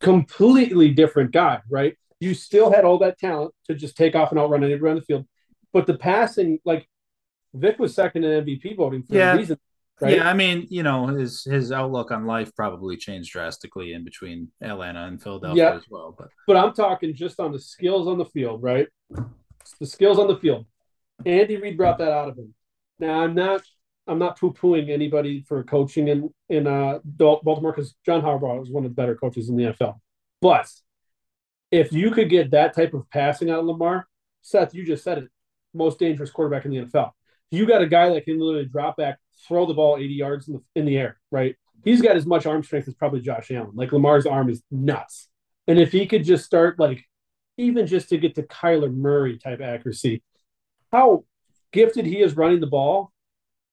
Completely 0.00 0.90
different 0.90 1.32
guy, 1.32 1.60
right? 1.70 1.96
You 2.20 2.34
still 2.34 2.72
had 2.72 2.84
all 2.84 2.98
that 2.98 3.18
talent 3.18 3.54
to 3.66 3.74
just 3.74 3.96
take 3.96 4.14
off 4.14 4.30
and 4.30 4.38
outrun 4.38 4.62
anybody 4.64 4.90
on 4.90 4.96
the 4.96 5.02
field. 5.02 5.26
But 5.72 5.86
the 5.86 5.96
passing, 5.96 6.58
like 6.64 6.86
Vick 7.54 7.78
was 7.78 7.94
second 7.94 8.24
in 8.24 8.44
MVP 8.44 8.76
voting 8.76 9.02
for 9.02 9.14
Yeah. 9.14 9.34
a 9.34 9.36
reason, 9.38 9.58
right? 10.02 10.16
Yeah, 10.16 10.28
I 10.28 10.34
mean, 10.34 10.66
you 10.68 10.82
know, 10.82 11.06
his 11.06 11.44
his 11.44 11.72
outlook 11.72 12.10
on 12.10 12.26
life 12.26 12.54
probably 12.54 12.96
changed 12.96 13.32
drastically 13.32 13.92
in 13.94 14.04
between 14.04 14.48
Atlanta 14.60 15.04
and 15.06 15.22
Philadelphia 15.22 15.70
Yeah. 15.70 15.76
as 15.76 15.84
well. 15.88 16.14
But 16.16 16.28
But 16.46 16.56
I'm 16.56 16.72
talking 16.74 17.14
just 17.14 17.40
on 17.40 17.52
the 17.52 17.58
skills 17.58 18.06
on 18.08 18.18
the 18.18 18.24
field, 18.26 18.62
right? 18.62 18.88
The 19.78 19.86
skills 19.86 20.18
on 20.18 20.26
the 20.26 20.36
field. 20.36 20.66
Andy 21.24 21.56
Reid 21.56 21.76
brought 21.76 21.98
that 21.98 22.10
out 22.12 22.28
of 22.28 22.36
him. 22.36 22.54
Now 22.98 23.20
I'm 23.22 23.34
not 23.34 23.62
I'm 24.06 24.18
not 24.18 24.38
poo 24.38 24.52
pooing 24.52 24.90
anybody 24.90 25.42
for 25.42 25.62
coaching 25.62 26.08
in 26.08 26.28
in 26.48 26.66
uh 26.66 26.98
Baltimore 27.04 27.72
because 27.72 27.94
John 28.04 28.20
Harbaugh 28.22 28.58
was 28.58 28.70
one 28.70 28.84
of 28.84 28.90
the 28.90 28.94
better 28.94 29.14
coaches 29.14 29.48
in 29.48 29.56
the 29.56 29.64
NFL. 29.64 30.00
But 30.40 30.68
if 31.70 31.92
you 31.92 32.10
could 32.10 32.28
get 32.28 32.50
that 32.50 32.74
type 32.74 32.92
of 32.94 33.08
passing 33.10 33.48
out 33.50 33.60
of 33.60 33.66
Lamar, 33.66 34.06
Seth, 34.42 34.74
you 34.74 34.84
just 34.84 35.04
said 35.04 35.18
it, 35.18 35.28
most 35.72 35.98
dangerous 35.98 36.30
quarterback 36.30 36.64
in 36.64 36.72
the 36.72 36.78
NFL. 36.78 37.12
You 37.50 37.66
got 37.66 37.80
a 37.82 37.86
guy 37.86 38.08
that 38.10 38.24
can 38.24 38.38
literally 38.40 38.66
drop 38.66 38.96
back, 38.96 39.18
throw 39.46 39.66
the 39.66 39.74
ball 39.74 39.96
80 39.98 40.14
yards 40.14 40.48
in 40.48 40.54
the 40.54 40.62
in 40.74 40.86
the 40.86 40.96
air, 40.96 41.18
right? 41.30 41.56
He's 41.84 42.00
got 42.00 42.16
as 42.16 42.26
much 42.26 42.46
arm 42.46 42.62
strength 42.62 42.88
as 42.88 42.94
probably 42.94 43.20
Josh 43.20 43.50
Allen. 43.50 43.72
Like 43.74 43.92
Lamar's 43.92 44.26
arm 44.26 44.48
is 44.48 44.62
nuts. 44.70 45.28
And 45.66 45.78
if 45.78 45.92
he 45.92 46.06
could 46.06 46.24
just 46.24 46.44
start 46.44 46.78
like 46.78 47.04
even 47.56 47.86
just 47.86 48.08
to 48.10 48.18
get 48.18 48.34
to 48.36 48.42
Kyler 48.42 48.92
Murray 48.92 49.38
type 49.38 49.60
accuracy, 49.60 50.22
how 50.92 51.24
gifted 51.72 52.06
he 52.06 52.20
is 52.20 52.36
running 52.36 52.60
the 52.60 52.66
ball, 52.66 53.12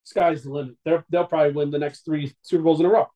sky's 0.04 0.44
the 0.44 0.52
limit. 0.52 0.76
They're, 0.86 1.06
they'll 1.10 1.26
probably 1.26 1.54
win 1.54 1.72
the 1.72 1.80
next 1.80 2.06
three 2.06 2.34
Super 2.41 2.64
Bowls 2.64 2.80
in 2.80 2.86
a 2.86 2.90
row. 2.90 3.08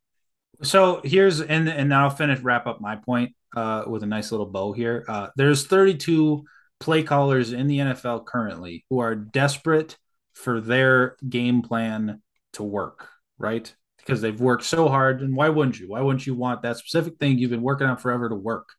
so 0.61 1.01
here's 1.03 1.41
and 1.41 1.67
and 1.67 1.93
I'll 1.93 2.09
finish 2.09 2.39
wrap 2.39 2.67
up 2.67 2.81
my 2.81 2.95
point 2.95 3.33
uh, 3.55 3.83
with 3.87 4.03
a 4.03 4.07
nice 4.07 4.31
little 4.31 4.45
bow 4.45 4.73
here. 4.73 5.05
Uh, 5.07 5.27
there's 5.35 5.65
32 5.67 6.43
play 6.79 7.03
callers 7.03 7.53
in 7.53 7.67
the 7.67 7.79
NFL 7.79 8.25
currently 8.25 8.85
who 8.89 8.99
are 8.99 9.15
desperate 9.15 9.97
for 10.33 10.59
their 10.59 11.15
game 11.29 11.61
plan 11.61 12.21
to 12.53 12.63
work, 12.63 13.07
right? 13.37 13.73
Because 13.97 14.21
they've 14.21 14.39
worked 14.39 14.63
so 14.63 14.89
hard, 14.89 15.21
and 15.21 15.35
why 15.35 15.49
wouldn't 15.49 15.79
you? 15.79 15.89
Why 15.89 16.01
wouldn't 16.01 16.27
you 16.27 16.35
want 16.35 16.61
that 16.61 16.77
specific 16.77 17.17
thing 17.17 17.37
you've 17.37 17.51
been 17.51 17.61
working 17.61 17.87
on 17.87 17.97
forever 17.97 18.29
to 18.29 18.35
work? 18.35 18.69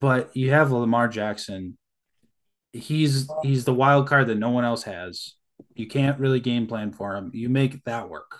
But 0.00 0.36
you 0.36 0.50
have 0.50 0.72
Lamar 0.72 1.08
Jackson. 1.08 1.78
He's 2.72 3.28
he's 3.42 3.64
the 3.64 3.74
wild 3.74 4.08
card 4.08 4.26
that 4.26 4.38
no 4.38 4.50
one 4.50 4.64
else 4.64 4.82
has. 4.82 5.34
You 5.74 5.86
can't 5.86 6.20
really 6.20 6.40
game 6.40 6.66
plan 6.66 6.92
for 6.92 7.14
him. 7.14 7.30
You 7.32 7.48
make 7.48 7.82
that 7.84 8.08
work. 8.08 8.38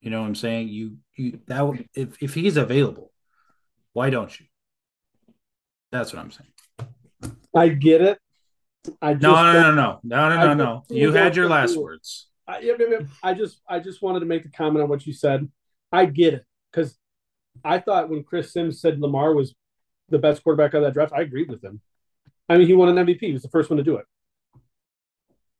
You 0.00 0.10
know 0.10 0.20
what 0.20 0.26
I'm 0.28 0.34
saying? 0.34 0.68
You 0.68 0.96
you 1.14 1.40
that 1.46 1.84
if 1.94 2.22
if 2.22 2.34
he's 2.34 2.56
available, 2.56 3.12
why 3.92 4.10
don't 4.10 4.38
you? 4.38 4.46
That's 5.92 6.12
what 6.12 6.20
I'm 6.22 6.30
saying. 6.30 6.50
I 7.54 7.68
get 7.68 8.02
it. 8.02 8.18
I 9.00 9.14
just 9.14 9.22
No, 9.22 9.34
no, 9.34 9.52
no, 9.52 9.70
no, 9.72 10.00
no, 10.02 10.28
no, 10.28 10.46
no, 10.46 10.54
no. 10.54 10.82
You 10.90 11.12
had 11.12 11.36
your 11.36 11.48
last 11.48 11.76
words. 11.76 12.28
I. 12.48 12.60
I 13.22 13.34
just 13.34 13.60
I 13.68 13.80
just 13.80 14.02
wanted 14.02 14.20
to 14.20 14.26
make 14.26 14.44
the 14.44 14.50
comment 14.50 14.82
on 14.82 14.88
what 14.88 15.06
you 15.06 15.12
said. 15.12 15.48
I 15.92 16.06
get 16.06 16.34
it 16.34 16.44
because 16.72 16.96
I 17.64 17.78
thought 17.78 18.08
when 18.08 18.22
Chris 18.22 18.52
Sims 18.52 18.80
said 18.80 19.00
Lamar 19.00 19.34
was 19.34 19.54
the 20.08 20.18
best 20.18 20.42
quarterback 20.44 20.74
of 20.74 20.82
that 20.82 20.94
draft, 20.94 21.12
I 21.12 21.22
agreed 21.22 21.50
with 21.50 21.62
him. 21.64 21.80
I 22.48 22.56
mean, 22.58 22.68
he 22.68 22.74
won 22.74 22.96
an 22.96 23.04
MVP. 23.06 23.20
He 23.22 23.32
was 23.32 23.42
the 23.42 23.48
first 23.48 23.70
one 23.70 23.78
to 23.78 23.82
do 23.82 23.96
it. 23.96 24.04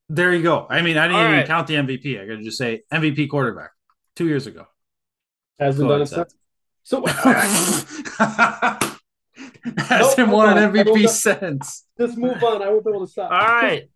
There 0.09 0.33
you 0.33 0.43
go. 0.43 0.67
I 0.71 0.83
mean, 0.83 0.97
I 0.97 1.09
didn't 1.09 1.17
All 1.21 1.25
even 1.27 1.39
right. 1.39 1.47
count 1.47 1.67
the 1.67 1.75
MVP. 1.75 2.21
I 2.23 2.27
got 2.27 2.37
to 2.37 2.43
just 2.45 2.59
say 2.59 2.83
MVP 2.93 3.29
quarterback 3.29 3.71
two 4.15 4.29
years 4.29 4.47
ago. 4.47 4.67
Hasn't 5.59 5.89
Go 5.89 5.99
done 5.99 6.03
ahead, 6.03 6.27
it 6.27 6.31
since. 6.31 6.35
So 6.85 7.05
Hasn't 9.79 10.19
Nope, 10.19 10.29
won 10.29 10.29
an 10.29 10.29
hold 10.29 10.29
on. 10.29 10.59
I 10.59 10.67
will 10.69 10.85
MVP 10.95 11.03
not- 11.03 11.11
since. 11.11 11.87
just 11.99 12.17
move 12.17 12.43
on. 12.45 12.63
I 12.63 12.69
won't 12.71 12.85
be 12.85 12.91
able 12.91 13.05
to 13.05 13.11
stop. 13.11 13.33
All 13.33 13.39
right, 13.39 13.91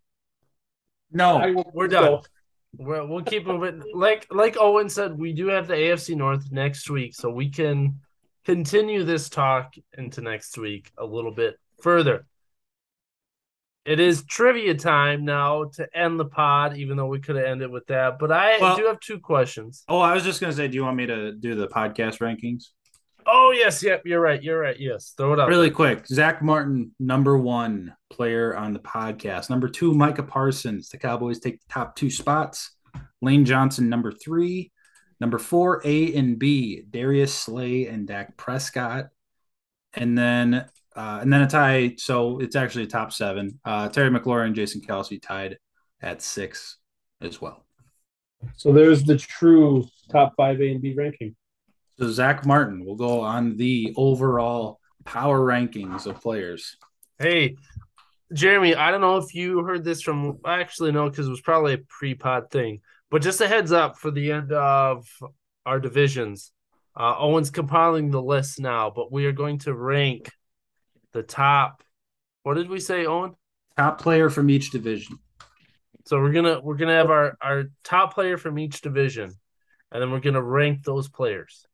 No, 1.12 1.64
we're 1.72 1.86
done. 1.88 2.12
We're, 2.12 2.20
we'll 2.76 3.22
keep 3.22 3.46
moving. 3.46 3.82
Like 3.94 4.26
like 4.30 4.56
Owen 4.58 4.88
said, 4.88 5.18
we 5.18 5.32
do 5.32 5.48
have 5.48 5.66
the 5.66 5.74
AFC 5.74 6.16
North 6.16 6.50
next 6.50 6.90
week, 6.90 7.14
so 7.14 7.30
we 7.30 7.48
can 7.50 8.00
continue 8.44 9.04
this 9.04 9.28
talk 9.28 9.74
into 9.96 10.20
next 10.20 10.56
week 10.58 10.90
a 10.98 11.04
little 11.04 11.32
bit 11.32 11.56
further. 11.82 12.26
It 13.86 13.98
is 13.98 14.24
trivia 14.24 14.74
time 14.74 15.24
now 15.24 15.64
to 15.74 15.88
end 15.96 16.20
the 16.20 16.26
pod, 16.26 16.76
even 16.76 16.96
though 16.96 17.06
we 17.06 17.18
could 17.18 17.36
have 17.36 17.46
ended 17.46 17.70
with 17.70 17.86
that. 17.86 18.18
But 18.18 18.30
I 18.30 18.58
Well- 18.58 18.76
do 18.76 18.86
have 18.86 19.00
two 19.00 19.18
questions. 19.18 19.84
Oh, 19.88 19.98
I 19.98 20.14
was 20.14 20.22
just 20.22 20.40
gonna 20.40 20.52
say, 20.52 20.68
do 20.68 20.74
you 20.74 20.84
want 20.84 20.96
me 20.96 21.06
to 21.06 21.32
do 21.32 21.54
the 21.54 21.66
podcast 21.68 22.18
rankings 22.18 22.70
Oh 23.26 23.52
yes, 23.52 23.82
yep, 23.82 24.02
you're 24.04 24.20
right. 24.20 24.42
You're 24.42 24.60
right. 24.60 24.78
Yes, 24.78 25.14
throw 25.16 25.32
it 25.32 25.38
up. 25.40 25.48
really 25.48 25.70
quick? 25.70 26.06
Zach 26.06 26.42
Martin, 26.42 26.92
number 26.98 27.38
one 27.38 27.94
player 28.10 28.56
on 28.56 28.72
the 28.72 28.78
podcast. 28.80 29.50
Number 29.50 29.68
two, 29.68 29.94
Micah 29.94 30.22
Parsons. 30.22 30.88
The 30.88 30.98
Cowboys 30.98 31.38
take 31.38 31.60
the 31.60 31.72
top 31.72 31.96
two 31.96 32.10
spots. 32.10 32.76
Lane 33.22 33.44
Johnson, 33.44 33.88
number 33.88 34.12
three. 34.12 34.72
Number 35.20 35.38
four, 35.38 35.82
A 35.84 36.14
and 36.14 36.38
B, 36.38 36.82
Darius 36.88 37.34
Slay 37.34 37.86
and 37.86 38.06
Dak 38.06 38.36
Prescott. 38.36 39.08
And 39.94 40.16
then 40.16 40.66
uh, 40.96 41.18
and 41.22 41.32
then 41.32 41.42
a 41.42 41.46
tie. 41.46 41.94
So 41.98 42.38
it's 42.40 42.56
actually 42.56 42.84
a 42.84 42.88
top 42.88 43.12
seven. 43.12 43.60
Uh, 43.64 43.88
Terry 43.88 44.10
McLaurin 44.10 44.46
and 44.46 44.54
Jason 44.54 44.80
Kelce 44.80 45.20
tied 45.20 45.58
at 46.00 46.22
six 46.22 46.78
as 47.20 47.40
well. 47.40 47.64
So 48.56 48.72
there's 48.72 49.04
the 49.04 49.16
true 49.18 49.86
top 50.10 50.34
five 50.36 50.60
A 50.60 50.70
and 50.70 50.80
B 50.80 50.94
ranking. 50.94 51.36
So 52.00 52.08
Zach 52.08 52.46
Martin 52.46 52.86
will 52.86 52.96
go 52.96 53.20
on 53.20 53.58
the 53.58 53.92
overall 53.94 54.80
power 55.04 55.38
rankings 55.38 56.06
of 56.06 56.22
players. 56.22 56.78
Hey, 57.18 57.56
Jeremy, 58.32 58.74
I 58.74 58.90
don't 58.90 59.02
know 59.02 59.18
if 59.18 59.34
you 59.34 59.62
heard 59.64 59.84
this 59.84 60.00
from 60.00 60.38
I 60.42 60.60
actually 60.60 60.92
know 60.92 61.10
because 61.10 61.26
it 61.26 61.30
was 61.30 61.42
probably 61.42 61.74
a 61.74 61.78
pre-pod 61.78 62.50
thing, 62.50 62.80
but 63.10 63.20
just 63.20 63.42
a 63.42 63.48
heads 63.48 63.70
up 63.70 63.98
for 63.98 64.10
the 64.10 64.32
end 64.32 64.50
of 64.50 65.06
our 65.66 65.78
divisions. 65.78 66.52
Uh, 66.96 67.16
Owen's 67.18 67.50
compiling 67.50 68.10
the 68.10 68.22
list 68.22 68.60
now, 68.60 68.88
but 68.88 69.12
we 69.12 69.26
are 69.26 69.32
going 69.32 69.58
to 69.58 69.74
rank 69.74 70.32
the 71.12 71.22
top. 71.22 71.82
What 72.44 72.54
did 72.54 72.70
we 72.70 72.80
say, 72.80 73.04
Owen? 73.04 73.34
Top 73.76 74.00
player 74.00 74.30
from 74.30 74.48
each 74.48 74.70
division. 74.70 75.18
So 76.06 76.18
we're 76.18 76.32
gonna 76.32 76.60
we're 76.60 76.76
gonna 76.76 76.96
have 76.96 77.10
our 77.10 77.36
our 77.42 77.64
top 77.84 78.14
player 78.14 78.38
from 78.38 78.58
each 78.58 78.80
division, 78.80 79.34
and 79.92 80.02
then 80.02 80.10
we're 80.10 80.20
gonna 80.20 80.42
rank 80.42 80.82
those 80.84 81.08
players. 81.08 81.66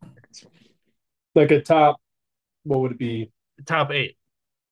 Like 1.35 1.51
a 1.51 1.61
top, 1.61 2.01
what 2.65 2.81
would 2.81 2.93
it 2.93 2.99
be? 2.99 3.31
Top 3.67 3.91
eight, 3.91 4.17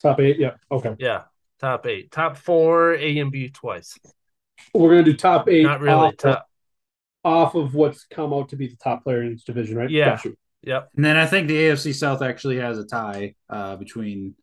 Top 0.03 0.21
eight? 0.21 0.39
Yeah. 0.39 0.53
Okay. 0.71 0.95
yeah, 0.99 1.23
top 1.61 1.87
eight, 1.87 2.11
top 2.11 2.37
four, 2.37 2.95
A 2.95 3.19
and 3.19 3.31
B 3.33 3.49
twice. 3.51 3.99
We're 4.73 4.91
gonna 4.91 5.03
do 5.03 5.15
top 5.15 5.49
eight. 5.49 5.63
Not 5.63 5.81
really 5.81 5.95
off, 5.95 6.17
top. 6.17 6.47
off 7.25 7.55
of 7.55 7.75
what's 7.75 8.05
come 8.07 8.33
out 8.33 8.51
to 8.51 8.57
be 8.57 8.69
the 8.69 8.77
top 8.77 9.05
player 9.05 9.23
in 9.23 9.33
each 9.33 9.45
division, 9.45 9.77
right? 9.77 9.91
Yeah. 9.91 10.17
Got. 10.23 10.35
Yep. 10.63 10.91
And 10.97 11.05
then 11.05 11.17
I 11.19 11.27
think 11.27 11.49
the 11.49 11.55
AFC 11.57 11.95
South 11.95 12.23
actually 12.23 12.57
has 12.59 12.79
a 12.79 12.85
tie 12.87 13.35
uh, 13.51 13.77
between 13.77 14.35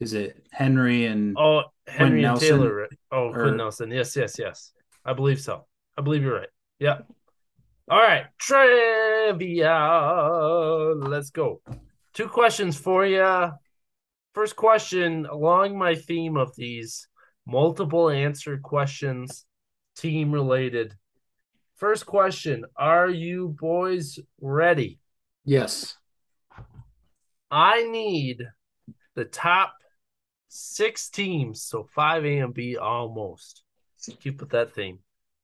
is 0.00 0.14
it 0.14 0.46
Henry 0.50 1.04
and 1.06 1.36
Oh, 1.38 1.64
Henry 1.86 2.18
and 2.18 2.22
Nelson, 2.22 2.48
Taylor. 2.48 2.88
Oh, 3.12 3.28
or- 3.28 3.42
Quinn 3.42 3.56
Nelson. 3.58 3.90
Yes, 3.90 4.16
yes, 4.16 4.38
yes. 4.38 4.72
I 5.04 5.12
believe 5.12 5.40
so. 5.40 5.66
I 5.96 6.02
believe 6.02 6.22
you're 6.22 6.38
right. 6.38 6.48
Yep. 6.80 7.06
All 7.88 7.98
right. 8.00 8.26
Trivia. 8.38 9.78
Let's 10.96 11.30
go. 11.30 11.60
Two 12.14 12.28
questions 12.28 12.76
for 12.76 13.06
you. 13.06 13.50
First 14.34 14.56
question, 14.56 15.26
along 15.26 15.78
my 15.78 15.94
theme 15.94 16.36
of 16.36 16.54
these 16.56 17.08
multiple 17.46 18.10
answer 18.10 18.58
questions, 18.58 19.46
team 19.96 20.32
related. 20.32 20.94
First 21.76 22.06
question 22.06 22.64
Are 22.76 23.08
you 23.08 23.48
boys 23.60 24.18
ready? 24.40 24.98
yes. 25.44 25.96
I 27.48 27.84
need 27.84 28.42
the 29.14 29.24
top 29.24 29.72
six 30.48 31.08
teams, 31.08 31.62
so 31.62 31.84
five 31.94 32.24
A 32.24 32.38
and 32.38 32.52
B 32.52 32.76
almost. 32.76 33.62
Keep 34.20 34.40
with 34.40 34.50
that 34.50 34.74
theme. 34.74 34.98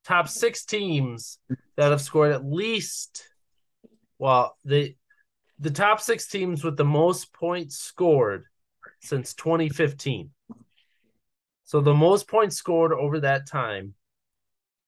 Top 0.05 0.29
six 0.29 0.65
teams 0.65 1.39
that 1.77 1.91
have 1.91 2.01
scored 2.01 2.33
at 2.33 2.45
least 2.45 3.25
well, 4.23 4.57
the 4.65 4.95
the 5.59 5.73
top 5.73 6.01
six 6.01 6.29
teams 6.29 6.63
with 6.63 6.77
the 6.77 6.85
most 6.85 7.33
points 7.33 7.79
scored 7.79 8.45
since 9.01 9.35
2015. 9.35 10.31
So 11.65 11.81
the 11.81 11.93
most 11.93 12.29
points 12.29 12.55
scored 12.55 12.93
over 12.93 13.19
that 13.21 13.49
time, 13.49 13.95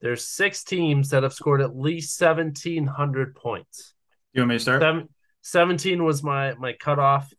there's 0.00 0.24
six 0.24 0.62
teams 0.62 1.10
that 1.10 1.24
have 1.24 1.32
scored 1.32 1.62
at 1.62 1.76
least 1.76 2.20
1,700 2.20 3.34
points. 3.34 3.94
You 4.32 4.42
want 4.42 4.50
me 4.50 4.54
to 4.54 4.60
start? 4.60 4.82
Seven, 4.82 5.08
17 5.42 6.04
was 6.04 6.22
my 6.22 6.54
my 6.54 6.72
cutoff. 6.72 7.32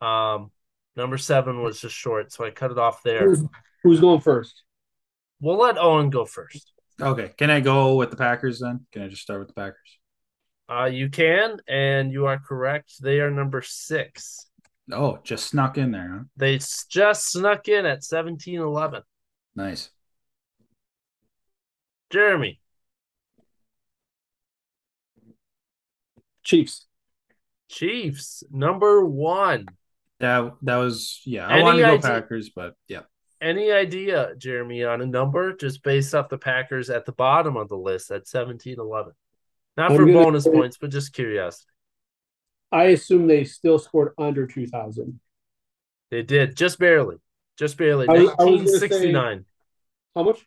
Um, 0.00 0.52
number 0.94 1.18
seven 1.18 1.60
was 1.60 1.80
just 1.80 1.96
short, 1.96 2.32
so 2.32 2.44
I 2.44 2.50
cut 2.50 2.70
it 2.70 2.78
off 2.78 3.02
there. 3.02 3.26
Who's, 3.26 3.44
who's 3.82 4.00
going 4.00 4.20
first? 4.20 4.62
We'll 5.40 5.58
let 5.58 5.76
Owen 5.76 6.10
go 6.10 6.24
first. 6.24 6.71
Okay. 7.00 7.32
Can 7.36 7.50
I 7.50 7.60
go 7.60 7.94
with 7.96 8.10
the 8.10 8.16
Packers 8.16 8.60
then? 8.60 8.86
Can 8.92 9.02
I 9.02 9.08
just 9.08 9.22
start 9.22 9.40
with 9.40 9.48
the 9.48 9.54
Packers? 9.54 9.98
Uh, 10.70 10.84
you 10.86 11.08
can, 11.10 11.58
and 11.68 12.12
you 12.12 12.26
are 12.26 12.38
correct. 12.38 12.94
They 13.02 13.20
are 13.20 13.30
number 13.30 13.62
six. 13.62 14.46
Oh, 14.90 15.18
just 15.22 15.46
snuck 15.48 15.78
in 15.78 15.90
there, 15.90 16.08
huh? 16.12 16.24
They 16.36 16.58
just 16.88 17.30
snuck 17.30 17.68
in 17.68 17.86
at 17.86 18.04
17 18.04 18.58
11. 18.60 19.02
Nice. 19.54 19.90
Jeremy, 22.10 22.60
Chiefs. 26.42 26.86
Chiefs, 27.68 28.42
number 28.50 29.04
one. 29.04 29.66
That 30.20 30.52
that 30.62 30.76
was 30.76 31.20
yeah. 31.24 31.46
I 31.46 31.54
Any 31.54 31.62
wanted 31.62 31.76
to 31.78 31.82
go 31.84 31.94
idea- 31.94 32.02
Packers, 32.02 32.50
but 32.54 32.74
yeah. 32.88 33.02
Any 33.42 33.72
idea, 33.72 34.34
Jeremy, 34.38 34.84
on 34.84 35.02
a 35.02 35.06
number 35.06 35.52
just 35.56 35.82
based 35.82 36.14
off 36.14 36.28
the 36.28 36.38
Packers 36.38 36.90
at 36.90 37.04
the 37.04 37.12
bottom 37.12 37.56
of 37.56 37.68
the 37.68 37.76
list 37.76 38.12
at 38.12 38.28
17 38.28 38.78
11? 38.78 39.12
Not 39.76 39.90
I'm 39.90 39.96
for 39.96 40.06
gonna 40.06 40.12
bonus 40.12 40.44
say- 40.44 40.52
points, 40.52 40.78
but 40.78 40.90
just 40.90 41.12
curiosity. 41.12 41.66
I 42.70 42.84
assume 42.84 43.26
they 43.26 43.42
still 43.42 43.80
scored 43.80 44.12
under 44.16 44.46
2,000. 44.46 45.18
They 46.12 46.22
did 46.22 46.56
just 46.56 46.78
barely, 46.78 47.16
just 47.58 47.76
barely. 47.76 48.06
I 48.08 48.12
was- 48.12 48.30
I 48.30 48.44
say- 48.44 48.50
1969. 48.50 49.44
How 50.14 50.22
much? 50.22 50.46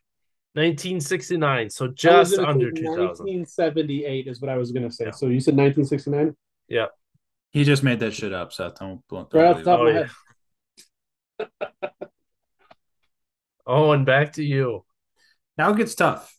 1969. 0.54 1.70
So 1.70 1.90
just 1.90 2.40
under 2.40 2.74
say 2.74 2.82
2000. 2.82 3.26
1978 3.26 4.28
is 4.28 4.40
what 4.40 4.50
I 4.50 4.58
was 4.58 4.72
going 4.72 4.88
to 4.88 4.96
say. 4.96 5.06
Yeah. 5.06 5.12
So 5.12 5.28
you 5.28 5.42
said 5.42 5.56
1969? 5.58 6.34
Yeah. 6.70 6.88
He 7.52 7.66
just 7.66 7.84
made 7.84 8.00
that 8.00 8.14
shit 8.14 8.32
up, 8.32 8.54
Seth. 8.54 8.76
Don't, 8.80 9.06
don't 9.10 9.34
Right 9.34 9.48
off 9.48 9.58
the 9.58 9.64
top 9.64 9.80
Oh, 9.82 9.88
of 9.88 9.94
my 9.94 10.08
oh, 11.40 11.46
head. 11.92 12.10
Oh, 13.68 13.92
and 13.92 14.06
back 14.06 14.34
to 14.34 14.44
you. 14.44 14.86
Now 15.58 15.72
it 15.72 15.78
gets 15.78 15.96
tough. 15.96 16.32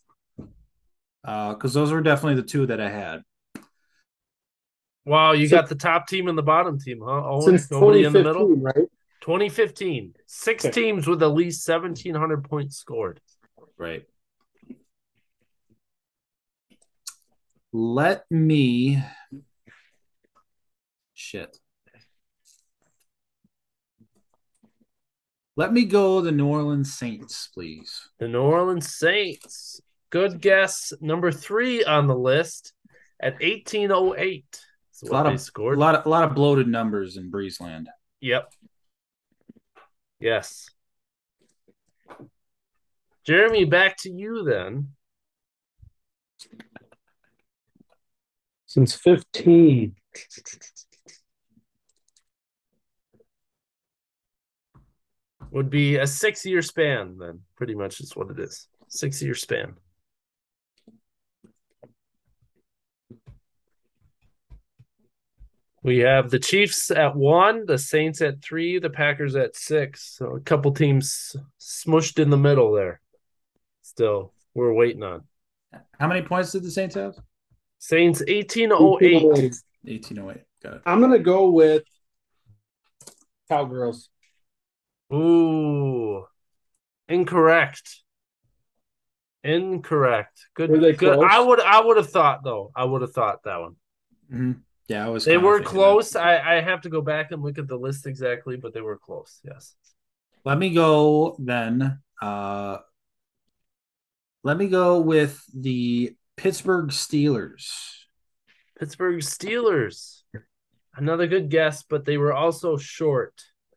Uh, 1.23 1.53
because 1.53 1.73
those 1.73 1.91
were 1.91 2.01
definitely 2.01 2.41
the 2.41 2.47
two 2.47 2.67
that 2.67 2.79
I 2.79 2.89
had. 2.89 3.21
Wow, 5.05 5.33
you 5.33 5.47
So- 5.47 5.57
got 5.57 5.69
the 5.69 5.75
top 5.75 6.07
team 6.07 6.27
and 6.27 6.37
the 6.37 6.43
bottom 6.43 6.79
team, 6.79 7.01
huh? 7.03 7.23
Owen, 7.25 7.41
Since 7.57 7.71
nobody 7.71 8.03
in 8.03 8.13
the 8.13 8.19
middle. 8.23 8.47
2015, 8.47 8.63
right? 8.63 8.89
2015. 9.21 10.13
Six 10.25 10.65
Okay. 10.65 10.71
teams 10.71 11.07
with 11.07 11.21
at 11.23 11.29
least 11.29 11.63
1,700 11.63 12.43
points 12.43 12.77
scored. 12.77 13.19
Right. 13.77 14.05
Let 17.73 18.29
me 18.31 19.03
shit. 21.13 21.57
Let 25.57 25.73
me 25.73 25.85
go 25.85 26.21
the 26.21 26.31
New 26.31 26.45
Orleans 26.45 26.93
Saints, 26.93 27.49
please. 27.51 28.09
The 28.19 28.27
New 28.27 28.43
Orleans 28.43 28.95
Saints. 28.95 29.81
Good 30.11 30.39
guess. 30.39 30.93
Number 31.01 31.31
three 31.31 31.83
on 31.83 32.05
the 32.05 32.15
list 32.15 32.73
at 33.19 33.33
1808. 33.41 34.45
That's 34.51 35.01
A 35.01 35.11
lot 35.11 35.23
they 35.23 35.29
of 35.29 35.35
a 35.35 35.39
scored. 35.39 35.79
lot 35.79 35.95
of 35.95 36.05
a 36.05 36.09
lot 36.09 36.23
of 36.25 36.35
bloated 36.35 36.67
numbers 36.67 37.17
in 37.17 37.31
Breezeland. 37.31 37.85
Yep. 38.21 38.53
Yes. 40.19 40.69
Jeremy, 43.25 43.65
back 43.65 43.97
to 44.01 44.11
you 44.11 44.43
then. 44.43 44.89
Since 48.67 48.93
15. 48.93 49.95
Would 55.51 55.69
be 55.69 55.97
a 55.97 56.07
six 56.07 56.45
year 56.45 56.61
span, 56.61 57.17
then, 57.17 57.41
pretty 57.55 57.75
much 57.75 57.99
is 57.99 58.15
what 58.15 58.29
it 58.29 58.39
is. 58.39 58.67
Six 58.89 59.21
year 59.21 59.33
span. 59.33 59.75
We 65.83 65.99
have 65.99 66.29
the 66.29 66.39
Chiefs 66.39 66.91
at 66.91 67.15
one, 67.15 67.65
the 67.65 67.77
Saints 67.77 68.21
at 68.21 68.43
three, 68.43 68.77
the 68.77 68.89
Packers 68.89 69.37
at 69.37 69.55
six. 69.55 70.17
So 70.17 70.35
a 70.35 70.39
couple 70.41 70.73
teams 70.73 71.33
smushed 71.61 72.19
in 72.19 72.29
the 72.29 72.35
middle 72.35 72.73
there. 72.73 72.99
Still, 73.83 74.33
we're 74.53 74.73
waiting 74.73 75.03
on. 75.03 75.23
How 75.97 76.07
many 76.07 76.23
points 76.23 76.51
did 76.51 76.63
the 76.63 76.71
Saints 76.71 76.95
have? 76.95 77.15
Saints 77.79 78.19
1808. 78.19 79.23
1808. 79.23 80.43
Got 80.61 80.73
it. 80.73 80.81
I'm 80.85 80.99
going 80.99 81.11
to 81.13 81.19
go 81.19 81.51
with 81.51 81.83
Cowgirls. 83.49 84.09
Ooh, 85.13 86.25
incorrect. 87.07 88.01
Incorrect. 89.43 90.47
Good. 90.55 90.69
Were 90.71 90.79
they 90.79 90.93
good. 90.93 91.15
close? 91.15 91.29
I 91.31 91.39
would. 91.39 91.59
I 91.61 91.81
would 91.81 91.97
have 91.97 92.09
thought 92.09 92.43
though. 92.43 92.71
I 92.75 92.83
would 92.83 93.01
have 93.01 93.13
thought 93.13 93.43
that 93.43 93.61
one. 93.61 93.75
Mhm. 94.31 94.61
Yeah, 94.87 95.05
I 95.05 95.09
was. 95.09 95.25
They 95.25 95.37
were 95.37 95.59
thinking 95.59 95.73
close. 95.73 96.15
I, 96.15 96.57
I 96.57 96.61
have 96.61 96.81
to 96.81 96.89
go 96.89 97.01
back 97.01 97.31
and 97.31 97.41
look 97.41 97.57
at 97.57 97.67
the 97.67 97.77
list 97.77 98.07
exactly, 98.07 98.57
but 98.57 98.73
they 98.73 98.81
were 98.81 98.97
close. 98.97 99.39
Yes. 99.43 99.75
Let 100.43 100.57
me 100.57 100.73
go 100.73 101.35
then. 101.39 101.99
Uh, 102.21 102.77
let 104.43 104.57
me 104.57 104.67
go 104.67 105.01
with 105.01 105.43
the 105.53 106.15
Pittsburgh 106.37 106.89
Steelers. 106.89 107.69
Pittsburgh 108.79 109.19
Steelers. 109.19 110.21
Another 110.95 111.27
good 111.27 111.49
guess, 111.49 111.83
but 111.83 112.05
they 112.05 112.17
were 112.17 112.33
also 112.33 112.77
short. 112.77 113.33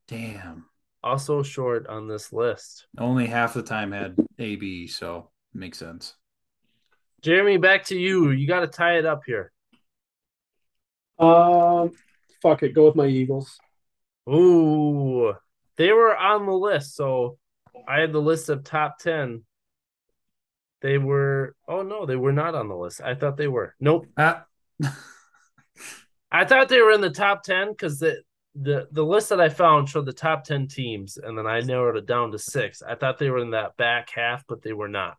Damn. 0.07 0.70
Also 1.03 1.43
short 1.43 1.87
on 1.87 2.09
this 2.09 2.33
list. 2.33 2.87
Only 2.99 3.27
half 3.27 3.55
the 3.55 3.63
time 3.63 3.93
had 3.93 4.17
AB, 4.39 4.87
so 4.87 5.31
makes 5.55 5.79
sense. 5.79 6.15
Jeremy, 7.23 7.57
back 7.57 7.85
to 7.87 7.99
you. 7.99 8.31
You 8.31 8.47
got 8.47 8.61
to 8.61 8.67
tie 8.67 8.99
it 8.99 9.07
up 9.07 9.23
here. 9.27 9.53
Um, 11.19 11.91
fuck 12.43 12.63
it. 12.63 12.75
Go 12.75 12.87
with 12.87 12.97
my 12.97 13.07
Eagles. 13.07 13.59
Ooh, 14.29 15.35
they 15.77 15.93
were 15.93 16.17
on 16.17 16.47
the 16.47 16.53
list. 16.53 16.97
So 16.97 17.39
I 17.87 18.01
had 18.01 18.13
the 18.13 18.21
list 18.21 18.49
of 18.49 18.65
top 18.65 18.99
10. 18.99 19.43
They 20.83 20.99
were, 20.99 21.55
oh 21.69 21.83
no, 21.83 22.07
they 22.07 22.17
were 22.17 22.33
not 22.33 22.55
on 22.55 22.69
the 22.69 22.77
list. 22.77 23.01
I 23.03 23.15
thought 23.15 23.37
they 23.37 23.49
were. 23.49 23.75
Nope. 23.81 24.07
Ah, 24.17 24.45
I 26.33 26.45
thought 26.45 26.69
they 26.69 26.81
were 26.81 26.93
in 26.93 27.01
the 27.01 27.11
top 27.11 27.43
10 27.43 27.71
because 27.71 27.99
the, 27.99 28.23
the, 28.61 28.89
the 28.93 29.05
list 29.05 29.31
that 29.31 29.41
I 29.41 29.49
found 29.49 29.89
showed 29.89 30.07
the 30.07 30.13
top 30.13 30.45
10 30.45 30.69
teams, 30.69 31.17
and 31.17 31.37
then 31.37 31.47
I 31.47 31.61
narrowed 31.61 31.97
it 31.97 32.07
down 32.07 32.31
to 32.33 32.39
six. 32.39 32.83
I 32.83 32.95
thought 32.95 33.19
they 33.19 33.31
were 33.31 33.39
in 33.39 33.51
that 33.53 33.77
back 33.77 34.11
half, 34.11 34.45
but 34.47 34.63
they 34.63 34.73
were 34.73 34.89
not. 34.89 35.17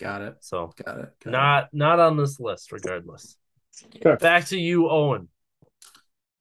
got 0.00 0.22
it. 0.22 0.36
So 0.40 0.72
Got 0.84 0.98
it. 0.98 1.12
got 1.22 1.28
it. 1.28 1.30
not 1.30 1.68
not 1.72 2.00
on 2.00 2.16
this 2.16 2.40
list, 2.40 2.72
regardless. 2.72 3.36
Okay. 3.96 4.16
Back 4.16 4.46
to 4.46 4.58
you, 4.58 4.88
Owen. 4.90 5.28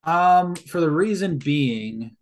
Um, 0.03 0.55
for 0.55 0.80
the 0.81 0.89
reason 0.89 1.38
being 1.38 2.15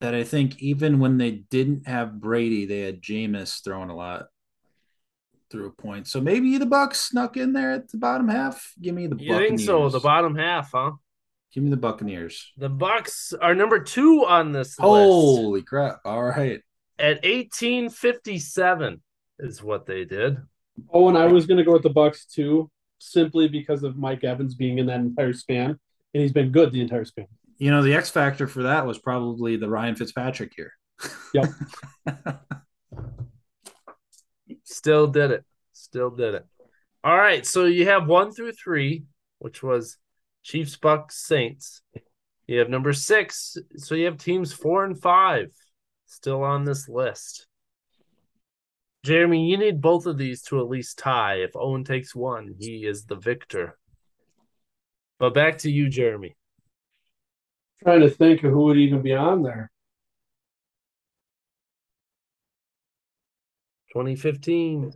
that 0.00 0.14
I 0.14 0.24
think 0.24 0.60
even 0.60 0.98
when 0.98 1.16
they 1.16 1.30
didn't 1.30 1.88
have 1.88 2.20
Brady, 2.20 2.66
they 2.66 2.80
had 2.80 3.00
Jameis 3.00 3.64
throwing 3.64 3.88
a 3.88 3.96
lot 3.96 4.26
through 5.50 5.66
a 5.68 5.70
point. 5.70 6.06
So 6.06 6.20
maybe 6.20 6.58
the 6.58 6.66
Bucks 6.66 7.00
snuck 7.00 7.36
in 7.38 7.52
there 7.54 7.70
at 7.72 7.90
the 7.90 7.96
bottom 7.96 8.28
half. 8.28 8.72
Give 8.80 8.94
me 8.94 9.06
the 9.06 9.16
You 9.16 9.32
Buccaneers. 9.32 9.48
think 9.48 9.60
so? 9.60 9.88
The 9.88 10.00
bottom 10.00 10.34
half, 10.36 10.70
huh? 10.72 10.92
Give 11.54 11.62
me 11.62 11.70
the 11.70 11.76
Buccaneers. 11.76 12.52
The 12.56 12.68
Bucks 12.68 13.32
are 13.40 13.54
number 13.54 13.78
two 13.78 14.26
on 14.26 14.50
this 14.52 14.78
list. 14.78 14.80
Holy 14.80 15.62
crap! 15.62 16.00
All 16.04 16.24
right. 16.24 16.60
at 16.98 17.22
1857 17.24 19.00
is 19.38 19.62
what 19.62 19.86
they 19.86 20.04
did. 20.04 20.38
Oh, 20.92 21.08
and 21.08 21.16
I 21.16 21.26
was 21.26 21.46
going 21.46 21.58
to 21.58 21.64
go 21.64 21.72
with 21.72 21.84
the 21.84 21.90
Bucks 21.90 22.24
too, 22.26 22.70
simply 22.98 23.46
because 23.48 23.84
of 23.84 23.96
Mike 23.96 24.24
Evans 24.24 24.56
being 24.56 24.78
in 24.78 24.86
that 24.86 24.98
entire 24.98 25.32
span, 25.32 25.70
and 25.70 25.78
he's 26.22 26.32
been 26.32 26.50
good 26.50 26.72
the 26.72 26.80
entire 26.80 27.04
span. 27.04 27.26
You 27.58 27.70
know 27.70 27.82
the 27.82 27.94
X 27.94 28.10
factor 28.10 28.48
for 28.48 28.64
that 28.64 28.84
was 28.84 28.98
probably 28.98 29.56
the 29.56 29.68
Ryan 29.68 29.94
Fitzpatrick 29.94 30.52
here. 30.56 30.72
Yep. 31.34 31.50
Still 34.64 35.06
did 35.06 35.30
it. 35.30 35.44
Still 35.72 36.10
did 36.10 36.34
it. 36.34 36.46
All 37.04 37.16
right. 37.16 37.46
So 37.46 37.64
you 37.66 37.86
have 37.86 38.08
one 38.08 38.32
through 38.32 38.52
three, 38.52 39.04
which 39.38 39.62
was 39.62 39.98
Chiefs, 40.44 40.76
Bucks, 40.76 41.16
Saints. 41.16 41.82
You 42.46 42.58
have 42.58 42.68
number 42.68 42.92
six. 42.92 43.56
So 43.76 43.94
you 43.94 44.04
have 44.04 44.18
teams 44.18 44.52
four 44.52 44.84
and 44.84 45.00
five 45.00 45.50
still 46.06 46.44
on 46.44 46.64
this 46.64 46.88
list. 46.88 47.46
Jeremy, 49.04 49.46
you 49.46 49.58
need 49.58 49.80
both 49.80 50.06
of 50.06 50.16
these 50.16 50.42
to 50.42 50.60
at 50.60 50.68
least 50.68 50.98
tie. 50.98 51.36
If 51.36 51.56
Owen 51.56 51.84
takes 51.84 52.14
one, 52.14 52.54
he 52.58 52.86
is 52.86 53.04
the 53.04 53.16
victor. 53.16 53.76
But 55.18 55.34
back 55.34 55.58
to 55.58 55.70
you, 55.70 55.88
Jeremy. 55.88 56.36
Trying 57.82 58.00
to 58.00 58.10
think 58.10 58.44
of 58.44 58.52
who 58.52 58.64
would 58.64 58.78
even 58.78 59.02
be 59.02 59.14
on 59.14 59.42
there. 59.42 59.70
2015. 63.92 64.92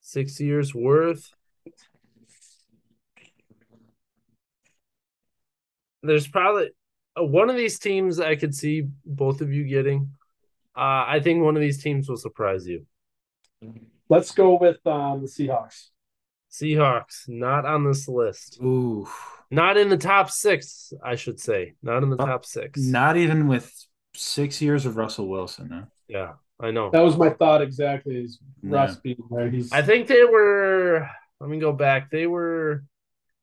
Six 0.00 0.40
years 0.40 0.74
worth. 0.74 1.34
There's 6.02 6.26
probably 6.28 6.70
uh, 7.18 7.24
one 7.24 7.50
of 7.50 7.56
these 7.56 7.78
teams 7.78 8.20
I 8.20 8.36
could 8.36 8.54
see 8.54 8.88
both 9.04 9.40
of 9.40 9.52
you 9.52 9.64
getting. 9.64 10.12
Uh, 10.76 11.04
I 11.06 11.20
think 11.22 11.42
one 11.42 11.56
of 11.56 11.60
these 11.60 11.82
teams 11.82 12.08
will 12.08 12.16
surprise 12.16 12.66
you. 12.66 12.86
Let's 14.08 14.32
go 14.32 14.58
with 14.58 14.84
um, 14.86 15.22
the 15.22 15.28
Seahawks. 15.28 15.88
Seahawks, 16.50 17.28
not 17.28 17.64
on 17.64 17.84
this 17.84 18.08
list. 18.08 18.58
Ooh. 18.62 19.08
Not 19.50 19.76
in 19.76 19.88
the 19.88 19.96
top 19.96 20.30
six, 20.30 20.92
I 21.04 21.16
should 21.16 21.38
say. 21.40 21.74
Not 21.82 22.02
in 22.02 22.10
the 22.10 22.16
Uh, 22.16 22.26
top 22.26 22.44
six. 22.44 22.80
Not 22.80 23.16
even 23.16 23.46
with 23.46 23.72
six 24.14 24.60
years 24.62 24.86
of 24.86 24.96
Russell 24.96 25.28
Wilson. 25.28 25.68
No? 25.68 25.86
Yeah, 26.08 26.32
I 26.58 26.70
know. 26.70 26.90
That 26.90 27.04
was 27.04 27.16
my 27.16 27.30
thought 27.30 27.62
exactly. 27.62 28.16
Is 28.16 28.38
Russ 28.62 28.94
Yeah. 28.94 29.00
being 29.02 29.28
there? 29.30 29.48
He's 29.50 29.72
I 29.72 29.82
think 29.82 30.08
they 30.08 30.24
were. 30.24 31.08
Let 31.40 31.50
me 31.50 31.58
go 31.58 31.72
back. 31.72 32.10
They 32.10 32.26
were 32.26 32.84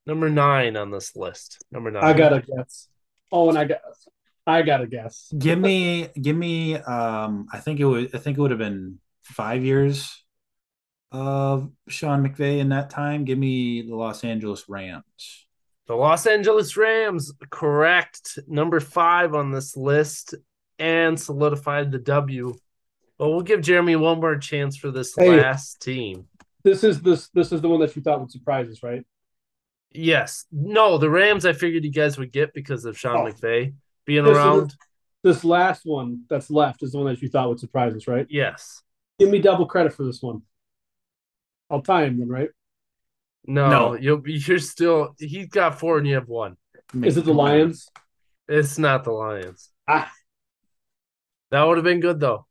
number 0.07 0.29
nine 0.29 0.75
on 0.75 0.89
this 0.89 1.15
list. 1.15 1.63
Number 1.71 1.91
nine. 1.91 2.03
I 2.03 2.13
got 2.13 2.33
a 2.33 2.41
guess. 2.41 2.87
Oh, 3.31 3.49
and 3.49 3.57
I 3.57 3.65
got 3.65 3.81
I 4.47 4.61
got 4.61 4.81
a 4.81 4.87
guess. 4.87 5.31
Give 5.37 5.59
me, 5.59 6.07
give 6.19 6.35
me. 6.37 6.75
Um, 6.75 7.47
I 7.51 7.59
think 7.59 7.79
it 7.79 7.85
would. 7.85 8.15
I 8.15 8.17
think 8.17 8.37
it 8.37 8.41
would 8.41 8.51
have 8.51 8.59
been 8.59 8.99
five 9.23 9.63
years 9.63 10.23
of 11.11 11.69
Sean 11.89 12.25
McVay 12.27 12.59
in 12.59 12.69
that 12.69 12.89
time. 12.89 13.25
Give 13.25 13.37
me 13.37 13.81
the 13.81 13.95
Los 13.95 14.23
Angeles 14.23 14.69
Rams. 14.69 15.45
The 15.87 15.95
Los 15.95 16.25
Angeles 16.25 16.75
Rams, 16.75 17.33
correct. 17.49 18.39
Number 18.47 18.79
five 18.81 19.33
on 19.33 19.51
this 19.51 19.77
list 19.77 20.35
and 20.79 21.17
solidified 21.19 21.91
the 21.91 21.99
W. 21.99 22.53
But 23.17 23.29
we'll 23.29 23.41
give 23.41 23.61
Jeremy 23.61 23.95
one 23.95 24.19
more 24.19 24.37
chance 24.37 24.77
for 24.77 24.91
this 24.91 25.15
Hey. 25.17 25.37
last 25.41 25.81
team. 25.81 26.25
This 26.63 26.83
is 26.83 27.01
this 27.01 27.29
this 27.29 27.51
is 27.53 27.61
the 27.61 27.69
one 27.69 27.79
that 27.79 27.95
you 27.95 28.01
thought 28.01 28.19
would 28.19 28.31
surprise 28.31 28.69
us, 28.69 28.83
right? 28.83 29.05
Yes. 29.91 30.45
No, 30.51 30.97
the 30.97 31.09
Rams 31.09 31.45
I 31.45 31.53
figured 31.53 31.83
you 31.83 31.91
guys 31.91 32.17
would 32.17 32.31
get 32.31 32.53
because 32.53 32.85
of 32.85 32.97
Sean 32.97 33.17
Oh. 33.27 33.31
McVay 33.31 33.73
being 34.05 34.23
This 34.23 34.31
is- 34.31 34.37
around. 34.37 34.75
This 35.23 35.43
last 35.43 35.81
one 35.85 36.23
that's 36.29 36.49
left 36.49 36.83
is 36.83 36.91
the 36.91 36.99
one 36.99 37.07
that 37.07 37.21
you 37.21 37.27
thought 37.29 37.49
would 37.49 37.59
surprise 37.59 37.93
us, 37.95 38.07
right? 38.07 38.27
Yes. 38.29 38.83
Give 39.19 39.29
me 39.29 39.39
double 39.39 39.65
credit 39.65 39.93
for 39.93 40.03
this 40.03 40.21
one. 40.21 40.43
I'll 41.69 41.81
tie 41.81 42.03
him 42.05 42.19
then, 42.19 42.29
right? 42.29 42.49
No, 43.45 43.69
No. 43.69 43.93
you'll 43.95 44.17
be 44.19 44.33
you're 44.33 44.59
still 44.59 45.15
he's 45.17 45.47
got 45.47 45.79
four 45.79 45.97
and 45.97 46.07
you 46.07 46.15
have 46.15 46.27
one. 46.29 46.57
Is 47.03 47.17
it 47.17 47.25
the 47.25 47.33
Lions? 47.33 47.89
It's 48.47 48.77
not 48.77 49.03
the 49.03 49.11
Lions. 49.11 49.71
Ah, 49.87 50.11
That 51.51 51.63
would 51.63 51.77
have 51.77 51.83
been 51.83 51.99
good 52.01 52.19
though. 52.19 52.45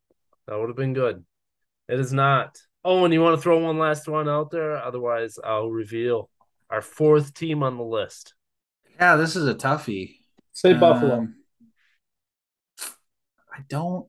That 0.46 0.58
would 0.58 0.68
have 0.68 0.76
been 0.76 0.94
good. 0.94 1.24
It 1.88 2.00
is 2.00 2.12
not. 2.12 2.58
Oh, 2.84 3.04
and 3.04 3.12
you 3.14 3.20
want 3.22 3.36
to 3.36 3.42
throw 3.42 3.58
one 3.58 3.78
last 3.78 4.08
one 4.08 4.28
out 4.28 4.50
there? 4.50 4.76
Otherwise, 4.76 5.38
I'll 5.42 5.70
reveal 5.70 6.30
our 6.70 6.82
fourth 6.82 7.34
team 7.34 7.62
on 7.62 7.76
the 7.76 7.84
list. 7.84 8.34
Yeah, 8.96 9.16
this 9.16 9.36
is 9.36 9.46
a 9.46 9.54
toughie. 9.54 10.16
say 10.52 10.72
Buffalo. 10.74 11.18
Um, 11.18 11.36
I 13.52 13.60
don't 13.68 14.06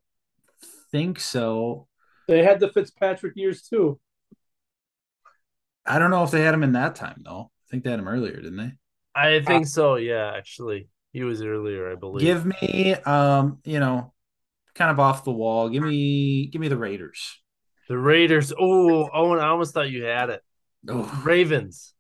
think 0.92 1.20
so. 1.20 1.88
They 2.28 2.44
had 2.44 2.60
the 2.60 2.70
Fitzpatrick 2.70 3.34
years 3.36 3.62
too. 3.62 4.00
I 5.86 6.00
don't 6.00 6.12
know 6.12 6.24
if 6.24 6.32
they 6.32 6.42
had 6.42 6.54
him 6.54 6.64
in 6.64 6.74
that 6.74 6.96
time 6.96 7.22
though. 7.24 7.52
I 7.66 7.66
think 7.72 7.84
they 7.84 7.92
had 7.92 8.00
him 8.00 8.08
earlier, 8.08 8.36
didn't 8.36 8.58
they? 8.58 8.72
I 9.16 9.42
think 9.42 9.68
so. 9.68 9.96
Yeah, 9.96 10.34
actually, 10.36 10.90
he 11.12 11.24
was 11.24 11.42
earlier, 11.42 11.92
I 11.92 11.96
believe. 11.96 12.22
Give 12.22 12.46
me, 12.46 12.94
um, 12.94 13.60
you 13.64 13.80
know, 13.80 14.14
kind 14.76 14.92
of 14.92 15.00
off 15.00 15.24
the 15.24 15.32
wall. 15.32 15.70
Give 15.70 15.84
me, 15.84 16.48
give 16.48 16.62
me 16.62 16.68
the 16.68 16.78
Raiders. 16.78 17.40
the 17.90 17.98
Raiders. 17.98 18.54
Oh, 18.58 19.10
Owen, 19.14 19.40
I 19.40 19.48
almost 19.48 19.74
thought 19.74 19.90
you 19.90 20.04
had 20.04 20.30
it. 20.30 20.42
Oh, 20.88 21.22
Ravens. 21.24 21.94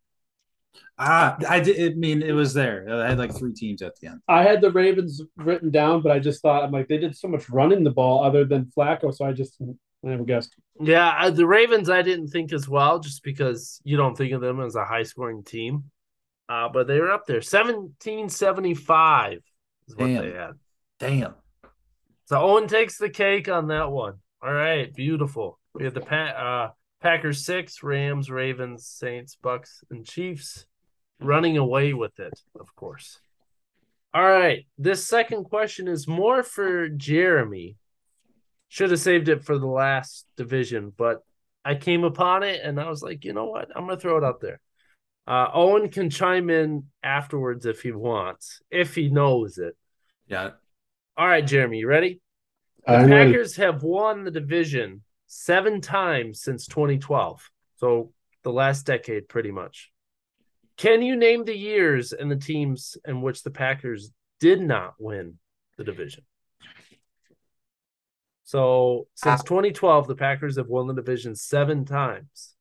Ah, 0.99 1.37
I 1.47 1.59
did. 1.59 1.93
I 1.93 1.95
mean, 1.95 2.21
it 2.21 2.33
was 2.33 2.53
there. 2.53 2.85
I 2.89 3.09
had 3.09 3.17
like 3.19 3.35
three 3.35 3.53
teams 3.53 3.81
at 3.81 3.95
the 3.99 4.07
end. 4.07 4.21
I 4.27 4.43
had 4.43 4.61
the 4.61 4.71
Ravens 4.71 5.21
written 5.35 5.71
down, 5.71 6.01
but 6.01 6.11
I 6.11 6.19
just 6.19 6.41
thought 6.41 6.63
I'm 6.63 6.71
like 6.71 6.87
they 6.87 6.97
did 6.97 7.15
so 7.15 7.27
much 7.27 7.49
running 7.49 7.83
the 7.83 7.91
ball 7.91 8.23
other 8.23 8.45
than 8.45 8.65
Flacco, 8.65 9.13
so 9.13 9.25
I 9.25 9.33
just 9.33 9.57
I 9.61 9.65
never 10.03 10.23
guessed. 10.23 10.55
Yeah, 10.79 11.13
I- 11.17 11.29
the 11.31 11.47
Ravens 11.47 11.89
I 11.89 12.01
didn't 12.01 12.27
think 12.27 12.53
as 12.53 12.69
well, 12.69 12.99
just 12.99 13.23
because 13.23 13.81
you 13.83 13.97
don't 13.97 14.15
think 14.17 14.33
of 14.33 14.41
them 14.41 14.61
as 14.61 14.75
a 14.75 14.85
high 14.85 15.03
scoring 15.03 15.43
team. 15.43 15.85
Uh, 16.49 16.69
but 16.69 16.87
they 16.87 16.99
were 16.99 17.11
up 17.11 17.25
there. 17.25 17.41
1775 17.41 19.39
is 19.87 19.95
what 19.95 20.05
Damn. 20.07 20.21
they 20.21 20.31
had. 20.31 20.51
Damn. 20.99 21.35
So 22.25 22.39
Owen 22.39 22.67
takes 22.67 22.97
the 22.97 23.09
cake 23.09 23.49
on 23.49 23.67
that 23.67 23.91
one. 23.91 24.15
All 24.41 24.53
right, 24.53 24.93
beautiful. 24.93 25.59
We 25.73 25.85
have 25.85 25.93
the 25.93 26.01
pa- 26.01 26.15
uh, 26.15 26.71
Packers 27.01 27.45
six, 27.45 27.83
Rams, 27.83 28.29
Ravens, 28.29 28.85
Saints, 28.85 29.37
Bucks, 29.41 29.83
and 29.91 30.05
Chiefs 30.05 30.65
running 31.19 31.57
away 31.57 31.93
with 31.93 32.19
it, 32.19 32.39
of 32.59 32.75
course. 32.75 33.19
All 34.13 34.27
right, 34.27 34.65
this 34.77 35.07
second 35.07 35.43
question 35.43 35.87
is 35.87 36.07
more 36.07 36.41
for 36.43 36.89
Jeremy. 36.89 37.75
Should 38.69 38.91
have 38.91 38.99
saved 38.99 39.29
it 39.29 39.43
for 39.43 39.57
the 39.57 39.67
last 39.67 40.25
division, 40.35 40.91
but 40.95 41.23
I 41.63 41.75
came 41.75 42.03
upon 42.03 42.43
it 42.43 42.61
and 42.63 42.79
I 42.79 42.89
was 42.89 43.03
like, 43.03 43.23
you 43.25 43.33
know 43.33 43.45
what? 43.45 43.69
I'm 43.75 43.85
gonna 43.85 43.99
throw 43.99 44.17
it 44.17 44.23
out 44.23 44.41
there. 44.41 44.59
Uh, 45.27 45.47
Owen 45.53 45.89
can 45.89 46.09
chime 46.09 46.49
in 46.49 46.85
afterwards 47.03 47.65
if 47.65 47.81
he 47.81 47.91
wants, 47.91 48.61
if 48.71 48.95
he 48.95 49.09
knows 49.09 49.57
it. 49.57 49.75
Yeah. 50.27 50.51
All 51.17 51.27
right, 51.27 51.45
Jeremy, 51.45 51.79
you 51.79 51.87
ready? 51.87 52.21
The 52.85 52.93
I'm 52.93 53.09
ready. 53.09 53.31
Packers 53.31 53.55
have 53.57 53.83
won 53.83 54.23
the 54.23 54.31
division 54.31 55.03
seven 55.27 55.81
times 55.81 56.41
since 56.41 56.65
2012. 56.67 57.49
So 57.75 58.11
the 58.43 58.51
last 58.51 58.85
decade, 58.85 59.27
pretty 59.27 59.51
much. 59.51 59.91
Can 60.77 61.01
you 61.01 61.15
name 61.15 61.43
the 61.43 61.57
years 61.57 62.13
and 62.13 62.31
the 62.31 62.35
teams 62.35 62.97
in 63.05 63.21
which 63.21 63.43
the 63.43 63.51
Packers 63.51 64.11
did 64.39 64.61
not 64.61 64.93
win 64.99 65.37
the 65.77 65.83
division? 65.83 66.23
So 68.43 69.07
since 69.15 69.41
ah. 69.41 69.43
2012, 69.43 70.07
the 70.07 70.15
Packers 70.15 70.57
have 70.57 70.67
won 70.67 70.87
the 70.87 70.93
division 70.93 71.35
seven 71.35 71.83
times. 71.83 72.55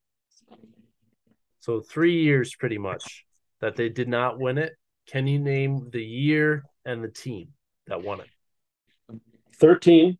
So 1.61 1.81
three 1.81 2.23
years, 2.23 2.55
pretty 2.55 2.79
much, 2.79 3.25
that 3.61 3.77
they 3.77 3.89
did 3.89 4.09
not 4.09 4.39
win 4.39 4.59
it. 4.59 4.73
Can 5.07 5.27
you 5.27 5.39
name 5.39 5.91
the 5.91 6.03
year 6.03 6.65
and 6.85 7.05
the 7.05 7.09
team 7.09 7.51
that 7.87 8.03
won 8.03 8.21
it? 8.21 9.21
Thirteen. 9.55 10.19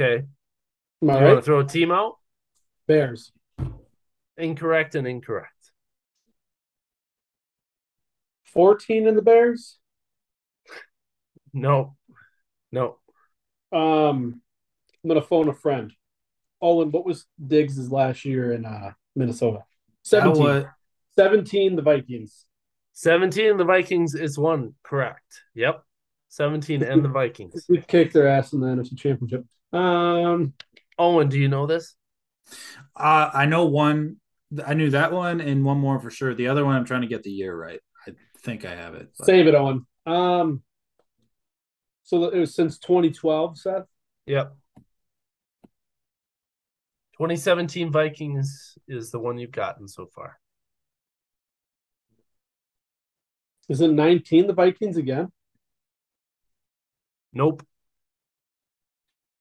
Okay. 0.00 0.24
Am 1.02 1.10
I 1.10 1.18
you 1.18 1.24
want 1.24 1.38
to 1.38 1.42
throw 1.42 1.60
a 1.60 1.64
team 1.64 1.90
out? 1.90 2.16
Bears. 2.88 3.32
Incorrect 4.38 4.94
and 4.94 5.06
incorrect. 5.06 5.52
Fourteen 8.44 9.06
in 9.06 9.14
the 9.14 9.22
Bears. 9.22 9.78
No, 11.52 11.96
no. 12.72 12.96
Um, 13.72 14.40
I'm 15.04 15.08
gonna 15.08 15.20
phone 15.20 15.48
a 15.48 15.54
friend. 15.54 15.92
Owen, 16.62 16.90
what 16.90 17.04
was 17.04 17.26
Diggs' 17.44 17.90
last 17.90 18.24
year 18.24 18.52
in 18.52 18.64
uh, 18.64 18.92
Minnesota? 19.14 19.64
17. 20.04 20.42
was, 20.42 20.64
17, 21.16 21.76
the 21.76 21.82
Vikings. 21.82 22.44
17 22.94 23.56
the 23.56 23.64
Vikings 23.64 24.14
is 24.14 24.38
one. 24.38 24.74
Correct. 24.82 25.42
Yep. 25.54 25.82
17 26.28 26.82
and 26.82 27.04
the 27.04 27.08
Vikings. 27.20 27.66
We 27.68 27.80
kicked 27.82 28.12
their 28.12 28.28
ass 28.28 28.52
in 28.52 28.60
the 28.60 28.66
NFC 28.66 28.96
Championship. 28.96 29.44
Um, 29.72 30.54
Owen, 30.98 31.28
do 31.28 31.38
you 31.38 31.48
know 31.48 31.66
this? 31.66 31.94
uh, 32.96 33.30
I 33.32 33.46
know 33.46 33.66
one. 33.66 34.16
I 34.66 34.74
knew 34.74 34.90
that 34.90 35.12
one 35.12 35.40
and 35.40 35.64
one 35.64 35.78
more 35.78 36.00
for 36.00 36.10
sure. 36.10 36.34
The 36.34 36.48
other 36.48 36.64
one, 36.64 36.74
I'm 36.74 36.84
trying 36.84 37.02
to 37.02 37.06
get 37.06 37.22
the 37.22 37.30
year 37.30 37.56
right. 37.56 37.80
I 38.06 38.12
think 38.42 38.64
I 38.64 38.74
have 38.74 38.94
it. 38.94 39.10
but- 39.16 39.26
save 39.26 39.46
it, 39.46 39.54
Owen. 39.54 39.86
Um, 40.06 40.62
so 42.02 42.24
it 42.24 42.38
was 42.38 42.54
since 42.54 42.78
2012, 42.80 43.58
Seth. 43.58 43.84
Yep. 44.26 44.56
2017 47.12 47.92
Vikings 47.92 48.76
is 48.88 49.10
the 49.10 49.18
one 49.20 49.38
you've 49.38 49.52
gotten 49.52 49.86
so 49.86 50.06
far. 50.06 50.38
Is 53.68 53.80
it 53.80 53.92
19 53.92 54.48
the 54.48 54.52
Vikings 54.52 54.96
again? 54.96 55.30
Nope. 57.32 57.62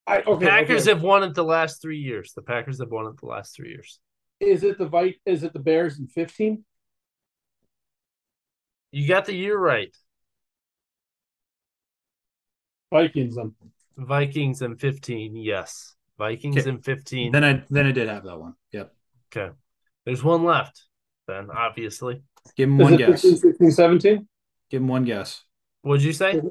I 0.10 0.22
okay. 0.22 0.48
Packers 0.48 0.88
okay. 0.88 0.92
have 0.92 1.04
won 1.04 1.22
it 1.22 1.36
the 1.36 1.44
last 1.44 1.84
three 1.84 2.00
years. 2.00 2.34
The 2.34 2.42
Packers 2.42 2.80
have 2.80 2.90
won 2.90 3.06
it 3.06 3.20
the 3.20 3.28
last 3.28 3.56
three 3.56 3.70
years. 3.70 4.00
Is 4.40 4.64
it 4.64 4.80
the 4.80 4.88
Vi- 4.88 5.20
Is 5.24 5.44
it 5.44 5.54
the 5.54 5.60
Bears 5.60 6.00
in 6.00 6.08
15? 6.08 6.66
You 8.92 9.08
got 9.08 9.26
the 9.26 9.36
year 9.36 9.56
right. 9.56 9.96
Vikings. 12.92 13.36
Then. 13.36 13.54
Vikings 13.98 14.64
in 14.64 14.78
15, 14.78 15.36
yes. 15.36 15.96
Vikings 16.18 16.58
Okay. 16.58 16.70
in 16.70 16.82
15. 16.82 17.32
Then 17.32 17.44
I 17.44 17.64
then 17.70 17.86
I 17.86 17.92
did 17.92 18.10
have 18.10 18.24
that 18.24 18.40
one. 18.40 18.56
Yep. 18.72 18.92
Okay. 19.32 19.54
There's 20.06 20.24
one 20.24 20.44
left, 20.44 20.86
then, 21.28 21.50
obviously. 21.52 22.24
Give 22.58 22.68
him 22.68 22.82
Is 22.82 22.84
one 22.84 22.94
it 22.96 22.98
guess. 22.98 23.22
15, 23.22 23.38
16, 23.38 23.72
17? 23.72 24.28
Give 24.72 24.82
him 24.82 24.88
one 24.88 25.04
guess. 25.04 25.44
What'd 25.84 26.04
you 26.04 26.14
say? 26.14 26.42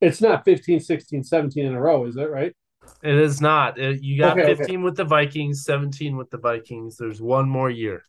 It's 0.00 0.20
not 0.20 0.44
15, 0.44 0.80
16, 0.80 1.24
17 1.24 1.64
in 1.66 1.74
a 1.74 1.80
row, 1.80 2.04
is 2.06 2.16
it 2.16 2.30
right? 2.30 2.54
It 3.02 3.14
is 3.14 3.40
not. 3.40 3.78
It- 3.78 4.02
you 4.02 4.18
got 4.18 4.38
Okay, 4.38 4.50
okay. 4.52 4.54
15 4.56 4.82
with 4.82 4.96
the 4.96 5.04
Vikings, 5.04 5.64
17 5.64 6.16
with 6.16 6.30
the 6.30 6.38
Vikings. 6.38 6.96
There's 6.96 7.20
one 7.20 7.48
more 7.48 7.70
year. 7.70 8.02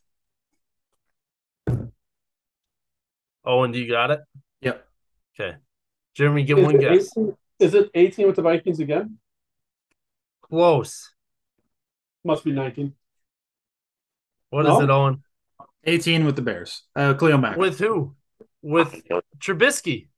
Owen, 3.44 3.72
do 3.72 3.78
you 3.78 3.88
got 3.90 4.10
it? 4.10 4.20
Yep. 4.60 4.86
Okay. 5.40 5.56
Jeremy, 6.14 6.42
get 6.44 6.58
Is 6.58 6.64
one 6.64 6.78
guess. 6.78 7.10
18 7.16 7.36
is 7.60 7.74
it 7.74 7.90
18 7.94 8.26
with 8.26 8.36
the 8.36 8.42
Vikings 8.42 8.78
again? 8.80 9.18
Close. 10.42 11.12
Must 12.24 12.44
be 12.44 12.52
19. 12.52 12.94
What 14.50 14.66
is 14.66 14.68
No? 14.68 14.80
it, 14.82 14.90
Owen? 14.90 15.22
18 15.84 16.24
with 16.24 16.36
the 16.36 16.42
Bears. 16.42 16.82
Uh, 16.94 17.14
Khalil 17.14 17.38
Mack. 17.38 17.56
With 17.56 17.78
who? 17.78 18.14
With 18.62 19.02
Trubisky. 19.38 20.08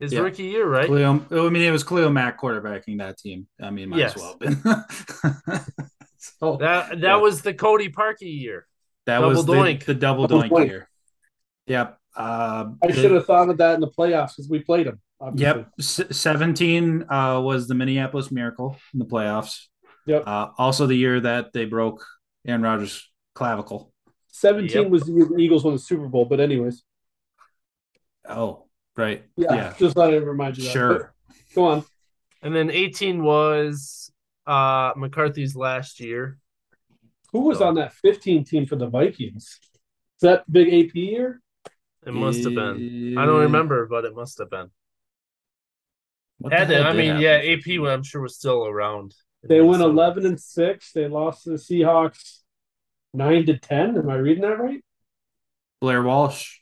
His 0.00 0.12
Yeah. 0.12 0.20
rookie 0.20 0.44
year, 0.44 0.66
right? 0.66 0.86
Khalil, 0.86 1.24
I 1.30 1.50
mean, 1.50 1.62
it 1.62 1.70
was 1.70 1.84
Khalil 1.84 2.10
Mack 2.10 2.40
quarterbacking 2.40 2.98
that 2.98 3.18
team. 3.18 3.46
I 3.60 3.70
mean, 3.70 3.90
might 3.90 3.98
Yes. 3.98 4.16
as 4.16 4.22
well 4.22 4.36
have 4.40 4.40
been. 4.40 5.60
so, 6.18 6.56
That 6.56 6.88
that 6.90 6.98
Yeah. 7.00 7.16
was 7.16 7.42
the 7.42 7.52
Cody 7.54 7.88
Parkey 7.90 8.40
year. 8.40 8.66
that 9.06 9.20
was 9.22 9.40
double 9.44 9.54
the, 9.54 9.60
doink. 9.60 9.84
the 9.84 9.94
double 9.94 10.26
Double 10.26 10.42
doink 10.44 10.50
doink. 10.50 10.66
year. 10.68 10.88
Yep. 11.66 11.98
Uh, 12.16 12.70
I 12.82 12.90
should 12.92 13.10
have 13.12 13.26
thought 13.26 13.48
of 13.50 13.58
that 13.58 13.74
in 13.74 13.80
the 13.80 13.88
playoffs 13.90 14.30
because 14.36 14.48
we 14.48 14.60
played 14.60 14.86
them. 14.86 15.00
Obviously. 15.20 15.60
Yep. 15.60 15.70
S- 15.78 16.16
17 16.18 17.04
uh, 17.10 17.40
was 17.40 17.68
the 17.68 17.74
Minneapolis 17.74 18.30
Miracle 18.30 18.76
in 18.94 18.98
the 19.00 19.04
playoffs. 19.04 19.66
Yep. 20.06 20.24
Uh, 20.26 20.48
also, 20.58 20.86
the 20.86 20.94
year 20.96 21.20
that 21.20 21.52
they 21.52 21.66
broke 21.66 22.04
Aaron 22.46 22.62
Rodgers' 22.62 23.06
clavicle. 23.34 23.92
17 24.28 24.82
Yep. 24.82 24.90
was 24.90 25.02
the 25.02 25.12
year 25.12 25.26
the 25.26 25.36
Eagles 25.36 25.62
won 25.64 25.74
the 25.74 25.78
Super 25.78 26.08
Bowl, 26.08 26.24
but 26.24 26.40
anyways. 26.40 26.82
Oh, 28.28 28.66
right. 28.96 29.24
Yeah, 29.36 29.54
Yeah. 29.54 29.74
just 29.78 29.96
let 29.96 30.12
it 30.12 30.24
remind 30.24 30.58
you. 30.58 30.64
Sure. 30.64 31.14
But 31.28 31.54
go 31.54 31.64
on. 31.66 31.84
And 32.42 32.54
then 32.54 32.70
18 32.70 33.22
was 33.22 34.12
uh 34.46 34.92
McCarthy's 34.96 35.54
last 35.56 36.00
year. 36.00 36.38
Who 37.32 37.40
was 37.40 37.58
So- 37.58 37.68
on 37.68 37.74
that 37.76 37.92
15 37.94 38.44
team 38.44 38.66
for 38.66 38.76
the 38.76 38.86
Vikings? 38.88 39.58
Is 40.16 40.20
that 40.22 40.50
big 40.50 40.68
AP 40.68 40.94
year? 40.94 41.40
It 42.06 42.14
must 42.14 42.44
have 42.44 42.54
been. 42.54 43.16
I 43.18 43.26
don't 43.26 43.40
remember, 43.42 43.86
but 43.86 44.04
it 44.04 44.14
must 44.14 44.38
have 44.38 44.48
been. 44.50 44.70
What 46.38 46.52
Had 46.54 46.68
to, 46.68 46.74
hell 46.76 46.86
I 46.86 46.92
mean, 46.94 47.06
happen 47.20 47.22
yeah, 47.22 47.36
AP 47.54 47.86
I'm 47.86 48.02
sure 48.02 48.22
was 48.22 48.36
still 48.36 48.66
around. 48.66 49.14
They 49.42 49.60
went 49.60 49.82
11 49.82 50.24
and 50.24 50.40
6. 50.40 50.92
They 50.92 51.06
lost 51.08 51.44
to 51.44 51.50
the 51.50 51.56
Seahawks 51.56 52.38
9 53.12 53.46
to 53.46 53.58
10. 53.58 53.98
Am 53.98 54.08
I 54.08 54.14
reading 54.16 54.42
that 54.42 54.58
right? 54.58 54.82
Blair 55.82 56.02
Walsh. 56.02 56.58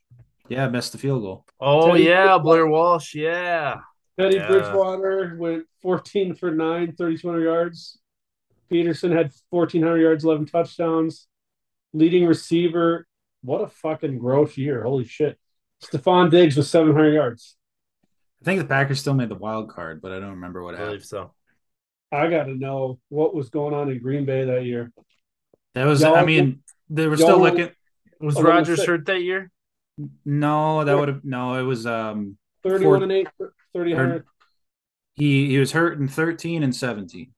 Yeah, 0.48 0.68
missed 0.68 0.92
the 0.92 0.98
field 0.98 1.22
goal. 1.22 1.44
Oh 1.60 1.90
Teddy 1.92 2.04
yeah, 2.04 2.22
Bridgewater. 2.24 2.42
Blair 2.42 2.66
Walsh, 2.66 3.14
yeah. 3.14 3.76
Teddy 4.18 4.36
Yeah. 4.36 4.48
Bridgewater 4.48 5.36
went 5.38 5.64
14 5.82 6.34
for 6.34 6.50
9, 6.50 6.94
3,200 6.96 7.42
yards. 7.44 7.98
Peterson 8.70 9.12
had 9.12 9.30
1,400 9.50 9.98
yards, 9.98 10.24
11 10.24 10.46
touchdowns. 10.46 11.26
Leading 11.94 12.26
receiver, 12.26 13.06
what 13.42 13.62
a 13.62 13.66
fucking 13.68 14.18
gross 14.18 14.56
year. 14.58 14.82
Holy 14.82 15.04
shit. 15.04 15.38
Stefon 15.82 16.30
Diggs 16.30 16.56
was 16.56 16.70
700 16.70 17.12
yards. 17.14 17.56
I 18.42 18.44
think 18.44 18.60
the 18.60 18.66
Packers 18.66 19.00
still 19.00 19.14
made 19.14 19.28
the 19.30 19.34
wild 19.36 19.70
card, 19.70 20.00
but 20.02 20.12
I 20.12 20.20
don't 20.20 20.30
remember 20.32 20.62
what 20.62 20.74
I 20.74 20.78
happened. 20.78 20.90
believe 20.96 21.04
so. 21.06 21.32
I 22.12 22.28
got 22.28 22.44
to 22.44 22.54
know 22.54 22.98
what 23.08 23.34
was 23.34 23.50
going 23.50 23.74
on 23.74 23.90
in 23.90 24.00
Green 24.00 24.24
Bay 24.24 24.44
that 24.44 24.64
year. 24.64 24.92
That 25.74 25.84
was, 25.86 26.00
Y'all- 26.02 26.14
I 26.16 26.24
mean, 26.24 26.62
they 26.90 27.06
were 27.06 27.16
still 27.16 27.38
looking. 27.38 27.70
Was 28.20 28.40
Rodgers 28.40 28.84
hurt 28.84 29.06
that 29.06 29.22
year? 29.22 29.50
No, 30.24 30.84
that 30.84 30.96
would 30.96 31.08
have 31.08 31.24
no. 31.24 31.54
It 31.54 31.62
was 31.62 31.86
um 31.86 32.36
31 32.62 32.82
Four- 32.82 33.02
and 33.02 33.12
8, 33.12 33.28
30 33.74 33.92
Or- 33.94 34.24
he 35.14 35.48
he 35.48 35.58
was 35.58 35.72
hurt 35.72 35.98
in 35.98 36.06
thirteen 36.08 36.62
and 36.62 36.74
seventeen. 36.74 37.32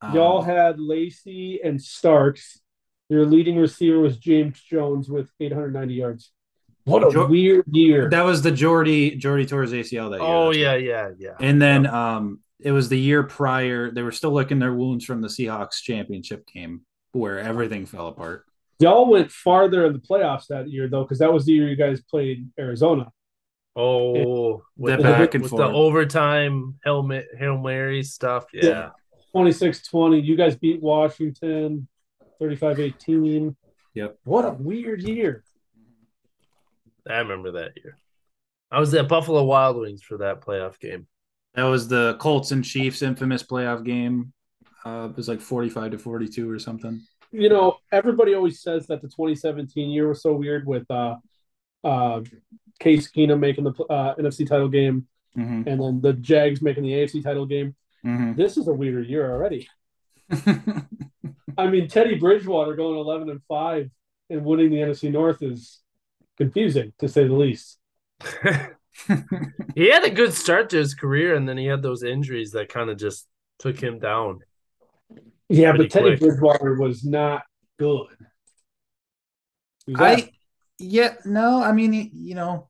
Um, 0.00 0.14
Y'all 0.14 0.42
had 0.42 0.78
Lacy 0.80 1.60
and 1.62 1.80
Starks. 1.82 2.60
Your 3.08 3.24
leading 3.26 3.56
receiver 3.58 3.98
was 3.98 4.18
James 4.18 4.60
Jones 4.60 5.08
with 5.08 5.30
890 5.38 5.94
yards. 5.94 6.32
What 6.84 7.06
a 7.06 7.10
Jo- 7.10 7.26
weird 7.26 7.64
year. 7.70 8.08
that 8.10 8.24
was 8.24 8.42
the 8.42 8.50
Jordy 8.52 9.16
Jordy 9.16 9.44
tore 9.46 9.62
his 9.62 9.72
ACL 9.72 10.10
that 10.10 10.20
year. 10.20 10.26
Oh 10.28 10.50
yeah, 10.50 10.72
right. 10.72 10.84
yeah, 10.84 11.10
yeah. 11.18 11.36
And 11.40 11.60
then 11.60 11.86
um 11.86 12.40
it 12.60 12.72
was 12.72 12.88
the 12.88 12.98
year 12.98 13.22
prior. 13.22 13.90
They 13.90 14.02
were 14.02 14.12
still 14.12 14.32
licking 14.32 14.58
their 14.58 14.72
wounds 14.72 15.04
from 15.04 15.20
the 15.20 15.28
Seahawks 15.28 15.82
championship 15.82 16.46
game 16.46 16.82
where 17.12 17.38
everything 17.38 17.84
fell 17.86 18.08
apart. 18.08 18.44
Y'all 18.78 19.08
went 19.10 19.30
farther 19.32 19.86
in 19.86 19.92
the 19.94 19.98
playoffs 19.98 20.46
that 20.48 20.68
year, 20.70 20.88
though, 20.88 21.02
because 21.02 21.18
that 21.20 21.32
was 21.32 21.46
the 21.46 21.52
year 21.52 21.68
you 21.68 21.76
guys 21.76 22.02
played 22.02 22.48
Arizona. 22.58 23.10
Oh, 23.74 24.62
with 24.76 24.92
The 24.92 24.96
the, 24.98 25.02
back 25.02 25.34
and 25.34 25.42
with 25.42 25.52
the 25.52 25.64
overtime 25.64 26.76
helmet, 26.84 27.26
Ma- 27.32 27.38
Hail 27.38 27.58
Mary 27.58 28.02
stuff. 28.02 28.46
Yeah. 28.52 28.64
Yeah. 28.64 28.90
26 29.32 29.86
20. 29.88 30.20
You 30.20 30.36
guys 30.36 30.56
beat 30.56 30.80
Washington 30.80 31.86
35 32.38 32.80
18. 32.80 33.56
Yep. 33.94 34.18
What 34.24 34.44
a 34.46 34.52
weird 34.52 35.02
year. 35.02 35.44
I 37.08 37.18
remember 37.18 37.52
that 37.52 37.72
year. 37.76 37.96
I 38.70 38.80
was 38.80 38.92
at 38.94 39.08
Buffalo 39.08 39.44
Wild 39.44 39.76
Wings 39.76 40.02
for 40.02 40.18
that 40.18 40.40
playoff 40.40 40.78
game. 40.80 41.06
That 41.54 41.64
was 41.64 41.88
the 41.88 42.16
Colts 42.18 42.50
and 42.50 42.64
Chiefs 42.64 43.02
infamous 43.02 43.42
playoff 43.42 43.84
game. 43.84 44.32
Uh, 44.84 45.08
it 45.10 45.16
was 45.16 45.28
like 45.28 45.40
forty-five 45.40 45.92
to 45.92 45.98
forty-two 45.98 46.50
or 46.50 46.58
something. 46.58 47.00
You 47.32 47.48
know, 47.48 47.78
everybody 47.92 48.34
always 48.34 48.60
says 48.60 48.86
that 48.86 49.02
the 49.02 49.08
2017 49.08 49.90
year 49.90 50.08
was 50.08 50.22
so 50.22 50.32
weird 50.34 50.66
with 50.66 50.90
uh, 50.90 51.16
uh, 51.84 52.20
Case 52.78 53.10
Keenum 53.10 53.40
making 53.40 53.64
the 53.64 53.72
uh, 53.84 54.14
NFC 54.16 54.46
title 54.46 54.68
game 54.68 55.06
Mm-hmm. 55.36 55.68
and 55.68 55.80
then 55.80 56.00
the 56.00 56.14
Jags 56.14 56.62
making 56.62 56.84
the 56.84 56.92
AFC 56.92 57.22
title 57.22 57.44
game. 57.44 57.74
Mm-hmm. 58.04 58.40
This 58.40 58.56
is 58.56 58.68
a 58.68 58.72
weirder 58.72 59.02
year 59.02 59.30
already. 59.30 59.68
I 61.58 61.66
mean, 61.66 61.88
Teddy 61.88 62.14
Bridgewater 62.14 62.74
going 62.74 62.98
11 62.98 63.28
and 63.28 63.42
5 63.46 63.90
and 64.30 64.44
winning 64.44 64.70
the 64.70 64.78
NFC 64.78 65.12
North 65.12 65.42
is 65.42 65.80
confusing 66.38 66.94
to 67.00 67.08
say 67.08 67.26
the 67.26 67.34
least. 67.34 67.78
he 69.74 69.90
had 69.90 70.04
a 70.04 70.10
good 70.10 70.32
start 70.32 70.70
to 70.70 70.78
his 70.78 70.94
career, 70.94 71.34
and 71.34 71.46
then 71.46 71.58
he 71.58 71.66
had 71.66 71.82
those 71.82 72.02
injuries 72.02 72.52
that 72.52 72.70
kind 72.70 72.88
of 72.88 72.96
just 72.96 73.26
took 73.58 73.78
him 73.78 73.98
down. 73.98 74.40
Yeah, 75.48 75.70
Pretty 75.70 75.84
but 75.84 75.90
Teddy 75.92 76.16
quick. 76.16 76.20
Bridgewater 76.20 76.74
was 76.74 77.04
not 77.04 77.42
good. 77.78 78.06
He 79.86 79.92
was 79.92 80.00
I 80.00 80.12
ass- 80.14 80.28
yeah 80.78 81.14
no 81.24 81.62
I 81.62 81.72
mean 81.72 81.92
he- 81.92 82.10
you 82.12 82.34
know 82.34 82.68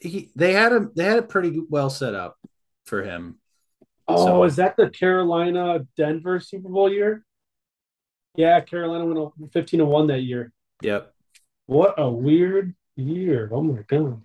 he 0.00 0.30
they 0.36 0.52
had 0.52 0.72
a 0.72 0.88
they 0.96 1.04
had 1.04 1.18
it 1.18 1.28
pretty 1.28 1.60
well 1.68 1.90
set 1.90 2.14
up 2.14 2.38
for 2.86 3.02
him. 3.02 3.38
oh, 4.08 4.24
so- 4.26 4.44
is 4.44 4.56
that 4.56 4.76
the 4.76 4.88
Carolina 4.90 5.86
Denver 5.96 6.38
Super 6.40 6.68
Bowl 6.68 6.90
year? 6.92 7.24
Yeah, 8.36 8.60
Carolina 8.60 9.04
went 9.04 9.52
15 9.52 9.80
and 9.80 9.90
1 9.90 10.06
that 10.06 10.20
year. 10.22 10.52
Yep. 10.82 11.12
What 11.66 11.94
a 11.98 12.08
weird 12.08 12.74
year. 12.96 13.48
Oh 13.52 13.62
my 13.62 13.82
god. 13.86 14.22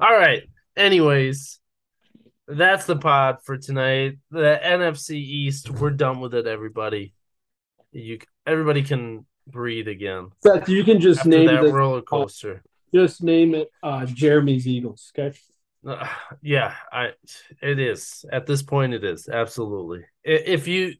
All 0.00 0.12
right. 0.16 0.44
Anyways, 0.76 1.58
that's 2.48 2.86
the 2.86 2.96
pod 2.96 3.38
for 3.44 3.56
tonight. 3.56 4.18
The 4.30 4.58
NFC 4.62 5.12
East. 5.16 5.70
We're 5.70 5.90
done 5.90 6.20
with 6.20 6.34
it. 6.34 6.46
Everybody, 6.46 7.14
you 7.92 8.18
everybody 8.46 8.82
can 8.82 9.26
breathe 9.48 9.86
again 9.88 10.28
Seth, 10.42 10.68
you 10.68 10.82
can 10.82 11.00
just 11.00 11.20
after 11.20 11.30
name 11.30 11.46
that 11.46 11.62
the, 11.62 11.72
roller 11.72 12.02
coaster. 12.02 12.62
just 12.92 13.22
name 13.22 13.54
it 13.54 13.70
uh 13.82 14.04
Jeremy's 14.06 14.66
Eagles, 14.66 15.12
okay? 15.16 15.36
Uh, 15.86 16.06
yeah, 16.42 16.74
I 16.92 17.10
it 17.62 17.78
is 17.78 18.24
at 18.32 18.46
this 18.46 18.62
point. 18.62 18.92
It 18.94 19.04
is 19.04 19.28
absolutely. 19.28 20.04
If 20.24 20.66
you 20.66 20.94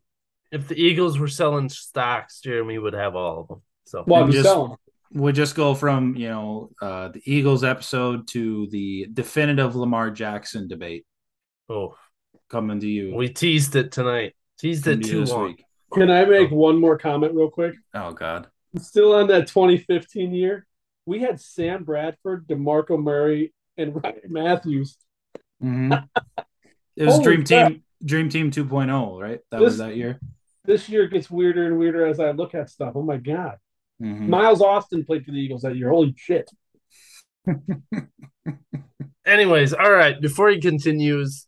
if 0.53 0.69
the 0.69 0.81
Eagles 0.81 1.19
were 1.19 1.27
selling 1.29 1.69
stocks, 1.69 2.41
Jeremy 2.41 2.79
would 2.79 2.95
have 2.95 3.17
all 3.17 3.41
of 3.41 3.49
them. 3.49 3.63
So 3.85 4.05
Well, 4.07 4.21
And 4.23 4.29
I'm 4.29 4.33
just- 4.33 4.45
selling. 4.49 4.77
We 5.13 5.33
just 5.33 5.55
go 5.55 5.75
from 5.75 6.17
you 6.17 6.29
know 6.29 6.71
uh, 6.83 7.09
the 7.09 7.23
Eagles 7.25 7.63
episode 7.65 8.27
to 8.29 8.67
the 8.69 9.07
definitive 9.13 9.77
Lamar 9.77 10.11
Jackson 10.11 10.67
debate 10.69 11.07
oh, 11.69 11.97
coming 12.49 12.81
to 12.81 12.89
you. 12.89 13.15
we 13.15 13.29
teased 13.29 13.77
it 13.77 13.93
tonight. 13.93 14.35
Teased 14.59 14.87
it 14.87 15.03
too 15.05 15.25
long. 15.25 15.49
week. 15.49 15.65
Can 15.93 16.11
I 16.11 16.25
make 16.25 16.51
one 16.51 16.81
more 16.81 16.99
comment 16.99 17.35
real 17.35 17.51
quick? 17.51 17.75
Oh 17.95 18.13
God. 18.13 18.49
Still 18.79 19.15
on 19.15 19.29
that 19.29 19.47
2015 19.49 20.35
year, 20.35 20.67
we 21.07 21.21
had 21.21 21.41
Sam 21.41 21.85
Bradford, 21.85 22.47
DeMarco 22.49 23.01
Murray, 23.03 23.53
and 23.79 23.95
Ryan 24.03 24.21
Mathews. 24.29 24.97
Mhm. 25.63 26.07
It 26.97 27.05
was 27.05 27.21
Dream 27.21 27.45
crap. 27.45 27.69
Team 27.73 27.83
Dream 28.05 28.29
Team 28.31 28.51
2.0, 28.51 29.21
right? 29.21 29.41
That 29.51 29.59
This- 29.59 29.65
was 29.67 29.79
that 29.79 29.97
year. 29.97 30.19
This 30.65 30.89
year 30.89 31.07
gets 31.09 31.31
weirder 31.31 31.67
and 31.67 31.79
weirder 31.79 32.07
as 32.07 32.19
I 32.19 32.31
look 32.33 32.55
at 32.55 32.71
stuff. 32.71 32.93
Oh 32.97 33.03
my 33.03 33.19
god. 33.19 33.59
Mhm. 34.03 34.29
Miles 34.29 34.61
Austin 34.63 35.05
played 35.05 35.25
for 35.25 35.31
the 35.31 35.39
Eagles 35.39 35.63
that 35.63 35.77
year. 35.77 35.91
Holy 35.91 36.15
shit. 36.17 36.51
Anyways, 39.27 39.73
all 39.75 39.91
right. 39.93 40.21
Before 40.21 40.49
he 40.51 40.61
continues, 40.61 41.47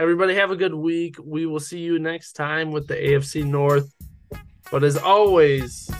everybody 0.00 0.34
have 0.34 0.50
a 0.50 0.56
good 0.56 0.74
week. 0.74 1.16
We 1.22 1.44
will 1.44 1.60
see 1.60 1.80
you 1.80 1.98
next 1.98 2.32
time 2.32 2.72
with 2.72 2.88
the 2.88 2.94
AFC 2.94 3.44
North. 3.44 3.92
But 4.70 4.82
as 4.82 4.96
always, 4.96 5.90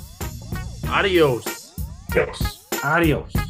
Adios. 0.88 1.78
Adios. 2.10 2.66
Adios. 2.82 3.49